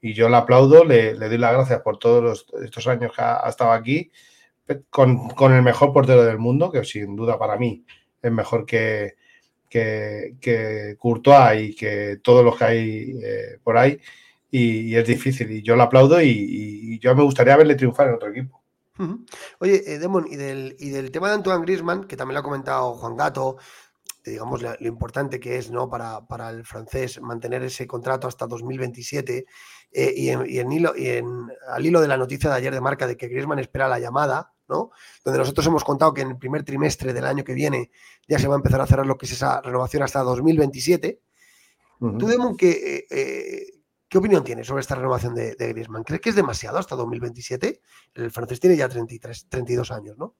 y 0.00 0.12
yo 0.14 0.28
le 0.28 0.36
aplaudo, 0.36 0.84
le, 0.84 1.14
doy 1.14 1.38
las 1.38 1.52
gracias 1.52 1.80
por 1.80 1.98
todos 1.98 2.22
los, 2.22 2.46
estos 2.62 2.86
años 2.86 3.12
que 3.12 3.20
ha 3.20 3.48
estado 3.48 3.72
aquí 3.72 4.12
con, 4.90 5.28
con, 5.30 5.52
el 5.52 5.62
mejor 5.62 5.92
portero 5.92 6.24
del 6.24 6.38
mundo, 6.38 6.70
que 6.70 6.84
sin 6.84 7.16
duda 7.16 7.38
para 7.38 7.56
mí 7.56 7.84
es 8.20 8.32
mejor 8.32 8.66
que, 8.66 9.14
que, 9.68 10.36
que 10.40 10.96
Courtois 10.98 11.70
y 11.70 11.74
que 11.74 12.18
todos 12.22 12.44
los 12.44 12.56
que 12.56 12.64
hay 12.64 13.18
eh, 13.22 13.58
por 13.62 13.76
ahí 13.76 14.00
y, 14.50 14.94
es 14.94 15.06
difícil. 15.06 15.50
Y 15.50 15.62
yo 15.62 15.76
lo 15.76 15.84
aplaudo 15.84 16.20
y, 16.20 16.98
yo 17.00 17.14
me 17.14 17.22
gustaría 17.22 17.56
verle 17.56 17.74
triunfar 17.74 18.08
en 18.08 18.14
otro 18.14 18.30
equipo. 18.30 18.62
Oye, 19.60 19.82
eh, 19.86 19.98
Demon, 19.98 20.26
y 20.28 20.34
del, 20.34 20.74
y 20.78 20.90
del 20.90 21.12
tema 21.12 21.28
de 21.28 21.34
Antoine 21.34 21.62
Griezmann, 21.62 22.04
que 22.04 22.16
también 22.16 22.34
lo 22.34 22.40
ha 22.40 22.44
comentado 22.44 22.94
Juan 22.94 23.16
Gato, 23.16 23.56
digamos 24.24 24.60
lo, 24.60 24.74
importante 24.80 25.38
que 25.38 25.56
es 25.56 25.70
¿no? 25.70 25.88
para, 25.88 26.26
para, 26.26 26.50
el 26.50 26.64
francés 26.64 27.20
mantener 27.22 27.62
ese 27.62 27.86
contrato 27.86 28.26
hasta 28.26 28.48
2027, 28.48 29.46
eh, 29.92 30.14
y, 30.16 30.30
y, 30.52 30.58
en 30.58 30.72
hilo, 30.72 30.94
y 30.96 31.10
en, 31.10 31.48
al 31.68 31.86
hilo 31.86 32.00
de 32.00 32.08
la 32.08 32.16
noticia 32.16 32.50
de 32.50 32.56
ayer 32.56 32.74
de 32.74 32.80
marca 32.80 33.06
de 33.06 33.16
que 33.16 33.28
Griezmann 33.28 33.60
espera 33.60 33.86
la 33.86 34.00
llamada, 34.00 34.52
¿no? 34.68 34.90
donde 35.24 35.38
nosotros 35.38 35.66
hemos 35.66 35.84
contado 35.84 36.12
que 36.12 36.22
en 36.22 36.30
el 36.30 36.38
primer 36.38 36.62
trimestre 36.62 37.12
del 37.12 37.24
año 37.24 37.44
que 37.44 37.54
viene 37.54 37.90
ya 38.28 38.38
se 38.38 38.48
va 38.48 38.54
a 38.54 38.58
empezar 38.58 38.80
a 38.80 38.86
cerrar 38.86 39.06
lo 39.06 39.16
que 39.16 39.26
es 39.26 39.32
esa 39.32 39.60
renovación 39.60 40.02
hasta 40.02 40.20
2027. 40.22 41.20
Tú, 41.98 42.28
Demon, 42.28 42.56
que, 42.56 43.06
eh, 43.10 43.78
¿Qué 44.08 44.16
opinión 44.16 44.42
tienes 44.42 44.66
sobre 44.66 44.80
esta 44.80 44.94
renovación 44.94 45.34
de, 45.34 45.54
de, 45.54 45.68
Griezmann? 45.68 46.02
¿Crees 46.02 46.22
que 46.22 46.30
es 46.30 46.36
demasiado 46.36 46.78
hasta 46.78 46.96
2027? 46.96 47.80
El 48.14 48.30
francés 48.30 48.58
tiene 48.58 48.76
ya 48.76 48.88
33, 48.88 49.48
32 49.50 49.90
años, 49.90 50.16
¿no? 50.16 50.34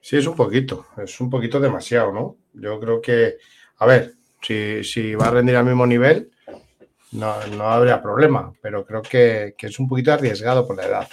Sí, 0.00 0.16
es 0.16 0.26
un 0.26 0.36
poquito, 0.36 0.86
es 0.96 1.20
un 1.20 1.28
poquito 1.28 1.58
demasiado, 1.58 2.12
¿no? 2.12 2.36
Yo 2.52 2.78
creo 2.78 3.00
que, 3.00 3.36
a 3.78 3.86
ver, 3.86 4.14
si, 4.40 4.84
si 4.84 5.14
va 5.14 5.26
a 5.26 5.30
rendir 5.30 5.56
al 5.56 5.64
mismo 5.64 5.86
nivel, 5.86 6.30
no, 7.12 7.46
no 7.48 7.64
habría 7.64 8.00
problema, 8.00 8.52
pero 8.60 8.84
creo 8.84 9.02
que, 9.02 9.54
que 9.58 9.66
es 9.66 9.78
un 9.78 9.88
poquito 9.88 10.12
arriesgado 10.12 10.66
por 10.66 10.76
la 10.76 10.86
edad. 10.86 11.08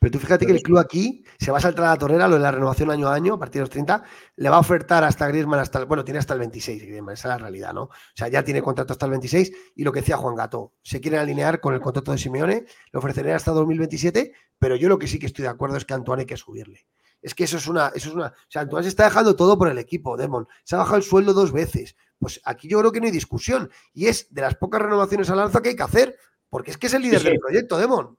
Pero 0.00 0.10
tú 0.10 0.18
fíjate 0.18 0.44
que 0.44 0.52
el 0.52 0.62
club 0.62 0.78
aquí 0.78 1.24
se 1.38 1.50
va 1.50 1.58
a 1.58 1.60
saltar 1.60 1.86
a 1.86 1.90
la 1.90 1.96
torrera, 1.96 2.28
lo 2.28 2.36
de 2.36 2.42
la 2.42 2.50
renovación 2.50 2.90
año 2.90 3.08
a 3.08 3.14
año, 3.14 3.34
a 3.34 3.38
partir 3.38 3.60
de 3.60 3.62
los 3.62 3.70
30, 3.70 4.02
le 4.36 4.48
va 4.48 4.56
a 4.56 4.60
ofertar 4.60 5.02
hasta 5.04 5.26
Griezmann 5.28 5.60
hasta 5.60 5.78
el, 5.78 5.86
bueno, 5.86 6.04
tiene 6.04 6.18
hasta 6.18 6.34
el 6.34 6.40
26, 6.40 6.82
Griezmann, 6.82 7.14
esa 7.14 7.28
es 7.28 7.30
la 7.30 7.38
realidad, 7.38 7.72
¿no? 7.72 7.84
O 7.84 7.90
sea, 8.14 8.28
ya 8.28 8.42
tiene 8.44 8.60
contrato 8.60 8.92
hasta 8.92 9.06
el 9.06 9.10
26 9.10 9.52
y 9.76 9.84
lo 9.84 9.92
que 9.92 10.00
decía 10.00 10.16
Juan 10.16 10.34
Gato, 10.34 10.74
se 10.82 11.00
quieren 11.00 11.20
alinear 11.20 11.60
con 11.60 11.74
el 11.74 11.80
contrato 11.80 12.12
de 12.12 12.18
Simeone, 12.18 12.66
le 12.92 12.98
ofreceré 12.98 13.32
hasta 13.32 13.52
2027, 13.52 14.32
pero 14.58 14.76
yo 14.76 14.88
lo 14.88 14.98
que 14.98 15.06
sí 15.06 15.18
que 15.18 15.26
estoy 15.26 15.44
de 15.44 15.48
acuerdo 15.48 15.76
es 15.76 15.84
que 15.84 15.94
a 15.94 15.96
Antoine 15.96 16.20
hay 16.20 16.26
que 16.26 16.36
subirle. 16.36 16.86
Es 17.22 17.34
que 17.34 17.44
eso 17.44 17.56
es 17.56 17.66
una, 17.68 17.88
eso 17.94 18.08
es 18.08 18.14
una, 18.14 18.26
o 18.26 18.50
sea, 18.50 18.62
Antoine 18.62 18.82
se 18.82 18.88
está 18.90 19.04
dejando 19.04 19.36
todo 19.36 19.56
por 19.56 19.68
el 19.68 19.78
equipo, 19.78 20.16
Demon, 20.16 20.46
se 20.64 20.74
ha 20.74 20.78
bajado 20.78 20.96
el 20.96 21.02
sueldo 21.02 21.32
dos 21.32 21.52
veces, 21.52 21.96
pues 22.18 22.40
aquí 22.44 22.68
yo 22.68 22.78
creo 22.80 22.92
que 22.92 23.00
no 23.00 23.06
hay 23.06 23.12
discusión 23.12 23.70
y 23.94 24.06
es 24.06 24.32
de 24.34 24.42
las 24.42 24.56
pocas 24.56 24.82
renovaciones 24.82 25.30
al 25.30 25.40
alza 25.40 25.62
que 25.62 25.70
hay 25.70 25.76
que 25.76 25.82
hacer, 25.82 26.16
porque 26.50 26.72
es 26.72 26.78
que 26.78 26.88
es 26.88 26.94
el 26.94 27.02
líder 27.02 27.20
sí, 27.20 27.24
sí. 27.26 27.30
del 27.30 27.40
proyecto, 27.40 27.78
Demon. 27.78 28.18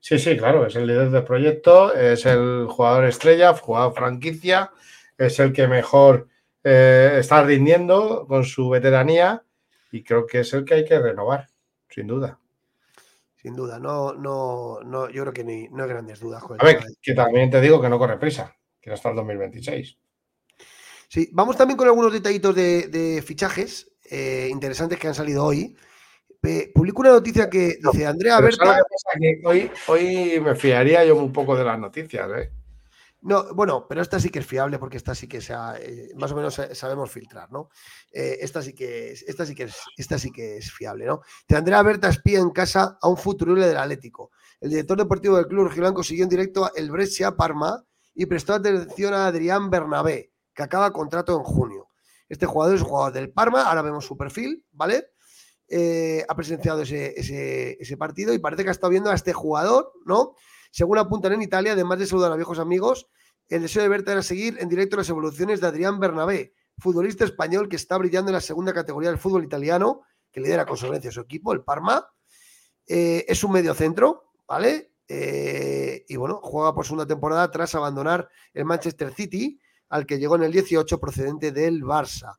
Sí, 0.00 0.18
sí, 0.18 0.36
claro, 0.36 0.66
es 0.66 0.76
el 0.76 0.86
líder 0.86 1.10
del 1.10 1.24
proyecto, 1.24 1.92
es 1.94 2.24
el 2.24 2.66
jugador 2.68 3.04
estrella, 3.04 3.54
jugador 3.54 3.94
franquicia, 3.94 4.70
es 5.16 5.38
el 5.40 5.52
que 5.52 5.66
mejor 5.66 6.28
eh, 6.62 7.16
está 7.18 7.42
rindiendo 7.42 8.26
con 8.26 8.44
su 8.44 8.68
veteranía 8.68 9.42
y 9.90 10.02
creo 10.02 10.26
que 10.26 10.40
es 10.40 10.52
el 10.52 10.64
que 10.64 10.74
hay 10.74 10.84
que 10.84 10.98
renovar, 10.98 11.48
sin 11.88 12.06
duda. 12.06 12.38
Sin 13.36 13.54
duda, 13.54 13.78
no, 13.78 14.12
no, 14.12 14.80
no 14.84 15.08
yo 15.10 15.22
creo 15.22 15.32
que 15.32 15.44
ni, 15.44 15.68
no 15.68 15.84
hay 15.84 15.88
grandes 15.88 16.20
dudas. 16.20 16.42
Con 16.42 16.60
a 16.60 16.64
ver, 16.64 16.80
que 17.00 17.14
también 17.14 17.50
te 17.50 17.60
digo 17.60 17.80
que 17.80 17.88
no 17.88 17.98
corre 17.98 18.18
prisa, 18.18 18.56
que 18.80 18.90
hasta 18.90 19.10
el 19.10 19.16
2026. 19.16 19.96
Sí, 21.08 21.30
vamos 21.32 21.56
también 21.56 21.76
con 21.76 21.86
algunos 21.86 22.12
detallitos 22.12 22.54
de, 22.54 22.88
de 22.88 23.22
fichajes 23.22 23.90
eh, 24.10 24.48
interesantes 24.50 24.98
que 24.98 25.08
han 25.08 25.14
salido 25.14 25.44
hoy. 25.44 25.76
Publico 26.74 27.00
una 27.00 27.10
noticia 27.10 27.50
que 27.50 27.78
dice 27.82 28.06
Andrea 28.06 28.40
Berta. 28.40 28.80
Que 29.18 29.40
hoy, 29.44 29.70
hoy 29.88 30.40
me 30.40 30.54
fiaría 30.54 31.04
yo 31.04 31.16
un 31.16 31.32
poco 31.32 31.56
de 31.56 31.64
las 31.64 31.78
noticias, 31.78 32.28
¿eh? 32.36 32.52
No, 33.20 33.52
bueno, 33.52 33.86
pero 33.88 34.00
esta 34.00 34.20
sí 34.20 34.30
que 34.30 34.38
es 34.38 34.46
fiable 34.46 34.78
porque 34.78 34.96
esta 34.96 35.12
sí 35.12 35.26
que 35.26 35.40
sea, 35.40 35.74
eh, 35.80 36.12
más 36.14 36.30
o 36.30 36.36
menos 36.36 36.60
sabemos 36.72 37.10
filtrar, 37.10 37.50
¿no? 37.50 37.68
Eh, 38.12 38.38
esta 38.40 38.62
sí 38.62 38.72
que 38.72 39.10
es, 39.10 39.22
esta 39.24 39.44
sí 39.44 39.56
que 39.56 39.64
es, 39.64 39.76
esta 39.96 40.18
sí 40.18 40.30
que 40.30 40.58
es 40.58 40.70
fiable, 40.70 41.04
¿no? 41.04 41.22
De 41.48 41.56
Andrea 41.56 41.82
Berta 41.82 42.08
espía 42.08 42.38
en 42.38 42.50
casa 42.50 42.96
a 43.00 43.08
un 43.08 43.16
futuro 43.16 43.54
del 43.56 43.76
Atlético. 43.76 44.30
El 44.60 44.70
director 44.70 44.96
deportivo 44.96 45.36
del 45.36 45.48
club 45.48 45.64
rojiblanco 45.64 46.04
siguió 46.04 46.24
en 46.24 46.30
directo 46.30 46.70
el 46.76 46.92
Brescia 46.92 47.32
Parma 47.32 47.84
y 48.14 48.26
prestó 48.26 48.54
atención 48.54 49.12
a 49.14 49.26
Adrián 49.26 49.68
Bernabé, 49.68 50.30
que 50.54 50.62
acaba 50.62 50.92
contrato 50.92 51.36
en 51.36 51.42
junio. 51.42 51.88
Este 52.28 52.46
jugador 52.46 52.76
es 52.76 52.82
un 52.82 52.88
jugador 52.88 53.12
del 53.12 53.32
Parma, 53.32 53.64
ahora 53.64 53.82
vemos 53.82 54.04
su 54.04 54.16
perfil, 54.16 54.64
¿vale? 54.70 55.08
Eh, 55.70 56.24
ha 56.26 56.34
presenciado 56.34 56.80
ese, 56.80 57.96
partido 57.98 58.32
y 58.32 58.38
parece 58.38 58.62
que 58.62 58.70
ha 58.70 58.72
estado 58.72 58.90
viendo 58.90 59.10
a 59.10 59.14
este 59.14 59.34
jugador, 59.34 59.92
¿no? 60.06 60.34
Según 60.70 60.98
apuntan 60.98 61.32
en 61.34 61.42
Italia, 61.42 61.72
además 61.72 61.98
de 61.98 62.06
saludar 62.06 62.32
a 62.32 62.36
viejos 62.36 62.58
amigos, 62.58 63.08
el 63.48 63.62
deseo 63.62 63.82
de 63.82 63.88
verte 63.88 64.12
era 64.12 64.22
seguir 64.22 64.56
en 64.60 64.68
directo 64.68 64.96
las 64.96 65.08
evoluciones 65.08 65.60
de 65.60 65.66
Adrián 65.66 66.00
Bernabé, 66.00 66.54
futbolista 66.78 67.24
español 67.24 67.68
que 67.68 67.76
está 67.76 67.98
brillando 67.98 68.30
en 68.30 68.34
la 68.34 68.40
segunda 68.40 68.72
categoría 68.72 69.10
del 69.10 69.18
fútbol 69.18 69.44
italiano, 69.44 70.02
que 70.30 70.40
lidera 70.40 70.66
con 70.66 70.76
solvencia 70.76 71.10
su 71.10 71.20
equipo, 71.20 71.52
el 71.52 71.62
Parma. 71.62 72.06
Eh, 72.86 73.24
es 73.28 73.44
un 73.44 73.52
medio 73.52 73.74
centro, 73.74 74.32
¿vale? 74.46 74.92
Eh, 75.08 76.04
y 76.08 76.16
bueno, 76.16 76.40
juega 76.42 76.74
por 76.74 76.84
segunda 76.84 77.06
temporada 77.06 77.50
tras 77.50 77.74
abandonar 77.74 78.28
el 78.52 78.64
Manchester 78.64 79.12
City, 79.12 79.60
al 79.88 80.06
que 80.06 80.18
llegó 80.18 80.36
en 80.36 80.44
el 80.44 80.52
18 80.52 81.00
procedente 81.00 81.52
del 81.52 81.82
Barça. 81.82 82.38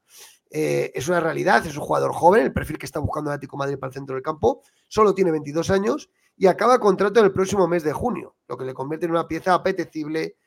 Eh, 0.50 0.92
es 0.96 1.08
una 1.08 1.20
realidad, 1.20 1.66
es 1.66 1.76
un 1.76 1.84
jugador 1.84 2.12
joven, 2.14 2.44
el 2.44 2.54
perfil 2.54 2.78
que 2.78 2.86
está 2.86 3.00
buscando 3.00 3.30
el 3.30 3.36
Atlético 3.36 3.58
Madrid 3.58 3.78
para 3.78 3.90
el 3.90 3.94
centro 3.94 4.16
del 4.16 4.24
campo, 4.24 4.64
solo 4.88 5.14
tiene 5.14 5.32
22 5.32 5.70
años 5.70 6.10
y 6.36 6.48
acaba 6.48 6.80
contrato 6.80 7.20
en 7.20 7.28
el 7.28 7.32
próximo 7.32 7.68
mes 7.68 7.84
de 7.84 7.94
junio, 7.94 8.36
lo 8.48 8.58
que 8.58 8.66
le 8.66 8.74
convierte 8.74 9.06
en 9.06 9.12
una 9.12 9.28
pieza 9.28 9.54
apetecible 9.54 10.38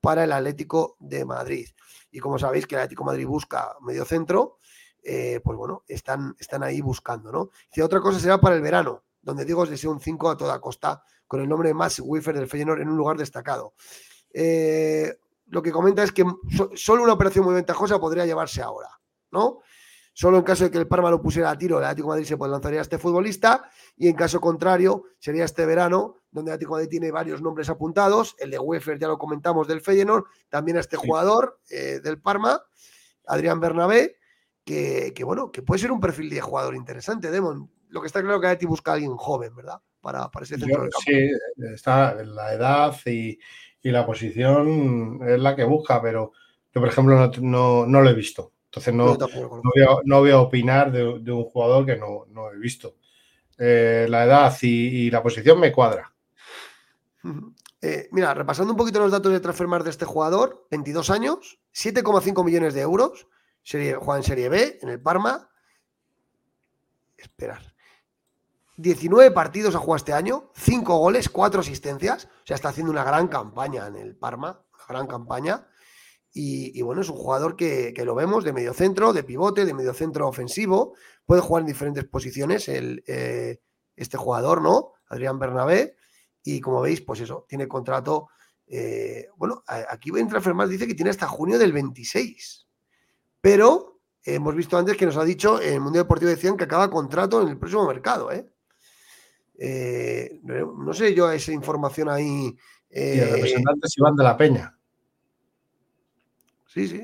para 0.00 0.24
el 0.24 0.32
Atlético 0.32 0.96
de 0.98 1.24
Madrid. 1.24 1.68
Y 2.10 2.20
como 2.20 2.38
sabéis 2.38 2.66
que 2.66 2.74
el 2.74 2.80
Atlético 2.80 3.04
Madrid 3.04 3.26
busca 3.26 3.76
medio 3.82 4.04
centro, 4.04 4.56
eh, 5.02 5.40
pues 5.42 5.56
bueno, 5.56 5.84
están, 5.88 6.36
están 6.38 6.62
ahí 6.62 6.80
buscando, 6.80 7.32
¿no? 7.32 7.50
Otra 7.82 8.00
cosa 8.00 8.18
será 8.18 8.40
para 8.40 8.56
el 8.56 8.62
verano, 8.62 9.04
donde 9.22 9.44
digo 9.44 9.64
es 9.64 9.70
deseo 9.70 9.90
un 9.90 10.00
5 10.00 10.30
a 10.30 10.36
toda 10.36 10.60
costa, 10.60 11.02
con 11.26 11.40
el 11.40 11.48
nombre 11.48 11.68
de 11.68 11.74
Max 11.74 12.00
Wiffer 12.02 12.34
del 12.34 12.48
Feyenoord 12.48 12.80
en 12.80 12.88
un 12.88 12.96
lugar 12.96 13.16
destacado. 13.16 13.74
Eh, 14.32 15.14
lo 15.46 15.62
que 15.62 15.72
comenta 15.72 16.02
es 16.02 16.12
que 16.12 16.24
so, 16.56 16.70
solo 16.74 17.02
una 17.02 17.12
operación 17.12 17.44
muy 17.44 17.54
ventajosa 17.54 17.98
podría 17.98 18.26
llevarse 18.26 18.62
ahora. 18.62 18.88
¿No? 19.30 19.60
Solo 20.12 20.38
en 20.38 20.44
caso 20.44 20.64
de 20.64 20.70
que 20.70 20.78
el 20.78 20.86
Parma 20.86 21.10
lo 21.10 21.22
pusiera 21.22 21.50
a 21.50 21.56
tiro, 21.56 21.78
el 21.78 21.84
Atlético 21.84 22.08
de 22.08 22.16
Madrid 22.16 22.28
se 22.28 22.36
pues 22.36 22.50
lanzaría 22.50 22.80
a 22.80 22.82
este 22.82 22.98
futbolista 22.98 23.70
y 23.96 24.08
en 24.08 24.14
caso 24.14 24.40
contrario 24.40 25.04
sería 25.18 25.44
este 25.44 25.64
verano, 25.64 26.16
donde 26.30 26.50
el 26.50 26.54
Atlético 26.56 26.76
de 26.76 26.82
Madrid 26.82 26.90
tiene 26.90 27.10
varios 27.10 27.40
nombres 27.40 27.70
apuntados, 27.70 28.36
el 28.38 28.50
de 28.50 28.58
Wefer 28.58 28.98
ya 28.98 29.08
lo 29.08 29.18
comentamos 29.18 29.68
del 29.68 29.80
Feyenoord, 29.80 30.24
también 30.48 30.76
a 30.76 30.80
este 30.80 30.96
sí. 30.96 31.06
jugador 31.06 31.60
eh, 31.70 32.00
del 32.02 32.20
Parma, 32.20 32.62
Adrián 33.26 33.60
Bernabé, 33.60 34.16
que, 34.64 35.12
que, 35.14 35.24
bueno, 35.24 35.50
que 35.50 35.62
puede 35.62 35.80
ser 35.80 35.92
un 35.92 36.00
perfil 36.00 36.28
de 36.28 36.40
jugador 36.40 36.74
interesante, 36.74 37.30
Demon. 37.30 37.70
Lo 37.88 38.00
que 38.00 38.06
está 38.06 38.20
claro 38.20 38.40
que 38.40 38.48
Atlético 38.48 38.70
busca 38.70 38.90
a 38.90 38.94
alguien 38.94 39.16
joven, 39.16 39.54
¿verdad? 39.56 39.80
Para, 40.00 40.30
para 40.30 40.44
ese 40.44 40.58
centro 40.58 40.76
Yo, 40.76 40.82
del 40.82 40.90
campo. 40.90 41.04
Sí, 41.06 41.30
está 41.72 42.14
la 42.14 42.52
edad 42.52 42.96
y, 43.06 43.38
y, 43.80 43.90
la 43.90 44.04
posición 44.04 45.20
es 45.26 45.40
la 45.40 45.56
que 45.56 45.64
busca, 45.64 46.02
pero 46.02 46.32
yo, 46.74 46.80
por 46.80 46.88
ejemplo, 46.88 47.16
no, 47.16 47.30
no, 47.40 47.86
no 47.86 48.00
lo 48.00 48.10
he 48.10 48.14
visto. 48.14 48.52
Entonces 48.70 48.94
no, 48.94 49.16
no, 49.16 49.26
voy, 49.26 49.82
a, 49.82 49.96
no 50.04 50.20
voy, 50.20 50.30
a, 50.30 50.38
opinar 50.38 50.92
de, 50.92 51.18
de, 51.18 51.32
un 51.32 51.42
jugador 51.42 51.84
que 51.84 51.96
no, 51.96 52.26
no 52.30 52.52
he 52.52 52.56
visto. 52.56 52.94
Eh, 53.58 54.06
la 54.08 54.24
edad 54.24 54.56
y, 54.62 54.68
y, 55.06 55.10
la 55.10 55.20
posición 55.24 55.58
me 55.58 55.72
cuadra. 55.72 56.14
Eh, 57.82 58.08
mira, 58.12 58.32
repasando 58.32 58.72
un 58.72 58.76
poquito 58.76 59.00
los 59.00 59.10
datos 59.10 59.32
de 59.32 59.40
Transfermarkt 59.40 59.84
de 59.84 59.90
este 59.90 60.04
jugador, 60.04 60.68
22 60.70 61.10
años, 61.10 61.58
7,5 61.74 62.44
millones 62.44 62.72
de 62.72 62.82
euros, 62.82 63.26
serie, 63.64 63.96
juega 63.96 64.18
en 64.18 64.24
Serie 64.24 64.48
B, 64.48 64.78
en 64.80 64.88
el 64.88 65.00
Parma. 65.00 65.50
Esperar. 67.16 67.74
19 68.76 69.32
partidos 69.32 69.74
ha 69.74 69.78
jugado 69.78 69.96
este 69.96 70.12
año, 70.12 70.52
5 70.54 70.96
goles, 70.96 71.28
4 71.28 71.60
asistencias. 71.60 72.26
O 72.26 72.46
sea, 72.46 72.54
está 72.54 72.68
haciendo 72.68 72.92
una 72.92 73.02
gran 73.02 73.26
campaña 73.26 73.88
en 73.88 73.96
el 73.96 74.14
Parma, 74.14 74.62
una 74.74 74.86
gran 74.86 75.06
campaña. 75.08 75.66
Y, 76.32 76.78
y, 76.78 76.82
bueno, 76.82 77.02
es 77.02 77.08
un 77.08 77.16
jugador 77.16 77.56
que, 77.56 77.92
que, 77.92 78.04
lo 78.04 78.14
vemos 78.14 78.44
de 78.44 78.52
medio 78.52 78.72
centro, 78.72 79.12
de 79.12 79.24
pivote, 79.24 79.64
de 79.64 79.74
medio 79.74 79.92
centro 79.92 80.28
ofensivo. 80.28 80.94
Puede 81.26 81.40
jugar 81.40 81.62
en 81.62 81.66
diferentes 81.66 82.04
posiciones 82.04 82.68
el, 82.68 83.02
eh, 83.08 83.60
este 83.96 84.16
jugador, 84.16 84.62
¿no? 84.62 84.92
Adrián 85.08 85.38
Bernabé. 85.38 85.96
Y 86.44 86.60
como 86.60 86.80
veis, 86.80 87.00
pues 87.00 87.20
eso, 87.20 87.46
tiene 87.48 87.66
contrato. 87.66 88.28
Eh, 88.66 89.26
bueno, 89.36 89.64
aquí 89.66 90.10
voy 90.10 90.20
a 90.20 90.22
entrar 90.22 90.54
más, 90.54 90.70
dice 90.70 90.86
que 90.86 90.94
tiene 90.94 91.10
hasta 91.10 91.26
junio 91.26 91.58
del 91.58 91.72
26. 91.72 92.66
Pero 93.40 94.00
eh, 94.22 94.34
hemos 94.34 94.54
visto 94.54 94.78
antes 94.78 94.96
que 94.96 95.06
nos 95.06 95.16
ha 95.16 95.24
dicho 95.24 95.60
en 95.60 95.74
el 95.74 95.80
Mundial 95.80 96.04
Deportivo 96.04 96.30
decían 96.30 96.56
que 96.56 96.64
acaba 96.64 96.90
contrato 96.90 97.42
en 97.42 97.48
el 97.48 97.58
próximo 97.58 97.86
mercado, 97.86 98.30
¿eh? 98.30 98.46
no 100.42 100.94
sé 100.94 101.12
yo 101.12 101.30
esa 101.30 101.52
información 101.52 102.08
ahí. 102.08 102.56
y 102.88 103.18
el 103.18 103.30
representante 103.30 103.86
es 103.86 103.98
Iván 103.98 104.16
de 104.16 104.24
la 104.24 104.36
Peña. 104.36 104.79
Sí, 106.72 106.86
sí. 106.86 107.02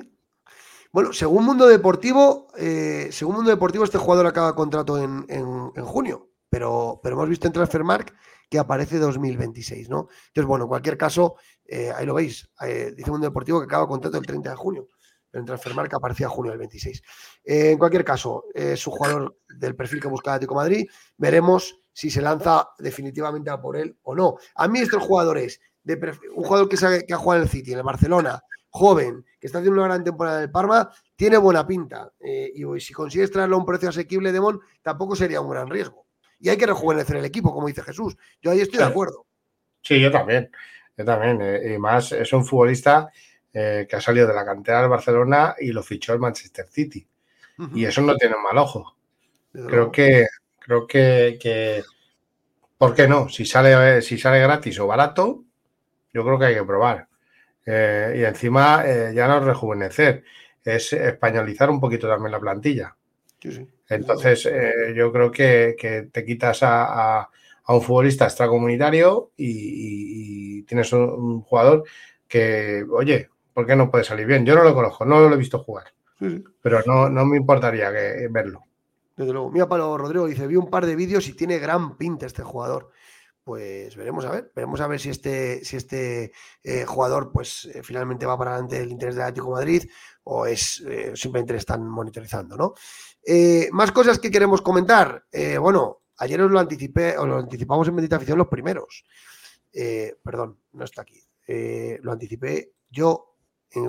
Bueno, 0.93 1.13
según 1.13 1.45
Mundo 1.45 1.67
Deportivo, 1.67 2.47
eh, 2.57 3.09
según 3.11 3.35
Mundo 3.35 3.51
Deportivo, 3.51 3.83
este 3.83 3.99
jugador 3.99 4.27
acaba 4.27 4.55
contrato 4.55 4.97
en, 4.97 5.27
en, 5.29 5.73
en, 5.75 5.85
junio, 5.85 6.31
pero, 6.49 7.01
pero 7.03 7.17
hemos 7.17 7.29
visto 7.29 7.49
en 7.49 7.53
Transfermark 7.53 8.15
que 8.49 8.61
aparece 8.61 8.99
2026, 8.99 9.89
¿no? 9.89 10.09
Entonces, 10.29 10.47
bueno, 10.47 10.67
en 10.67 10.69
cualquier 10.69 10.97
caso, 10.97 11.35
eh, 11.65 11.91
ahí 11.95 12.07
lo 12.07 12.15
veis, 12.15 12.49
eh, 12.61 12.95
dice 12.97 13.11
Mundo 13.11 13.27
Deportivo 13.27 13.59
que 13.59 13.65
acaba 13.65 13.89
contrato 13.89 14.19
el 14.19 14.25
30 14.25 14.51
de 14.51 14.57
junio, 14.57 14.89
pero 15.29 15.43
en 15.43 15.47
Transfermark 15.47 15.93
aparecía 15.93 16.29
junio 16.29 16.53
del 16.53 16.61
26. 16.61 17.03
Eh, 17.45 17.71
en 17.73 17.79
cualquier 17.79 18.05
caso, 18.05 18.45
es 18.55 18.87
un 18.87 18.93
jugador 18.93 19.41
del 19.49 19.75
perfil 19.75 20.01
que 20.01 20.09
busca 20.09 20.33
Atlético 20.33 20.55
Madrid, 20.55 20.87
veremos 21.17 21.81
si 21.93 22.09
se 22.09 22.23
lanza 22.23 22.69
definitivamente 22.79 23.51
a 23.51 23.61
por 23.61 23.77
él 23.77 23.99
o 24.03 24.15
no. 24.15 24.37
A 24.55 24.69
mí 24.69 24.79
estos 24.79 25.03
jugadores, 25.03 25.61
de 25.83 25.95
un 26.37 26.45
jugador 26.45 26.69
que, 26.69 26.77
que 27.05 27.15
ha 27.15 27.19
jugado 27.19 27.43
en 27.43 27.49
el 27.49 27.51
City, 27.51 27.73
en 27.73 27.79
el 27.79 27.85
Barcelona, 27.85 28.41
joven, 28.77 29.25
que 29.41 29.47
está 29.47 29.59
haciendo 29.59 29.81
una 29.81 29.89
gran 29.89 30.05
temporada 30.05 30.39
en 30.39 30.43
el 30.45 30.51
Parma, 30.51 30.91
tiene 31.17 31.39
buena 31.39 31.67
pinta. 31.67 32.13
Eh, 32.21 32.53
y 32.55 32.81
si 32.81 32.93
consigues 32.93 33.31
traerlo 33.31 33.57
a 33.57 33.59
un 33.59 33.65
precio 33.65 33.89
asequible, 33.89 34.33
Demon, 34.33 34.61
tampoco 34.83 35.17
sería 35.17 35.41
un 35.41 35.51
gran 35.51 35.71
riesgo. 35.71 36.07
Y 36.39 36.51
hay 36.51 36.59
que 36.59 36.67
rejuvenecer 36.67 37.17
el 37.17 37.25
equipo, 37.25 37.53
como 37.55 37.67
dice 37.67 37.83
Jesús. 37.83 38.17
Yo 38.43 38.51
ahí 38.51 38.61
estoy 38.61 38.79
de 38.79 38.85
acuerdo. 38.85 39.25
Sí, 39.81 39.99
yo 39.99 40.11
también. 40.11 40.51
Yo 40.95 41.05
también. 41.07 41.41
Eh, 41.41 41.75
y 41.75 41.79
más, 41.79 42.13
es 42.13 42.31
un 42.35 42.45
futbolista 42.45 43.11
eh, 43.53 43.87
que 43.89 43.97
ha 43.97 44.01
salido 44.01 44.27
de 44.27 44.35
la 44.35 44.45
cantera 44.45 44.81
del 44.81 44.91
Barcelona 44.91 45.55
y 45.59 45.73
lo 45.73 45.83
fichó 45.83 46.13
el 46.13 46.21
Manchester 46.21 46.69
City. 46.69 47.07
Y 47.73 47.87
eso 47.87 48.03
no 48.03 48.15
tiene 48.17 48.35
mal 48.37 48.59
ojo. 48.59 48.95
Creo 49.51 49.91
que, 49.91 50.27
creo 50.59 50.87
que, 50.87 51.39
que, 51.41 51.83
¿por 52.77 52.95
qué 52.95 53.09
no? 53.09 53.31
Si 53.31 53.47
sale, 53.47 54.03
si 54.03 54.19
sale 54.19 54.41
gratis 54.41 54.79
o 54.79 54.87
barato, 54.87 55.43
yo 56.13 56.23
creo 56.23 56.39
que 56.39 56.45
hay 56.45 56.55
que 56.57 56.65
probar. 56.65 57.09
Y 57.67 58.25
encima 58.25 58.85
ya 59.13 59.27
no 59.27 59.41
rejuvenecer 59.41 60.23
es 60.67 60.93
españolizar 60.93 61.71
un 61.71 61.81
poquito 61.81 62.09
también 62.09 62.33
la 62.33 62.41
plantilla. 62.41 62.97
Entonces, 63.89 64.47
eh, 64.47 64.93
yo 64.95 65.13
creo 65.13 65.31
que, 65.31 66.09
te 66.13 66.25
quitas 66.25 66.61
a, 66.63 67.29
un 67.69 67.83
futbolista 67.83 68.25
extracomunitario 68.25 69.31
y, 69.37 70.59
y, 70.59 70.63
tienes 70.63 70.93
un, 70.93 71.43
jugador 71.43 71.85
que, 72.29 72.85
oye, 72.91 73.29
¿por 73.53 73.67
qué 73.67 73.77
no 73.77 73.91
puede 73.91 74.05
salir 74.05 74.27
bien? 74.27 74.45
Yo 74.45 74.55
no 74.55 74.65
lo 74.65 74.75
conozco, 74.75 75.05
no 75.05 75.21
lo 75.21 75.35
he 75.35 75.39
visto 75.39 75.61
jugar, 75.61 75.87
pero 76.61 76.83
no, 76.87 77.09
no 77.09 77.25
me 77.25 77.37
importaría 77.37 77.93
que, 77.93 78.29
verlo. 78.31 78.63
Desde 79.17 79.33
luego. 79.33 79.51
Mira, 79.51 79.69
Pablo 79.69 79.97
Rodrigo 79.97 80.27
dice, 80.27 80.47
vi 80.47 80.57
un 80.57 80.69
par 80.69 80.85
de 80.85 80.95
vídeos 80.95 81.27
y 81.29 81.33
tiene 81.33 81.59
gran 81.59 81.97
pinta 81.97 82.27
este 82.27 82.43
jugador 82.43 82.91
pues 83.47 83.95
veremos 83.95 84.25
a 84.25 84.33
ver, 84.33 84.51
veremos 84.57 84.81
a 84.81 84.89
ver 84.89 84.99
si 84.99 85.09
este, 85.09 85.65
si 85.65 85.77
este 85.77 86.33
eh, 86.65 86.85
jugador 86.85 87.31
pues 87.31 87.67
eh, 87.73 87.81
finalmente 87.85 88.27
va 88.27 88.37
para 88.37 88.51
adelante 88.51 88.77
el 88.81 88.91
interés 88.91 89.15
del 89.15 89.23
Atlético 89.23 89.53
Madrid 89.53 89.89
o 90.25 90.47
es 90.47 90.81
eh, 90.81 91.13
simplemente 91.15 91.53
le 91.53 91.61
están 91.61 91.87
monitorizando, 91.87 92.57
¿no? 92.57 92.75
más 93.71 93.93
cosas 93.93 94.19
que 94.19 94.33
queremos 94.33 94.63
comentar. 94.63 95.27
bueno, 95.61 96.03
ayer 96.17 96.41
os 96.41 96.51
lo 96.51 96.59
anticipé, 96.59 97.17
os 97.17 97.29
lo 97.29 97.39
anticipamos 97.39 97.87
en 97.87 97.95
Bendita 97.95 98.17
Afición 98.17 98.39
los 98.39 98.49
primeros. 98.49 99.05
perdón, 100.23 100.59
no 100.73 100.85
está 100.85 101.03
aquí. 101.03 101.25
lo 102.03 102.11
anticipé 102.13 102.73
yo, 102.91 103.37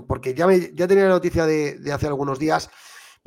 porque 0.07 0.35
ya, 0.35 0.47
ya 0.73 0.87
tenía 0.87 1.05
la 1.05 1.15
noticia 1.15 1.47
de, 1.47 1.79
de, 1.79 1.91
hace 1.91 2.05
algunos 2.05 2.37
días, 2.37 2.69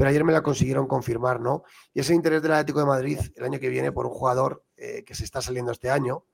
pero 0.01 0.09
ayer 0.09 0.24
me 0.24 0.32
la 0.32 0.43
consiguieron 0.43 0.86
confirmar, 0.86 1.43
¿no? 1.43 1.62
Y 1.93 2.01
ese 2.01 2.14
interés 2.14 2.40
del 2.40 2.52
Atlético 2.52 2.78
de 2.78 2.86
Madrid 2.86 3.18
el 3.36 3.44
año 3.44 3.60
que 3.60 3.68
viene 3.68 3.93
por 3.93 4.06
un 4.06 4.12
jugador 4.12 4.64
eh, 4.74 5.05
que 5.05 5.14
se 5.14 5.24
está 5.24 5.43
saliendo 5.43 5.72
este 5.72 5.90
año, 5.90 6.24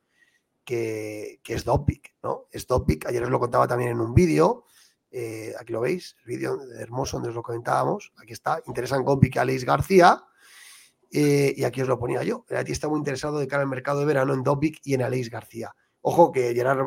que, 0.64 1.40
es 1.44 1.64
Dopic, 1.64 2.14
¿no? 2.22 2.46
Es 2.52 2.68
Dopic, 2.68 3.06
ayer 3.06 3.24
os 3.24 3.28
lo 3.28 3.40
contaba 3.40 3.66
también 3.66 3.90
en 3.90 4.00
un 4.00 4.14
vídeo, 4.14 4.66
eh, 5.10 5.52
aquí 5.58 5.72
lo 5.72 5.80
veis, 5.80 6.14
el 6.20 6.26
vídeo 6.26 6.56
hermoso 6.78 7.16
donde 7.16 7.30
os 7.30 7.34
lo 7.34 7.42
comentábamos, 7.42 8.12
aquí 8.22 8.34
está, 8.34 8.62
interesan 8.68 9.04
Dopic 9.04 9.36
a 9.38 9.40
Alex 9.40 9.64
García, 9.64 10.22
eh, 11.10 11.52
y 11.56 11.64
aquí 11.64 11.82
os 11.82 11.88
lo 11.88 11.98
ponía 11.98 12.22
yo, 12.22 12.44
el 12.48 12.70
está 12.70 12.86
muy 12.86 12.98
interesado 12.98 13.40
de 13.40 13.48
cara 13.48 13.64
al 13.64 13.68
mercado 13.68 13.98
de 13.98 14.06
verano 14.06 14.32
en 14.32 14.44
Dopic 14.44 14.78
y 14.84 14.94
en 14.94 15.02
Alex 15.02 15.28
García. 15.28 15.74
Ojo 16.02 16.30
que 16.30 16.54
Gerard 16.54 16.86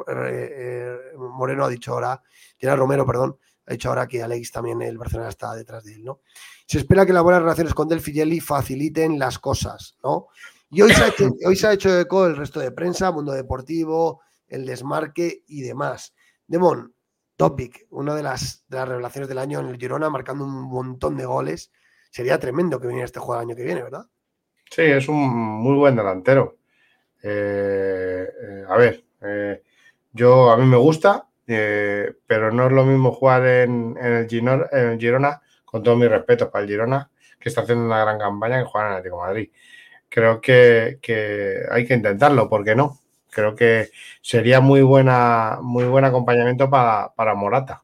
Moreno 1.17 1.65
ha 1.65 1.69
dicho 1.69 1.91
ahora, 1.91 2.23
Gerard 2.57 2.79
Romero, 2.79 3.05
perdón, 3.05 3.37
ha 3.65 3.73
dicho 3.73 3.89
ahora 3.89 4.07
que 4.07 4.23
Alex 4.23 4.51
también 4.53 4.81
el 4.81 4.97
Barcelona 4.97 5.27
está 5.27 5.53
detrás 5.53 5.83
de 5.83 5.95
él, 5.95 6.05
¿no? 6.05 6.21
Se 6.69 6.77
espera 6.77 7.03
que 7.03 7.13
las 7.13 7.23
buenas 7.23 7.41
relaciones 7.41 7.73
con 7.73 7.87
Del 7.87 7.99
Figeli 7.99 8.39
faciliten 8.39 9.17
las 9.17 9.39
cosas, 9.39 9.97
¿no? 10.03 10.27
Y 10.69 10.83
hoy 10.83 10.93
se, 10.93 11.65
ha 11.65 11.73
hecho, 11.73 11.99
eco 11.99 12.27
el 12.27 12.37
resto 12.37 12.59
de 12.59 12.71
prensa, 12.71 13.11
Mundo 13.11 13.31
Deportivo, 13.31 14.21
el 14.47 14.67
Desmarque 14.67 15.41
y 15.47 15.63
demás. 15.63 16.13
Demon, 16.45 16.93
Topic, 17.37 17.87
una 17.89 18.13
de 18.13 18.21
las, 18.21 18.65
de 18.67 18.77
las 18.77 18.87
revelaciones 18.87 19.27
del 19.27 19.39
año 19.39 19.61
en 19.61 19.65
el 19.65 19.79
Girona, 19.79 20.11
marcando 20.11 20.45
un 20.45 20.69
montón 20.69 21.17
de 21.17 21.25
goles. 21.25 21.71
Sería 22.11 22.37
tremendo 22.37 22.79
que 22.79 22.85
viniera 22.85 23.05
este 23.05 23.19
juego 23.19 23.41
el 23.41 23.47
año 23.47 23.55
que 23.55 23.63
viene, 23.63 23.81
¿verdad? 23.81 24.05
Sí, 24.69 24.83
es 24.83 25.09
un 25.09 25.27
muy 25.27 25.75
buen 25.75 25.95
delantero. 25.95 26.59
Eh, 27.23 28.27
eh, 28.43 28.63
a 28.69 28.77
ver, 28.77 29.03
eh, 29.21 29.63
yo 30.13 30.51
a 30.51 30.57
mí 30.57 30.67
me 30.67 30.77
gusta, 30.77 31.27
pero 31.47 32.51
no 32.51 32.67
es 32.67 32.71
lo 32.71 32.85
mismo 32.85 33.11
jugar 33.11 33.43
en, 33.47 33.97
en, 33.99 34.13
el 34.13 34.99
Girona, 34.99 35.41
con 35.69 35.83
todos 35.83 35.97
mis 35.97 36.09
respetos 36.09 36.49
para 36.49 36.63
el 36.63 36.69
Girona, 36.69 37.09
que 37.39 37.49
está 37.49 37.61
haciendo 37.61 37.85
una 37.85 38.01
gran 38.01 38.19
campaña, 38.19 38.59
que 38.59 38.65
jugar 38.65 38.87
en 38.87 38.93
Atlético 38.93 39.17
Madrid 39.19 39.49
creo 40.09 40.41
que, 40.41 40.99
hay 41.71 41.85
que 41.85 41.93
intentarlo, 41.93 42.49
¿por 42.49 42.65
qué 42.65 42.75
no? 42.75 42.99
Creo 43.29 43.55
que 43.55 43.91
sería 44.21 44.59
muy 44.59 44.81
buena, 44.81 45.59
muy 45.61 45.85
buen 45.85 46.03
acompañamiento 46.03 46.69
para, 46.69 47.35
Morata, 47.35 47.83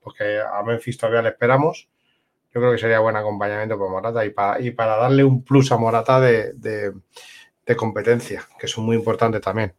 porque 0.00 0.40
a 0.40 0.62
Memphis 0.62 0.98
todavía 0.98 1.22
le 1.22 1.30
esperamos. 1.30 1.88
Yo 2.54 2.60
creo 2.60 2.72
que 2.72 2.78
sería 2.78 3.00
buen 3.00 3.16
acompañamiento 3.16 3.78
para 3.78 3.90
Morata 3.90 4.24
y 4.26 4.30
para, 4.30 4.60
y 4.60 4.70
para 4.72 4.96
darle 4.96 5.24
un 5.24 5.42
plus 5.42 5.72
a 5.72 5.78
Morata 5.78 6.20
de, 6.20 6.92
competencia, 7.76 8.46
que 8.58 8.66
es 8.66 8.78
muy 8.78 8.96
importante 8.96 9.40
también. 9.40 9.74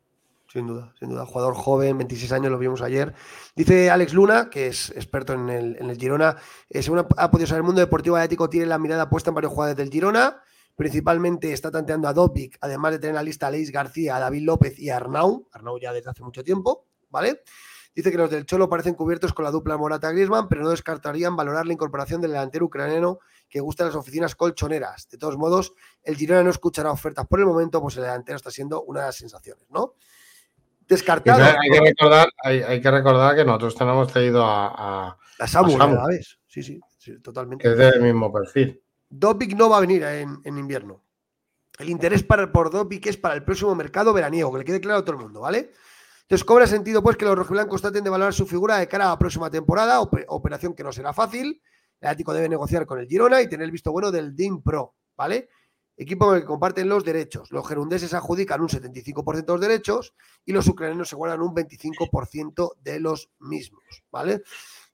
Sin 0.54 0.68
duda, 0.68 0.94
sin 1.00 1.10
duda. 1.10 1.26
Jugador 1.26 1.56
joven, 1.56 1.98
26 1.98 2.32
años, 2.32 2.52
lo 2.52 2.60
vimos 2.60 2.84
ayer. 2.84 3.16
Dice 3.56 3.90
Alex 3.90 4.14
Luna, 4.14 4.52
que 4.52 4.68
es 4.68 4.92
experto 4.92 5.34
en 5.34 5.50
el, 5.50 5.78
en 5.78 5.90
el 5.90 5.98
Girona, 5.98 6.38
eh, 6.70 6.84
según 6.84 7.00
ha 7.00 7.32
podido 7.32 7.48
saber, 7.48 7.62
el 7.62 7.66
mundo 7.66 7.82
deportivo 7.82 8.20
ético 8.20 8.48
tiene 8.48 8.68
la 8.68 8.78
mirada 8.78 9.10
puesta 9.10 9.32
en 9.32 9.36
varios 9.36 9.52
jugadores 9.52 9.78
del 9.78 9.90
Girona 9.90 10.44
Principalmente 10.76 11.54
está 11.54 11.70
tanteando 11.70 12.08
a 12.08 12.14
Dopic, 12.14 12.58
además 12.62 12.94
de 12.94 13.00
tener 13.00 13.12
en 13.12 13.16
la 13.16 13.24
lista 13.24 13.48
a 13.48 13.52
Leis 13.52 13.72
García, 13.72 14.16
a 14.16 14.20
David 14.20 14.44
López 14.44 14.78
y 14.80 14.90
a 14.90 14.98
Arnau. 14.98 15.48
Arnau 15.52 15.80
ya 15.80 15.94
desde 15.94 16.10
hace 16.10 16.24
mucho 16.24 16.44
tiempo, 16.44 16.88
¿vale? 17.10 17.42
Dice 17.96 18.12
que 18.12 18.18
los 18.18 18.32
del 18.32 18.48
Cholo 18.48 18.68
parecen 18.70 18.96
cubiertos 18.96 19.34
con 19.34 19.46
la 19.46 19.52
dupla 19.52 19.78
Morata-Griezmann, 19.78 20.48
pero 20.48 20.64
no 20.64 20.72
descartarían 20.72 21.36
valorar 21.36 21.68
la 21.68 21.74
incorporación 21.74 22.22
del 22.22 22.32
delantero 22.32 22.66
ucraniano 22.66 23.20
que 23.48 23.60
gusta 23.60 23.86
las 23.86 23.94
oficinas 23.94 24.36
colchoneras. 24.36 25.08
De 25.10 25.20
todos 25.20 25.38
modos, 25.38 25.74
el 26.02 26.16
Girona 26.16 26.42
no 26.42 26.50
escuchará 26.50 26.92
ofertas 26.92 27.28
por 27.28 27.40
el 27.40 27.46
momento, 27.46 27.80
pues 27.80 27.96
el 27.98 28.04
delantero 28.04 28.36
está 28.36 28.50
siendo 28.50 28.82
una 28.84 29.02
de 29.02 29.06
las 29.08 29.16
sensaciones, 29.16 29.66
¿no? 29.70 29.94
Descartado. 30.94 31.44
Hay 31.44 31.70
que 31.70 31.82
recordar, 31.82 32.28
hay, 32.44 32.82
que, 32.82 32.92
recordar 32.92 33.36
que 33.36 33.44
nosotros 33.44 33.76
tenemos 33.76 34.12
traído 34.12 34.46
a, 34.46 35.08
a, 35.08 35.18
a 35.40 35.48
Samu, 35.48 35.82
a 35.82 36.08
vez. 36.08 36.40
Sí, 36.48 36.64
sí, 36.64 36.80
sí, 36.98 37.20
totalmente. 37.20 37.70
es 37.70 37.78
del 37.78 38.02
mismo 38.02 38.32
perfil. 38.32 38.82
Dopic 39.10 39.56
no 39.56 39.70
va 39.70 39.78
a 39.78 39.82
venir 39.82 40.04
en, 40.04 40.58
invierno. 40.58 41.04
El 41.78 41.90
interés 41.90 42.24
para, 42.24 42.52
por 42.52 42.72
Dopic 42.72 43.08
es 43.08 43.18
para 43.18 43.36
el 43.36 43.44
próximo 43.44 43.76
mercado 43.76 44.14
veraniego, 44.14 44.52
que 44.52 44.60
le 44.60 44.66
quede 44.66 44.82
claro 44.82 45.00
a 45.00 45.06
todo 45.06 45.18
el 45.18 45.24
mundo, 45.24 45.42
¿vale? 45.42 45.72
Entonces 46.22 46.44
cobra 46.46 46.66
sentido 46.68 47.04
pues 47.04 47.18
que 47.18 47.26
los 47.26 47.36
rojiblancos 47.36 47.82
traten 47.82 48.04
de 48.04 48.10
valorar 48.10 48.34
su 48.34 48.46
figura 48.46 48.78
de 48.78 48.88
cara 48.88 49.06
a 49.06 49.10
la 49.10 49.20
próxima 49.20 49.50
temporada, 49.52 50.00
operación 50.00 50.74
que 50.74 50.84
no 50.84 50.92
será 50.92 51.14
fácil. 51.14 51.62
El 52.00 52.08
Ático 52.08 52.34
debe 52.34 52.50
negociar 52.50 52.86
con 52.86 53.00
el 53.00 53.08
Girona 53.08 53.42
y 53.42 53.48
tener 53.48 53.66
el 53.66 53.72
visto 53.72 53.92
bueno 53.92 54.12
del 54.12 54.36
DIM 54.36 54.62
Pro, 54.62 54.96
¿vale? 55.16 55.50
Equipo 55.96 56.26
con 56.26 56.36
el 56.36 56.42
que 56.42 56.48
comparten 56.48 56.90
los 56.90 57.04
derechos. 57.04 57.52
Los 57.52 57.68
gerundeses 57.68 58.14
adjudican 58.14 58.62
un 58.62 58.68
75% 58.68 59.46
de 59.46 59.52
los 59.54 59.62
derechos 59.62 60.16
y 60.44 60.52
los 60.52 60.68
ucranianos 60.68 61.10
se 61.10 61.16
guardan 61.16 61.42
un 61.42 61.54
25% 61.54 62.76
de 62.82 63.00
los 63.00 63.30
mismos, 63.40 63.84
¿vale? 64.12 64.42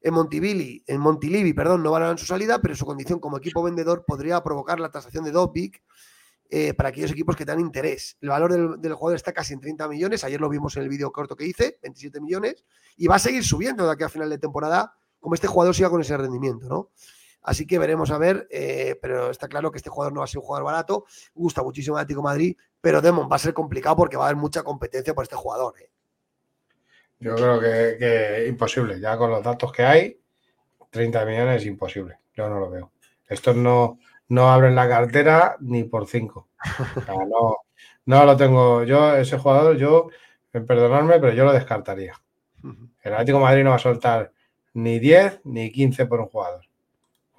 En 0.01 0.13
Montilivi, 0.13 0.83
en 0.87 0.99
Montilivi 0.99 1.53
perdón, 1.53 1.83
no 1.83 1.91
valoran 1.91 2.17
su 2.17 2.25
salida, 2.25 2.59
pero 2.61 2.75
su 2.75 2.85
condición 2.85 3.19
como 3.19 3.37
equipo 3.37 3.63
vendedor 3.63 4.03
podría 4.05 4.43
provocar 4.43 4.79
la 4.79 4.91
tasación 4.91 5.23
de 5.23 5.31
Dopic 5.31 5.81
eh, 6.51 6.73
para 6.73 6.89
aquellos 6.89 7.11
equipos 7.11 7.35
que 7.35 7.45
tengan 7.45 7.61
interés. 7.61 8.17
El 8.21 8.29
valor 8.29 8.79
del, 8.79 8.93
jugador 8.93 9.15
está 9.15 9.31
casi 9.31 9.53
en 9.53 9.61
30 9.61 9.87
millones, 9.87 10.23
ayer 10.23 10.41
lo 10.41 10.49
vimos 10.49 10.75
en 10.77 10.83
el 10.83 10.89
vídeo 10.89 11.11
corto 11.11 11.35
que 11.35 11.45
hice, 11.45 11.77
27 11.81 12.19
millones, 12.19 12.65
y 12.97 13.07
va 13.07 13.15
a 13.15 13.19
seguir 13.19 13.43
subiendo 13.45 13.85
de 13.85 13.91
aquí 13.93 14.03
a 14.03 14.09
final 14.09 14.29
de 14.29 14.37
temporada, 14.37 14.95
como 15.19 15.35
este 15.35 15.47
jugador 15.47 15.75
siga 15.75 15.89
con 15.89 16.01
ese 16.01 16.17
rendimiento, 16.17 16.67
¿no? 16.67 16.89
Así 17.41 17.65
que 17.65 17.79
veremos 17.79 18.11
a 18.11 18.17
ver, 18.17 18.47
eh, 18.51 18.97
pero 19.01 19.29
está 19.29 19.47
claro 19.47 19.71
que 19.71 19.77
este 19.77 19.89
jugador 19.89 20.13
no 20.13 20.19
va 20.19 20.25
a 20.25 20.27
ser 20.27 20.39
un 20.39 20.45
jugador 20.45 20.65
barato, 20.65 21.05
gusta 21.33 21.63
muchísimo 21.63 21.97
el 21.97 22.01
Atlético 22.01 22.21
Madrid, 22.21 22.57
pero 22.81 23.01
Demon 23.01 23.29
va 23.31 23.37
a 23.37 23.39
ser 23.39 23.53
complicado 23.53 23.95
porque 23.95 24.17
va 24.17 24.25
a 24.25 24.27
haber 24.27 24.37
mucha 24.37 24.63
competencia 24.63 25.13
por 25.13 25.23
este 25.23 25.35
jugador. 25.35 25.73
¿eh? 25.79 25.89
Yo 27.19 27.35
creo 27.35 27.59
que, 27.59 28.45
imposible. 28.47 28.99
Ya 28.99 29.17
con 29.17 29.29
los 29.29 29.43
datos 29.43 29.71
que 29.71 29.83
hay, 29.83 30.19
30 30.89 31.25
millones 31.25 31.61
es 31.61 31.67
imposible. 31.67 32.19
Yo 32.33 32.49
no 32.49 32.59
lo 32.59 32.69
veo. 32.69 32.91
Estos 33.27 33.55
no, 33.55 33.99
no 34.29 34.51
abren 34.51 34.75
la 34.75 34.87
cartera 34.87 35.57
ni 35.59 35.83
por 35.83 36.07
5. 36.07 36.47
no, 37.27 37.57
no 38.05 38.25
lo 38.25 38.37
tengo. 38.37 38.83
Yo, 38.83 39.15
ese 39.15 39.37
jugador, 39.37 39.77
yo, 39.77 40.09
perdonadme, 40.51 41.19
pero 41.19 41.33
yo 41.33 41.45
lo 41.45 41.53
descartaría. 41.53 42.13
El 43.01 43.13
Atlético 43.13 43.39
Madrid 43.39 43.63
no 43.63 43.69
va 43.71 43.77
a 43.77 43.79
soltar 43.79 44.31
ni 44.73 44.99
10 44.99 45.41
ni 45.45 45.71
15 45.71 46.05
por 46.05 46.19
un 46.21 46.27
jugador. 46.27 46.68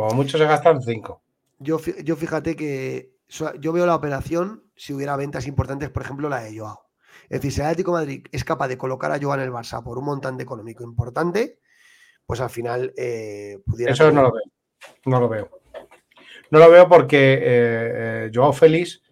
Como 0.00 0.14
mucho 0.14 0.38
se 0.38 0.46
gastan 0.46 0.80
5. 0.80 1.22
Yo, 1.58 1.78
yo 2.02 2.16
fíjate 2.16 2.56
que 2.56 3.12
yo 3.58 3.70
veo 3.70 3.84
la 3.84 3.94
operación 3.94 4.64
si 4.74 4.94
hubiera 4.94 5.14
ventas 5.14 5.46
importantes, 5.46 5.90
por 5.90 6.00
ejemplo, 6.00 6.30
la 6.30 6.40
de 6.40 6.58
Joao. 6.58 6.86
Es 7.24 7.42
decir, 7.42 7.52
si 7.52 7.60
el 7.60 7.66
Atlético 7.66 7.92
Madrid 7.92 8.26
es 8.32 8.42
capaz 8.42 8.68
de 8.68 8.78
colocar 8.78 9.12
a 9.12 9.18
Joan 9.20 9.40
el 9.40 9.52
Barça 9.52 9.82
por 9.82 9.98
un 9.98 10.06
montante 10.06 10.42
económico 10.42 10.82
importante, 10.84 11.58
pues 12.24 12.40
al 12.40 12.48
final 12.48 12.94
eh, 12.96 13.58
pudiera. 13.66 13.92
Eso 13.92 14.10
no 14.10 14.22
lo 14.22 14.32
veo. 14.32 14.42
No 15.04 15.20
lo 15.20 15.28
veo. 15.28 15.50
No 16.50 16.58
lo 16.60 16.70
veo 16.70 16.88
porque 16.88 17.34
eh, 17.34 17.40
eh, 17.42 18.30
Joao 18.32 18.54
Félix 18.54 19.02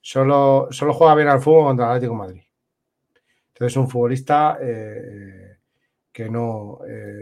solo, 0.00 0.68
solo 0.70 0.94
juega 0.94 1.16
bien 1.16 1.28
al 1.28 1.42
fútbol 1.42 1.66
contra 1.66 1.84
el 1.84 1.90
Atlético 1.90 2.14
de 2.14 2.18
Madrid. 2.18 2.42
Entonces 3.48 3.72
es 3.72 3.76
un 3.76 3.90
futbolista 3.90 4.56
eh, 4.58 5.58
que 6.10 6.30
no 6.30 6.78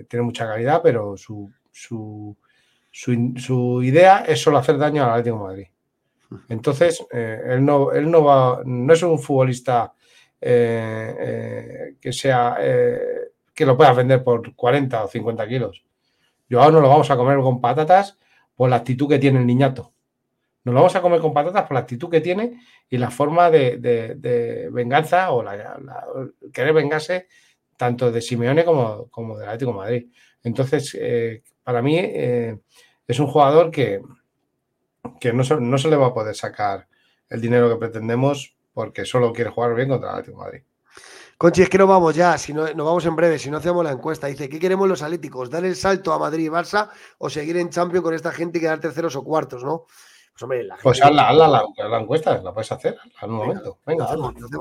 tiene 0.09 0.23
mucha 0.23 0.47
calidad, 0.47 0.81
pero 0.85 1.17
su, 1.17 1.51
su, 1.73 2.37
su, 3.05 3.83
idea 3.83 4.25
es 4.27 4.41
solo 4.41 4.59
hacer 4.59 4.79
daño 4.79 5.05
al 5.05 5.11
Atlético 5.11 5.37
de 5.37 5.43
Madrid. 5.45 5.67
Entonces, 6.49 7.05
eh, 7.13 7.41
él, 7.47 7.65
no, 7.65 7.93
él 7.93 8.11
no, 8.11 8.25
va, 8.25 8.61
no 8.65 8.93
es 8.93 9.03
un 9.03 9.19
futbolista 9.19 9.93
que 10.41 12.13
sea 12.13 12.57
que 13.59 13.67
lo 13.67 13.77
pueda 13.77 13.93
vender 13.93 14.23
por 14.23 14.55
40 14.55 15.05
o 15.05 15.09
50 15.09 15.49
kilos. 15.49 15.85
Yo 16.49 16.61
ahora 16.61 16.75
no 16.75 16.81
lo 16.81 16.89
vamos 16.89 17.11
a 17.11 17.17
comer 17.17 17.39
con 17.41 17.61
patatas 17.61 18.17
por 18.55 18.71
la 18.71 18.77
actitud 18.77 19.09
que 19.09 19.19
tiene 19.19 19.41
el 19.41 19.47
niñato. 19.47 19.93
Nos 20.65 20.75
lo 20.75 20.81
vamos 20.81 20.97
a 20.97 21.03
comer 21.03 21.21
con 21.21 21.33
patatas 21.33 21.63
por 21.65 21.75
la 21.75 21.81
actitud 21.81 22.09
que 22.09 22.21
tiene 22.21 22.61
y 22.89 22.99
la 22.99 23.11
forma 23.11 23.51
de, 23.51 24.69
venganza 24.73 25.33
o 25.33 25.43
la, 25.43 25.77
querer 26.53 26.73
vengarse 26.73 27.27
tanto 27.77 28.13
de 28.13 28.21
Simeone 28.21 28.65
como, 28.65 29.09
como 29.09 29.37
del 29.37 29.49
Atlético 29.49 29.73
de 29.73 29.77
Madrid. 29.77 30.07
Entonces, 30.43 30.97
eh, 31.01 31.43
para 31.63 31.83
mí 31.83 31.97
eh, 31.99 32.59
es 33.09 33.19
un 33.19 33.27
jugador 33.27 33.71
que, 33.71 34.03
que 35.19 35.33
no, 35.33 35.43
se, 35.43 35.57
no 35.57 35.79
se 35.79 35.89
le 35.89 35.97
va 35.97 36.09
a 36.09 36.15
poder 36.15 36.37
sacar 36.37 36.87
el 37.29 37.41
dinero 37.41 37.69
que 37.69 37.77
pretendemos 37.77 38.55
porque 38.73 39.05
solo 39.05 39.33
quiere 39.33 39.51
jugar 39.51 39.75
bien 39.75 39.89
contra 39.89 40.11
el 40.11 40.15
Atlético 40.17 40.39
de 40.39 40.45
Madrid. 40.45 40.63
Conchi, 41.39 41.63
es 41.63 41.69
que 41.69 41.79
no 41.79 41.87
vamos 41.87 42.15
ya, 42.17 42.37
si 42.37 42.53
no, 42.53 42.63
nos 42.75 42.87
vamos 42.87 43.07
en 43.07 43.15
breve, 43.15 43.39
si 43.39 43.51
no 43.51 43.59
hacemos 43.59 43.85
la 43.85 43.93
encuesta. 43.93 44.27
Dice, 44.27 44.49
¿qué 44.49 44.59
queremos 44.59 44.89
los 44.89 45.03
atléticos? 45.03 45.49
¿Dar 45.49 45.65
el 45.65 45.77
salto 45.77 46.13
a 46.13 46.19
Madrid 46.19 46.47
y 46.47 46.49
Barça 46.49 46.91
o 47.19 47.31
seguir 47.31 47.57
en 47.57 47.71
Champions 47.71 48.05
con 48.05 48.15
esta 48.15 48.33
gente 48.33 48.59
y 48.59 48.61
quedar 48.61 48.81
terceros 48.81 49.15
o 49.17 49.23
cuartos, 49.23 49.63
no? 49.63 49.87
Pues 50.33 50.43
hombre, 50.43 50.65
la 50.65 50.77
Pues 50.83 51.01
hazla, 51.03 51.29
hazla 51.29 51.49
la, 51.49 51.89
la, 51.89 52.01
encuesta, 52.01 52.39
la 52.43 52.53
puedes 52.53 52.71
hacer 52.71 52.97
al 53.21 53.31
momento. 53.31 53.79
Venga, 53.87 54.09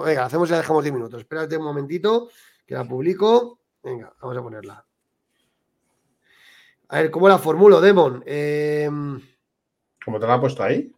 venga, 0.06 0.26
hacemos 0.26 0.50
y 0.50 0.52
la 0.52 0.58
dejamos 0.60 0.84
10 0.84 0.94
minutos. 0.94 1.20
Espérate 1.20 1.58
un 1.58 1.64
momentito, 1.64 2.30
que 2.66 2.76
la 2.76 2.86
publico. 2.86 3.60
Venga, 3.84 4.14
vamos 4.22 4.38
a 4.38 4.42
ponerla. 4.42 4.87
A 6.90 7.02
ver, 7.02 7.12
¿cómo 7.12 7.28
la 7.28 7.38
formulo, 7.38 7.82
Demon? 7.82 8.24
Eh, 8.26 8.90
¿Cómo 10.06 10.20
te 10.20 10.26
la 10.28 10.36
ha 10.36 10.40
puesto 10.40 10.64
ahí? 10.64 10.90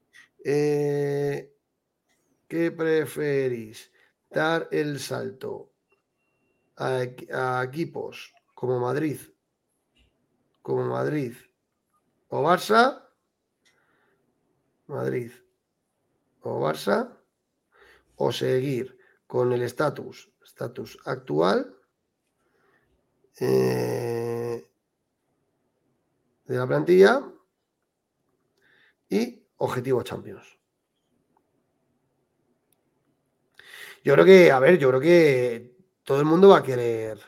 Eh, 0.45 1.52
¿Qué 2.48 2.72
preferís? 2.72 3.91
Dar 4.30 4.68
el 4.72 4.99
salto 4.99 5.72
a, 6.78 7.02
equipos 7.64 8.36
como 8.53 8.80
Madrid, 8.80 9.20
como 10.61 10.86
Madrid 10.86 11.34
o 12.28 12.44
Barça, 12.44 13.10
Madrid 14.86 15.32
o 16.41 16.60
Barça, 16.61 17.18
o 18.16 18.32
seguir 18.32 18.95
con 19.26 19.53
el 19.53 19.64
estatus, 19.64 20.32
estatus 20.44 20.99
actual 21.06 21.76
eh, 23.40 24.39
de 26.49 26.57
la 26.57 26.65
plantilla 26.65 27.21
y 29.07 29.45
objetivo 29.57 30.01
Champions. 30.01 30.57
Yo 34.03 34.13
creo 34.13 34.26
que, 34.26 34.51
a 34.51 34.59
ver, 34.59 34.80
yo 34.80 34.89
creo 34.89 34.99
que 34.99 35.77
todo 36.03 36.19
el 36.19 36.26
mundo 36.26 36.49
va 36.49 36.57
a 36.57 36.63
querer 36.63 37.19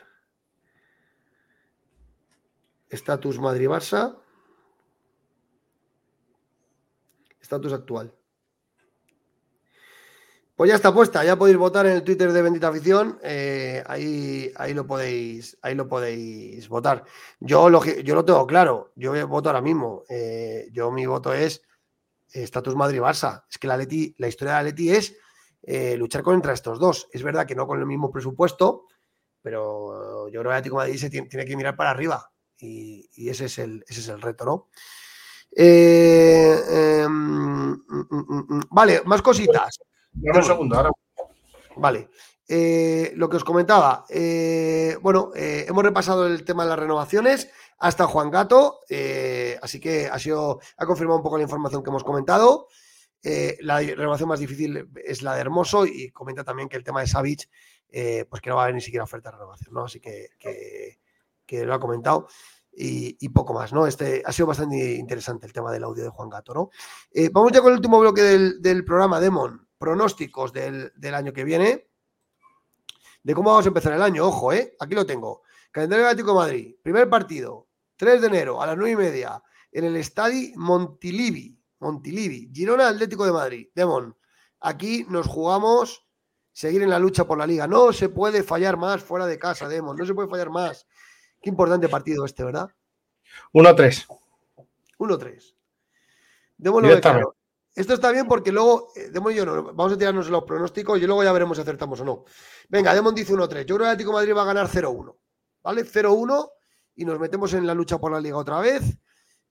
estatus 2.88 3.38
Madrid-Barça, 3.38 4.18
estatus 7.40 7.72
actual. 7.72 8.12
Pues 10.54 10.68
ya 10.68 10.76
está 10.76 10.92
puesta, 10.92 11.24
ya 11.24 11.36
podéis 11.36 11.56
votar 11.56 11.86
en 11.86 11.92
el 11.92 12.02
Twitter 12.02 12.30
de 12.30 12.42
Bendita 12.42 12.68
Afición, 12.68 13.18
eh, 13.22 13.82
ahí, 13.86 14.52
ahí, 14.56 14.74
lo 14.74 14.86
podéis, 14.86 15.56
ahí 15.62 15.74
lo 15.74 15.88
podéis 15.88 16.68
votar. 16.68 17.04
Yo 17.40 17.70
lo, 17.70 17.82
yo 17.82 18.14
lo 18.14 18.24
tengo 18.24 18.46
claro, 18.46 18.92
yo 18.94 19.26
voto 19.26 19.48
ahora 19.48 19.62
mismo, 19.62 20.04
eh, 20.10 20.68
yo 20.70 20.92
mi 20.92 21.06
voto 21.06 21.32
es 21.32 21.62
estatus 22.30 22.76
Madrid-Barça. 22.76 23.44
Es 23.50 23.56
que 23.56 23.66
la, 23.66 23.78
la 23.78 24.28
historia 24.28 24.58
de 24.58 24.64
Leti 24.64 24.90
es 24.90 25.16
eh, 25.62 25.96
luchar 25.96 26.22
contra 26.22 26.52
estos 26.52 26.78
dos. 26.78 27.08
Es 27.12 27.22
verdad 27.22 27.46
que 27.46 27.54
no 27.54 27.66
con 27.66 27.80
el 27.80 27.86
mismo 27.86 28.10
presupuesto, 28.10 28.86
pero 29.40 30.28
yo 30.28 30.40
creo 30.40 30.50
que 30.50 30.56
Atlético 30.56 30.76
Madrid 30.76 30.98
se 30.98 31.08
tiene, 31.08 31.28
que 31.28 31.56
mirar 31.56 31.76
para 31.76 31.90
arriba 31.90 32.30
y, 32.58 33.28
ese, 33.28 33.46
es 33.46 33.58
el, 33.58 33.82
ese 33.88 34.00
es 34.00 34.08
el 34.08 34.20
reto, 34.20 34.44
¿no? 34.44 34.68
Em, 35.50 37.08
mm, 37.08 37.84
mm, 37.88 38.44
mm, 38.48 38.60
vale, 38.70 39.02
más 39.06 39.22
cositas. 39.22 39.80
Un 40.14 40.44
segundo, 40.44 40.76
ahora. 40.76 40.90
Vale. 41.76 42.08
Eh, 42.48 43.12
lo 43.16 43.28
que 43.28 43.36
os 43.36 43.44
comentaba, 43.44 44.04
bueno, 45.00 45.30
hemos 45.34 45.84
repasado 45.84 46.26
el 46.26 46.44
tema 46.44 46.64
de 46.64 46.70
las 46.70 46.78
renovaciones 46.78 47.50
hasta 47.78 48.06
Juan 48.06 48.30
Gato, 48.30 48.80
así 49.62 49.80
que 49.80 50.06
ha 50.06 50.18
sido, 50.18 50.60
ha 50.76 50.86
confirmado 50.86 51.18
un 51.18 51.22
poco 51.22 51.38
la 51.38 51.44
información 51.44 51.82
que 51.82 51.90
hemos 51.90 52.04
comentado. 52.04 52.68
Eh, 53.24 53.56
la 53.60 53.78
renovación 53.78 54.28
más 54.28 54.40
difícil 54.40 54.88
es 55.04 55.22
la 55.22 55.34
de 55.34 55.40
Hermoso 55.42 55.86
y 55.86 56.10
comenta 56.10 56.42
también 56.42 56.68
que 56.68 56.76
el 56.76 56.82
tema 56.82 57.00
de 57.00 57.06
Savic, 57.06 57.48
eh, 57.88 58.26
pues 58.28 58.42
que 58.42 58.50
no 58.50 58.56
va 58.56 58.62
a 58.62 58.64
haber 58.64 58.74
ni 58.74 58.80
siquiera 58.80 59.04
oferta 59.04 59.30
de 59.30 59.36
renovación, 59.36 59.72
¿no? 59.74 59.84
Así 59.84 60.00
que, 60.00 60.98
lo 61.64 61.74
ha 61.74 61.80
comentado 61.80 62.26
y, 62.72 63.28
poco 63.28 63.52
más, 63.52 63.72
¿no? 63.72 63.86
Este 63.86 64.22
ha 64.24 64.32
sido 64.32 64.46
bastante 64.46 64.94
interesante 64.94 65.46
el 65.46 65.52
tema 65.52 65.70
del 65.70 65.84
audio 65.84 66.02
de 66.02 66.08
Juan 66.08 66.30
Gato, 66.30 66.54
¿no? 66.54 66.70
Eh, 67.12 67.28
vamos 67.30 67.52
ya 67.52 67.60
con 67.60 67.70
el 67.70 67.76
último 67.76 68.00
bloque 68.00 68.22
del, 68.22 68.84
programa, 68.84 69.20
Demon, 69.20 69.68
pronósticos 69.82 70.52
del, 70.52 70.92
año 71.12 71.32
que 71.32 71.42
viene, 71.42 71.88
de 73.20 73.34
cómo 73.34 73.50
vamos 73.50 73.64
a 73.64 73.68
empezar 73.68 73.92
el 73.92 74.02
año, 74.02 74.24
ojo, 74.24 74.52
¿eh? 74.52 74.76
Aquí 74.78 74.94
lo 74.94 75.04
tengo. 75.04 75.42
Calendario 75.72 76.06
Atlético 76.06 76.28
de 76.28 76.36
Madrid, 76.36 76.76
primer 76.80 77.10
partido, 77.10 77.66
3 77.96 78.20
de 78.20 78.26
enero 78.28 78.62
a 78.62 78.66
las 78.66 78.76
9 78.76 78.92
y 78.92 78.96
media 78.96 79.42
en 79.72 79.84
el 79.86 79.96
Estadio 79.96 80.52
Montilivi, 80.54 81.60
Montilivi, 81.80 82.48
Girona 82.54 82.90
Atlético 82.90 83.26
de 83.26 83.32
Madrid. 83.32 83.68
Demon, 83.74 84.16
aquí 84.60 85.04
nos 85.08 85.26
jugamos 85.26 86.06
seguir 86.52 86.82
en 86.82 86.90
la 86.90 87.00
lucha 87.00 87.24
por 87.24 87.36
la 87.36 87.46
liga. 87.48 87.66
No 87.66 87.92
se 87.92 88.08
puede 88.08 88.44
fallar 88.44 88.76
más 88.76 89.02
fuera 89.02 89.26
de 89.26 89.36
casa, 89.36 89.68
Demon, 89.68 89.96
no 89.96 90.06
se 90.06 90.14
puede 90.14 90.28
fallar 90.28 90.50
más. 90.50 90.86
Qué 91.40 91.50
importante 91.50 91.88
partido 91.88 92.24
este, 92.24 92.44
¿verdad? 92.44 92.70
1-3. 93.52 94.06
1-3. 94.98 95.54
Demon 96.56 96.86
lo 96.86 97.00
claro. 97.00 97.34
Esto 97.74 97.94
está 97.94 98.10
bien 98.12 98.26
porque 98.26 98.52
luego, 98.52 98.92
eh, 98.94 99.08
Demon 99.10 99.32
y 99.32 99.36
yo 99.36 99.46
no, 99.46 99.62
vamos 99.72 99.92
a 99.92 99.98
tirarnos 99.98 100.28
los 100.28 100.44
pronósticos 100.44 101.00
y 101.00 101.06
luego 101.06 101.24
ya 101.24 101.32
veremos 101.32 101.56
si 101.56 101.62
acertamos 101.62 102.00
o 102.00 102.04
no. 102.04 102.24
Venga, 102.68 102.94
Demon 102.94 103.14
dice 103.14 103.32
1-3. 103.32 103.64
Yo 103.64 103.76
creo 103.76 103.86
que 103.86 103.92
Atlético 103.92 104.10
de 104.10 104.16
Madrid 104.16 104.36
va 104.36 104.42
a 104.42 104.46
ganar 104.46 104.68
0-1. 104.68 105.16
¿Vale? 105.62 105.84
0-1 105.84 106.50
y 106.96 107.04
nos 107.04 107.18
metemos 107.18 107.54
en 107.54 107.66
la 107.66 107.74
lucha 107.74 107.98
por 107.98 108.12
la 108.12 108.20
liga 108.20 108.36
otra 108.36 108.60
vez. 108.60 108.82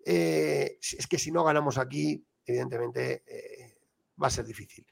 Eh, 0.06 0.78
es 0.80 1.08
que 1.08 1.18
si 1.18 1.32
no 1.32 1.44
ganamos 1.44 1.78
aquí, 1.78 2.26
evidentemente 2.46 3.24
eh, 3.26 3.78
va 4.22 4.28
a 4.28 4.32
ser 4.32 4.46
difícil. 4.46 4.86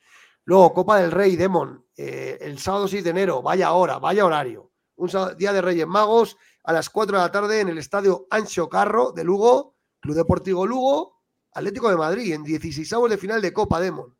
Luego, 0.45 0.73
Copa 0.73 0.99
del 0.99 1.11
Rey, 1.11 1.35
Demon, 1.35 1.85
eh, 1.95 2.37
el 2.41 2.59
sábado 2.59 2.87
6 2.87 3.03
de 3.03 3.09
enero, 3.11 3.41
vaya 3.41 3.71
hora, 3.73 3.99
vaya 3.99 4.25
horario. 4.25 4.71
Un 4.95 5.09
día 5.37 5.53
de 5.53 5.61
Reyes 5.61 5.87
Magos 5.87 6.37
a 6.63 6.73
las 6.73 6.89
4 6.89 7.17
de 7.17 7.23
la 7.23 7.31
tarde 7.31 7.61
en 7.61 7.69
el 7.69 7.77
estadio 7.77 8.27
Ancho 8.29 8.67
Carro 8.67 9.11
de 9.11 9.23
Lugo, 9.23 9.75
Club 9.99 10.15
Deportivo 10.15 10.65
Lugo, 10.65 11.18
Atlético 11.53 11.89
de 11.89 11.97
Madrid, 11.97 12.33
en 12.33 12.43
16 12.43 12.89
de 13.09 13.17
final 13.17 13.41
de 13.41 13.53
Copa, 13.53 13.79
Demon. 13.79 14.13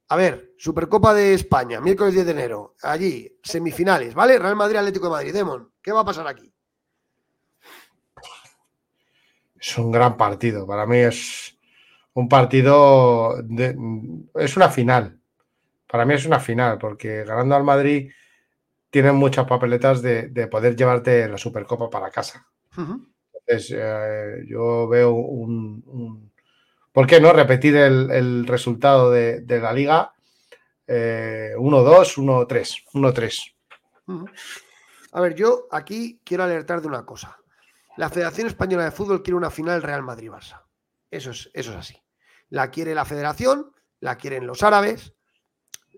a 0.09 0.16
ver, 0.16 0.52
Supercopa 0.56 1.12
de 1.12 1.34
España, 1.34 1.80
miércoles 1.80 2.14
10 2.14 2.24
de 2.24 2.30
enero. 2.32 2.76
Allí, 2.82 3.36
semifinales, 3.43 4.14
¿vale? 4.14 4.39
Real 4.39 4.55
Madrid, 4.55 4.76
Atlético 4.76 5.06
de 5.06 5.10
Madrid. 5.10 5.32
Demon, 5.34 5.72
¿qué 5.82 5.90
va 5.90 6.01
a 6.02 6.05
pasar 6.05 6.26
aquí? 6.28 6.55
Es 9.60 9.76
un 9.76 9.90
gran 9.90 10.16
partido. 10.16 10.66
Para 10.68 10.86
mí 10.86 10.98
es 10.98 11.59
un 12.14 12.28
partido. 12.28 13.43
de- 13.43 13.76
es 14.36 14.56
una 14.56 14.68
final. 14.70 15.18
Para 15.89 16.05
mí 16.06 16.14
es 16.14 16.24
una 16.26 16.39
final, 16.40 16.78
porque 16.78 17.24
ganando 17.24 17.56
al 17.56 17.64
Madrid 17.64 18.10
tienen 18.93 19.16
muchas 19.16 19.47
papeletas 19.47 20.02
de, 20.02 20.28
de 20.28 20.47
poder 20.48 20.77
llevarte 20.77 21.27
la 21.27 21.39
Supercopa 21.39 21.89
para 21.89 22.10
casa. 22.10 22.47
Entonces, 22.77 23.74
eh, 23.77 24.44
yo 24.47 24.86
veo 24.86 25.12
un, 25.14 25.82
un- 25.86 26.32
¿Por 26.93 27.06
qué 27.06 27.19
no 27.23 27.32
repetir 27.32 27.74
el, 27.74 28.10
el 28.10 28.47
resultado 28.47 29.10
de, 29.10 29.40
de 29.40 29.60
la 29.60 29.73
liga? 29.73 30.12
Eh, 30.86 31.52
1-2, 31.56 32.19
1-3. 32.19 32.85
1-3. 32.93 33.55
Ujú. 34.09 34.27
A 35.12 35.20
ver, 35.23 35.35
yo 35.35 35.66
aquí 35.70 36.20
quiero 36.23 36.44
alertar 36.44 36.82
de 36.82 36.89
una 36.89 37.06
cosa. 37.06 37.39
La 37.97 38.10
Federación 38.10 38.47
Española 38.47 38.85
de 38.85 38.90
Fútbol 38.90 39.23
quiere 39.23 39.36
una 39.39 39.51
final 39.51 39.82
Real 39.82 40.02
Madrid-Barça. 40.02 40.62
Eso 41.10 41.31
es, 41.31 41.51
eso 41.55 41.70
es 41.73 41.77
así. 41.78 41.97
La 42.51 42.70
quiere 42.70 42.94
la 42.94 43.06
Federación, 43.06 43.73
la 44.01 44.16
quieren 44.16 44.47
los 44.47 44.62
árabes, 44.62 45.14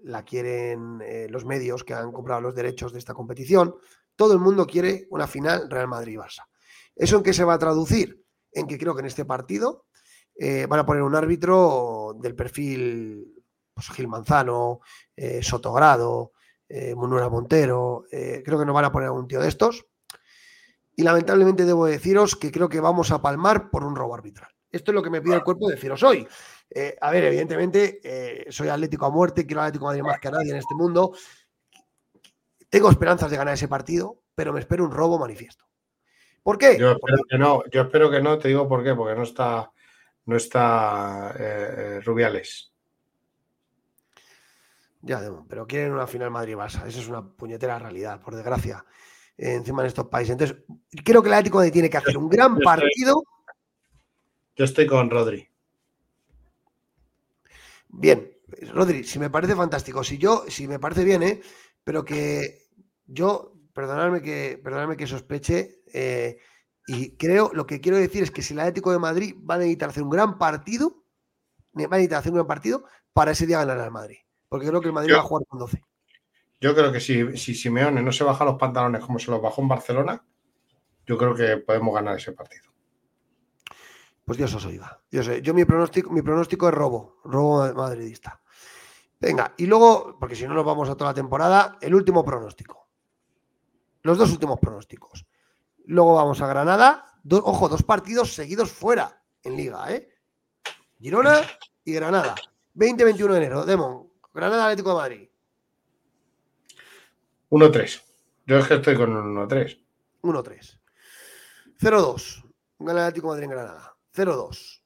la 0.05 0.23
quieren 0.23 1.01
eh, 1.03 1.27
los 1.31 1.45
medios 1.45 1.83
que 1.83 1.95
han 1.95 2.13
comprado 2.13 2.41
los 2.41 2.55
derechos 2.55 2.93
de 2.93 2.99
esta 2.99 3.15
competición. 3.15 3.75
Todo 4.17 4.35
el 4.35 4.39
mundo 4.39 4.67
quiere 4.67 5.07
una 5.11 5.27
final 5.27 5.71
Real 5.71 5.89
Madrid-Barça. 5.89 6.47
¿Eso 6.95 7.17
en 7.17 7.23
qué 7.23 7.33
se 7.33 7.45
va 7.45 7.55
a 7.55 7.59
traducir? 7.59 8.23
En 8.53 8.67
que 8.67 8.79
creo 8.79 8.95
que 8.95 9.01
en 9.01 9.07
este 9.07 9.25
partido 9.25 9.87
eh, 10.39 10.67
van 10.67 10.81
a 10.81 10.87
poner 10.87 11.03
un 11.03 11.15
árbitro 11.15 12.15
del 12.21 12.37
perfil 12.37 13.43
pues, 13.73 13.89
Gil 13.91 14.09
Manzano, 14.09 14.81
eh, 15.17 15.43
Sotogrado, 15.43 16.33
Munura 16.97 17.29
Montero, 17.29 18.05
creo 18.11 18.59
que 18.59 18.65
nos 18.65 18.75
van 18.75 18.87
a 18.87 18.91
poner 18.91 19.09
a 19.09 19.13
un 19.13 19.29
tío 19.29 19.41
de 19.41 19.47
estos. 19.47 19.87
Y 20.97 21.03
lamentablemente 21.05 21.65
debo 21.65 21.87
deciros 21.87 22.35
que 22.35 22.51
creo 22.51 22.69
que 22.69 22.81
vamos 22.81 23.13
a 23.13 23.23
palmar 23.23 23.71
por 23.71 23.85
un 23.85 23.95
robo 23.95 24.13
arbitral. 24.13 24.51
Esto 24.73 24.91
es 24.91 24.95
lo 24.97 25.03
que 25.03 25.11
me 25.11 25.23
pide 25.23 25.37
el 25.37 25.45
cuerpo 25.45 25.69
deciros 25.69 26.03
hoy. 26.03 26.27
Eh, 26.71 26.97
a 27.01 27.11
ver, 27.11 27.25
evidentemente, 27.25 28.01
eh, 28.03 28.47
soy 28.51 28.69
atlético 28.69 29.07
a 29.07 29.11
muerte, 29.11 29.47
quiero 29.47 29.63
Atlético 29.63 29.85
de 29.93 30.03
Madrid 30.03 30.11
más 30.13 30.21
que 30.21 30.29
a 30.29 30.33
nadie 30.33 30.51
en 30.51 30.57
este 30.57 30.75
mundo. 30.75 31.13
Tengo 32.69 32.91
esperanzas 32.91 33.31
de 33.31 33.37
ganar 33.37 33.55
ese 33.55 33.69
partido, 33.69 34.23
pero 34.35 34.53
me 34.53 34.61
espero 34.61 34.85
un 34.85 34.91
robo 34.91 35.19
manifiesto. 35.19 35.65
¿Por 36.43 36.59
qué? 36.59 36.77
Yo 36.79 36.93
espero 36.93 37.19
que 37.29 37.39
no, 37.39 37.63
yo 37.71 37.83
espero 37.83 38.11
que 38.11 38.21
no, 38.21 38.39
te 38.39 38.49
digo 38.49 38.69
por 38.69 38.83
qué, 38.83 38.95
porque 38.95 39.15
no 39.15 39.23
está, 39.23 39.71
no 40.27 40.37
está 40.37 41.35
eh, 41.39 42.01
Rubiales. 42.05 42.73
Ya, 45.03 45.21
pero 45.49 45.67
quieren 45.67 45.93
una 45.93 46.07
final 46.07 46.31
Madrid-Barça. 46.31 46.87
Eso 46.87 47.01
es 47.01 47.09
una 47.09 47.23
puñetera 47.23 47.79
realidad, 47.79 48.21
por 48.21 48.35
desgracia. 48.35 48.85
encima 49.37 49.83
en 49.83 49.89
estos 49.89 50.07
países. 50.09 50.33
Entonces, 50.33 50.59
creo 51.05 51.21
que 51.23 51.29
el 51.29 51.35
Atlético 51.35 51.63
tiene 51.71 51.91
que 51.91 51.97
hacer 51.99 52.17
un 52.17 52.29
gran 52.29 52.53
Yo 52.53 52.61
estoy- 52.61 52.65
partido. 52.65 53.23
Yo 54.57 54.65
estoy 54.65 54.87
con 54.87 55.11
Rodri. 55.11 55.49
Bien, 57.97 58.31
Rodri, 58.73 59.05
si 59.05 59.19
me 59.19 59.31
parece 59.31 59.55
fantástico, 59.55 60.03
si 60.05 60.19
yo, 60.19 60.45
si 60.49 60.69
me 60.69 60.79
parece 60.79 61.05
bien, 61.05 61.23
¿eh? 61.23 61.41
pero 61.83 62.05
que 62.05 62.67
yo, 63.07 63.55
perdonadme 63.73 64.21
que, 64.23 64.61
perdonadme 64.63 64.97
que 64.97 65.07
sospeche, 65.07 65.83
eh, 65.93 66.39
y 66.87 67.17
creo, 67.17 67.51
lo 67.55 67.67
que 67.67 67.81
quiero 67.81 67.97
decir 67.97 68.23
es 68.23 68.31
que 68.31 68.43
si 68.43 68.53
el 68.53 68.61
Atlético 68.61 68.93
de 68.93 68.99
Madrid 68.99 69.35
va 69.49 69.55
a 69.55 69.59
necesitar 69.59 69.89
hacer 69.91 70.03
un 70.03 70.11
gran 70.11 70.39
partido, 70.39 71.05
va 71.77 71.85
a 71.85 71.89
necesitar 71.99 72.19
hacer 72.19 72.33
un 72.33 72.37
gran 72.37 72.47
partido 72.47 72.85
para 73.13 73.31
ese 73.33 73.47
día 73.47 73.59
ganar 73.59 73.79
al 73.81 73.91
Madrid. 73.91 74.19
Porque 74.49 74.67
creo 74.67 74.81
que 74.81 74.89
el 74.89 74.93
Madrid 74.93 75.11
Yo- 75.11 75.17
va 75.17 75.23
a 75.23 75.27
jugar 75.27 75.47
con 75.49 75.59
12. 75.59 75.83
Yo 76.61 76.75
creo 76.75 76.93
que 76.93 77.01
si, 77.01 77.37
si 77.37 77.55
Simeone 77.55 78.03
no 78.03 78.13
se 78.13 78.25
baja 78.25 78.45
los 78.45 78.57
pantalones 78.57 79.05
como 79.05 79.19
se 79.19 79.31
los 79.31 79.41
bajó 79.43 79.61
en 79.63 79.69
Barcelona, 79.69 80.25
yo 81.07 81.19
creo 81.19 81.35
que 81.35 81.59
podemos 81.59 81.95
ganar 81.95 82.17
ese 82.17 82.33
partido. 82.33 82.74
Pues 84.25 84.39
Dios 84.39 84.55
os 84.55 84.65
oiga. 84.65 85.01
Dios 85.11 85.29
os- 85.29 85.43
yo 85.43 85.53
mi 85.55 85.65
pronóstico, 85.65 86.11
mi 86.11 86.23
pronóstico 86.23 86.69
es 86.69 86.75
robo, 86.75 87.21
robo 87.25 87.73
madridista. 87.75 88.41
Venga, 89.21 89.55
y 89.57 89.67
luego, 89.67 90.17
porque 90.19 90.35
si 90.35 90.47
no 90.47 90.55
nos 90.55 90.65
vamos 90.65 90.89
a 90.89 90.97
toda 90.97 91.11
la 91.11 91.15
temporada, 91.15 91.79
el 91.81 91.95
último 91.95 92.25
pronóstico. 92.25 92.89
Los 94.03 94.19
dos 94.19 94.31
últimos 94.33 94.59
pronósticos. 94.61 95.27
Luego 95.87 96.15
vamos 96.15 96.41
a 96.41 96.47
Granada. 96.47 97.07
Do- 97.23 97.43
ojo, 97.45 97.69
dos 97.69 97.83
partidos 97.83 98.35
seguidos 98.35 98.71
fuera 98.71 99.23
en 99.43 99.57
Liga, 99.57 99.91
¿eh? 99.93 100.09
Girona 100.99 101.41
y 101.85 101.93
Granada. 101.93 102.35
20-21 102.75 103.33
de 103.33 103.37
enero. 103.39 103.65
Demon, 103.65 104.11
Granada 104.33 104.65
Atlético 104.65 104.91
de 104.91 104.97
Madrid. 104.97 105.29
1-3. 107.51 108.03
Yo 108.47 108.59
es 108.59 108.67
que 108.69 108.75
estoy 108.75 108.97
con 108.97 109.15
un 109.17 109.35
1-3. 109.49 109.79
1-3. 110.23 110.81
0-2. 111.81 112.45
Gana 112.79 113.07
Atlético 113.07 113.29
de 113.29 113.33
Madrid 113.33 113.45
en 113.45 113.51
Granada. 113.51 113.94
0-2. 114.15 114.81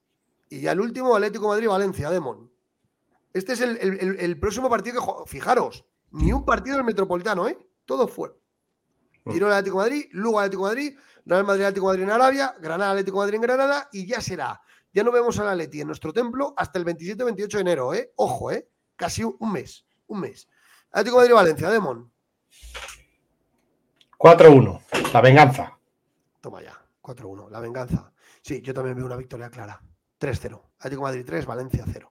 Y 0.51 0.61
ya 0.63 0.73
el 0.73 0.81
último, 0.81 1.15
Atlético 1.15 1.49
Madrid-Valencia, 1.49 2.11
Demon. 2.11 2.51
Este 3.33 3.53
es 3.53 3.61
el, 3.61 3.77
el- 3.79 4.19
el- 4.21 4.41
próximo 4.41 4.71
partido 4.71 5.01
que 5.25 5.31
Fijaros, 5.31 5.85
ni 6.13 6.33
un 6.33 6.45
partido 6.45 6.77
del 6.77 6.85
Metropolitano, 6.87 7.47
¿eh? 7.49 7.59
Todo 7.85 8.09
fuera. 8.09 8.35
Girona 9.27 9.59
Atlético 9.59 9.83
de 9.83 9.91
Madrid, 9.91 10.07
Lugo 10.13 10.39
Atlético 10.41 10.63
Madrid, 10.63 10.99
Real 11.27 11.45
Madrid 11.45 11.65
Atlético 11.65 11.87
Madrid 11.87 12.03
en 12.05 12.11
Arabia, 12.11 12.57
Granada 12.61 12.91
Atlético 12.93 13.19
Madrid 13.19 13.35
en 13.35 13.43
Granada 13.43 13.89
y 13.93 14.07
ya 14.07 14.23
será. 14.23 14.63
Ya 14.95 15.05
no 15.05 15.13
vemos 15.13 15.39
al 15.39 15.49
Atleti 15.49 15.83
en 15.83 15.87
nuestro 15.89 16.15
templo 16.15 16.55
hasta 16.57 16.79
el 16.79 16.87
27-28 16.87 17.49
de 17.51 17.61
enero, 17.61 17.93
¿eh? 17.93 18.11
Ojo, 18.17 18.51
¿eh? 18.51 18.67
Casi 18.97 19.23
un, 19.23 19.37
mes. 19.53 19.85
Un 20.07 20.21
mes. 20.21 20.49
Atlético 20.91 21.17
de 21.21 21.29
Madrid-Valencia, 21.29 21.71
Demon. 21.71 22.11
4-1. 24.19 24.81
La 25.13 25.21
venganza. 25.21 25.79
Toma 26.41 26.63
ya, 26.63 26.73
4-1, 27.03 27.51
la 27.51 27.61
venganza. 27.61 28.11
Sí, 28.49 28.63
yo 28.63 28.73
también 28.73 28.97
veo 28.97 29.05
una 29.05 29.17
victoria 29.17 29.51
clara. 29.51 29.79
3-0. 30.19 30.71
Atlético 30.79 31.03
Madrid 31.03 31.23
3, 31.27 31.45
Valencia 31.45 31.85
0. 31.87 32.11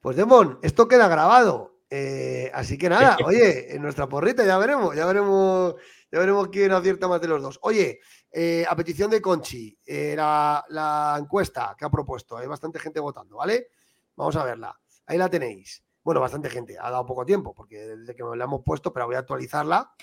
Pues 0.00 0.16
Demon, 0.16 0.58
esto 0.62 0.88
queda 0.88 1.06
grabado. 1.06 1.78
Eh, 1.88 2.50
así 2.52 2.76
que 2.76 2.88
nada, 2.88 3.16
oye, 3.24 3.72
en 3.72 3.80
nuestra 3.80 4.08
porrita 4.08 4.44
ya 4.44 4.58
veremos, 4.58 4.96
ya 4.96 5.06
veremos, 5.06 5.76
ya 6.10 6.18
veremos 6.18 6.48
quién 6.48 6.72
acierta 6.72 7.06
más 7.06 7.20
de 7.20 7.28
los 7.28 7.40
dos. 7.40 7.60
Oye, 7.62 8.00
eh, 8.32 8.66
a 8.68 8.74
petición 8.74 9.12
de 9.12 9.22
Conchi, 9.22 9.78
eh, 9.86 10.14
la, 10.16 10.64
la 10.70 11.16
encuesta 11.20 11.76
que 11.78 11.84
ha 11.84 11.90
propuesto, 11.90 12.36
hay 12.36 12.48
bastante 12.48 12.80
gente 12.80 12.98
votando, 12.98 13.36
¿vale? 13.36 13.68
Vamos 14.16 14.34
a 14.34 14.42
verla. 14.42 14.76
Ahí 15.06 15.18
la 15.18 15.30
tenéis. 15.30 15.84
Bueno, 16.02 16.20
bastante 16.20 16.50
gente, 16.50 16.76
ha 16.76 16.90
dado 16.90 17.06
poco 17.06 17.24
tiempo, 17.24 17.54
porque 17.54 17.78
desde 17.78 18.16
que 18.16 18.24
la 18.24 18.44
hemos 18.44 18.62
puesto, 18.64 18.92
pero 18.92 19.06
voy 19.06 19.14
a 19.14 19.20
actualizarla. 19.20 19.94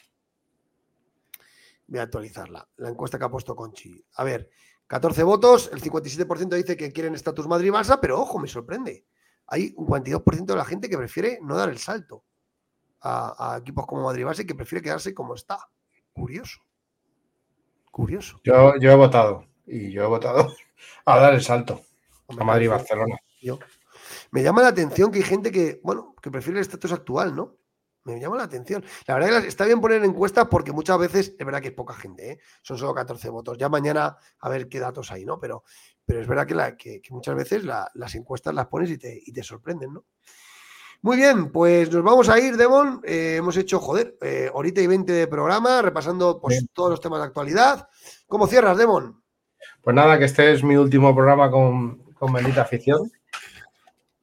Voy 1.88 2.00
a 2.00 2.04
actualizarla. 2.04 2.66
La 2.78 2.90
encuesta 2.90 3.20
que 3.20 3.26
ha 3.26 3.30
puesto 3.30 3.54
Conchi. 3.54 4.02
A 4.16 4.24
ver, 4.24 4.50
14 4.88 5.24
votos, 5.24 5.70
el 5.74 5.82
57% 5.82 6.50
dice 6.56 6.78
que 6.78 6.92
quieren 6.92 7.16
estatus 7.16 7.48
Madrid-Barça, 7.48 8.00
pero 8.00 8.20
ojo, 8.22 8.38
me 8.40 8.48
sorprende. 8.48 9.06
Hay 9.48 9.74
un 9.78 9.88
42% 9.88 10.46
de 10.46 10.56
la 10.56 10.66
gente 10.66 10.90
que 10.90 10.98
prefiere 10.98 11.40
no 11.42 11.56
dar 11.56 11.70
el 11.70 11.78
salto 11.80 12.24
a, 13.02 13.54
a 13.54 13.58
equipos 13.58 13.86
como 13.88 14.04
Madrid-Barça 14.04 14.42
y 14.42 14.46
que 14.46 14.56
prefiere 14.56 14.84
quedarse 14.84 15.14
como 15.14 15.36
está. 15.36 15.60
Curioso. 16.14 16.60
Curioso. 17.92 18.40
Yo, 18.44 18.76
yo 18.80 18.92
he 18.92 18.96
votado. 18.96 19.46
Y 19.66 19.92
yo 19.92 20.04
he 20.04 20.08
votado 20.08 20.54
a 21.06 21.18
dar 21.20 21.34
el 21.34 21.42
salto 21.42 21.82
a 22.38 22.44
Madrid-Barcelona. 22.44 23.16
yo- 23.42 23.60
Me 24.32 24.44
llama 24.44 24.62
la 24.62 24.68
atención 24.70 25.12
que 25.12 25.20
hay 25.20 25.24
gente 25.24 25.52
que, 25.52 25.80
bueno, 25.84 26.16
que 26.22 26.30
prefiere 26.30 26.60
el 26.60 26.62
estatus 26.66 26.92
actual, 26.92 27.36
¿no? 27.36 27.56
Me 28.06 28.20
llama 28.20 28.38
la 28.38 28.44
atención. 28.44 28.84
La 29.08 29.16
verdad 29.16 29.42
que 29.42 29.48
está 29.48 29.66
bien 29.66 29.82
poner 29.82 30.04
encuestas 30.06 30.48
porque 30.50 30.72
muchas 30.72 30.98
veces 31.00 31.36
es 31.38 31.46
verdad 31.46 31.60
que 31.62 31.70
es 31.70 31.74
poca 31.74 31.96
gente, 31.96 32.32
¿eh? 32.34 32.40
Son 32.62 32.78
solo 32.78 32.94
14 32.94 33.30
votos. 33.30 33.58
Ya 33.58 33.68
mañana 33.68 34.16
a 34.40 34.50
ver 34.50 34.70
qué 34.70 34.80
datos 34.80 35.12
hay, 35.12 35.26
¿no? 35.26 35.40
Pero, 35.40 35.64
pero 36.06 36.22
es 36.22 36.28
verdad 36.28 36.46
que, 36.46 36.54
la- 36.56 36.78
que- 36.78 37.02
que 37.02 37.14
muchas 37.14 37.36
veces 37.36 37.64
la- 37.66 37.90
las 37.96 38.14
encuestas 38.16 38.54
las 38.54 38.68
pones 38.68 38.92
y 38.92 38.98
te, 39.00 39.20
y 39.26 39.32
te 39.32 39.42
sorprenden, 39.44 39.92
¿no? 39.94 40.06
Muy 41.02 41.18
bien, 41.18 41.52
pues 41.52 41.92
nos 41.92 42.04
vamos 42.04 42.30
a 42.30 42.40
ir, 42.40 42.58
Demon. 42.58 43.02
Eh, 43.04 43.36
hemos 43.38 43.58
hecho, 43.58 43.80
joder, 43.80 44.18
eh, 44.22 44.50
horita 44.54 44.82
y 44.82 44.88
20 44.88 45.12
de 45.12 45.28
programa, 45.28 45.82
repasando 45.82 46.40
pues, 46.40 46.58
Bien. 46.58 46.70
todos 46.74 46.92
los 46.92 47.02
temas 47.02 47.20
de 47.20 47.26
actualidad. 47.26 47.90
¿Cómo 48.28 48.48
cierras, 48.48 48.78
Demon? 48.78 49.22
Pues 49.82 49.96
nada, 49.96 50.18
que 50.20 50.26
este 50.26 50.52
es 50.54 50.64
mi 50.64 50.76
último 50.78 51.14
programa 51.16 51.50
con, 51.52 52.04
con 52.14 52.32
Bendita 52.34 52.62
Afición. 52.62 53.12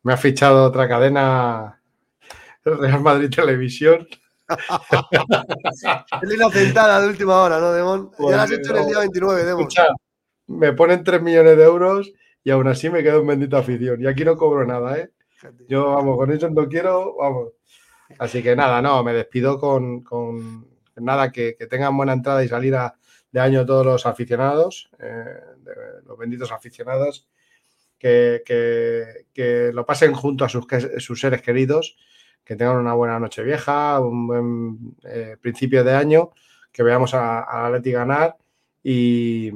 Me 0.04 0.12
ha 0.12 0.16
fichado 0.16 0.64
otra 0.64 0.88
cadena, 0.88 1.81
Real 2.80 3.00
Madrid 3.00 3.30
Televisión. 3.30 4.06
es 6.22 6.28
línea 6.28 6.50
sentada 6.50 7.00
de 7.00 7.08
última 7.08 7.40
hora, 7.40 7.58
¿no, 7.58 7.72
Demon? 7.72 8.10
ya 8.18 8.36
la 8.36 8.42
has 8.42 8.50
hecho 8.50 8.76
en 8.76 8.82
el 8.82 8.86
día 8.86 8.98
29, 8.98 9.44
Demon. 9.44 9.68
me 10.48 10.72
ponen 10.72 11.02
3 11.02 11.22
millones 11.22 11.56
de 11.56 11.64
euros 11.64 12.12
y 12.44 12.50
aún 12.50 12.66
así 12.68 12.90
me 12.90 13.02
quedo 13.02 13.20
en 13.20 13.26
bendita 13.28 13.58
afición. 13.58 14.02
Y 14.02 14.06
aquí 14.06 14.24
no 14.24 14.36
cobro 14.36 14.66
nada, 14.66 14.98
¿eh? 14.98 15.10
Yo, 15.68 15.90
vamos, 15.90 16.16
con 16.16 16.32
eso 16.32 16.50
no 16.50 16.68
quiero, 16.68 17.16
vamos. 17.16 17.52
Así 18.18 18.42
que 18.42 18.54
nada, 18.54 18.82
no, 18.82 19.02
me 19.02 19.12
despido 19.12 19.58
con, 19.58 20.04
nada, 20.96 21.32
que, 21.32 21.54
tengan 21.70 21.96
buena 21.96 22.12
entrada 22.12 22.44
y 22.44 22.48
salida 22.48 22.96
de 23.30 23.40
año 23.40 23.64
todos 23.64 23.86
los 23.86 24.06
aficionados, 24.06 24.90
eh, 25.00 25.24
los 26.06 26.18
benditos 26.18 26.52
aficionados, 26.52 27.28
que, 27.98 29.70
lo 29.72 29.86
pasen 29.86 30.12
junto 30.12 30.44
a 30.44 30.48
sus, 30.48 30.66
sus, 30.98 31.20
seres 31.20 31.42
queridos, 31.42 31.96
que 32.44 32.56
tengan 32.56 32.76
una 32.76 32.94
buena 32.94 33.18
noche 33.18 33.42
vieja, 33.42 34.00
un 34.00 34.26
buen 34.26 34.96
eh, 35.04 35.36
principio 35.40 35.84
de 35.84 35.94
año, 35.94 36.30
que 36.70 36.82
veamos 36.82 37.14
a, 37.14 37.40
a 37.40 37.66
Atleti 37.66 37.92
ganar 37.92 38.36
y, 38.82 39.50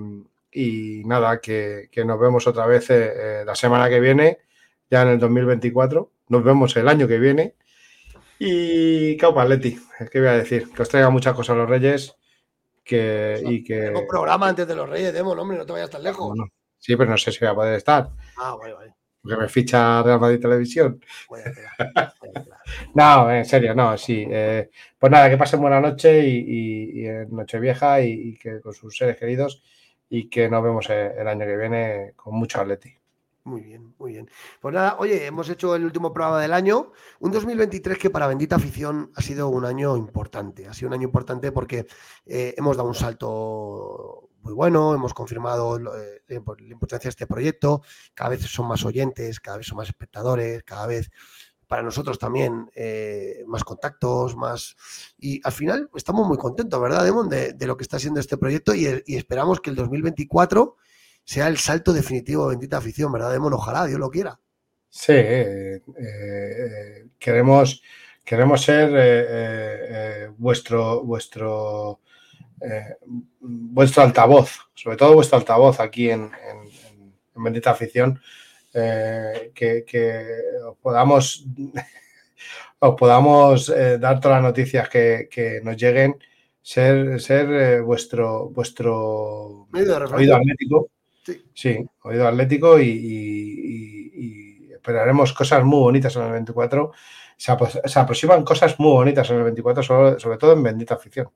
nada, 1.04 1.40
que, 1.40 1.88
nos 2.04 2.20
vemos 2.20 2.46
otra 2.46 2.66
vez 2.66 2.86
eh, 2.90 3.42
la 3.44 3.54
semana 3.54 3.88
que 3.88 4.00
viene, 4.00 4.38
ya 4.90 5.02
en 5.02 5.08
el 5.08 5.18
2024, 5.18 6.10
nos 6.28 6.44
vemos 6.44 6.76
el 6.76 6.88
año 6.88 7.08
que 7.08 7.18
viene 7.18 7.54
y 8.38 9.16
Caupa 9.16 9.42
Atleti, 9.42 9.78
¿qué 10.10 10.20
voy 10.20 10.28
a 10.28 10.32
decir? 10.32 10.70
Que 10.72 10.82
os 10.82 10.88
traiga 10.88 11.10
muchas 11.10 11.34
cosas 11.34 11.54
a 11.54 11.58
los 11.58 11.68
Reyes 11.68 12.16
que, 12.84 13.42
y 13.44 13.64
que... 13.64 13.80
Tenemos 13.80 14.04
programa 14.08 14.48
antes 14.48 14.68
de 14.68 14.76
los 14.76 14.88
Reyes, 14.88 15.12
Demo, 15.12 15.32
hombre, 15.32 15.58
no 15.58 15.66
te 15.66 15.72
vayas 15.72 15.90
tan 15.90 16.02
lejos. 16.02 16.36
sí, 16.78 16.96
pero 16.96 17.10
no 17.10 17.16
sé 17.16 17.32
si 17.32 17.40
voy 17.40 17.48
a 17.48 17.54
poder 17.54 17.74
estar. 17.74 18.10
Ah, 18.38 18.54
vale, 18.56 18.74
vale. 18.74 18.94
Porque 19.26 19.42
me 19.42 19.48
ficha 19.48 20.02
Real 20.04 20.20
Madrid 20.20 20.40
Televisión. 20.40 21.00
no, 22.94 23.30
en 23.32 23.44
serio, 23.44 23.74
no, 23.74 23.98
sí. 23.98 24.24
Eh, 24.30 24.70
pues 24.96 25.10
nada, 25.10 25.28
que 25.28 25.36
pasen 25.36 25.60
buena 25.60 25.80
noche 25.80 26.28
y, 26.28 27.04
y, 27.04 27.08
noche 27.30 27.58
vieja 27.58 28.00
y, 28.00 28.36
que 28.36 28.60
con 28.60 28.72
sus 28.72 28.96
seres 28.96 29.16
queridos 29.16 29.64
y 30.08 30.28
que 30.28 30.48
nos 30.48 30.62
vemos 30.62 30.88
el 30.90 31.26
año 31.26 31.44
que 31.44 31.56
viene 31.56 32.12
con 32.14 32.36
mucho 32.36 32.60
Atleti. 32.60 32.94
Muy 33.42 33.62
bien, 33.62 33.94
muy 33.98 34.12
bien. 34.12 34.30
Pues 34.60 34.74
nada, 34.74 34.96
oye, 34.98 35.26
hemos 35.26 35.48
hecho 35.48 35.74
el 35.74 35.84
último 35.84 36.12
programa 36.12 36.40
del 36.40 36.52
año, 36.52 36.92
un 37.20 37.32
2023 37.32 37.98
que 37.98 38.10
para 38.10 38.28
Bendita 38.28 38.56
Afición 38.56 39.10
ha 39.14 39.22
sido 39.22 39.48
un 39.48 39.64
año 39.64 39.96
importante. 39.96 40.68
Ha 40.68 40.74
sido 40.74 40.88
un 40.88 40.94
año 40.94 41.04
importante 41.04 41.50
porque 41.50 41.86
eh, 42.26 42.54
hemos 42.56 42.76
dado 42.76 42.88
un 42.88 42.94
salto 42.94 44.30
muy 44.46 44.54
bueno, 44.54 44.94
hemos 44.94 45.12
confirmado 45.12 45.76
eh, 45.76 46.22
la 46.28 46.72
importancia 46.72 47.08
de 47.08 47.10
este 47.10 47.26
proyecto, 47.26 47.82
cada 48.14 48.30
vez 48.30 48.42
son 48.42 48.68
más 48.68 48.84
oyentes, 48.84 49.40
cada 49.40 49.56
vez 49.56 49.66
son 49.66 49.78
más 49.78 49.88
espectadores, 49.88 50.62
cada 50.62 50.86
vez 50.86 51.10
para 51.66 51.82
nosotros 51.82 52.16
también 52.20 52.70
eh, 52.76 53.42
más 53.48 53.64
contactos, 53.64 54.36
más... 54.36 54.76
Y 55.18 55.40
al 55.42 55.50
final 55.50 55.90
estamos 55.96 56.28
muy 56.28 56.38
contentos, 56.38 56.80
¿verdad, 56.80 57.02
Demon, 57.02 57.28
de, 57.28 57.56
lo 57.66 57.76
que 57.76 57.82
está 57.82 57.98
siendo 57.98 58.20
este 58.20 58.36
proyecto 58.36 58.72
y, 58.72 58.86
esperamos 59.08 59.60
que 59.60 59.70
el 59.70 59.76
2024 59.76 60.76
sea 61.24 61.48
el 61.48 61.58
salto 61.58 61.92
definitivo 61.92 62.44
de 62.44 62.50
bendita 62.50 62.76
afición, 62.76 63.10
¿verdad? 63.10 63.32
Demon, 63.32 63.52
ojalá, 63.52 63.84
Dios 63.86 63.98
lo 63.98 64.10
quiera. 64.10 64.38
Sí, 64.88 65.12
eh, 65.12 65.82
queremos, 67.18 67.82
queremos 68.24 68.62
ser 68.62 68.90
eh, 68.94 70.30
vuestro, 70.38 71.02
vuestro, 72.58 72.96
vuestro 73.40 74.02
altavoz, 74.02 74.50
sobre 74.74 74.96
todo 74.96 75.14
vuestro 75.14 75.38
altavoz 75.38 75.80
aquí 75.80 76.10
en, 76.10 76.30
Bendita 77.34 77.70
Afición, 77.70 78.20
que, 78.72 80.26
os 80.66 80.76
podamos, 80.78 81.46
os 82.78 82.94
podamos 82.94 83.68
dar 84.00 84.20
todas 84.20 84.42
las 84.42 84.42
noticias 84.42 84.88
que, 84.88 85.60
nos 85.62 85.76
lleguen, 85.76 86.16
ser, 86.62 87.20
ser 87.20 87.82
vuestro, 87.82 88.48
vuestro 88.48 89.68
oído 89.72 90.36
atlético 90.36 90.90
Sí, 91.54 91.84
oído 92.02 92.28
atlético 92.28 92.78
y, 92.80 94.70
esperaremos 94.72 95.32
cosas 95.32 95.64
muy 95.64 95.80
bonitas 95.80 96.14
en 96.16 96.22
el 96.22 96.32
24. 96.32 96.92
Se, 97.36 97.50
aproximan 97.50 98.44
cosas 98.44 98.78
muy 98.78 98.92
bonitas 98.92 99.28
en 99.30 99.38
el 99.38 99.42
24, 99.44 99.82
sobre, 99.82 100.36
todo 100.38 100.52
en 100.52 100.62
bendita 100.62 100.94
afición. 100.94 101.28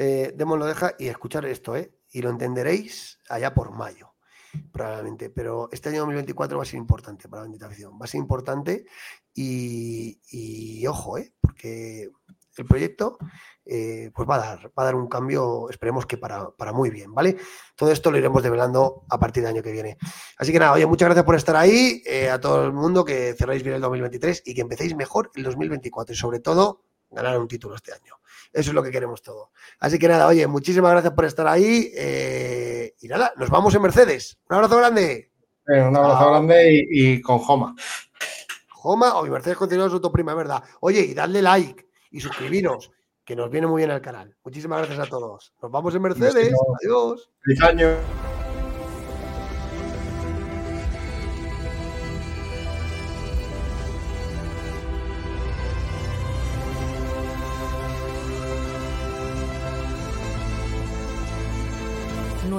Eh, 0.00 0.32
lo 0.38 0.64
deja 0.64 0.94
y 0.96 1.08
escuchar 1.08 1.44
esto, 1.44 1.74
¿eh? 1.74 1.92
Y 2.12 2.22
lo 2.22 2.30
entenderéis 2.30 3.18
allá 3.28 3.52
por 3.52 3.72
mayo, 3.72 4.14
probablemente. 4.72 5.28
Pero 5.28 5.68
este 5.72 5.88
año 5.88 6.00
2024 6.00 6.56
va 6.56 6.62
a 6.62 6.66
ser 6.66 6.78
importante 6.78 7.28
para 7.28 7.42
bendita 7.42 7.66
afición. 7.66 7.98
Va 8.00 8.04
a 8.04 8.06
ser 8.06 8.20
importante 8.20 8.86
y, 9.34 10.86
ojo, 10.86 11.18
¿eh? 11.18 11.34
Porque 11.40 12.10
el 12.56 12.66
proyecto 12.66 13.18
eh, 13.64 14.10
pues 14.14 14.28
va 14.28 14.36
a, 14.36 14.38
dar, 14.38 14.66
va 14.66 14.82
a 14.82 14.84
dar 14.84 14.94
un 14.94 15.08
cambio, 15.08 15.68
esperemos 15.68 16.06
que 16.06 16.16
para, 16.16 16.52
muy 16.72 16.90
bien, 16.90 17.12
¿vale? 17.12 17.36
Todo 17.74 17.90
esto 17.90 18.12
lo 18.12 18.18
iremos 18.18 18.42
develando 18.42 19.04
a 19.10 19.18
partir 19.18 19.42
del 19.42 19.54
año 19.54 19.62
que 19.62 19.72
viene. 19.72 19.98
Así 20.38 20.52
que 20.52 20.60
nada, 20.60 20.72
oye, 20.72 20.86
muchas 20.86 21.06
gracias 21.06 21.24
por 21.24 21.34
estar 21.34 21.56
ahí, 21.56 22.02
eh, 22.06 22.30
a 22.30 22.40
todo 22.40 22.64
el 22.64 22.72
mundo, 22.72 23.04
que 23.04 23.34
cerráis 23.34 23.64
bien 23.64 23.74
el 23.74 23.80
2023 23.80 24.42
y 24.46 24.54
que 24.54 24.60
empecéis 24.60 24.94
mejor 24.94 25.30
el 25.34 25.42
2024 25.42 26.14
y 26.14 26.16
sobre 26.16 26.38
todo 26.38 26.84
ganar 27.10 27.38
un 27.38 27.48
título 27.48 27.74
este 27.74 27.92
año. 27.92 28.14
Eso 28.52 28.70
es 28.70 28.74
lo 28.74 28.82
que 28.82 28.90
queremos 28.90 29.22
todo. 29.22 29.50
Así 29.78 29.98
que 29.98 30.08
nada, 30.08 30.26
oye, 30.26 30.46
muchísimas 30.46 30.90
gracias 30.92 31.12
por 31.12 31.24
estar 31.24 31.46
ahí 31.46 31.90
eh, 31.94 32.94
y 33.00 33.08
nada, 33.08 33.32
nos 33.36 33.50
vamos 33.50 33.74
en 33.74 33.82
Mercedes. 33.82 34.38
Un 34.48 34.56
abrazo 34.56 34.76
grande. 34.76 35.30
un 35.66 35.96
abrazo 35.96 36.30
grande 36.30 36.86
y, 36.90 37.20
con 37.20 37.38
Joma. 37.38 37.74
Joma 38.70 39.16
o 39.16 39.24
mi 39.24 39.30
Mercedes 39.30 39.58
continúa 39.58 39.90
su 39.90 40.00
prima, 40.12 40.34
¿verdad? 40.34 40.62
Oye, 40.80 41.00
y 41.00 41.14
dadle 41.14 41.42
like 41.42 41.88
y 42.10 42.20
suscribiros 42.20 42.90
que 43.24 43.36
nos 43.36 43.50
viene 43.50 43.66
muy 43.66 43.80
bien 43.80 43.90
al 43.90 44.00
canal. 44.00 44.34
Muchísimas 44.42 44.78
gracias 44.78 45.06
a 45.06 45.10
todos. 45.10 45.52
Nos 45.60 45.70
vamos 45.70 45.94
en 45.94 46.02
Mercedes. 46.02 46.54
Adiós. 46.82 47.30
Feliz 47.42 47.62
año. 47.62 48.37